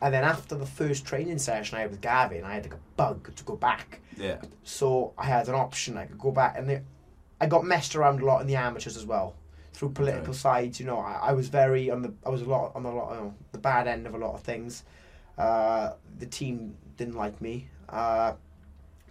And 0.00 0.12
then 0.12 0.24
after 0.24 0.56
the 0.56 0.66
first 0.66 1.06
training 1.06 1.38
session 1.38 1.78
I 1.78 1.82
had 1.82 1.90
with 1.90 2.00
Gavin, 2.00 2.42
I 2.42 2.54
had 2.54 2.64
like 2.64 2.74
a 2.74 2.80
bug 2.96 3.34
to 3.36 3.44
go 3.44 3.54
back. 3.54 4.00
Yeah. 4.16 4.40
So 4.64 5.12
I 5.16 5.26
had 5.26 5.48
an 5.48 5.54
option. 5.54 5.96
I 5.96 6.06
could 6.06 6.18
go 6.18 6.32
back, 6.32 6.58
and 6.58 6.68
it, 6.70 6.84
I 7.42 7.46
got 7.46 7.64
messed 7.64 7.96
around 7.96 8.22
a 8.22 8.24
lot 8.24 8.40
in 8.40 8.46
the 8.46 8.54
amateurs 8.54 8.96
as 8.96 9.04
well, 9.04 9.34
through 9.72 9.90
political 9.90 10.32
sides. 10.32 10.78
You 10.78 10.86
know, 10.86 10.98
I, 11.00 11.14
I 11.30 11.32
was 11.32 11.48
very 11.48 11.90
on 11.90 12.00
the 12.02 12.12
I 12.24 12.30
was 12.30 12.42
a 12.42 12.44
lot 12.44 12.70
on 12.76 12.84
the 12.84 12.90
lot 12.90 13.10
you 13.10 13.20
know, 13.20 13.34
the 13.50 13.58
bad 13.58 13.88
end 13.88 14.06
of 14.06 14.14
a 14.14 14.18
lot 14.18 14.34
of 14.34 14.42
things. 14.42 14.84
Uh, 15.36 15.94
the 16.20 16.26
team 16.26 16.76
didn't 16.96 17.16
like 17.16 17.40
me, 17.40 17.66
uh, 17.88 18.34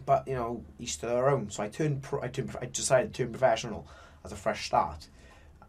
but 0.05 0.25
you 0.29 0.33
know, 0.33 0.63
each 0.79 0.97
to 0.99 1.07
their 1.07 1.29
own. 1.29 1.49
So 1.49 1.61
I 1.61 1.67
turned 1.67 2.03
pro, 2.03 2.21
I 2.21 2.29
turned 2.29 2.55
I 2.61 2.67
decided 2.67 3.13
to 3.13 3.23
turn 3.23 3.31
professional 3.33 3.85
as 4.23 4.31
a 4.31 4.37
fresh 4.37 4.65
start. 4.65 5.09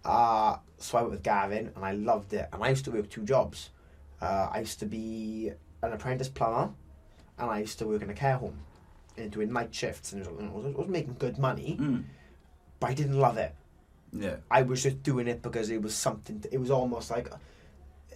Uh, 0.04 0.58
so 0.78 0.98
I 0.98 1.02
went 1.02 1.12
with 1.12 1.22
Gavin, 1.24 1.72
and 1.74 1.84
I 1.84 1.92
loved 1.92 2.32
it. 2.32 2.48
And 2.52 2.62
I 2.62 2.68
used 2.68 2.84
to 2.84 2.92
work 2.92 3.10
two 3.10 3.24
jobs. 3.24 3.70
Uh, 4.20 4.48
I 4.52 4.60
used 4.60 4.78
to 4.78 4.86
be 4.86 5.50
an 5.82 5.92
apprentice 5.92 6.28
plumber, 6.28 6.72
and 7.38 7.50
I 7.50 7.58
used 7.58 7.80
to 7.80 7.86
work 7.88 8.02
in 8.02 8.10
a 8.10 8.14
care 8.14 8.36
home, 8.36 8.58
and 9.16 9.32
doing 9.32 9.52
night 9.52 9.74
shifts, 9.74 10.12
and 10.12 10.22
it 10.22 10.30
was, 10.30 10.40
you 10.40 10.48
I 10.48 10.52
was, 10.52 10.74
I 10.76 10.78
was 10.78 10.88
making 10.88 11.16
good 11.18 11.38
money, 11.38 11.76
Mm. 11.80 12.04
But 12.82 12.90
I 12.90 12.94
didn't 12.94 13.18
love 13.18 13.38
it. 13.38 13.54
Yeah. 14.12 14.36
I 14.50 14.62
was 14.62 14.82
just 14.82 15.02
doing 15.02 15.26
it 15.28 15.40
because 15.40 15.70
it 15.70 15.80
was 15.80 15.94
something. 15.94 16.44
it 16.52 16.58
was 16.58 16.70
almost 16.70 17.10
like, 17.10 17.28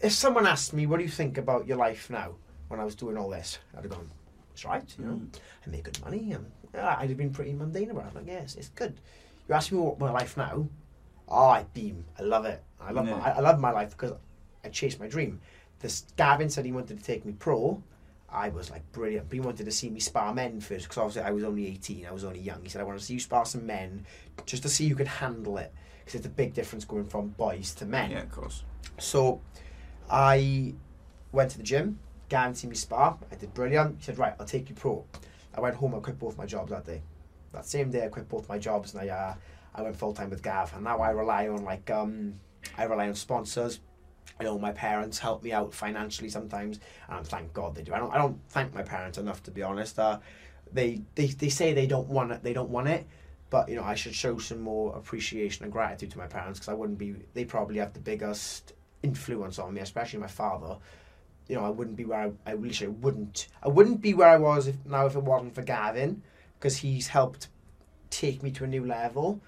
if 0.03 0.13
someone 0.13 0.47
asked 0.47 0.75
me, 0.75 0.87
"What 0.87 0.99
do 0.99 1.05
you 1.05 1.11
think 1.11 1.39
about 1.39 1.67
your 1.67 1.79
life 1.79 2.11
now?" 2.11 2.35
When 2.69 2.81
I 2.81 2.85
was 2.85 2.97
doing 2.97 3.17
all 3.17 3.31
this, 3.31 3.59
I'd 3.77 3.85
have 3.85 3.91
gone, 3.93 4.11
"It's 4.53 4.65
right, 4.65 4.85
you 4.99 5.05
know, 5.05 5.13
Mm. 5.13 5.39
I 5.67 5.71
make 5.71 5.85
good 5.85 6.01
money." 6.03 6.33
And 6.33 6.51
yeah, 6.75 6.97
I'd 6.99 7.09
have 7.09 7.17
been 7.17 7.33
pretty 7.33 7.53
mundane 7.55 7.91
about 7.91 8.09
it. 8.09 8.15
Like, 8.17 8.27
yes, 8.27 8.57
it's 8.57 8.69
good. 8.71 9.01
You 9.49 9.55
ask 9.55 9.71
me 9.73 9.79
what 9.79 9.99
my 10.01 10.11
life 10.11 10.37
now, 10.37 10.69
oh, 11.29 11.49
I 11.49 11.63
beam. 11.73 12.05
I 12.19 12.23
love 12.23 12.45
it. 12.45 12.63
I 12.81 12.91
love 12.91 13.07
Yeah. 13.07 13.17
my, 13.19 13.31
I 13.39 13.41
love 13.41 13.59
my 13.61 13.71
life 13.71 13.91
because 13.91 14.13
I 14.65 14.69
chased 14.69 14.99
my 14.99 15.07
dream. 15.07 15.41
This 15.79 16.05
Gavin 16.17 16.51
said 16.51 16.65
he 16.65 16.73
wanted 16.73 16.99
to 16.99 17.05
take 17.05 17.25
me 17.25 17.33
pro. 17.33 17.83
I 18.37 18.51
was 18.51 18.71
like 18.71 18.91
brilliant. 18.93 19.31
But 19.31 19.35
he 19.35 19.41
wanted 19.41 19.65
to 19.65 19.73
see 19.73 19.89
me 19.89 19.99
spar 19.99 20.35
men 20.35 20.61
first 20.61 20.85
because 20.85 20.99
obviously 20.99 21.23
I 21.23 21.31
was 21.31 21.43
only 21.43 21.67
18. 21.69 22.07
I 22.07 22.13
was 22.13 22.23
only 22.23 22.41
young. 22.41 22.63
He 22.63 22.69
said, 22.69 22.83
I 22.83 22.85
want 22.85 22.99
to 22.99 23.05
see 23.05 23.15
you 23.15 23.21
spar 23.21 23.47
some 23.47 23.65
men 23.65 24.05
just 24.45 24.63
to 24.65 24.69
see 24.69 24.85
you 24.85 24.95
could 24.95 25.09
handle 25.09 25.57
it. 25.57 25.73
Because 26.01 26.17
it's 26.17 26.27
a 26.27 26.31
big 26.31 26.53
difference 26.53 26.85
going 26.85 27.07
from 27.07 27.29
boys 27.29 27.75
to 27.77 27.87
men. 27.87 28.11
Yeah, 28.11 28.23
of 28.23 28.31
course. 28.31 28.63
So 28.99 29.41
I 30.11 30.75
went 31.33 31.51
to 31.53 31.57
the 31.57 31.65
gym. 31.65 31.99
guaranteed 32.29 32.69
me 32.69 32.77
spar. 32.77 33.19
I 33.33 33.37
did 33.37 33.55
brilliant. 33.55 33.97
He 33.99 34.05
said, 34.05 34.19
right, 34.19 34.35
I'll 34.39 34.47
take 34.47 34.69
you 34.69 34.75
pro. 34.75 35.05
I 35.55 35.61
went 35.61 35.75
home. 35.75 35.95
I 35.95 36.01
quit 36.01 36.19
both 36.19 36.37
my 36.37 36.47
jobs 36.47 36.71
that 36.71 36.85
day. 36.85 37.01
That 37.53 37.65
same 37.65 37.91
day, 37.91 38.05
I 38.05 38.09
quit 38.09 38.29
both 38.29 38.49
my 38.51 38.59
jobs 38.59 38.93
and 38.93 39.11
I 39.11 39.15
uh, 39.15 39.35
I 39.75 39.83
went 39.83 39.97
full 39.97 40.13
time 40.13 40.29
with 40.29 40.43
Gav. 40.43 40.75
And 40.75 40.85
now 40.85 40.99
I 40.99 41.11
rely 41.11 41.49
on 41.49 41.65
like 41.65 41.91
um 41.91 42.35
I 42.77 42.85
rely 42.85 43.09
on 43.09 43.15
sponsors. 43.15 43.81
I 44.39 44.45
know 44.45 44.59
my 44.59 44.73
parents 44.73 45.19
help 45.19 45.43
me 45.43 45.53
out 45.53 45.73
financially 45.73 46.29
sometimes, 46.29 46.81
and 47.09 47.27
thank 47.27 47.53
God 47.53 47.75
they 47.75 47.83
do. 47.83 47.95
I 47.95 47.99
don't 47.99 48.13
I 48.13 48.19
don't 48.19 48.39
thank 48.51 48.75
my 48.75 48.83
parents 48.83 49.19
enough 49.19 49.43
to 49.45 49.51
be 49.51 49.63
honest. 49.63 49.99
Uh, 49.99 50.19
they 50.73 51.03
they 51.15 51.27
they 51.29 51.49
say 51.49 51.73
they 51.73 51.87
don't 51.87 52.09
want 52.09 52.33
it. 52.33 52.43
They 52.43 52.53
don't 52.53 52.71
want 52.71 52.89
it. 52.89 53.07
But 53.49 53.69
you 53.69 53.77
know, 53.77 53.85
I 53.85 53.95
should 53.95 54.15
show 54.15 54.39
some 54.39 54.61
more 54.61 54.97
appreciation 54.97 55.65
and 55.65 55.73
gratitude 55.73 56.11
to 56.13 56.19
my 56.19 56.27
parents 56.27 56.59
because 56.59 56.69
I 56.69 56.75
wouldn't 56.75 56.99
be. 56.99 57.15
They 57.35 57.45
probably 57.45 57.79
have 57.79 57.93
the 57.93 58.01
biggest 58.01 58.73
influence 59.03 59.59
on 59.59 59.75
me, 59.75 59.81
especially 59.81 60.19
my 60.19 60.27
father. 60.27 60.77
You 61.49 61.57
know, 61.57 61.65
I 61.65 61.71
wouldn't 61.71 61.97
be 61.97 62.05
where 62.05 62.21
I. 62.21 62.33
I 62.51 62.55
wish 62.55 62.83
I 62.83 62.89
wouldn't. 62.89 63.49
I 63.63 63.69
wouldn't 63.69 64.01
be 64.01 64.15
where 64.15 64.29
I 64.29 64.37
was 64.37 64.67
if, 64.67 64.77
now 64.85 65.07
if 65.07 65.15
it 65.15 65.23
wasn't 65.23 65.55
for 65.55 65.63
Gavin, 65.63 66.23
because 66.59 66.79
he's 66.79 67.09
helped 67.09 67.49
take 68.11 68.43
me 68.43 68.51
to 68.53 68.65
a 68.65 68.67
new 68.67 68.85
level. 68.85 69.41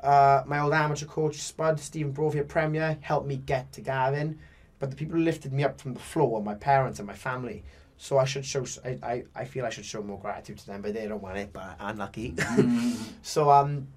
Uh, 0.00 0.42
my 0.46 0.60
old 0.60 0.72
amateur 0.72 1.06
coach 1.06 1.36
Spud 1.36 1.80
Stephen 1.80 2.12
Brovia 2.12 2.46
Premier 2.46 2.98
helped 3.00 3.26
me 3.26 3.36
get 3.36 3.72
to 3.72 3.80
Gavin, 3.80 4.38
but 4.78 4.90
the 4.90 4.96
people 4.96 5.16
who 5.18 5.24
lifted 5.24 5.52
me 5.52 5.64
up 5.64 5.80
from 5.80 5.94
the 5.94 6.00
floor 6.00 6.30
were 6.30 6.40
my 6.42 6.54
parents 6.54 6.98
and 7.00 7.06
my 7.06 7.14
family. 7.14 7.64
So 7.96 8.16
I 8.16 8.24
should 8.24 8.46
show. 8.46 8.64
I, 8.84 8.98
I, 9.02 9.24
I 9.34 9.44
feel 9.44 9.66
I 9.66 9.70
should 9.70 9.84
show 9.84 10.02
more 10.02 10.20
gratitude 10.20 10.58
to 10.58 10.66
them, 10.66 10.82
but 10.82 10.94
they 10.94 11.08
don't 11.08 11.20
want 11.20 11.36
it. 11.36 11.52
But 11.52 11.76
I'm 11.80 11.98
lucky. 11.98 12.32
Mm. 12.32 12.96
So 13.22 13.50
um, 13.50 13.88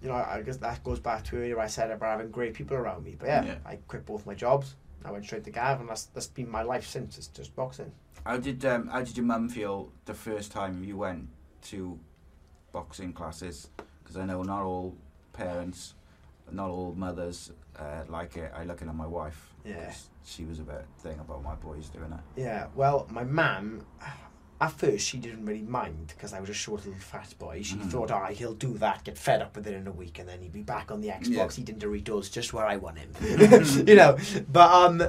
you 0.00 0.08
know, 0.08 0.14
I 0.14 0.40
guess 0.42 0.56
that 0.58 0.82
goes 0.84 1.00
back 1.00 1.24
to 1.24 1.36
earlier 1.36 1.58
I 1.58 1.66
said 1.66 1.90
about 1.90 2.18
having 2.18 2.30
great 2.30 2.54
people 2.54 2.76
around 2.76 3.04
me. 3.04 3.16
But 3.18 3.28
yeah, 3.28 3.44
Yeah. 3.44 3.54
I 3.66 3.76
quit 3.88 4.06
both 4.06 4.24
my 4.24 4.34
jobs. 4.34 4.76
I 5.04 5.10
went 5.10 5.24
straight 5.24 5.44
to 5.44 5.50
Gav, 5.50 5.80
and 5.80 5.88
that's 5.88 6.04
that's 6.04 6.28
been 6.28 6.48
my 6.48 6.62
life 6.62 6.86
since. 6.86 7.18
It's 7.18 7.26
just 7.26 7.56
boxing. 7.56 7.90
How 8.24 8.36
did 8.36 8.64
um, 8.64 8.86
how 8.86 9.02
did 9.02 9.16
your 9.16 9.26
mum 9.26 9.48
feel 9.48 9.90
the 10.04 10.14
first 10.14 10.52
time 10.52 10.84
you 10.84 10.96
went 10.96 11.28
to 11.62 11.98
boxing 12.72 13.12
classes? 13.12 13.70
Because 14.02 14.16
I 14.16 14.26
know 14.26 14.42
not 14.42 14.62
all 14.62 14.94
parents, 15.44 15.94
not 16.50 16.68
all 16.70 16.92
mothers 16.96 17.52
uh, 17.78 18.02
like 18.08 18.36
it. 18.36 18.52
I 18.54 18.64
looking 18.64 18.88
at 18.88 18.94
my 18.94 19.06
wife. 19.06 19.48
Yeah. 19.64 19.92
She 20.24 20.44
was 20.44 20.58
a 20.58 20.62
bit 20.62 20.84
thing 20.98 21.18
about 21.20 21.42
my 21.42 21.54
boys 21.54 21.88
doing 21.88 22.12
it. 22.12 22.40
Yeah. 22.40 22.66
Well, 22.74 23.06
my 23.10 23.24
mum. 23.24 23.84
At 24.62 24.72
first, 24.72 25.06
she 25.06 25.16
didn't 25.16 25.46
really 25.46 25.62
mind 25.62 26.08
because 26.08 26.34
I 26.34 26.40
was 26.40 26.50
a 26.50 26.54
short 26.54 26.84
little 26.84 27.00
fat 27.00 27.32
boy. 27.38 27.62
She 27.62 27.76
Mhm. 27.76 27.90
thought, 27.90 28.10
ah, 28.10 28.26
he'll 28.26 28.52
do 28.52 28.76
that, 28.76 29.04
get 29.04 29.16
fed 29.16 29.40
up 29.40 29.56
with 29.56 29.66
it 29.66 29.72
in 29.72 29.86
a 29.86 29.90
week, 29.92 30.18
and 30.18 30.28
then 30.28 30.40
he'd 30.42 30.52
be 30.52 30.60
back 30.62 30.90
on 30.90 31.00
the 31.00 31.08
Xbox 31.08 31.56
Yeah. 31.56 31.62
eating 31.62 31.78
Doritos 31.78 32.30
just 32.30 32.52
where 32.52 32.66
I 32.66 32.76
want 32.76 32.98
him. 32.98 33.10
you 33.88 33.96
know. 33.96 34.18
But 34.52 34.70
um, 34.70 35.00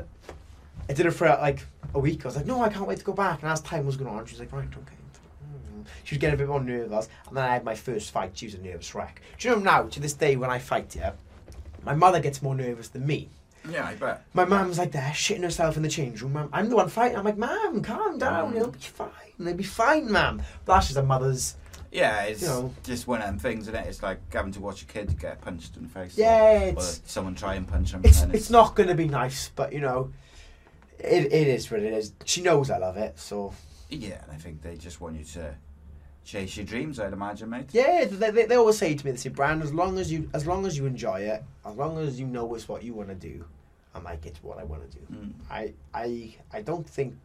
I 0.90 0.94
did 0.94 1.06
it 1.06 1.12
for 1.12 1.28
like 1.28 1.66
a 1.94 2.00
week. 2.00 2.24
I 2.24 2.30
was 2.30 2.38
like, 2.38 2.46
no, 2.46 2.62
I 2.62 2.70
can't 2.70 2.88
wait 2.88 3.00
to 3.00 3.04
go 3.04 3.12
back. 3.12 3.42
And 3.42 3.52
as 3.52 3.60
time 3.60 3.86
was 3.86 3.98
going 3.98 4.10
on, 4.10 4.26
she 4.26 4.36
was 4.36 4.40
like, 4.40 4.54
right, 4.54 4.70
okay. 4.70 4.96
Mm. 6.12 6.12
She 6.12 6.16
was 6.16 6.20
getting 6.20 6.34
a 6.36 6.38
bit 6.38 6.48
more 6.50 6.62
nervous. 6.62 7.10
And 7.28 7.38
then 7.38 7.44
I 7.46 7.54
had 7.54 7.64
my 7.64 7.76
first 7.76 8.12
fight. 8.12 8.32
She 8.38 8.46
was 8.48 8.56
a 8.56 8.60
nervous 8.62 8.94
wreck. 8.94 9.22
Do 9.40 9.48
you 9.50 9.56
know 9.56 9.62
now, 9.62 9.84
to 9.84 10.00
this 10.00 10.14
day, 10.14 10.36
when 10.36 10.50
I 10.50 10.60
fight 10.60 10.92
here, 10.94 11.14
my 11.84 11.96
mother 11.96 12.20
gets 12.20 12.42
more 12.42 12.56
nervous 12.56 12.90
than 12.90 13.06
me. 13.08 13.30
Yeah, 13.70 13.86
I 13.86 13.96
bet. 13.96 14.24
My 14.34 14.46
mum's 14.46 14.80
like 14.80 14.92
there, 14.92 15.12
shitting 15.14 15.44
herself 15.44 15.78
in 15.78 15.84
the 15.84 15.90
change 15.90 16.22
room. 16.22 16.50
I'm 16.52 16.70
the 16.70 16.76
one 16.76 16.90
fighting. 16.90 17.18
I'm 17.18 17.24
like, 17.26 17.38
Mum, 17.38 17.82
calm 17.84 18.18
down. 18.18 18.54
Mm. 18.54 18.58
It'll 18.58 18.72
be 18.72 18.80
fine. 18.80 19.10
They'll 19.40 19.54
be 19.56 19.64
fine, 19.64 20.12
Mum. 20.12 20.42
But 20.66 20.74
that's 20.76 20.88
just 20.88 20.98
a 20.98 21.04
mother's. 21.04 21.56
Yeah, 21.92 22.24
it's 22.24 22.42
You 22.42 22.48
know. 22.48 22.74
just 22.84 23.06
one 23.06 23.20
of 23.22 23.28
them 23.28 23.38
things, 23.38 23.68
isn't 23.68 23.76
it? 23.76 23.86
It's 23.86 24.02
like 24.02 24.20
having 24.34 24.52
to 24.54 24.62
watch 24.62 24.82
a 24.82 24.86
kid 24.86 25.20
get 25.20 25.42
punched 25.42 25.76
in 25.78 25.84
the 25.84 25.90
face. 25.90 26.18
Yeah, 26.18 26.62
or, 26.62 26.68
it's 26.70 27.00
or 27.00 27.02
someone 27.06 27.36
try 27.36 27.56
and 27.56 27.68
punch 27.68 27.92
him. 27.94 28.02
it's 28.04 28.22
and 28.22 28.34
it's 28.34 28.50
not 28.50 28.76
going 28.76 28.88
to 28.90 28.96
be 28.96 29.08
nice, 29.08 29.50
but 29.56 29.74
you 29.74 29.82
know, 29.82 30.12
it 30.98 31.26
it 31.32 31.48
is 31.48 31.70
what 31.70 31.82
it 31.82 31.94
is. 31.94 32.14
She 32.26 32.42
knows 32.42 32.70
I 32.72 32.78
love 32.78 32.96
it, 32.98 33.20
so 33.20 33.54
Yeah, 33.90 34.22
and 34.24 34.32
I 34.32 34.36
think 34.36 34.62
they 34.62 34.78
just 34.78 35.02
want 35.02 35.18
you 35.18 35.26
to 35.26 35.54
chase 36.24 36.56
your 36.58 36.66
dreams. 36.66 37.00
I'd 37.00 37.14
imagine, 37.14 37.50
mate. 37.50 37.70
yeah. 37.72 38.06
They, 38.06 38.30
they, 38.32 38.46
they 38.46 38.56
always 38.56 38.78
say 38.78 38.94
to 38.96 39.06
me, 39.06 39.12
they 39.12 39.18
say, 39.18 39.30
Brand, 39.30 39.64
as 39.64 39.74
long 39.74 39.98
as 40.00 40.12
you 40.12 40.30
as 40.34 40.46
long 40.48 40.66
as 40.66 40.78
you 40.78 40.86
enjoy 40.86 41.22
it, 41.22 41.44
as 41.66 41.76
long 41.76 41.98
as 42.00 42.20
you 42.20 42.28
know 42.28 42.54
it's 42.56 42.68
what 42.68 42.84
you 42.84 42.94
want 42.94 43.10
to 43.10 43.16
do, 43.16 43.44
I'm 43.96 44.04
like, 44.04 44.26
it's 44.26 44.42
what 44.44 44.58
I 44.60 44.64
want 44.64 44.90
to 44.90 44.98
do. 44.98 45.06
Mm. 45.14 45.32
I 45.50 45.74
I 45.94 46.36
I 46.54 46.62
don't 46.62 46.88
think 46.88 47.16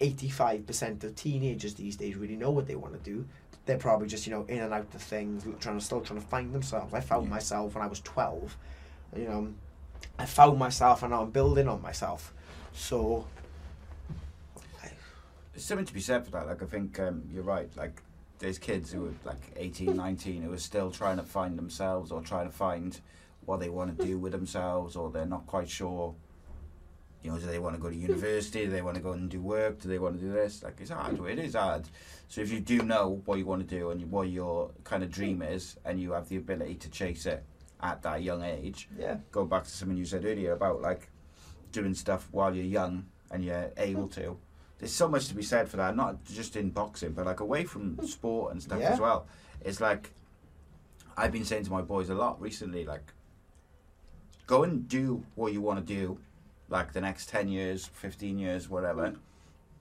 eighty 0.00 0.28
five 0.28 0.66
percent 0.66 1.04
of 1.04 1.14
teenagers 1.14 1.74
these 1.74 1.96
days 1.96 2.16
really 2.16 2.36
know 2.36 2.50
what 2.50 2.66
they 2.66 2.74
want 2.74 2.94
to 2.94 3.00
do. 3.00 3.24
They're 3.66 3.78
probably 3.78 4.08
just 4.08 4.26
you 4.26 4.32
know 4.32 4.44
in 4.48 4.58
and 4.58 4.74
out 4.74 4.92
of 4.94 5.00
things, 5.02 5.44
trying 5.60 5.78
to 5.78 5.84
still 5.84 6.00
trying 6.00 6.20
to 6.20 6.26
find 6.26 6.52
themselves. 6.52 6.92
I 6.92 7.00
found 7.00 7.24
Yeah. 7.24 7.30
myself 7.30 7.74
when 7.74 7.82
I 7.84 7.86
was 7.86 8.00
twelve. 8.00 8.56
You 9.16 9.24
know, 9.28 9.54
I 10.18 10.26
found 10.26 10.58
myself, 10.58 11.02
and 11.02 11.12
now 11.12 11.22
I'm 11.22 11.30
building 11.30 11.68
on 11.68 11.80
myself. 11.80 12.34
So 12.74 13.26
There's 15.54 15.64
something 15.64 15.86
to 15.86 15.94
be 15.94 16.00
said 16.00 16.24
for 16.24 16.32
that. 16.32 16.48
Like 16.48 16.62
I 16.62 16.66
think 16.66 16.98
um, 16.98 17.22
you're 17.32 17.44
right. 17.44 17.70
Like 17.76 18.02
there's 18.40 18.58
kids 18.58 18.90
who 18.90 19.06
are 19.06 19.14
like 19.24 19.40
18, 19.56 19.92
hmm. 19.92 19.96
19 19.96 20.42
who 20.42 20.52
are 20.52 20.58
still 20.58 20.90
trying 20.90 21.16
to 21.16 21.22
find 21.22 21.56
themselves 21.56 22.10
or 22.10 22.20
trying 22.20 22.46
to 22.46 22.52
find 22.52 23.00
what 23.44 23.60
they 23.60 23.68
want 23.68 23.96
to 23.96 24.04
do 24.04 24.18
with 24.18 24.32
themselves 24.32 24.96
or 24.96 25.10
they're 25.10 25.26
not 25.26 25.46
quite 25.46 25.68
sure. 25.68 26.14
You 27.22 27.30
know, 27.30 27.38
do 27.38 27.46
they 27.46 27.60
want 27.60 27.76
to 27.76 27.80
go 27.80 27.88
to 27.88 27.94
hmm. 27.94 28.02
university? 28.02 28.64
Do 28.64 28.72
they 28.72 28.82
want 28.82 28.96
to 28.96 29.02
go 29.02 29.12
and 29.12 29.30
do 29.30 29.40
work? 29.40 29.80
Do 29.80 29.88
they 29.88 30.00
want 30.00 30.18
to 30.18 30.26
do 30.26 30.32
this? 30.32 30.62
Like, 30.62 30.76
it's 30.80 30.90
hard. 30.90 31.18
It 31.24 31.38
is 31.38 31.54
hard. 31.54 31.88
So 32.28 32.40
if 32.40 32.50
you 32.50 32.60
do 32.60 32.82
know 32.82 33.22
what 33.24 33.38
you 33.38 33.46
want 33.46 33.66
to 33.66 33.78
do 33.78 33.90
and 33.90 34.10
what 34.10 34.28
your 34.28 34.72
kind 34.82 35.04
of 35.04 35.10
dream 35.10 35.36
hmm. 35.36 35.42
is, 35.44 35.78
and 35.84 36.00
you 36.00 36.12
have 36.12 36.28
the 36.28 36.36
ability 36.36 36.74
to 36.74 36.90
chase 36.90 37.26
it 37.26 37.44
at 37.80 38.02
that 38.02 38.22
young 38.22 38.42
age, 38.42 38.88
Yeah. 38.98 39.18
go 39.30 39.44
back 39.44 39.64
to 39.64 39.70
something 39.70 39.96
you 39.96 40.04
said 40.04 40.24
earlier 40.24 40.52
about 40.52 40.82
like 40.82 41.10
doing 41.70 41.94
stuff 41.94 42.28
while 42.30 42.54
you're 42.54 42.64
young 42.64 43.06
and 43.30 43.44
you're 43.44 43.70
able 43.76 44.08
to. 44.08 44.36
There's 44.78 44.92
so 44.92 45.08
much 45.08 45.28
to 45.28 45.34
be 45.34 45.42
said 45.42 45.68
for 45.68 45.76
that, 45.78 45.96
not 45.96 46.24
just 46.24 46.56
in 46.56 46.70
boxing, 46.70 47.12
but 47.12 47.26
like 47.26 47.40
away 47.40 47.64
from 47.64 47.94
hmm. 47.94 48.06
sport 48.06 48.52
and 48.52 48.62
stuff 48.62 48.80
Yeah. 48.80 48.92
as 48.92 49.00
well. 49.00 49.26
It's 49.64 49.80
like 49.80 50.10
I've 51.16 51.32
been 51.32 51.44
saying 51.44 51.64
to 51.64 51.72
my 51.72 51.82
boys 51.82 52.10
a 52.10 52.14
lot 52.14 52.40
recently, 52.40 52.84
like 52.84 53.12
go 54.46 54.62
and 54.64 54.88
do 54.88 55.24
what 55.36 55.52
you 55.52 55.60
want 55.60 55.86
to 55.86 55.94
do, 55.94 56.18
like 56.68 56.92
the 56.92 57.00
next 57.00 57.28
ten 57.28 57.48
years, 57.48 57.86
fifteen 57.86 58.38
years, 58.38 58.68
whatever. 58.68 59.10
Hmm. 59.10 59.16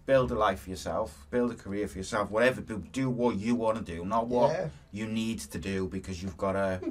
Build 0.05 0.31
a 0.31 0.35
life 0.35 0.61
for 0.61 0.69
yourself, 0.69 1.27
build 1.31 1.51
a 1.51 1.55
career 1.55 1.87
for 1.87 1.97
yourself, 1.97 2.29
whatever. 2.29 2.59
Do, 2.59 3.09
what 3.09 3.37
you 3.37 3.55
want 3.55 3.77
to 3.77 3.83
do, 3.83 4.03
not 4.03 4.27
what 4.27 4.51
Yeah. 4.51 4.67
you 4.91 5.07
need 5.07 5.39
to 5.39 5.57
do 5.57 5.87
because 5.87 6.21
you've 6.21 6.37
got 6.37 6.53
to 6.53 6.79
hmm. 6.83 6.89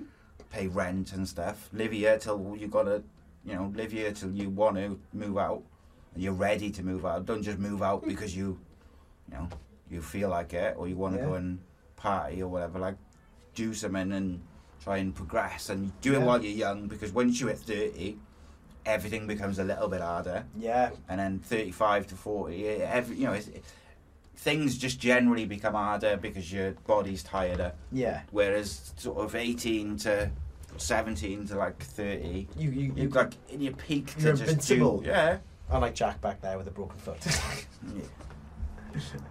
pay 0.51 0.67
rent 0.67 1.13
and 1.13 1.29
stuff. 1.29 1.69
Live 1.73 1.93
here 1.93 2.19
till 2.19 2.57
you 2.59 2.69
got 2.69 2.85
to, 2.85 3.03
you 3.45 3.55
know, 3.55 3.71
live 3.75 3.93
here 3.93 4.13
till 4.13 4.33
you 4.33 4.49
want 4.49 4.77
to 4.77 4.99
move 5.13 5.37
out 5.37 5.63
and 6.15 6.23
you're 6.23 6.33
ready 6.33 6.71
to 6.71 6.83
move 6.83 7.05
out. 7.07 7.27
Don't 7.27 7.43
just 7.43 7.59
move 7.59 7.83
out 7.83 8.07
because 8.07 8.37
you, 8.37 8.59
you 9.31 9.35
know, 9.37 9.49
you 9.91 10.03
feel 10.03 10.29
like 10.29 10.53
it 10.55 10.75
or 10.77 10.89
you 10.89 10.97
want 10.97 11.15
to 11.15 11.21
Yeah. 11.21 11.27
go 11.29 11.35
and 11.35 11.59
party 11.97 12.43
or 12.43 12.49
whatever. 12.49 12.79
Like, 12.79 12.97
do 13.55 13.75
something 13.75 14.13
and 14.13 14.41
try 14.83 14.97
and 14.99 15.15
progress 15.15 15.69
and 15.71 15.93
do 16.01 16.15
it 16.15 16.21
while 16.23 16.43
you're 16.43 16.53
young 16.53 16.89
because 16.89 17.13
once 17.13 17.41
you 17.41 17.47
hit 17.49 17.59
30, 17.59 18.19
everything 18.85 19.27
becomes 19.27 19.59
a 19.59 19.65
little 19.65 19.89
bit 19.89 20.01
harder. 20.01 20.45
Yeah. 20.59 20.91
And 21.09 21.21
then 21.21 21.39
35 21.41 22.07
to 22.09 22.15
40, 22.17 22.67
eh, 22.69 22.79
every, 22.91 23.17
you 23.17 23.27
know, 23.27 23.33
it's, 23.33 23.49
things 24.37 24.77
just 24.77 24.99
generally 24.99 25.45
become 25.45 25.75
harder 25.75 26.17
because 26.17 26.53
your 26.53 26.73
body's 26.87 27.23
tireder. 27.23 27.73
Yeah. 27.93 28.23
Whereas 28.33 28.93
sort 28.97 29.19
of 29.19 29.35
18 29.37 29.99
to 29.99 30.31
17 30.79 31.47
to 31.49 31.57
like 31.57 31.81
30, 31.83 32.49
You 32.59 32.71
you 32.71 32.81
you 32.87 32.93
you've 32.97 33.13
got 33.13 33.37
in 33.51 33.61
your 33.61 33.75
peak 33.75 34.15
to 34.17 34.21
You're 34.23 34.33
just 34.33 34.43
invincible. 34.51 34.99
do, 35.03 35.09
yeah, 35.11 35.39
Unlike 35.71 35.95
Jack 35.95 36.21
back 36.21 36.41
there 36.41 36.59
with 36.59 36.67
a 36.69 36.71
broken 36.71 36.99
foot. 36.99 37.19
yeah. 37.95 38.03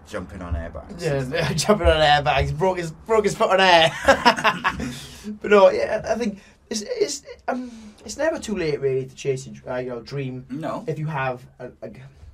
jumping 0.08 0.42
on 0.42 0.54
airbags. 0.54 1.00
yeah, 1.00 1.52
jumping 1.54 1.86
on 1.86 1.96
airbags, 1.96 2.56
broke 2.56 2.78
his 2.78 2.90
broke 2.90 3.24
his 3.24 3.36
foot 3.36 3.50
on 3.50 3.60
air. 3.60 3.92
but 4.06 5.50
no, 5.50 5.70
yeah, 5.70 6.04
I 6.08 6.14
think 6.16 6.40
it's 6.68 6.82
it's 6.82 7.22
um 7.48 7.70
it's 8.04 8.16
never 8.16 8.38
too 8.40 8.56
late 8.56 8.80
really 8.80 9.06
to 9.06 9.14
chase 9.14 9.46
your 9.46 9.54
uh, 9.72 9.78
you 9.78 9.90
know 9.90 10.00
dream 10.00 10.44
No. 10.50 10.84
if 10.88 10.98
you 10.98 11.06
have 11.06 11.46
a, 11.60 11.66
a, 11.82 11.90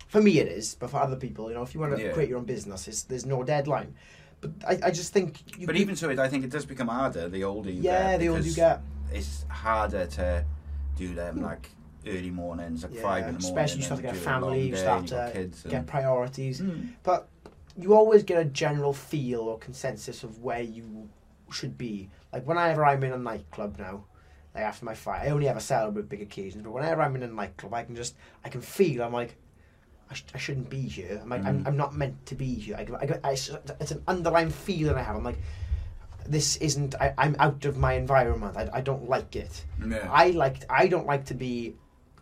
for 0.09 0.23
me 0.23 0.39
it 0.39 0.49
is, 0.49 0.75
but 0.75 0.89
for 0.91 0.97
other 0.99 1.17
people, 1.17 1.49
you 1.51 1.55
know, 1.55 1.63
if 1.63 1.75
you 1.75 1.81
want 1.81 1.95
to 1.97 2.03
Yeah. 2.03 2.13
create 2.13 2.31
your 2.31 2.39
own 2.39 2.45
business, 2.47 2.89
it's, 2.89 3.03
there's 3.03 3.27
no 3.27 3.43
deadline. 3.45 3.95
But 4.41 4.53
I, 4.67 4.79
I 4.85 4.91
just 4.91 5.13
think 5.13 5.59
you 5.59 5.67
But 5.67 5.77
even 5.77 5.97
so, 5.97 6.09
it, 6.09 6.19
I 6.19 6.29
think 6.29 6.45
it 6.45 6.51
does 6.51 6.65
become 6.65 6.89
harder 6.89 7.29
the 7.29 7.45
older 7.45 7.71
you 7.71 7.83
yeah, 7.83 8.13
get. 8.13 8.21
the 8.21 8.29
older 8.31 8.41
you 8.43 8.55
get, 8.55 8.81
It's 9.13 9.45
harder 9.51 10.07
to 10.07 10.45
do 10.97 11.15
them 11.15 11.43
like 11.43 11.69
early 12.07 12.31
mornings, 12.31 12.83
like 12.85 12.95
yeah, 12.95 13.03
five 13.03 13.27
in 13.29 13.35
the 13.35 13.41
morning. 13.41 13.49
especially 13.49 13.79
you 13.79 13.85
start 13.85 14.01
to 14.01 14.07
get 14.07 14.15
a 14.17 14.19
family, 14.19 14.69
you 14.69 14.77
start 14.77 15.01
and 15.01 15.11
you've 15.11 15.19
got 15.19 15.27
to 15.27 15.33
kids 15.33 15.63
get 15.69 15.87
priorities. 15.87 16.61
Mm. 16.61 16.91
But 17.03 17.29
you 17.77 17.95
always 17.95 18.23
get 18.23 18.41
a 18.41 18.45
general 18.45 18.93
feel 18.93 19.41
or 19.41 19.59
consensus 19.59 20.25
of 20.25 20.39
where 20.43 20.63
you 20.63 21.09
should 21.53 21.77
be. 21.79 22.11
Like 22.33 22.47
whenever 22.47 22.85
I'm 22.85 23.03
in 23.05 23.13
a 23.13 23.19
nightclub 23.19 23.79
now, 23.79 24.05
like 24.55 24.65
after 24.65 24.85
my 24.85 24.95
fight, 24.95 25.23
I 25.27 25.31
only 25.31 25.49
ever 25.49 25.61
celebrate 25.61 26.09
big 26.09 26.23
occasions. 26.23 26.63
But 26.65 26.73
whenever 26.73 27.03
I'm 27.03 27.15
in 27.17 27.23
a 27.23 27.29
nightclub, 27.29 27.75
I 27.75 27.85
can 27.85 27.95
just 27.97 28.15
I 28.45 28.49
can 28.49 28.61
feel 28.61 29.03
I'm 29.03 29.13
like. 29.13 29.37
I, 30.11 30.15
sh- 30.15 30.25
I 30.35 30.39
shouldn't 30.39 30.71
be 30.71 30.81
here. 30.81 31.19
I'm, 31.23 31.29
like, 31.29 31.45
I'm, 31.45 31.63
Mm. 31.65 31.67
I'm 31.67 31.77
not 31.77 31.95
meant 31.95 32.25
to 32.25 32.35
be 32.35 32.55
here. 32.55 32.77
I, 32.77 32.87
I, 32.95 33.21
I, 33.29 33.33
it's 33.33 33.91
an 33.91 34.03
underlying 34.09 34.49
feeling 34.49 34.95
I 34.97 35.03
have. 35.03 35.15
I'm 35.17 35.23
like, 35.23 35.37
this 36.27 36.57
isn't. 36.57 36.95
I, 36.95 37.13
I'm 37.19 37.37
out 37.39 37.67
of 37.67 37.77
my 37.77 37.93
environment. 37.93 38.57
I, 38.57 38.71
I 38.73 38.81
don't 38.81 39.07
like 39.07 39.37
it. 39.37 39.65
Yeah. 39.87 40.09
I 40.11 40.31
like. 40.31 40.65
I 40.71 40.87
don't 40.89 41.07
like 41.07 41.27
to 41.27 41.35
be 41.35 41.75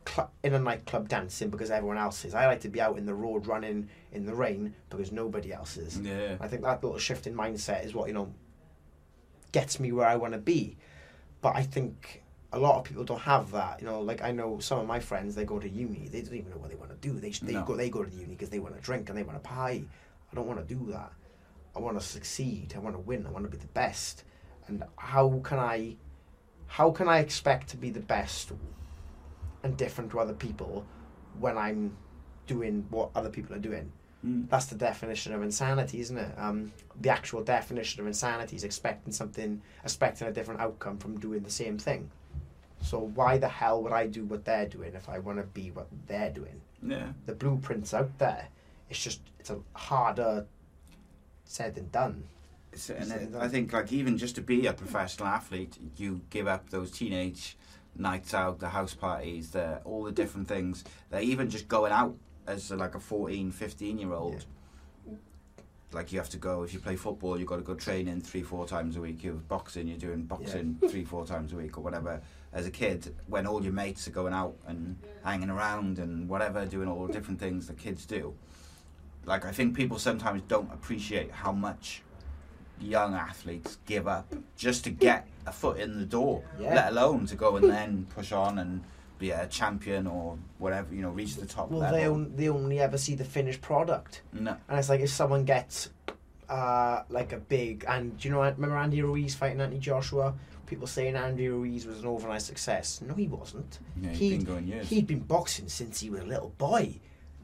cl- 0.08 0.30
in 0.42 0.54
a 0.54 0.58
nightclub 0.58 1.08
dancing 1.08 1.50
because 1.50 1.70
everyone 1.70 1.98
else 1.98 2.24
is. 2.24 2.34
I 2.34 2.46
like 2.46 2.60
to 2.60 2.68
be 2.68 2.80
out 2.80 2.98
in 2.98 3.06
the 3.06 3.14
road 3.14 3.46
running 3.46 3.88
in 4.12 4.24
the 4.26 4.34
rain 4.34 4.74
because 4.90 5.12
nobody 5.12 5.52
else 5.52 5.76
is. 5.76 5.98
yeah. 6.00 6.36
I 6.40 6.48
think 6.48 6.62
that 6.62 6.82
little 6.82 6.98
shift 6.98 7.26
in 7.26 7.34
mindset 7.34 7.84
is 7.84 7.94
what 7.94 8.08
you 8.08 8.14
know 8.14 8.32
gets 9.52 9.80
me 9.80 9.92
where 9.92 10.06
I 10.06 10.16
want 10.16 10.32
to 10.32 10.38
be. 10.38 10.76
But 11.40 11.56
I 11.56 11.62
think 11.62 12.22
a 12.52 12.58
lot 12.58 12.76
of 12.78 12.84
people 12.84 13.04
don't 13.04 13.20
have 13.20 13.50
that. 13.52 13.80
You 13.80 13.86
know, 13.86 14.00
like 14.00 14.22
I 14.22 14.32
know 14.32 14.58
some 14.58 14.78
of 14.78 14.86
my 14.86 15.00
friends, 15.00 15.34
they 15.34 15.44
go 15.44 15.58
to 15.58 15.68
uni, 15.68 16.08
they 16.08 16.22
don't 16.22 16.34
even 16.34 16.50
know 16.50 16.56
what 16.58 16.70
they 16.70 16.76
want 16.76 16.90
to 16.90 17.08
do. 17.08 17.18
They 17.18 17.30
they 17.30 17.52
No. 17.54 17.64
go 17.64 17.76
they 17.76 17.90
go 17.90 18.02
to 18.02 18.10
the 18.10 18.16
uni 18.16 18.34
because 18.34 18.50
they 18.50 18.58
want 18.58 18.74
to 18.74 18.80
drink 18.80 19.08
and 19.08 19.16
they 19.18 19.22
want 19.22 19.42
to 19.42 19.48
party. 19.48 19.88
I 20.30 20.34
don't 20.34 20.46
want 20.46 20.66
to 20.66 20.74
do 20.74 20.90
that. 20.92 21.12
I 21.74 21.78
want 21.78 21.98
to 22.00 22.04
succeed. 22.04 22.72
I 22.74 22.78
want 22.78 22.94
to 22.96 23.00
win. 23.00 23.26
I 23.26 23.30
want 23.30 23.44
to 23.44 23.50
be 23.50 23.58
the 23.58 23.66
best. 23.68 24.24
And 24.66 24.82
how 24.96 25.40
can 25.44 25.58
I, 25.58 25.96
how 26.66 26.90
can 26.90 27.08
I 27.08 27.18
expect 27.20 27.68
to 27.68 27.76
be 27.76 27.90
the 27.90 28.00
best 28.00 28.50
and 29.66 29.76
different 29.76 30.10
to 30.12 30.20
other 30.20 30.32
people 30.32 30.86
when 31.38 31.58
I'm 31.58 31.96
doing 32.46 32.86
what 32.90 33.10
other 33.14 33.28
people 33.28 33.54
are 33.54 33.60
doing? 33.60 33.92
Mm. 34.24 34.48
That's 34.48 34.66
the 34.66 34.76
definition 34.76 35.34
of 35.34 35.42
insanity, 35.42 36.00
isn't 36.00 36.16
it? 36.16 36.32
Um, 36.38 36.72
the 37.00 37.10
actual 37.10 37.42
definition 37.42 38.00
of 38.00 38.06
insanity 38.06 38.56
is 38.56 38.64
expecting 38.64 39.12
something, 39.12 39.60
expecting 39.84 40.26
a 40.28 40.32
different 40.32 40.60
outcome 40.60 40.98
from 40.98 41.18
doing 41.20 41.42
the 41.42 41.50
same 41.50 41.76
thing. 41.78 42.10
So 42.80 42.98
why 43.14 43.38
the 43.38 43.48
hell 43.48 43.82
would 43.82 43.92
I 43.92 44.06
do 44.06 44.24
what 44.24 44.44
they're 44.44 44.68
doing 44.68 44.94
if 44.94 45.08
I 45.08 45.18
want 45.18 45.38
to 45.38 45.44
be 45.44 45.70
what 45.70 45.88
they're 46.06 46.30
doing? 46.30 46.60
Yeah. 46.82 47.08
The 47.26 47.34
blueprint's 47.34 47.92
out 47.92 48.16
there. 48.18 48.48
It's 48.88 49.02
just 49.02 49.20
it's 49.40 49.50
a 49.50 49.58
harder 49.74 50.46
said 51.44 51.74
than 51.74 51.88
done. 51.90 52.24
It's- 52.72 52.90
and 52.90 53.02
Is 53.02 53.10
it, 53.10 53.22
it- 53.34 53.34
I 53.36 53.48
think 53.48 53.72
like 53.72 53.92
even 53.92 54.16
just 54.18 54.34
to 54.36 54.40
be 54.42 54.66
a 54.66 54.72
professional 54.72 55.28
athlete, 55.28 55.76
you 55.96 56.20
give 56.30 56.46
up 56.46 56.70
those 56.70 56.90
teenage 56.92 57.56
nights 57.98 58.34
out, 58.34 58.58
the 58.58 58.68
house 58.68 58.94
parties, 58.94 59.50
the 59.50 59.80
all 59.84 60.04
the 60.04 60.12
different 60.12 60.48
things. 60.48 60.84
That 61.10 61.22
even 61.22 61.50
just 61.50 61.68
going 61.68 61.92
out 61.92 62.16
as 62.46 62.70
like 62.70 62.94
a 62.94 63.00
14, 63.00 63.50
15 63.50 63.98
year 63.98 64.12
old. 64.12 64.44
Like 65.92 66.12
you 66.12 66.18
have 66.18 66.28
to 66.30 66.36
go 66.36 66.62
if 66.62 66.74
you 66.74 66.80
play 66.80 66.96
football, 66.96 67.38
you've 67.38 67.48
got 67.48 67.56
to 67.56 67.62
go 67.62 67.74
training 67.74 68.20
three, 68.20 68.42
four 68.42 68.66
times 68.66 68.96
a 68.96 69.00
week. 69.00 69.22
You're 69.22 69.34
boxing, 69.34 69.88
you're 69.88 69.98
doing 69.98 70.24
boxing 70.24 70.78
three, 70.88 71.04
four 71.04 71.24
times 71.26 71.52
a 71.52 71.56
week 71.56 71.78
or 71.78 71.80
whatever. 71.80 72.20
As 72.52 72.66
a 72.66 72.70
kid, 72.70 73.14
when 73.26 73.46
all 73.46 73.62
your 73.62 73.72
mates 73.72 74.06
are 74.08 74.10
going 74.12 74.32
out 74.32 74.56
and 74.66 74.96
hanging 75.24 75.50
around 75.50 75.98
and 75.98 76.28
whatever, 76.28 76.66
doing 76.66 76.88
all 76.88 77.06
the 77.06 77.12
different 77.12 77.40
things 77.40 77.66
that 77.68 77.78
kids 77.78 78.04
do. 78.04 78.34
Like 79.24 79.44
I 79.44 79.52
think 79.52 79.76
people 79.76 79.98
sometimes 79.98 80.42
don't 80.48 80.72
appreciate 80.72 81.30
how 81.30 81.52
much 81.52 82.02
young 82.80 83.14
athletes 83.14 83.78
give 83.86 84.06
up 84.06 84.32
just 84.56 84.84
to 84.84 84.90
get 84.90 85.26
a 85.46 85.52
foot 85.52 85.78
in 85.78 85.98
the 85.98 86.04
door, 86.06 86.42
Yeah. 86.58 86.74
let 86.74 86.88
alone 86.92 87.26
to 87.26 87.36
go 87.36 87.56
and 87.56 87.70
then 87.70 88.06
push 88.14 88.32
on 88.32 88.58
and 88.58 88.82
be 89.18 89.30
a 89.30 89.46
champion 89.46 90.06
or 90.06 90.36
whatever, 90.58 90.94
you 90.94 91.00
know, 91.02 91.10
reach 91.10 91.36
the 91.36 91.46
top 91.46 91.70
Well, 91.70 91.80
level. 91.80 91.96
they 91.98 92.06
on, 92.06 92.36
they 92.36 92.48
only 92.48 92.80
ever 92.80 92.98
see 92.98 93.14
the 93.14 93.24
finished 93.24 93.62
product, 93.62 94.22
no. 94.32 94.56
and 94.68 94.78
it's 94.78 94.88
like 94.88 95.00
if 95.00 95.10
someone 95.10 95.44
gets 95.44 95.90
uh, 96.48 97.02
like 97.08 97.32
a 97.32 97.38
big 97.38 97.84
and 97.88 98.16
do 98.18 98.28
you 98.28 98.34
know 98.34 98.40
remember 98.42 98.76
Andy 98.76 99.02
Ruiz 99.02 99.34
fighting 99.34 99.60
Anthony 99.60 99.80
Joshua? 99.80 100.34
People 100.66 100.86
saying 100.86 101.14
Andy 101.16 101.48
Ruiz 101.48 101.86
was 101.86 102.00
an 102.00 102.06
overnight 102.06 102.42
success. 102.42 103.00
No, 103.00 103.14
he 103.14 103.28
wasn't. 103.28 103.78
Yeah, 104.00 104.10
he's 104.10 104.18
He'd- 104.18 104.36
been 104.38 104.44
going 104.46 104.66
years. 104.66 104.88
He'd 104.88 105.06
been 105.06 105.20
boxing 105.20 105.68
since 105.68 106.00
he 106.00 106.10
was 106.10 106.20
a 106.20 106.24
little 106.26 106.52
boy. 106.58 106.96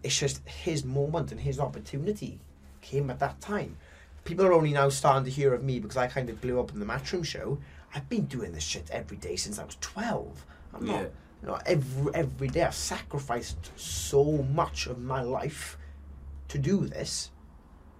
It's 0.02 0.18
just 0.18 0.46
his 0.48 0.84
moment 0.84 1.30
and 1.32 1.40
his 1.40 1.58
opportunity 1.60 2.40
came 2.80 3.10
at 3.10 3.20
that 3.20 3.40
time. 3.40 3.76
People 4.24 4.44
are 4.46 4.52
only 4.52 4.72
now 4.72 4.88
starting 4.88 5.24
to 5.24 5.30
hear 5.30 5.54
of 5.54 5.62
me 5.64 5.78
because 5.80 5.96
I 5.96 6.06
kind 6.08 6.28
of 6.30 6.40
blew 6.40 6.58
up 6.60 6.72
in 6.72 6.80
the 6.80 6.86
Matchroom 6.86 7.24
show. 7.24 7.58
I've 7.94 8.08
been 8.08 8.26
doing 8.26 8.52
this 8.52 8.62
shit 8.62 8.90
every 8.90 9.16
day 9.16 9.36
since 9.36 9.58
I 9.58 9.64
was 9.64 9.76
12. 9.80 10.46
I'm 10.74 10.86
not, 10.86 11.02
you 11.42 11.48
know, 11.48 11.58
every, 11.66 12.14
every 12.14 12.48
day 12.48 12.62
I've 12.62 12.74
sacrificed 12.74 13.70
so 13.76 14.24
much 14.54 14.86
of 14.86 14.98
my 14.98 15.20
life 15.22 15.76
to 16.48 16.58
do 16.58 16.86
this. 16.86 17.30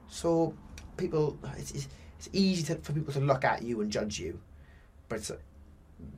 So 0.08 0.54
people, 0.96 1.38
it's, 1.58 1.72
it's, 1.72 1.88
it's 2.18 2.28
easy 2.32 2.62
to, 2.64 2.76
for 2.76 2.92
people 2.92 3.12
to 3.12 3.20
look 3.20 3.44
at 3.44 3.62
you 3.62 3.80
and 3.82 3.90
judge 3.90 4.18
you. 4.18 4.40
But 5.08 5.30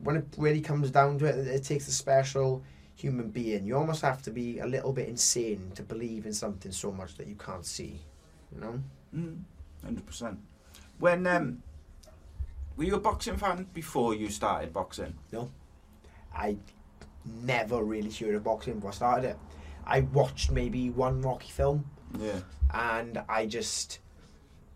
when 0.03 0.15
it 0.15 0.25
really 0.37 0.61
comes 0.61 0.89
down 0.91 1.19
to 1.19 1.25
it, 1.25 1.47
it 1.47 1.63
takes 1.63 1.87
a 1.87 1.91
special 1.91 2.63
human 2.95 3.29
being. 3.29 3.65
You 3.65 3.77
almost 3.77 4.01
have 4.03 4.21
to 4.23 4.31
be 4.31 4.59
a 4.59 4.65
little 4.65 4.93
bit 4.93 5.09
insane 5.09 5.71
to 5.75 5.83
believe 5.83 6.25
in 6.25 6.33
something 6.33 6.71
so 6.71 6.91
much 6.91 7.15
that 7.17 7.27
you 7.27 7.35
can't 7.35 7.65
see. 7.65 7.99
You 8.53 8.61
know? 8.61 8.83
Mm, 9.15 9.39
Hundred 9.83 10.05
percent. 10.05 10.39
When 10.99 11.27
um, 11.27 11.61
were 12.77 12.83
you 12.83 12.95
a 12.95 12.99
boxing 12.99 13.37
fan 13.37 13.67
before 13.73 14.13
you 14.15 14.29
started 14.29 14.73
boxing? 14.73 15.13
No. 15.31 15.49
I 16.35 16.57
never 17.43 17.83
really 17.83 18.11
heard 18.11 18.35
of 18.35 18.43
boxing 18.43 18.75
before 18.75 18.91
I 18.91 18.93
started 18.93 19.29
it. 19.29 19.37
I 19.85 20.01
watched 20.01 20.51
maybe 20.51 20.89
one 20.89 21.21
Rocky 21.21 21.49
film 21.51 21.85
Yeah. 22.19 22.39
and 22.73 23.23
I 23.29 23.45
just 23.45 23.99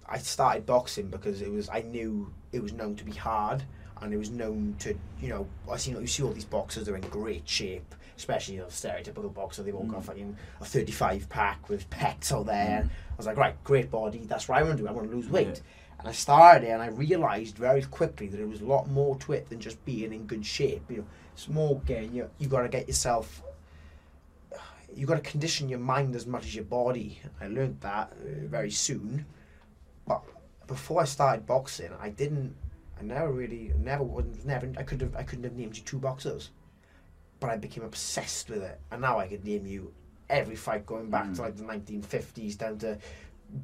I 0.07 0.17
started 0.17 0.65
boxing 0.65 1.07
because 1.07 1.41
it 1.41 1.51
was 1.51 1.69
I 1.69 1.81
knew 1.81 2.33
it 2.51 2.61
was 2.61 2.73
known 2.73 2.95
to 2.95 3.03
be 3.03 3.11
hard 3.11 3.63
and 4.01 4.13
it 4.13 4.17
was 4.17 4.29
known 4.29 4.75
to 4.79 4.95
you 5.21 5.29
know 5.29 5.47
I 5.71 5.77
see 5.77 5.91
you 5.91 6.07
see 6.07 6.23
all 6.23 6.31
these 6.31 6.45
boxers 6.45 6.85
they're 6.85 6.95
in 6.95 7.01
great 7.09 7.47
shape 7.47 7.93
especially 8.17 8.55
you 8.55 8.61
know 8.61 8.67
stereotypical 8.67 9.33
boxer 9.33 9.61
they've 9.63 9.75
all 9.75 9.83
got 9.85 10.01
Mm. 10.01 10.05
fucking 10.05 10.37
a 10.61 10.65
35 10.65 11.27
pack 11.29 11.69
with 11.69 11.89
pecs 11.89 12.31
out 12.31 12.45
there 12.45 12.83
Mm. 12.85 12.89
I 12.89 13.15
was 13.17 13.25
like 13.25 13.37
right 13.37 13.63
great 13.63 13.91
body 13.91 14.19
that's 14.25 14.47
what 14.47 14.57
I 14.57 14.63
want 14.63 14.77
to 14.77 14.83
do 14.83 14.87
I 14.89 14.91
want 14.91 15.09
to 15.09 15.15
lose 15.15 15.27
weight 15.29 15.47
Yeah. 15.47 15.88
And 15.99 16.07
I 16.07 16.11
started 16.11 16.67
it 16.67 16.71
and 16.71 16.81
I 16.81 16.87
realised 16.87 17.57
very 17.57 17.83
quickly 17.83 18.27
that 18.27 18.37
there 18.37 18.47
was 18.47 18.61
a 18.61 18.65
lot 18.65 18.89
more 18.89 19.17
to 19.17 19.33
it 19.33 19.49
than 19.49 19.59
just 19.59 19.83
being 19.85 20.13
in 20.13 20.25
good 20.25 20.45
shape 20.45 20.83
you 20.89 20.97
know 20.97 21.05
smoking 21.35 22.13
you 22.13 22.29
you 22.39 22.47
got 22.47 22.61
to 22.63 22.69
get 22.69 22.87
yourself 22.87 23.43
you 24.95 25.05
got 25.05 25.23
to 25.23 25.29
condition 25.29 25.69
your 25.69 25.79
mind 25.79 26.15
as 26.15 26.25
much 26.25 26.45
as 26.45 26.55
your 26.55 26.63
body. 26.65 27.21
I 27.39 27.47
learned 27.47 27.79
that 27.81 28.11
uh, 28.11 28.47
very 28.47 28.71
soon. 28.71 29.25
But 30.07 30.23
before 30.67 31.01
I 31.01 31.05
started 31.05 31.45
boxing, 31.45 31.91
I 32.01 32.09
didn't. 32.09 32.55
I 32.99 33.03
never 33.03 33.31
really, 33.31 33.71
never, 33.77 34.03
was 34.03 34.25
never. 34.45 34.69
I 34.77 34.83
could 34.83 35.01
have, 35.01 35.15
I 35.15 35.23
couldn't 35.23 35.43
have 35.43 35.55
named 35.55 35.77
you 35.77 35.83
two 35.83 35.99
boxers, 35.99 36.49
but 37.39 37.49
I 37.49 37.57
became 37.57 37.83
obsessed 37.83 38.49
with 38.49 38.63
it, 38.63 38.79
and 38.91 39.01
now 39.01 39.19
I 39.19 39.27
could 39.27 39.45
name 39.45 39.65
you 39.65 39.93
every 40.29 40.55
fight 40.55 40.85
going 40.85 41.09
back 41.09 41.25
to 41.25 41.29
Mm. 41.31 41.39
like 41.39 41.55
the 41.55 41.63
1950s 41.63 42.57
down 42.57 42.77
to 42.79 42.97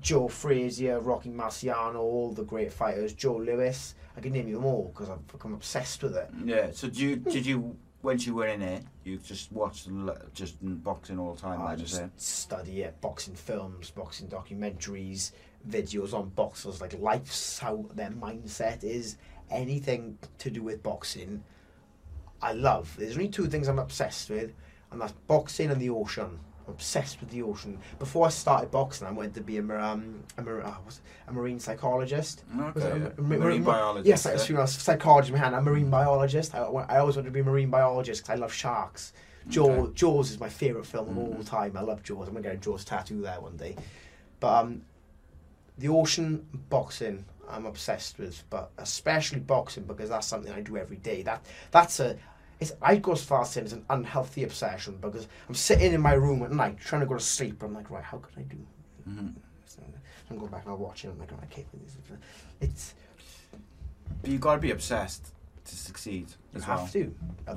Joe 0.02 0.28
Frazier, 0.28 1.00
Rocky 1.00 1.30
Marciano, 1.30 2.00
all 2.00 2.32
the 2.32 2.44
great 2.44 2.72
fighters, 2.72 3.14
Joe 3.14 3.38
Louis. 3.38 3.96
I 4.18 4.22
can 4.22 4.34
name 4.34 4.48
you 4.48 4.56
them 4.56 4.66
all 4.66 4.92
because 4.94 5.10
I've 5.10 5.28
become 5.28 5.54
obsessed 5.54 6.02
with 6.04 6.16
it. 6.16 6.30
Yeah. 6.44 6.72
So 6.72 6.88
did 6.88 7.00
you 7.00 7.16
did 7.18 7.46
you 7.46 7.76
once 8.02 8.26
you 8.26 8.36
were 8.36 8.48
in 8.48 8.62
it, 8.62 8.84
you 9.04 9.18
just 9.18 9.52
watched 9.52 9.90
just 10.34 10.56
boxing 10.62 11.20
all 11.20 11.34
the 11.34 11.42
time? 11.42 11.62
I 11.62 11.72
like 11.72 11.80
just 11.80 12.02
study 12.18 12.84
it, 12.84 13.00
boxing 13.02 13.36
films, 13.36 13.90
boxing 13.92 14.28
documentaries, 14.28 15.32
videos 15.70 16.14
on 16.14 16.30
boxers, 16.30 16.82
like 16.82 16.98
life's 17.00 17.60
how 17.60 17.86
their 17.94 18.12
mindset 18.12 18.84
is. 18.84 19.18
Anything 19.52 20.18
to 20.40 20.50
do 20.50 20.64
with 20.64 20.82
boxing, 20.82 21.44
I 22.42 22.54
love. 22.54 22.96
There's 22.98 23.14
only 23.14 23.30
two 23.30 23.46
things 23.48 23.68
I'm 23.68 23.80
obsessed 23.80 24.30
with, 24.30 24.54
and 24.92 25.00
that's 25.00 25.14
boxing 25.28 25.70
and 25.70 25.80
the 25.80 25.90
ocean. 25.90 26.40
Obsessed 26.68 27.20
with 27.20 27.30
the 27.30 27.44
ocean. 27.44 27.78
Before 28.00 28.26
I 28.26 28.30
started 28.30 28.72
boxing, 28.72 29.06
I 29.08 29.12
wanted 29.12 29.36
to 29.36 29.42
be 29.42 29.58
a, 29.58 29.62
um, 29.62 30.24
a, 30.38 30.42
mar- 30.42 30.64
uh, 30.64 30.72
what's 30.84 31.00
a 31.28 31.32
marine 31.34 31.60
psychologist. 31.60 32.44
Okay. 32.60 32.82
a 32.82 32.98
yeah. 32.98 33.10
ma- 33.18 33.38
ma- 33.38 33.44
Marine 33.46 33.64
biologist. 33.64 34.08
Yes, 34.08 34.26
yeah? 34.50 34.58
I 34.58 34.62
was 34.62 34.76
a 34.76 34.80
psychologist. 34.80 35.32
Man, 35.32 35.54
I'm 35.54 35.60
a 35.68 35.70
marine 35.70 35.92
biologist. 35.92 36.56
I, 36.56 36.60
I 36.64 36.98
always 36.98 37.18
wanted 37.18 37.28
to 37.28 37.32
be 37.32 37.42
a 37.42 37.44
marine 37.44 37.70
biologist 37.70 38.24
because 38.24 38.38
I 38.38 38.42
love 38.42 38.52
sharks. 38.52 39.14
Jaws, 39.48 39.70
Okay. 39.78 39.94
Jaws 39.94 40.32
is 40.32 40.40
my 40.40 40.50
favourite 40.50 40.88
film 40.88 41.10
of 41.10 41.18
all 41.20 41.36
Mhm. 41.36 41.48
time. 41.48 41.78
I 41.78 41.82
love 41.82 42.02
Jaws. 42.02 42.28
I'm 42.28 42.34
gonna 42.34 42.42
get 42.42 42.56
a 42.56 42.58
Jaws 42.58 42.84
tattoo 42.84 43.22
there 43.22 43.40
one 43.40 43.58
day. 43.58 43.76
But 44.40 44.64
um, 44.64 44.82
the 45.78 45.90
ocean 45.90 46.48
boxing, 46.70 47.26
I'm 47.48 47.68
obsessed 47.68 48.18
with. 48.18 48.44
But 48.50 48.72
especially 48.80 49.42
boxing 49.42 49.84
because 49.84 50.10
that's 50.10 50.26
something 50.26 50.52
I 50.52 50.62
do 50.62 50.78
every 50.78 50.98
day. 50.98 51.22
That 51.22 51.46
that's 51.70 52.00
a. 52.00 52.18
It's, 52.60 52.72
I 52.82 52.96
go 52.98 53.12
as 53.12 53.24
far 53.24 53.42
as 53.42 53.50
saying 53.52 53.66
it's 53.66 53.74
an 53.74 53.86
unhealthy 53.90 54.44
obsession 54.44 54.98
because 55.02 55.28
I'm 55.50 55.56
sitting 55.56 55.92
in 55.94 56.02
my 56.02 56.14
room 56.14 56.42
at 56.44 56.52
night 56.52 56.80
trying 56.80 57.02
to 57.02 57.06
go 57.08 57.16
to 57.16 57.20
sleep. 57.20 57.62
I'm 57.64 57.74
like, 57.74 57.90
right, 57.92 58.04
how 58.04 58.18
could 58.18 58.38
I 58.38 58.44
do? 58.44 58.58
Mhm. 59.10 59.34
I'm 60.30 60.38
going 60.40 60.50
back 60.50 60.64
and 60.64 60.72
I'll 60.72 60.78
watch 60.78 61.06
it. 61.06 61.10
I'm 61.10 61.20
like, 61.20 61.32
I 61.34 61.46
can't. 61.46 61.68
It's 62.62 62.96
But 64.22 64.32
you 64.32 64.40
got 64.40 64.56
to 64.56 64.62
be 64.62 64.72
obsessed 64.72 65.34
to 65.66 65.76
succeed 65.76 66.30
you 66.30 66.36
as 66.58 66.64
have 66.64 66.80
well. 66.80 66.88
to, 66.88 67.00
You 67.00 67.16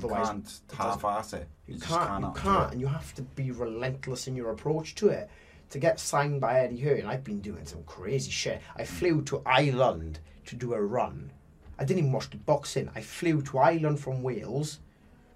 can't 0.09 0.59
half-ass 0.77 1.33
it. 1.33 1.47
You, 1.67 1.75
just 1.75 1.87
can't. 1.87 2.23
you 2.23 2.31
can't, 2.35 2.71
and 2.73 2.81
you 2.81 2.87
have 2.87 3.13
to 3.15 3.21
be 3.21 3.51
relentless 3.51 4.27
in 4.27 4.35
your 4.35 4.51
approach 4.51 4.95
to 4.95 5.09
it. 5.09 5.29
To 5.71 5.79
get 5.79 5.99
signed 5.99 6.41
by 6.41 6.59
Eddie 6.59 6.79
Hearn, 6.79 7.05
I've 7.05 7.23
been 7.23 7.39
doing 7.41 7.65
some 7.65 7.83
crazy 7.83 8.31
shit. 8.31 8.61
I 8.75 8.83
flew 8.83 9.21
to 9.23 9.41
Ireland 9.45 10.19
to 10.45 10.55
do 10.55 10.73
a 10.73 10.81
run. 10.81 11.31
I 11.77 11.85
didn't 11.85 11.99
even 11.99 12.11
watch 12.11 12.29
the 12.31 12.37
boxing. 12.37 12.89
I 12.95 13.01
flew 13.01 13.41
to 13.43 13.59
Ireland 13.59 13.99
from 13.99 14.21
Wales 14.23 14.79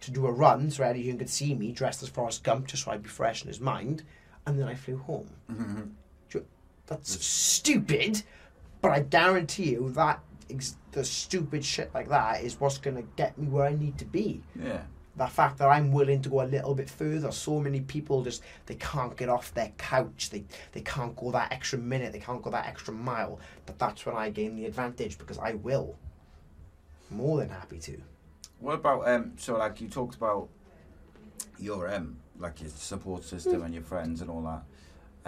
to 0.06 0.12
do 0.12 0.28
a 0.28 0.32
run 0.32 0.70
so 0.72 0.84
Eddie 0.84 1.04
Hearn 1.08 1.18
could 1.18 1.30
see 1.30 1.54
me 1.56 1.72
dressed 1.72 2.04
as 2.04 2.10
Forrest 2.10 2.44
Gump, 2.44 2.68
just 2.68 2.84
so 2.84 2.92
I'd 2.92 3.04
be 3.04 3.10
fresh 3.10 3.42
in 3.42 3.48
his 3.48 3.60
mind. 3.60 4.04
And 4.46 4.60
then 4.60 4.68
I 4.68 4.76
flew 4.76 4.98
home. 4.98 5.30
Mhm. 5.50 5.90
That's 6.86 7.26
stupid, 7.26 8.24
but 8.82 8.92
I 8.92 9.00
guarantee 9.00 9.72
you 9.72 9.90
that 9.92 10.20
ex- 10.50 10.76
the 10.92 11.06
stupid 11.06 11.64
shit 11.64 11.94
like 11.94 12.10
that 12.10 12.44
is 12.44 12.60
what's 12.60 12.78
going 12.78 12.98
to 12.98 13.04
get 13.16 13.38
me 13.38 13.48
where 13.48 13.66
I 13.66 13.74
need 13.74 13.98
to 14.00 14.06
be 14.06 14.44
Yeah. 14.54 14.82
the 15.16 15.28
fact 15.28 15.60
that 15.60 15.70
I'm 15.70 15.94
willing 15.94 16.22
to 16.24 16.30
go 16.30 16.42
a 16.42 16.46
little 16.46 16.76
bit 16.76 16.90
further. 16.90 17.32
So 17.32 17.62
many 17.62 17.80
people 17.80 18.22
just 18.22 18.44
they 18.66 18.76
can't 18.76 19.16
get 19.16 19.30
off 19.30 19.54
their 19.54 19.72
couch. 19.78 20.30
They 20.30 20.44
they 20.74 20.82
can't 20.82 21.16
go 21.16 21.32
that 21.32 21.54
extra 21.54 21.80
minute. 21.80 22.12
They 22.12 22.20
can't 22.20 22.42
go 22.44 22.50
that 22.52 22.66
extra 22.68 22.94
mile. 22.94 23.40
But 23.66 23.80
that's 23.80 24.06
when 24.06 24.16
I 24.18 24.30
gain 24.30 24.58
the 24.58 24.66
advantage 24.66 25.18
because 25.18 25.38
I 25.40 25.54
will. 25.54 25.96
More 27.10 27.38
than 27.38 27.48
happy 27.50 27.80
to. 27.80 28.02
What 28.64 28.76
about 28.76 29.10
um? 29.10 29.34
So 29.36 29.58
like 29.58 29.82
you 29.82 29.90
talked 29.90 30.16
about 30.16 30.48
your 31.60 31.94
um 31.94 32.16
like 32.40 32.62
your 32.62 32.70
support 32.70 33.26
system 33.26 33.62
and 33.62 33.74
your 33.74 33.84
friends 33.84 34.22
and 34.22 34.30
all 34.30 34.42
that, 34.44 34.64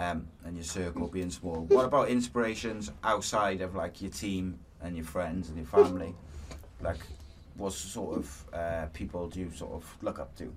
um, 0.02 0.26
and 0.46 0.56
your 0.56 0.64
circle 0.64 1.06
being 1.06 1.28
small. 1.28 1.66
What 1.66 1.84
about 1.84 2.08
inspirations 2.08 2.90
outside 3.04 3.60
of 3.60 3.74
like 3.74 4.00
your 4.00 4.10
team 4.10 4.58
and 4.80 4.96
your 4.96 5.04
friends 5.04 5.50
and 5.50 5.58
your 5.58 5.66
family? 5.66 6.14
Like, 6.80 7.00
what 7.58 7.74
sort 7.74 8.16
of 8.16 8.44
uh, 8.54 8.86
people 8.94 9.28
do 9.28 9.40
you 9.40 9.50
sort 9.54 9.72
of 9.72 9.96
look 10.00 10.18
up 10.18 10.34
to? 10.36 10.50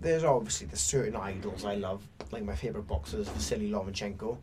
There's 0.00 0.24
obviously 0.24 0.66
the 0.66 0.76
certain 0.76 1.14
idols 1.14 1.64
I 1.64 1.76
love, 1.76 2.02
like 2.32 2.42
my 2.42 2.56
favorite 2.56 2.88
boxer 2.88 3.18
is 3.18 3.28
Vasily 3.28 3.70
Lomachenko. 3.70 4.38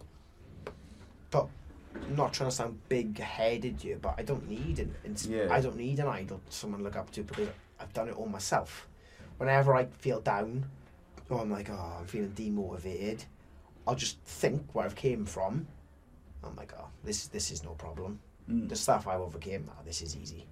But 1.30 1.50
I'm 1.96 2.16
not 2.16 2.34
trying 2.34 2.50
to 2.50 2.56
sound 2.56 2.80
big-headed 2.90 3.82
here, 3.82 3.98
but 4.02 4.16
I 4.18 4.24
don't 4.24 4.48
need 4.50 4.80
an 4.80 4.96
ins- 5.04 5.28
Yeah. 5.28 5.48
I 5.52 5.62
don't 5.62 5.76
need 5.78 6.00
an 6.00 6.08
idol, 6.08 6.42
someone 6.50 6.80
to 6.80 6.84
look 6.84 6.96
up 6.96 7.12
to 7.12 7.24
because 7.24 7.50
I've 7.80 7.94
done 7.94 8.08
it 8.10 8.16
all 8.16 8.28
myself. 8.28 8.88
Whenever 9.38 9.76
I 9.76 9.86
feel 9.86 10.22
down, 10.22 10.66
or 11.30 11.42
I'm 11.42 11.52
like, 11.52 11.70
oh, 11.70 11.98
I'm 12.00 12.06
feeling 12.06 12.32
demotivated, 12.32 13.26
I'll 13.88 13.96
just 13.96 14.20
think 14.22 14.74
where 14.74 14.86
I've 14.86 14.96
came 14.96 15.26
from. 15.26 15.68
I'm 16.44 16.56
like, 16.56 16.74
oh, 16.78 16.88
this 17.04 17.28
this 17.28 17.52
is 17.52 17.64
no 17.64 17.72
problem. 17.72 18.20
Mm. 18.50 18.70
The 18.70 18.76
stuff 18.76 19.08
I've 19.08 19.22
overcame, 19.22 19.70
oh, 19.70 19.82
this 19.86 20.02
is 20.02 20.16
easy. 20.16 20.46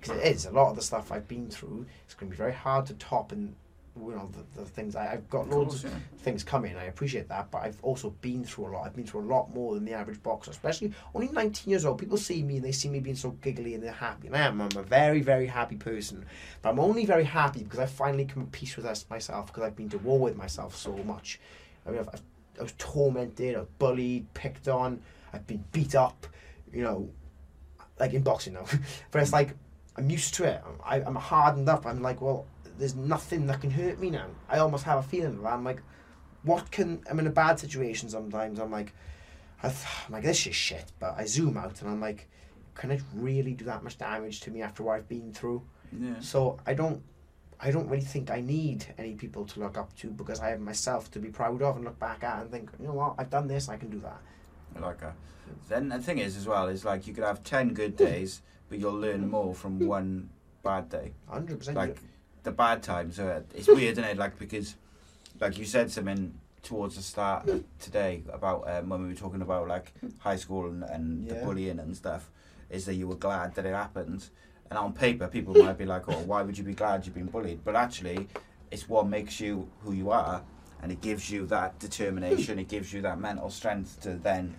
Because 0.00 0.18
it 0.18 0.26
is 0.26 0.46
a 0.46 0.50
lot 0.50 0.70
of 0.70 0.76
the 0.76 0.82
stuff 0.82 1.10
I've 1.12 1.28
been 1.28 1.48
through. 1.48 1.86
It's 2.04 2.14
going 2.14 2.30
to 2.30 2.34
be 2.34 2.38
very 2.38 2.52
hard 2.52 2.86
to 2.86 2.94
top, 2.94 3.32
and 3.32 3.54
you 3.96 4.10
know 4.14 4.28
the, 4.32 4.60
the 4.60 4.66
things 4.66 4.96
I, 4.96 5.12
I've 5.12 5.28
got 5.30 5.42
Of 5.42 5.52
loads 5.52 5.68
course, 5.82 5.84
of 5.84 5.92
yeah. 5.92 5.98
things 6.18 6.42
coming. 6.42 6.76
I 6.76 6.84
appreciate 6.84 7.28
that, 7.28 7.50
but 7.50 7.62
I've 7.62 7.78
also 7.82 8.10
been 8.20 8.44
through 8.44 8.66
a 8.66 8.70
lot. 8.70 8.86
I've 8.86 8.96
been 8.96 9.06
through 9.06 9.20
a 9.20 9.30
lot 9.32 9.54
more 9.54 9.74
than 9.74 9.84
the 9.84 9.92
average 9.92 10.22
boxer, 10.22 10.50
especially 10.50 10.92
only 11.14 11.28
19 11.28 11.70
years 11.70 11.84
old. 11.84 11.98
People 11.98 12.16
see 12.16 12.42
me 12.42 12.56
and 12.56 12.64
they 12.64 12.72
see 12.72 12.88
me 12.88 13.00
being 13.00 13.16
so 13.16 13.30
giggly 13.40 13.74
and 13.74 13.82
they're 13.82 13.92
happy, 13.92 14.26
and 14.26 14.36
I 14.36 14.40
am. 14.40 14.60
I'm 14.60 14.76
a 14.76 14.82
very, 14.82 15.20
very 15.20 15.46
happy 15.46 15.76
person, 15.76 16.24
but 16.62 16.70
I'm 16.70 16.80
only 16.80 17.06
very 17.06 17.24
happy 17.24 17.62
because 17.62 17.78
I 17.78 17.86
finally 17.86 18.24
come 18.24 18.42
at 18.42 18.52
peace 18.52 18.76
with 18.76 18.86
myself 19.10 19.46
because 19.46 19.62
I've 19.62 19.76
been 19.76 19.88
to 19.90 19.98
war 19.98 20.18
with 20.18 20.36
myself 20.36 20.74
so 20.76 20.92
much. 21.04 21.40
I 21.86 21.90
mean, 21.90 22.00
I've, 22.00 22.08
I've, 22.08 22.22
I 22.58 22.62
was 22.62 22.74
tormented, 22.78 23.54
I 23.56 23.60
was 23.60 23.68
bullied, 23.78 24.32
picked 24.34 24.68
on, 24.68 25.00
I've 25.32 25.46
been 25.46 25.64
beat 25.72 25.94
up, 25.94 26.26
you 26.72 26.82
know, 26.82 27.08
like 27.98 28.12
in 28.12 28.22
boxing 28.22 28.54
now. 28.54 28.64
but 29.10 29.22
it's 29.22 29.32
like 29.32 29.54
I'm 29.96 30.10
used 30.10 30.34
to 30.34 30.44
it. 30.44 30.62
I, 30.84 30.96
I'm 31.02 31.14
hardened 31.14 31.68
up. 31.68 31.86
I'm 31.86 32.02
like, 32.02 32.20
well, 32.20 32.46
there's 32.78 32.94
nothing 32.94 33.46
that 33.46 33.60
can 33.60 33.70
hurt 33.70 33.98
me 34.00 34.10
now. 34.10 34.26
I 34.48 34.58
almost 34.58 34.84
have 34.84 34.98
a 34.98 35.02
feeling 35.02 35.42
that. 35.42 35.52
I'm 35.52 35.64
like, 35.64 35.80
what 36.42 36.70
can? 36.70 37.02
I'm 37.10 37.18
in 37.18 37.26
a 37.26 37.30
bad 37.30 37.58
situation 37.58 38.08
sometimes. 38.08 38.58
I'm 38.58 38.70
like, 38.70 38.92
I 39.62 39.68
th- 39.68 39.86
I'm 40.06 40.12
like 40.12 40.24
this 40.24 40.46
is 40.46 40.54
shit. 40.54 40.92
But 40.98 41.14
I 41.16 41.24
zoom 41.26 41.56
out 41.56 41.80
and 41.80 41.90
I'm 41.90 42.00
like, 42.00 42.28
can 42.74 42.90
it 42.90 43.02
really 43.14 43.52
do 43.54 43.64
that 43.66 43.82
much 43.82 43.98
damage 43.98 44.40
to 44.40 44.50
me 44.50 44.62
after 44.62 44.82
what 44.82 44.96
I've 44.96 45.08
been 45.08 45.32
through? 45.32 45.62
Yeah. 45.98 46.20
So 46.20 46.58
I 46.66 46.74
don't. 46.74 47.02
I 47.60 47.70
don't 47.70 47.88
really 47.88 48.04
think 48.04 48.30
I 48.30 48.40
need 48.40 48.84
any 48.98 49.14
people 49.14 49.46
to 49.46 49.60
look 49.60 49.78
up 49.78 49.96
to 49.98 50.08
because 50.10 50.40
I 50.40 50.50
have 50.50 50.60
myself 50.60 51.10
to 51.12 51.18
be 51.18 51.28
proud 51.28 51.62
of 51.62 51.76
and 51.76 51.84
look 51.84 51.98
back 51.98 52.22
at 52.24 52.42
and 52.42 52.50
think, 52.50 52.70
you 52.78 52.88
know 52.88 52.92
what, 52.92 53.14
I've 53.16 53.30
done 53.30 53.46
this, 53.46 53.68
I 53.68 53.76
can 53.76 53.88
do 53.90 54.00
that. 54.00 54.20
I 54.76 54.80
like 54.80 55.00
that. 55.00 55.14
Then 55.68 55.88
the 55.88 56.00
thing 56.00 56.18
is 56.18 56.36
as 56.36 56.46
well 56.48 56.66
is 56.68 56.84
like 56.84 57.06
you 57.06 57.14
could 57.14 57.24
have 57.24 57.42
ten 57.44 57.72
good 57.72 57.96
days, 58.08 58.42
but 58.68 58.80
you'll 58.80 58.92
learn 58.98 59.30
more 59.30 59.54
from 59.54 59.78
one 59.78 60.28
bad 60.62 60.88
day. 60.90 61.12
Hundred 61.28 61.58
percent. 61.60 61.76
like 61.76 61.96
the 62.44 62.52
bad 62.52 62.82
times 62.82 63.18
are 63.18 63.44
it's 63.54 63.66
weird 63.66 63.92
isn't 63.92 64.04
it? 64.04 64.16
Like 64.16 64.38
because 64.38 64.76
like 65.40 65.58
you 65.58 65.64
said 65.64 65.90
something 65.90 66.38
towards 66.62 66.96
the 66.96 67.02
start 67.02 67.48
of 67.48 67.64
today 67.78 68.22
about 68.32 68.68
um, 68.68 68.88
when 68.88 69.02
we 69.02 69.08
were 69.08 69.14
talking 69.14 69.42
about 69.42 69.68
like 69.68 69.92
high 70.18 70.36
school 70.36 70.66
and, 70.66 70.82
and 70.84 71.28
the 71.28 71.34
bullying 71.34 71.78
and 71.78 71.96
stuff 71.96 72.30
is 72.70 72.86
that 72.86 72.94
you 72.94 73.06
were 73.08 73.16
glad 73.16 73.54
that 73.54 73.66
it 73.66 73.74
happened. 73.74 74.28
And 74.70 74.78
on 74.78 74.92
paper 74.92 75.26
people 75.28 75.54
might 75.54 75.78
be 75.78 75.84
like 75.84 76.08
oh 76.08 76.20
why 76.20 76.42
would 76.42 76.56
you 76.56 76.64
be 76.64 76.74
glad 76.74 77.04
you've 77.04 77.14
been 77.14 77.26
bullied? 77.26 77.64
But 77.64 77.76
actually 77.76 78.28
it's 78.70 78.88
what 78.88 79.06
makes 79.06 79.40
you 79.40 79.68
who 79.82 79.92
you 79.92 80.10
are 80.10 80.42
and 80.82 80.92
it 80.92 81.00
gives 81.00 81.30
you 81.30 81.46
that 81.46 81.78
determination. 81.78 82.58
It 82.58 82.68
gives 82.68 82.92
you 82.92 83.00
that 83.02 83.18
mental 83.18 83.50
strength 83.50 84.00
to 84.02 84.14
then 84.14 84.54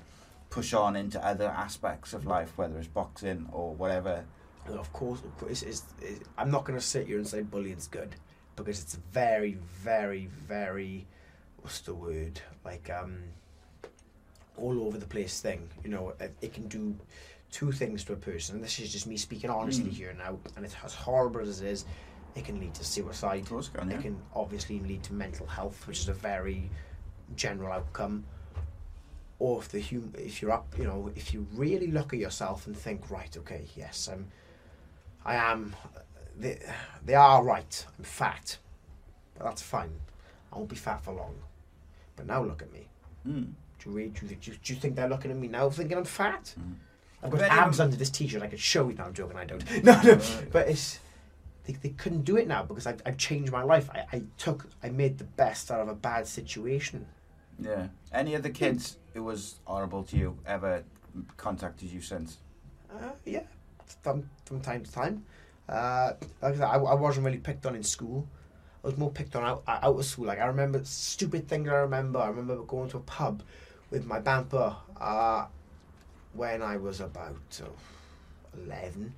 push 0.49 0.73
on 0.73 0.95
into 0.95 1.23
other 1.23 1.47
aspects 1.47 2.13
of 2.13 2.25
life 2.25 2.53
whether 2.55 2.77
it's 2.77 2.87
boxing 2.87 3.47
or 3.51 3.73
whatever 3.73 4.23
of 4.67 4.91
course, 4.93 5.19
of 5.21 5.37
course 5.37 5.61
it's, 5.63 5.83
it's, 6.01 6.19
I'm 6.37 6.51
not 6.51 6.65
going 6.65 6.77
to 6.79 6.85
sit 6.85 7.07
here 7.07 7.17
and 7.17 7.27
say 7.27 7.41
bullying's 7.41 7.87
good 7.87 8.15
because 8.55 8.81
it's 8.81 8.95
very, 9.11 9.57
very, 9.81 10.27
very. 10.47 11.05
What's 11.61 11.79
the 11.81 11.93
word? 11.93 12.39
Like 12.63 12.89
um, 12.89 13.23
all 14.57 14.85
over 14.85 14.97
the 14.97 15.05
place 15.07 15.39
thing. 15.41 15.69
You 15.83 15.89
know, 15.89 16.13
it, 16.19 16.33
it 16.41 16.53
can 16.53 16.67
do 16.67 16.95
two 17.51 17.71
things 17.71 18.03
to 18.05 18.13
a 18.13 18.17
person. 18.17 18.55
And 18.55 18.63
this 18.63 18.79
is 18.79 18.91
just 18.91 19.07
me 19.07 19.17
speaking 19.17 19.49
honestly 19.49 19.89
Mm. 19.89 19.93
here 19.93 20.15
now. 20.17 20.37
And 20.55 20.65
it's 20.65 20.75
as 20.83 20.93
horrible 20.93 21.41
as 21.41 21.61
it 21.61 21.67
is, 21.67 21.85
it 22.35 22.45
can 22.45 22.59
lead 22.59 22.73
to 22.75 22.83
suicide. 22.83 23.45
Course 23.45 23.67
it 23.73 23.77
can, 23.77 23.89
yeah. 23.89 23.97
It 23.97 24.01
can 24.01 24.21
obviously 24.35 24.79
lead 24.79 25.03
to 25.03 25.13
mental 25.13 25.45
health, 25.47 25.87
which 25.87 25.99
is 25.99 26.09
a 26.09 26.13
very 26.13 26.69
general 27.35 27.71
outcome. 27.71 28.25
Or 29.39 29.59
if 29.61 29.69
the 29.69 29.81
hum- 29.81 30.13
if 30.17 30.41
you're 30.41 30.51
up, 30.51 30.73
you 30.77 30.85
know, 30.85 31.11
if 31.15 31.33
you 31.33 31.45
really 31.53 31.87
look 31.87 32.13
at 32.13 32.19
yourself 32.19 32.67
and 32.67 32.75
think, 32.77 33.09
right, 33.11 33.35
okay, 33.37 33.65
yes, 33.75 34.07
I'm, 34.11 34.27
I 35.25 35.35
am, 35.35 35.75
they, 36.37 36.59
they 37.03 37.15
are 37.15 37.43
right. 37.43 37.85
I'm 37.97 38.03
fat, 38.03 38.57
but 39.37 39.45
that's 39.45 39.61
fine. 39.61 39.91
I 40.51 40.57
won't 40.57 40.69
be 40.69 40.75
fat 40.75 41.03
for 41.03 41.13
long. 41.13 41.35
But 42.15 42.27
now 42.27 42.43
look 42.43 42.61
at 42.61 42.71
me. 42.71 42.87
Mm. 43.27 43.51
Do 43.79 43.89
you, 43.89 43.95
really, 43.95 44.09
do, 44.09 44.27
you, 44.27 44.35
do, 44.35 44.73
you, 44.73 44.79
think 44.79 44.95
they're 44.95 45.09
looking 45.09 45.31
at 45.31 45.37
me 45.37 45.47
now 45.47 45.69
thinking 45.69 45.97
I'm 45.97 46.05
fat? 46.05 46.53
Mm. 46.59 46.75
I've 47.23 47.31
got 47.31 47.41
abs 47.41 47.79
under 47.79 47.95
this 47.95 48.09
t-shirt. 48.09 48.41
I 48.41 48.47
could 48.47 48.59
show 48.59 48.87
you. 48.87 48.95
No, 48.95 49.05
I'm 49.05 49.13
joking. 49.13 49.37
I 49.37 49.45
don't. 49.45 49.63
No, 49.83 49.99
no. 50.01 50.19
But 50.51 50.69
it's 50.69 50.99
they, 51.65 51.73
they 51.73 51.89
couldn't 51.89 52.23
do 52.23 52.37
it 52.37 52.47
now 52.47 52.63
because 52.63 52.85
I've, 52.85 53.01
I've 53.05 53.17
changed 53.17 53.51
my 53.51 53.63
life. 53.63 53.89
I, 53.93 54.05
I 54.13 54.21
took 54.37 54.67
I 54.83 54.89
made 54.89 55.17
the 55.17 55.23
best 55.23 55.71
out 55.71 55.79
of 55.79 55.87
a 55.87 55.95
bad 55.95 56.27
situation. 56.27 57.07
Yeah. 57.59 57.87
Any 58.13 58.35
of 58.35 58.43
the 58.43 58.49
kids 58.49 58.97
who 59.13 59.23
was 59.23 59.55
horrible 59.65 60.03
to 60.03 60.17
you 60.17 60.37
ever 60.45 60.83
contacted 61.37 61.89
you 61.89 62.01
since? 62.01 62.37
Uh, 62.93 63.11
yeah, 63.25 63.43
from 64.45 64.61
time 64.61 64.83
to 64.83 64.91
time. 64.91 65.25
Uh, 65.67 66.13
like 66.41 66.53
I, 66.53 66.57
said, 66.57 66.63
I, 66.63 66.75
I 66.75 66.93
wasn't 66.93 67.25
really 67.25 67.39
picked 67.39 67.65
on 67.65 67.75
in 67.75 67.83
school. 67.83 68.27
I 68.83 68.87
was 68.87 68.97
more 68.97 69.09
picked 69.09 69.35
on 69.35 69.43
out, 69.43 69.63
out 69.67 69.83
of 69.83 70.05
school. 70.05 70.25
Like 70.25 70.39
I 70.39 70.45
remember 70.45 70.81
stupid 70.83 71.47
things. 71.47 71.67
I 71.67 71.75
remember. 71.75 72.19
I 72.19 72.27
remember 72.27 72.57
going 72.57 72.89
to 72.91 72.97
a 72.97 73.01
pub 73.01 73.41
with 73.89 74.05
my 74.05 74.19
bamper 74.19 74.75
uh, 75.01 75.47
when 76.33 76.61
I 76.61 76.77
was 76.77 77.01
about 77.01 77.61
uh, 77.61 78.61
11, 78.63 79.13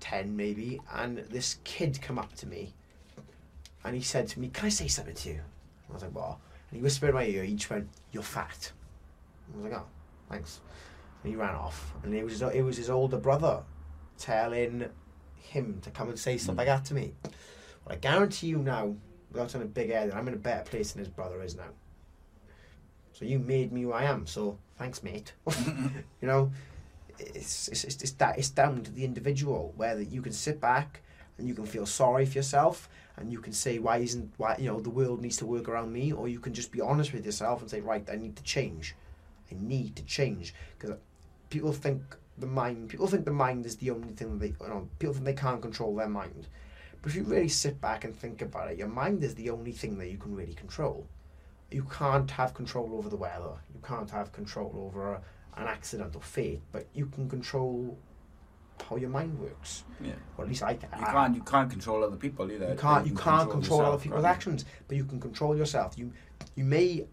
10 0.00 0.36
maybe, 0.36 0.80
and 0.92 1.18
this 1.18 1.58
kid 1.62 2.00
come 2.02 2.18
up 2.18 2.34
to 2.36 2.46
me, 2.46 2.74
and 3.84 3.94
he 3.94 4.02
said 4.02 4.26
to 4.28 4.40
me, 4.40 4.48
"Can 4.48 4.66
I 4.66 4.70
say 4.70 4.88
something 4.88 5.14
to 5.14 5.28
you?" 5.28 5.40
I 5.88 5.92
was 5.92 6.02
like, 6.02 6.14
"What?" 6.14 6.38
And 6.70 6.78
he 6.78 6.82
whispered 6.82 7.10
in 7.10 7.14
my 7.14 7.24
ear. 7.24 7.44
He 7.44 7.54
just 7.54 7.70
went, 7.70 7.88
"You're 8.10 8.24
fat." 8.24 8.72
I 9.52 9.56
was 9.56 9.64
like, 9.64 9.80
"Oh, 9.80 9.86
thanks." 10.28 10.60
And 11.22 11.30
he 11.30 11.36
ran 11.36 11.54
off, 11.54 11.94
and 12.02 12.12
it 12.12 12.24
was 12.24 12.42
it 12.42 12.62
was 12.62 12.76
his 12.76 12.90
older 12.90 13.16
brother 13.16 13.62
telling 14.18 14.88
him 15.36 15.80
to 15.82 15.90
come 15.90 16.08
and 16.08 16.18
say 16.18 16.36
something 16.38 16.64
hmm. 16.64 16.70
like 16.70 16.78
that 16.78 16.84
to 16.86 16.94
me. 16.94 17.12
Well, 17.84 17.94
I 17.94 17.96
guarantee 17.96 18.48
you 18.48 18.58
now, 18.58 18.94
without 19.30 19.52
having 19.52 19.66
a 19.66 19.70
big 19.70 19.90
head, 19.90 20.10
that 20.10 20.16
I'm 20.16 20.28
in 20.28 20.34
a 20.34 20.38
better 20.38 20.64
place 20.64 20.92
than 20.92 21.00
his 21.00 21.08
brother 21.08 21.42
is 21.42 21.56
now. 21.56 21.70
So 23.12 23.24
you 23.24 23.38
made 23.38 23.72
me 23.72 23.82
who 23.82 23.92
I 23.92 24.04
am. 24.04 24.26
So 24.26 24.58
thanks, 24.76 25.02
mate. 25.02 25.32
you 26.20 26.28
know, 26.28 26.50
it's 27.18 27.68
it's 27.68 27.84
it's, 27.84 28.02
it's 28.02 28.12
that 28.12 28.38
it's 28.38 28.50
down 28.50 28.82
to 28.82 28.90
the 28.90 29.04
individual 29.04 29.72
whether 29.76 30.02
you 30.02 30.22
can 30.22 30.32
sit 30.32 30.60
back 30.60 31.00
and 31.38 31.48
you 31.48 31.54
can 31.54 31.66
feel 31.66 31.86
sorry 31.86 32.26
for 32.26 32.38
yourself 32.38 32.88
and 33.16 33.32
you 33.32 33.40
can 33.40 33.52
say 33.52 33.78
why 33.78 33.98
isn't 33.98 34.32
why 34.36 34.56
you 34.58 34.66
know 34.66 34.80
the 34.80 34.90
world 34.90 35.20
needs 35.20 35.36
to 35.36 35.46
work 35.46 35.68
around 35.68 35.92
me 35.92 36.12
or 36.12 36.28
you 36.28 36.38
can 36.38 36.52
just 36.52 36.72
be 36.72 36.80
honest 36.80 37.12
with 37.12 37.24
yourself 37.24 37.60
and 37.60 37.70
say 37.70 37.80
right 37.80 38.08
I 38.10 38.16
need 38.16 38.36
to 38.36 38.42
change 38.42 38.94
I 39.50 39.56
need 39.58 39.96
to 39.96 40.04
change 40.04 40.54
because 40.78 40.96
people 41.50 41.72
think 41.72 42.02
the 42.38 42.46
mind 42.46 42.88
people 42.88 43.06
think 43.06 43.24
the 43.24 43.30
mind 43.32 43.64
is 43.66 43.76
the 43.76 43.90
only 43.90 44.12
thing 44.12 44.30
that 44.32 44.40
they 44.40 44.64
you 44.64 44.68
know 44.68 44.88
people 44.98 45.12
think 45.14 45.24
they 45.24 45.32
can't 45.34 45.62
control 45.62 45.94
their 45.94 46.08
mind 46.08 46.48
but 47.00 47.10
if 47.10 47.16
you 47.16 47.22
really 47.24 47.48
sit 47.48 47.80
back 47.80 48.04
and 48.04 48.16
think 48.16 48.42
about 48.42 48.70
it 48.70 48.78
your 48.78 48.88
mind 48.88 49.22
is 49.22 49.34
the 49.36 49.50
only 49.50 49.72
thing 49.72 49.98
that 49.98 50.10
you 50.10 50.18
can 50.18 50.34
really 50.34 50.54
control 50.54 51.06
you 51.70 51.84
can't 51.84 52.30
have 52.30 52.52
control 52.54 52.94
over 52.96 53.08
the 53.08 53.16
weather 53.16 53.52
you 53.74 53.80
can't 53.86 54.10
have 54.10 54.32
control 54.32 54.72
over 54.86 55.14
a, 55.14 55.20
an 55.60 55.66
accident 55.68 56.14
or 56.16 56.22
fate 56.22 56.60
but 56.72 56.86
you 56.94 57.06
can 57.06 57.28
control 57.28 57.96
how 58.88 58.96
your 58.96 59.10
mind 59.10 59.38
works 59.38 59.84
Yeah. 60.00 60.12
or 60.36 60.44
at 60.44 60.48
least 60.48 60.64
I 60.64 60.74
can 60.74 60.88
You 60.98 61.06
can't. 61.06 61.36
You 61.36 61.42
can't 61.42 61.70
control 61.70 62.02
other 62.02 62.16
people 62.16 62.50
either. 62.50 62.70
you 62.70 62.74
can't. 62.76 63.06
You 63.06 63.14
can 63.14 63.22
can't 63.22 63.50
control 63.50 63.80
other 63.80 63.86
yourself, 63.90 64.02
people's 64.02 64.24
actions, 64.24 64.64
but 64.88 64.96
you 64.96 65.04
can 65.04 65.20
control 65.20 65.56
yourself. 65.56 65.96
You, 65.96 66.12
you 66.56 66.64
may. 66.64 67.06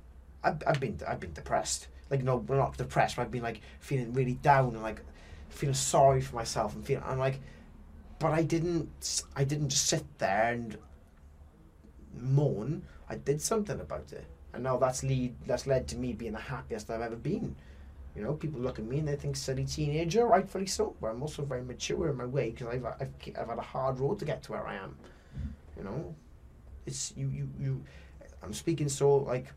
I've, 0.44 0.62
I've 0.66 0.80
been. 0.80 1.00
I've 1.08 1.20
been 1.20 1.34
depressed. 1.34 1.88
Like 2.10 2.24
no, 2.24 2.38
well, 2.38 2.58
not 2.58 2.78
depressed. 2.78 3.16
But 3.16 3.22
I've 3.24 3.32
been 3.32 3.44
like 3.44 3.62
feeling 3.80 4.12
really 4.12 4.34
down 4.34 4.70
and 4.74 4.82
like 4.82 5.02
feeling 5.52 5.76
sorry 5.76 6.22
for 6.22 6.36
myself 6.36 6.76
and 6.76 6.86
feeling. 6.86 7.04
I'm 7.06 7.20
like, 7.20 7.40
but 8.20 8.32
I 8.32 8.44
didn't. 8.44 9.24
I 9.36 9.44
didn't 9.44 9.70
just 9.70 9.88
sit 9.88 10.06
there 10.20 10.54
and 10.54 10.78
moan. 12.18 12.84
I 13.10 13.16
did 13.16 13.42
something 13.42 13.80
about 13.80 14.14
it, 14.14 14.26
and 14.54 14.64
now 14.64 14.78
that's 14.78 15.04
lead. 15.04 15.36
That's 15.46 15.68
led 15.68 15.88
to 15.90 15.98
me 15.98 16.14
being 16.14 16.34
the 16.34 16.40
happiest 16.40 16.90
I've 16.90 17.02
ever 17.02 17.16
been. 17.16 17.56
You 18.16 18.24
know, 18.24 18.34
people 18.34 18.60
look 18.60 18.78
at 18.78 18.86
me 18.86 19.00
and 19.00 19.08
they 19.08 19.16
think 19.16 19.38
silly 19.38 19.66
teenager, 19.66 20.26
rightfully 20.28 20.66
so. 20.68 20.96
But 21.00 21.08
I'm 21.08 21.22
also 21.22 21.44
very 21.44 21.64
mature 21.64 22.10
in 22.10 22.18
my 22.18 22.26
way 22.26 22.52
because 22.52 22.68
I've, 22.68 22.86
I've 22.86 23.14
I've 23.40 23.48
had 23.48 23.58
a 23.58 23.62
hard 23.62 24.00
road 24.00 24.20
to 24.20 24.26
get 24.26 24.44
to 24.44 24.52
where 24.52 24.68
I 24.68 24.76
am. 24.76 24.96
You 25.78 25.84
know, 25.84 26.16
it's 26.86 27.14
you 27.16 27.30
you 27.30 27.50
you. 27.60 27.84
I'm 28.44 28.54
speaking 28.54 28.90
so 28.90 29.18
like 29.18 29.48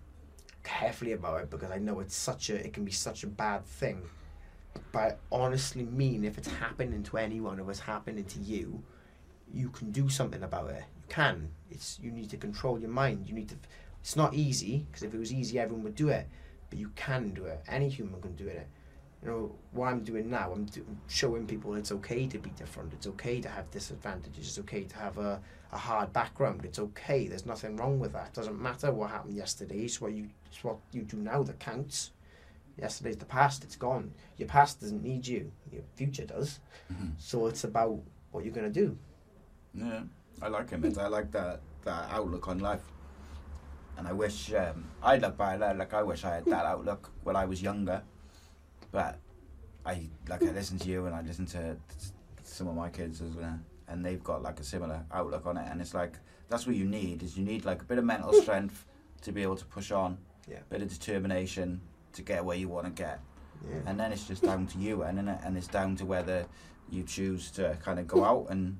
carefully 0.63 1.13
about 1.13 1.43
it 1.43 1.51
because 1.51 1.71
I 1.71 1.79
know 1.79 2.01
it's 2.01 2.17
such 2.17 2.51
a 2.51 2.55
it 2.55 2.73
can 2.73 2.85
be 2.85 2.93
such 2.93 3.25
a 3.25 3.27
bad 3.27 3.65
thing. 3.67 4.03
But 4.93 5.01
I 5.01 5.17
honestly 5.33 5.85
mean 5.85 6.25
if 6.25 6.39
it's 6.39 6.49
happening 6.49 7.03
to 7.05 7.17
anyone, 7.17 7.59
if 7.59 7.69
it's 7.69 7.81
happening 7.81 8.25
to 8.25 8.39
you, 8.41 8.83
you 9.53 9.69
can 9.71 9.91
do 9.91 10.09
something 10.09 10.43
about 10.43 10.71
it. 10.71 10.85
You 10.97 11.05
can. 11.09 11.51
It's 11.71 11.99
you 12.03 12.11
need 12.11 12.31
to 12.31 12.37
control 12.37 12.79
your 12.79 12.91
mind. 12.91 13.29
You 13.29 13.35
need 13.35 13.49
to. 13.51 13.57
It's 14.01 14.17
not 14.17 14.35
easy 14.35 14.87
because 14.91 15.03
if 15.03 15.15
it 15.15 15.19
was 15.19 15.33
easy, 15.33 15.59
everyone 15.59 15.85
would 15.85 15.95
do 15.95 16.09
it. 16.09 16.29
But 16.71 16.79
you 16.79 16.91
can 16.97 17.31
do 17.31 17.45
it. 17.45 17.63
Any 17.69 17.89
human 17.89 18.21
can 18.21 18.35
do 18.37 18.47
it. 18.47 18.67
You 19.23 19.31
know 19.31 19.55
what 19.73 19.89
I'm 19.89 20.05
doing 20.05 20.29
now. 20.29 20.53
I'm 20.53 20.67
do, 20.67 20.85
showing 21.09 21.47
people 21.47 21.75
it's 21.75 21.93
okay 21.93 22.27
to 22.27 22.39
be 22.39 22.51
different. 22.51 22.93
It's 22.93 23.07
okay 23.07 23.41
to 23.41 23.49
have 23.49 23.71
disadvantages. 23.71 24.47
It's 24.49 24.59
okay 24.59 24.85
to 24.85 24.97
have 24.99 25.17
a, 25.17 25.41
a 25.73 25.79
hard 25.79 26.13
background. 26.13 26.65
It's 26.65 26.79
okay. 26.79 27.27
There's 27.27 27.47
nothing 27.47 27.77
wrong 27.77 27.99
with 27.99 28.13
that. 28.13 28.29
It 28.29 28.35
doesn't 28.35 28.61
matter 28.61 28.93
what 28.93 29.11
happened 29.11 29.35
yesterday. 29.35 29.85
It's 29.85 30.01
what 30.01 30.13
you 30.13 30.29
it's 30.47 30.63
what 30.63 30.77
you 30.93 31.03
do 31.03 31.17
now 31.17 31.43
that 31.43 31.59
counts. 31.59 32.11
Yesterday's 32.77 33.17
the 33.17 33.25
past. 33.27 33.63
It's 33.65 33.77
gone. 33.77 34.13
Your 34.37 34.49
past 34.49 34.81
doesn't 34.81 35.03
need 35.03 35.27
you. 35.27 35.53
Your 35.73 35.83
future 35.95 36.25
does. 36.27 36.61
Mhm. 36.93 37.13
So 37.19 37.47
it's 37.47 37.65
about 37.65 38.01
what 38.33 38.45
you're 38.45 38.55
gonna 38.55 38.71
do. 38.71 38.99
Yeah, 39.75 40.03
I 40.43 40.49
like 40.49 40.71
him. 40.71 40.85
I 40.99 41.07
like 41.09 41.31
that 41.33 41.61
that 41.85 42.11
outlook 42.11 42.49
on 42.49 42.59
life. 42.59 42.83
And 43.97 44.09
I 44.09 44.13
wish 44.13 44.53
um, 44.55 44.85
I 45.03 45.17
look 45.19 45.37
back 45.37 45.61
at 45.61 45.79
like 45.79 45.95
I 45.95 46.03
wish 46.03 46.25
I 46.25 46.35
had 46.37 46.45
that 46.47 46.65
outlook 46.67 47.11
when 47.23 47.37
I 47.37 47.45
was 47.45 47.63
younger. 47.63 48.03
But 48.91 49.19
I 49.87 50.09
like 50.29 50.43
I 50.43 50.51
listen 50.51 50.79
to 50.79 50.89
you 50.89 51.07
and 51.07 51.15
I 51.15 51.21
listen 51.23 51.47
to 51.47 51.77
some 52.43 52.67
of 52.69 52.75
my 52.75 52.89
kids 52.91 53.21
as 53.23 53.35
well, 53.37 53.59
and 53.89 54.05
they've 54.05 54.23
got 54.23 54.43
like 54.43 54.59
a 54.61 54.65
similar 54.65 55.05
outlook 55.13 55.47
on 55.47 55.57
it. 55.57 55.69
And 55.71 55.81
it's 55.81 55.95
like 55.95 56.19
that's 56.49 56.67
what 56.67 56.75
you 56.77 56.85
need 56.87 57.23
is 57.23 57.37
you 57.37 57.45
need 57.45 57.65
like 57.65 57.83
a 57.83 57.85
bit 57.85 57.99
of 57.99 58.05
mental 58.05 58.33
strength 58.33 58.85
to 59.23 59.33
be 59.33 59.43
able 59.43 59.57
to 59.57 59.65
push 59.65 59.91
on, 59.91 60.19
Yeah. 60.49 60.59
bit 60.69 60.83
of 60.83 60.89
determination 60.89 61.81
to 62.15 62.23
get 62.23 62.45
where 62.45 62.57
you 62.57 62.69
want 62.69 62.87
to 62.87 62.93
get. 62.93 63.21
Yeah. 63.69 63.77
and 63.87 63.99
then 63.99 64.13
it's 64.13 64.27
just 64.27 64.43
down 64.43 64.67
to 64.67 64.79
you 64.79 65.03
and 65.05 65.19
it? 65.29 65.39
and 65.43 65.57
it's 65.57 65.69
down 65.69 65.97
to 65.97 66.05
whether 66.05 66.45
you 66.91 67.03
choose 67.03 67.51
to 67.53 67.79
kind 67.83 67.99
of 67.99 68.07
go 68.07 68.23
out 68.31 68.47
and 68.51 68.79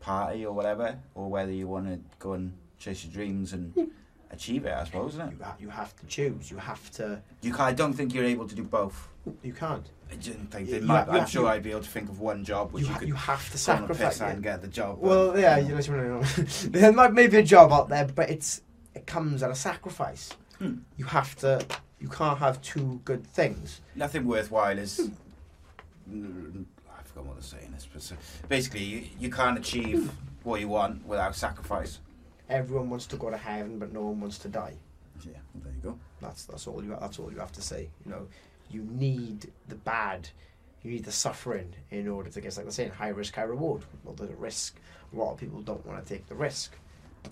party 0.00 0.46
or 0.46 0.52
whatever 0.54 0.98
or 1.14 1.28
whether 1.28 1.52
you 1.52 1.66
want 1.68 1.86
to 1.88 1.98
go 2.18 2.32
and 2.32 2.52
chase 2.78 3.04
your 3.04 3.12
dreams 3.12 3.52
and 3.52 3.90
achieve 4.30 4.64
it 4.64 4.72
I 4.72 4.84
suppose 4.84 5.14
isn't 5.14 5.28
it 5.28 5.32
You, 5.38 5.44
ha- 5.44 5.56
you 5.60 5.68
have 5.68 5.94
to 5.96 6.06
choose. 6.06 6.50
You 6.50 6.56
have 6.58 6.90
to. 6.92 7.20
you 7.42 7.50
can't, 7.50 7.68
I 7.68 7.72
don't 7.72 7.92
think 7.92 8.14
you're 8.14 8.24
able 8.24 8.46
to 8.48 8.54
do 8.54 8.62
both 8.62 9.08
You 9.42 9.52
can't. 9.52 9.86
I 10.10 10.14
didn't 10.14 10.46
think 10.46 10.70
they 10.70 10.80
might, 10.80 11.06
I'm 11.08 11.26
sure 11.26 11.42
you- 11.42 11.48
I'd 11.48 11.62
be 11.62 11.72
able 11.72 11.82
to 11.82 11.90
think 11.90 12.08
of 12.08 12.18
one 12.20 12.44
job 12.44 12.72
which 12.72 12.84
You, 12.84 12.90
you, 12.92 12.98
could 12.98 13.08
you 13.08 13.14
have 13.14 13.44
to 13.52 13.66
go 13.66 13.72
on 13.72 13.84
a 13.84 13.88
piss 13.88 13.98
sacrifice. 13.98 14.20
and 14.34 14.42
get 14.42 14.62
the 14.62 14.68
job 14.68 14.98
Well, 15.00 15.38
yeah, 15.38 15.58
you 15.58 15.74
know, 15.74 15.80
you 15.80 15.92
know, 15.92 16.22
there 16.70 16.92
might 16.92 17.12
maybe 17.12 17.36
a 17.36 17.42
job 17.42 17.72
out 17.72 17.88
there, 17.90 18.06
but 18.06 18.30
it's 18.30 18.62
it 18.94 19.06
comes 19.06 19.42
at 19.42 19.50
a 19.50 19.54
sacrifice. 19.54 20.30
Hmm. 20.58 20.76
You 20.96 21.04
have 21.04 21.36
to. 21.36 21.60
You 22.00 22.08
can't 22.08 22.38
have 22.38 22.60
two 22.62 23.00
good 23.04 23.26
things. 23.26 23.80
nothing 23.94 24.24
worthwhile 24.26 24.78
is 24.78 25.10
I 26.10 27.02
forgot 27.04 27.26
what 27.26 27.34
they're 27.36 27.42
saying 27.42 27.72
this 27.72 27.86
but 27.92 28.02
so, 28.02 28.16
basically 28.48 28.82
you, 28.82 29.04
you 29.18 29.30
can't 29.30 29.58
achieve 29.58 30.10
what 30.44 30.60
you 30.60 30.68
want 30.68 31.04
without 31.06 31.34
sacrifice 31.34 31.98
Everyone 32.48 32.88
wants 32.88 33.06
to 33.08 33.16
go 33.16 33.28
to 33.28 33.36
heaven, 33.36 33.78
but 33.78 33.92
no 33.92 34.00
one 34.02 34.20
wants 34.22 34.38
to 34.38 34.48
die. 34.48 34.72
yeah 35.22 35.32
there 35.56 35.72
you 35.72 35.82
go 35.82 35.98
That's 36.22 36.46
that's 36.46 36.66
all 36.66 36.82
you. 36.82 36.96
That's 36.98 37.18
all 37.18 37.30
you 37.30 37.38
have 37.40 37.52
to 37.52 37.60
say. 37.62 37.90
You 38.06 38.10
know, 38.12 38.26
you 38.70 38.84
need 38.90 39.50
the 39.68 39.74
bad, 39.74 40.30
you 40.82 40.90
need 40.92 41.04
the 41.04 41.12
suffering 41.12 41.74
in 41.90 42.08
order 42.08 42.30
to 42.30 42.40
get. 42.40 42.56
Like 42.56 42.64
they're 42.64 42.72
saying, 42.72 42.90
high 42.92 43.08
risk, 43.08 43.34
high 43.34 43.42
reward. 43.42 43.82
Well, 44.02 44.16
a 44.18 44.34
risk. 44.36 44.78
A 45.12 45.16
lot 45.16 45.32
of 45.34 45.38
people 45.38 45.60
don't 45.60 45.84
want 45.86 46.04
to 46.04 46.14
take 46.14 46.26
the 46.26 46.34
risk. 46.34 46.74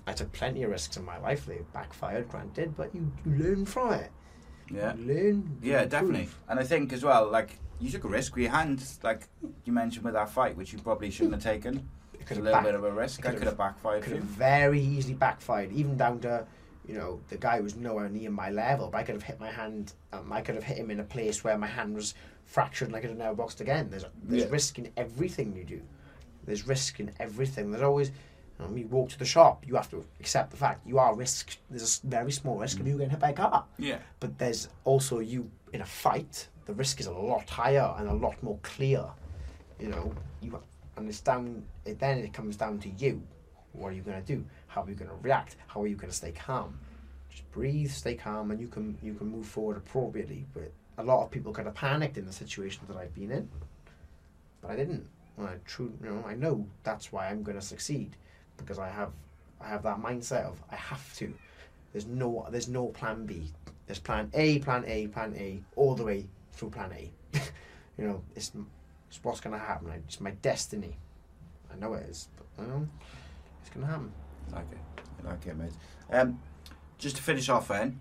I 0.06 0.12
took 0.12 0.30
plenty 0.32 0.62
of 0.64 0.70
risks 0.70 0.96
in 0.98 1.04
my 1.04 1.16
life. 1.18 1.46
They 1.46 1.60
backfired, 1.72 2.28
granted, 2.28 2.76
but 2.76 2.94
you, 2.94 3.10
you 3.24 3.32
learn 3.42 3.64
from 3.64 3.92
it. 3.94 4.10
Yeah 4.70 4.92
learn. 4.98 5.58
Yeah, 5.62 5.82
improve. 5.82 5.90
definitely. 5.90 6.28
And 6.48 6.58
I 6.60 6.64
think 6.64 6.92
as 6.92 7.02
well, 7.04 7.30
like 7.30 7.58
you 7.80 7.90
took 7.90 8.04
a 8.04 8.08
risk 8.08 8.34
with 8.34 8.42
your 8.44 8.52
hand, 8.52 8.82
like 9.02 9.28
you 9.64 9.72
mentioned 9.72 10.04
with 10.04 10.14
that 10.14 10.30
fight, 10.30 10.56
which 10.56 10.72
you 10.72 10.78
probably 10.78 11.10
shouldn't 11.10 11.34
have 11.34 11.42
taken. 11.42 11.76
It 12.14 12.20
It's 12.20 12.28
could 12.28 12.36
a 12.38 12.40
have 12.40 12.44
little 12.44 12.52
back- 12.58 12.64
bit 12.64 12.74
of 12.74 12.84
a 12.84 12.90
risk. 12.92 13.22
could 13.22 13.32
could 13.32 13.40
have 13.42 13.48
have- 13.50 13.58
backfired 13.58 14.02
could 14.02 14.14
have 14.14 14.22
very 14.24 14.80
easily 14.80 15.14
backfired, 15.14 15.72
even 15.72 15.96
down 15.96 16.20
to 16.20 16.46
you 16.88 16.94
know, 16.94 17.20
the 17.30 17.36
guy 17.36 17.58
was 17.58 17.74
nowhere 17.74 18.08
near 18.08 18.30
my 18.30 18.48
level, 18.48 18.88
but 18.88 18.98
I 18.98 19.02
could 19.02 19.16
have 19.16 19.24
hit 19.24 19.40
my 19.40 19.50
hand. 19.50 19.92
Um, 20.12 20.32
I 20.32 20.40
could 20.40 20.54
have 20.54 20.62
hit 20.62 20.76
him 20.78 20.88
in 20.88 21.00
a 21.00 21.02
place 21.02 21.42
where 21.42 21.58
my 21.58 21.66
hand 21.66 21.96
was 21.96 22.14
fractured, 22.44 22.86
and 22.86 22.96
I 22.96 23.00
could 23.00 23.10
have 23.10 23.18
never 23.18 23.34
boxed 23.34 23.60
again. 23.60 23.90
There's 23.90 24.04
there's 24.22 24.44
Yeah. 24.44 24.50
risk 24.50 24.78
in 24.78 24.92
everything 24.96 25.56
you 25.56 25.64
do. 25.64 25.82
There's 26.44 26.68
risk 26.68 27.00
in 27.00 27.10
everything. 27.18 27.72
There's 27.72 27.82
always. 27.82 28.12
Know, 28.58 28.74
you 28.74 28.86
walk 28.86 29.10
to 29.10 29.18
the 29.18 29.24
shop, 29.26 29.64
you 29.66 29.74
have 29.74 29.90
to 29.90 30.04
accept 30.18 30.50
the 30.50 30.56
fact 30.56 30.86
you 30.86 30.98
are 30.98 31.14
risk. 31.14 31.58
There's 31.68 32.00
a 32.02 32.06
very 32.06 32.32
small 32.32 32.58
risk 32.58 32.80
of 32.80 32.86
mm. 32.86 32.90
you 32.90 32.94
getting 32.94 33.10
hit 33.10 33.20
by 33.20 33.30
a 33.30 33.34
car. 33.34 33.64
Yeah. 33.78 33.98
But 34.18 34.38
there's 34.38 34.68
also 34.84 35.18
you 35.18 35.50
in 35.72 35.82
a 35.82 35.86
fight. 35.86 36.48
The 36.64 36.72
risk 36.72 37.00
is 37.00 37.06
a 37.06 37.12
lot 37.12 37.48
higher 37.50 37.94
and 37.98 38.08
a 38.08 38.14
lot 38.14 38.42
more 38.42 38.58
clear. 38.62 39.04
You 39.78 39.88
know, 39.88 40.14
you 40.40 40.58
and 40.96 41.08
it's 41.08 41.20
down. 41.20 41.62
It, 41.84 41.98
then 41.98 42.18
it 42.18 42.32
comes 42.32 42.56
down 42.56 42.78
to 42.80 42.88
you. 42.88 43.22
What 43.72 43.88
are 43.88 43.92
you 43.92 44.00
going 44.00 44.20
to 44.20 44.26
do? 44.26 44.42
How 44.68 44.82
are 44.82 44.88
you 44.88 44.94
going 44.94 45.10
to 45.10 45.16
react? 45.20 45.56
How 45.66 45.82
are 45.82 45.86
you 45.86 45.96
going 45.96 46.10
to 46.10 46.16
stay 46.16 46.32
calm? 46.32 46.78
Just 47.28 47.50
breathe, 47.52 47.90
stay 47.90 48.14
calm, 48.14 48.50
and 48.52 48.58
you 48.58 48.68
can 48.68 48.96
you 49.02 49.12
can 49.12 49.26
move 49.26 49.46
forward 49.46 49.76
appropriately. 49.76 50.46
But 50.54 50.72
a 50.96 51.04
lot 51.04 51.22
of 51.22 51.30
people 51.30 51.52
could 51.52 51.66
have 51.66 51.74
panicked 51.74 52.16
in 52.16 52.24
the 52.24 52.32
situation 52.32 52.84
that 52.88 52.96
I've 52.96 53.14
been 53.14 53.30
in, 53.30 53.50
but 54.62 54.70
I 54.70 54.76
didn't. 54.76 55.06
And 55.36 55.46
I 55.46 55.56
true, 55.66 55.92
you 56.02 56.08
know, 56.08 56.24
I 56.26 56.34
know 56.34 56.66
that's 56.84 57.12
why 57.12 57.28
I'm 57.28 57.42
going 57.42 57.58
to 57.58 57.64
succeed 57.64 58.16
because 58.56 58.78
I 58.78 58.88
have 58.88 59.12
I 59.60 59.68
have 59.68 59.82
that 59.84 60.00
mindset 60.00 60.44
of 60.44 60.62
I 60.70 60.76
have 60.76 61.14
to. 61.16 61.32
There's 61.92 62.06
no 62.06 62.46
there's 62.50 62.68
no 62.68 62.88
plan 62.88 63.26
B. 63.26 63.50
There's 63.86 63.98
plan 63.98 64.30
A, 64.34 64.58
plan 64.60 64.84
A, 64.86 65.06
plan 65.08 65.34
A, 65.36 65.62
all 65.76 65.94
the 65.94 66.04
way 66.04 66.26
through 66.52 66.70
plan 66.70 66.92
A. 66.92 67.10
you 67.98 68.06
know, 68.06 68.22
it's, 68.34 68.52
it's 69.08 69.20
what's 69.22 69.40
to 69.40 69.50
happen. 69.58 69.90
It's 70.06 70.20
my 70.20 70.32
destiny. 70.42 70.96
I 71.72 71.78
know 71.78 71.94
it 71.94 72.06
is, 72.08 72.28
but 72.36 72.64
you 72.64 72.68
know, 72.68 72.88
it's 73.60 73.70
to 73.70 73.86
happen. 73.86 74.12
I 74.52 74.56
like 74.56 74.72
it. 74.72 74.78
I 75.24 75.30
like 75.30 75.46
it, 75.46 75.56
mate. 75.56 75.72
Um, 76.10 76.40
just 76.98 77.16
to 77.16 77.22
finish 77.22 77.48
off, 77.48 77.68
then, 77.68 78.00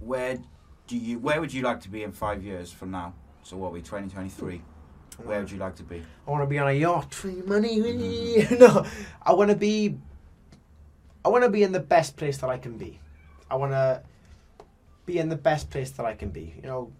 where 0.00 0.38
do 0.86 0.96
you? 0.96 1.18
Where 1.18 1.40
would 1.40 1.52
you 1.52 1.62
like 1.62 1.80
to 1.82 1.88
be 1.88 2.02
in 2.02 2.12
five 2.12 2.42
years 2.42 2.70
from 2.70 2.90
now? 2.90 3.14
So 3.42 3.56
what 3.56 3.72
we? 3.72 3.82
Twenty 3.82 4.08
twenty 4.08 4.28
three. 4.28 4.62
Where 5.22 5.40
would 5.40 5.50
you 5.50 5.58
like 5.58 5.76
to 5.76 5.82
be? 5.82 6.02
I 6.26 6.30
want 6.30 6.42
to 6.42 6.46
be 6.46 6.58
on 6.58 6.68
a 6.68 6.72
yacht 6.72 7.14
for 7.14 7.28
your 7.28 7.46
money. 7.46 7.78
no, 8.58 8.84
I 9.22 9.32
want 9.32 9.50
to 9.50 9.56
be. 9.56 9.96
I 11.24 11.28
want 11.28 11.44
to 11.44 11.50
be 11.50 11.62
in 11.62 11.72
the 11.72 11.80
best 11.80 12.16
place 12.16 12.38
that 12.38 12.50
I 12.50 12.58
can 12.58 12.76
be. 12.76 12.98
I 13.50 13.56
want 13.56 13.72
to 13.72 14.02
be 15.06 15.18
in 15.18 15.28
the 15.28 15.36
best 15.36 15.70
place 15.70 15.90
that 15.92 16.04
I 16.04 16.14
can 16.14 16.30
be. 16.30 16.54
You 16.56 16.62
know, 16.62 16.92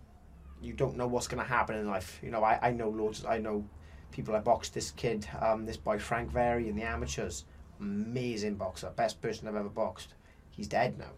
you 0.63 0.73
don't 0.73 0.97
know 0.97 1.07
what's 1.07 1.27
going 1.27 1.43
to 1.43 1.49
happen 1.49 1.77
in 1.77 1.87
life. 1.87 2.21
You 2.23 2.31
know, 2.31 2.43
I, 2.43 2.59
I 2.63 2.71
know 2.71 2.89
loads. 2.89 3.25
I 3.25 3.39
know 3.39 3.65
people. 4.13 4.35
I 4.35 4.41
boxed 4.41 4.75
this 4.75 4.93
kid, 4.93 5.27
um, 5.41 5.67
this 5.67 5.77
boy 5.77 5.99
Frank 5.99 6.31
Very 6.31 6.69
in 6.69 6.77
the 6.77 6.83
amateurs. 6.83 7.45
Amazing 7.81 8.55
boxer, 8.55 8.91
best 8.95 9.21
person 9.21 9.49
I've 9.49 9.57
ever 9.57 9.69
boxed. 9.69 10.15
He's 10.51 10.69
dead 10.69 10.97
now. 10.99 11.11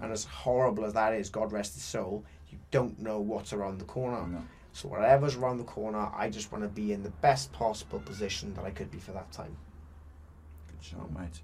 And 0.00 0.12
as 0.12 0.24
horrible 0.24 0.84
as 0.84 0.92
that 0.92 1.12
is, 1.14 1.28
God 1.28 1.52
rest 1.52 1.74
his 1.74 1.82
soul, 1.82 2.24
you 2.48 2.58
don't 2.70 2.98
know 3.00 3.18
what's 3.18 3.52
around 3.52 3.78
the 3.78 3.84
corner. 3.84 4.26
No. 4.26 4.42
So 4.76 4.88
whatever's 4.88 5.36
around 5.36 5.56
the 5.56 5.64
corner, 5.64 6.10
I 6.14 6.28
just 6.28 6.52
want 6.52 6.62
to 6.62 6.68
be 6.68 6.92
in 6.92 7.02
the 7.02 7.08
best 7.08 7.50
possible 7.50 7.98
position 7.98 8.52
that 8.56 8.64
I 8.66 8.70
could 8.70 8.90
be 8.90 8.98
for 8.98 9.12
that 9.12 9.32
time. 9.32 9.56
Good 10.68 10.84
shot, 10.84 11.10
mate. 11.18 11.40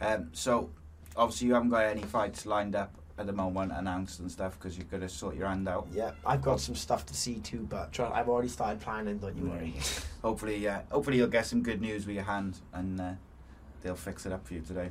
Um, 0.00 0.30
so 0.32 0.70
obviously 1.14 1.46
you 1.46 1.54
haven't 1.54 1.68
got 1.68 1.84
any 1.84 2.02
fights 2.02 2.46
lined 2.46 2.74
up 2.74 2.92
at 3.16 3.26
the 3.26 3.32
moment, 3.32 3.70
announced 3.70 4.18
and 4.18 4.28
stuff, 4.28 4.58
because 4.58 4.76
you've 4.76 4.90
got 4.90 5.02
to 5.02 5.08
sort 5.08 5.36
your 5.36 5.46
hand 5.46 5.68
out. 5.68 5.86
Yeah, 5.92 6.10
I've 6.26 6.42
got 6.42 6.58
some 6.60 6.74
stuff 6.74 7.06
to 7.06 7.14
see 7.14 7.36
too, 7.36 7.64
but 7.70 7.96
I've 8.00 8.28
already 8.28 8.48
started 8.48 8.80
planning. 8.80 9.18
Don't 9.18 9.36
you 9.36 9.50
worry. 9.50 9.76
Hopefully, 10.22 10.56
yeah. 10.56 10.80
Hopefully 10.90 11.18
you'll 11.18 11.28
get 11.28 11.46
some 11.46 11.62
good 11.62 11.80
news 11.80 12.08
with 12.08 12.16
your 12.16 12.24
hand, 12.24 12.58
and 12.72 13.00
uh, 13.00 13.12
they'll 13.82 13.94
fix 13.94 14.26
it 14.26 14.32
up 14.32 14.44
for 14.44 14.54
you 14.54 14.62
today. 14.62 14.90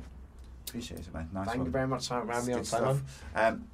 Appreciate 0.66 1.00
it, 1.00 1.12
mate. 1.12 1.26
Nice 1.34 1.48
Thank 1.48 1.58
one. 1.58 1.66
you 1.66 1.72
very 1.72 1.86
much 1.86 2.08
for 2.08 2.24
having 2.24 2.46
me 2.46 2.54
on, 2.54 2.64
Simon. 2.64 3.04
Um, 3.34 3.68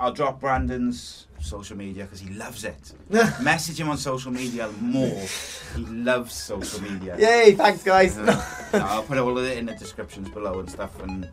I'll 0.00 0.12
drop 0.12 0.40
Brandon's 0.40 1.26
social 1.40 1.76
media 1.76 2.04
because 2.04 2.20
he 2.20 2.30
loves 2.30 2.64
it. 2.64 2.92
Message 3.42 3.80
him 3.80 3.88
on 3.88 3.98
social 3.98 4.30
media 4.30 4.70
more. 4.80 5.26
He 5.74 5.84
loves 5.86 6.34
social 6.34 6.80
media. 6.82 7.16
Yay! 7.18 7.54
Thanks, 7.54 7.82
guys. 7.82 8.16
Uh, 8.16 8.24
no, 8.72 8.78
I'll 8.78 9.02
put 9.02 9.18
all 9.18 9.36
of 9.36 9.44
it 9.44 9.58
in 9.58 9.66
the 9.66 9.74
descriptions 9.74 10.28
below 10.28 10.60
and 10.60 10.70
stuff, 10.70 11.00
and 11.02 11.28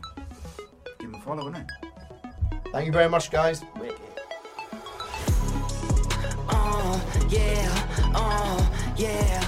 give 1.00 1.10
him 1.10 1.16
a 1.16 1.22
follow, 1.22 1.52
innit? 1.52 1.68
Thank 2.72 2.88
you 2.88 2.92
very 2.92 3.10
much, 3.10 3.30
guys. 3.30 3.62
uh, 6.50 7.00
yeah, 7.30 8.12
uh, 8.16 8.70
yeah, 8.98 9.48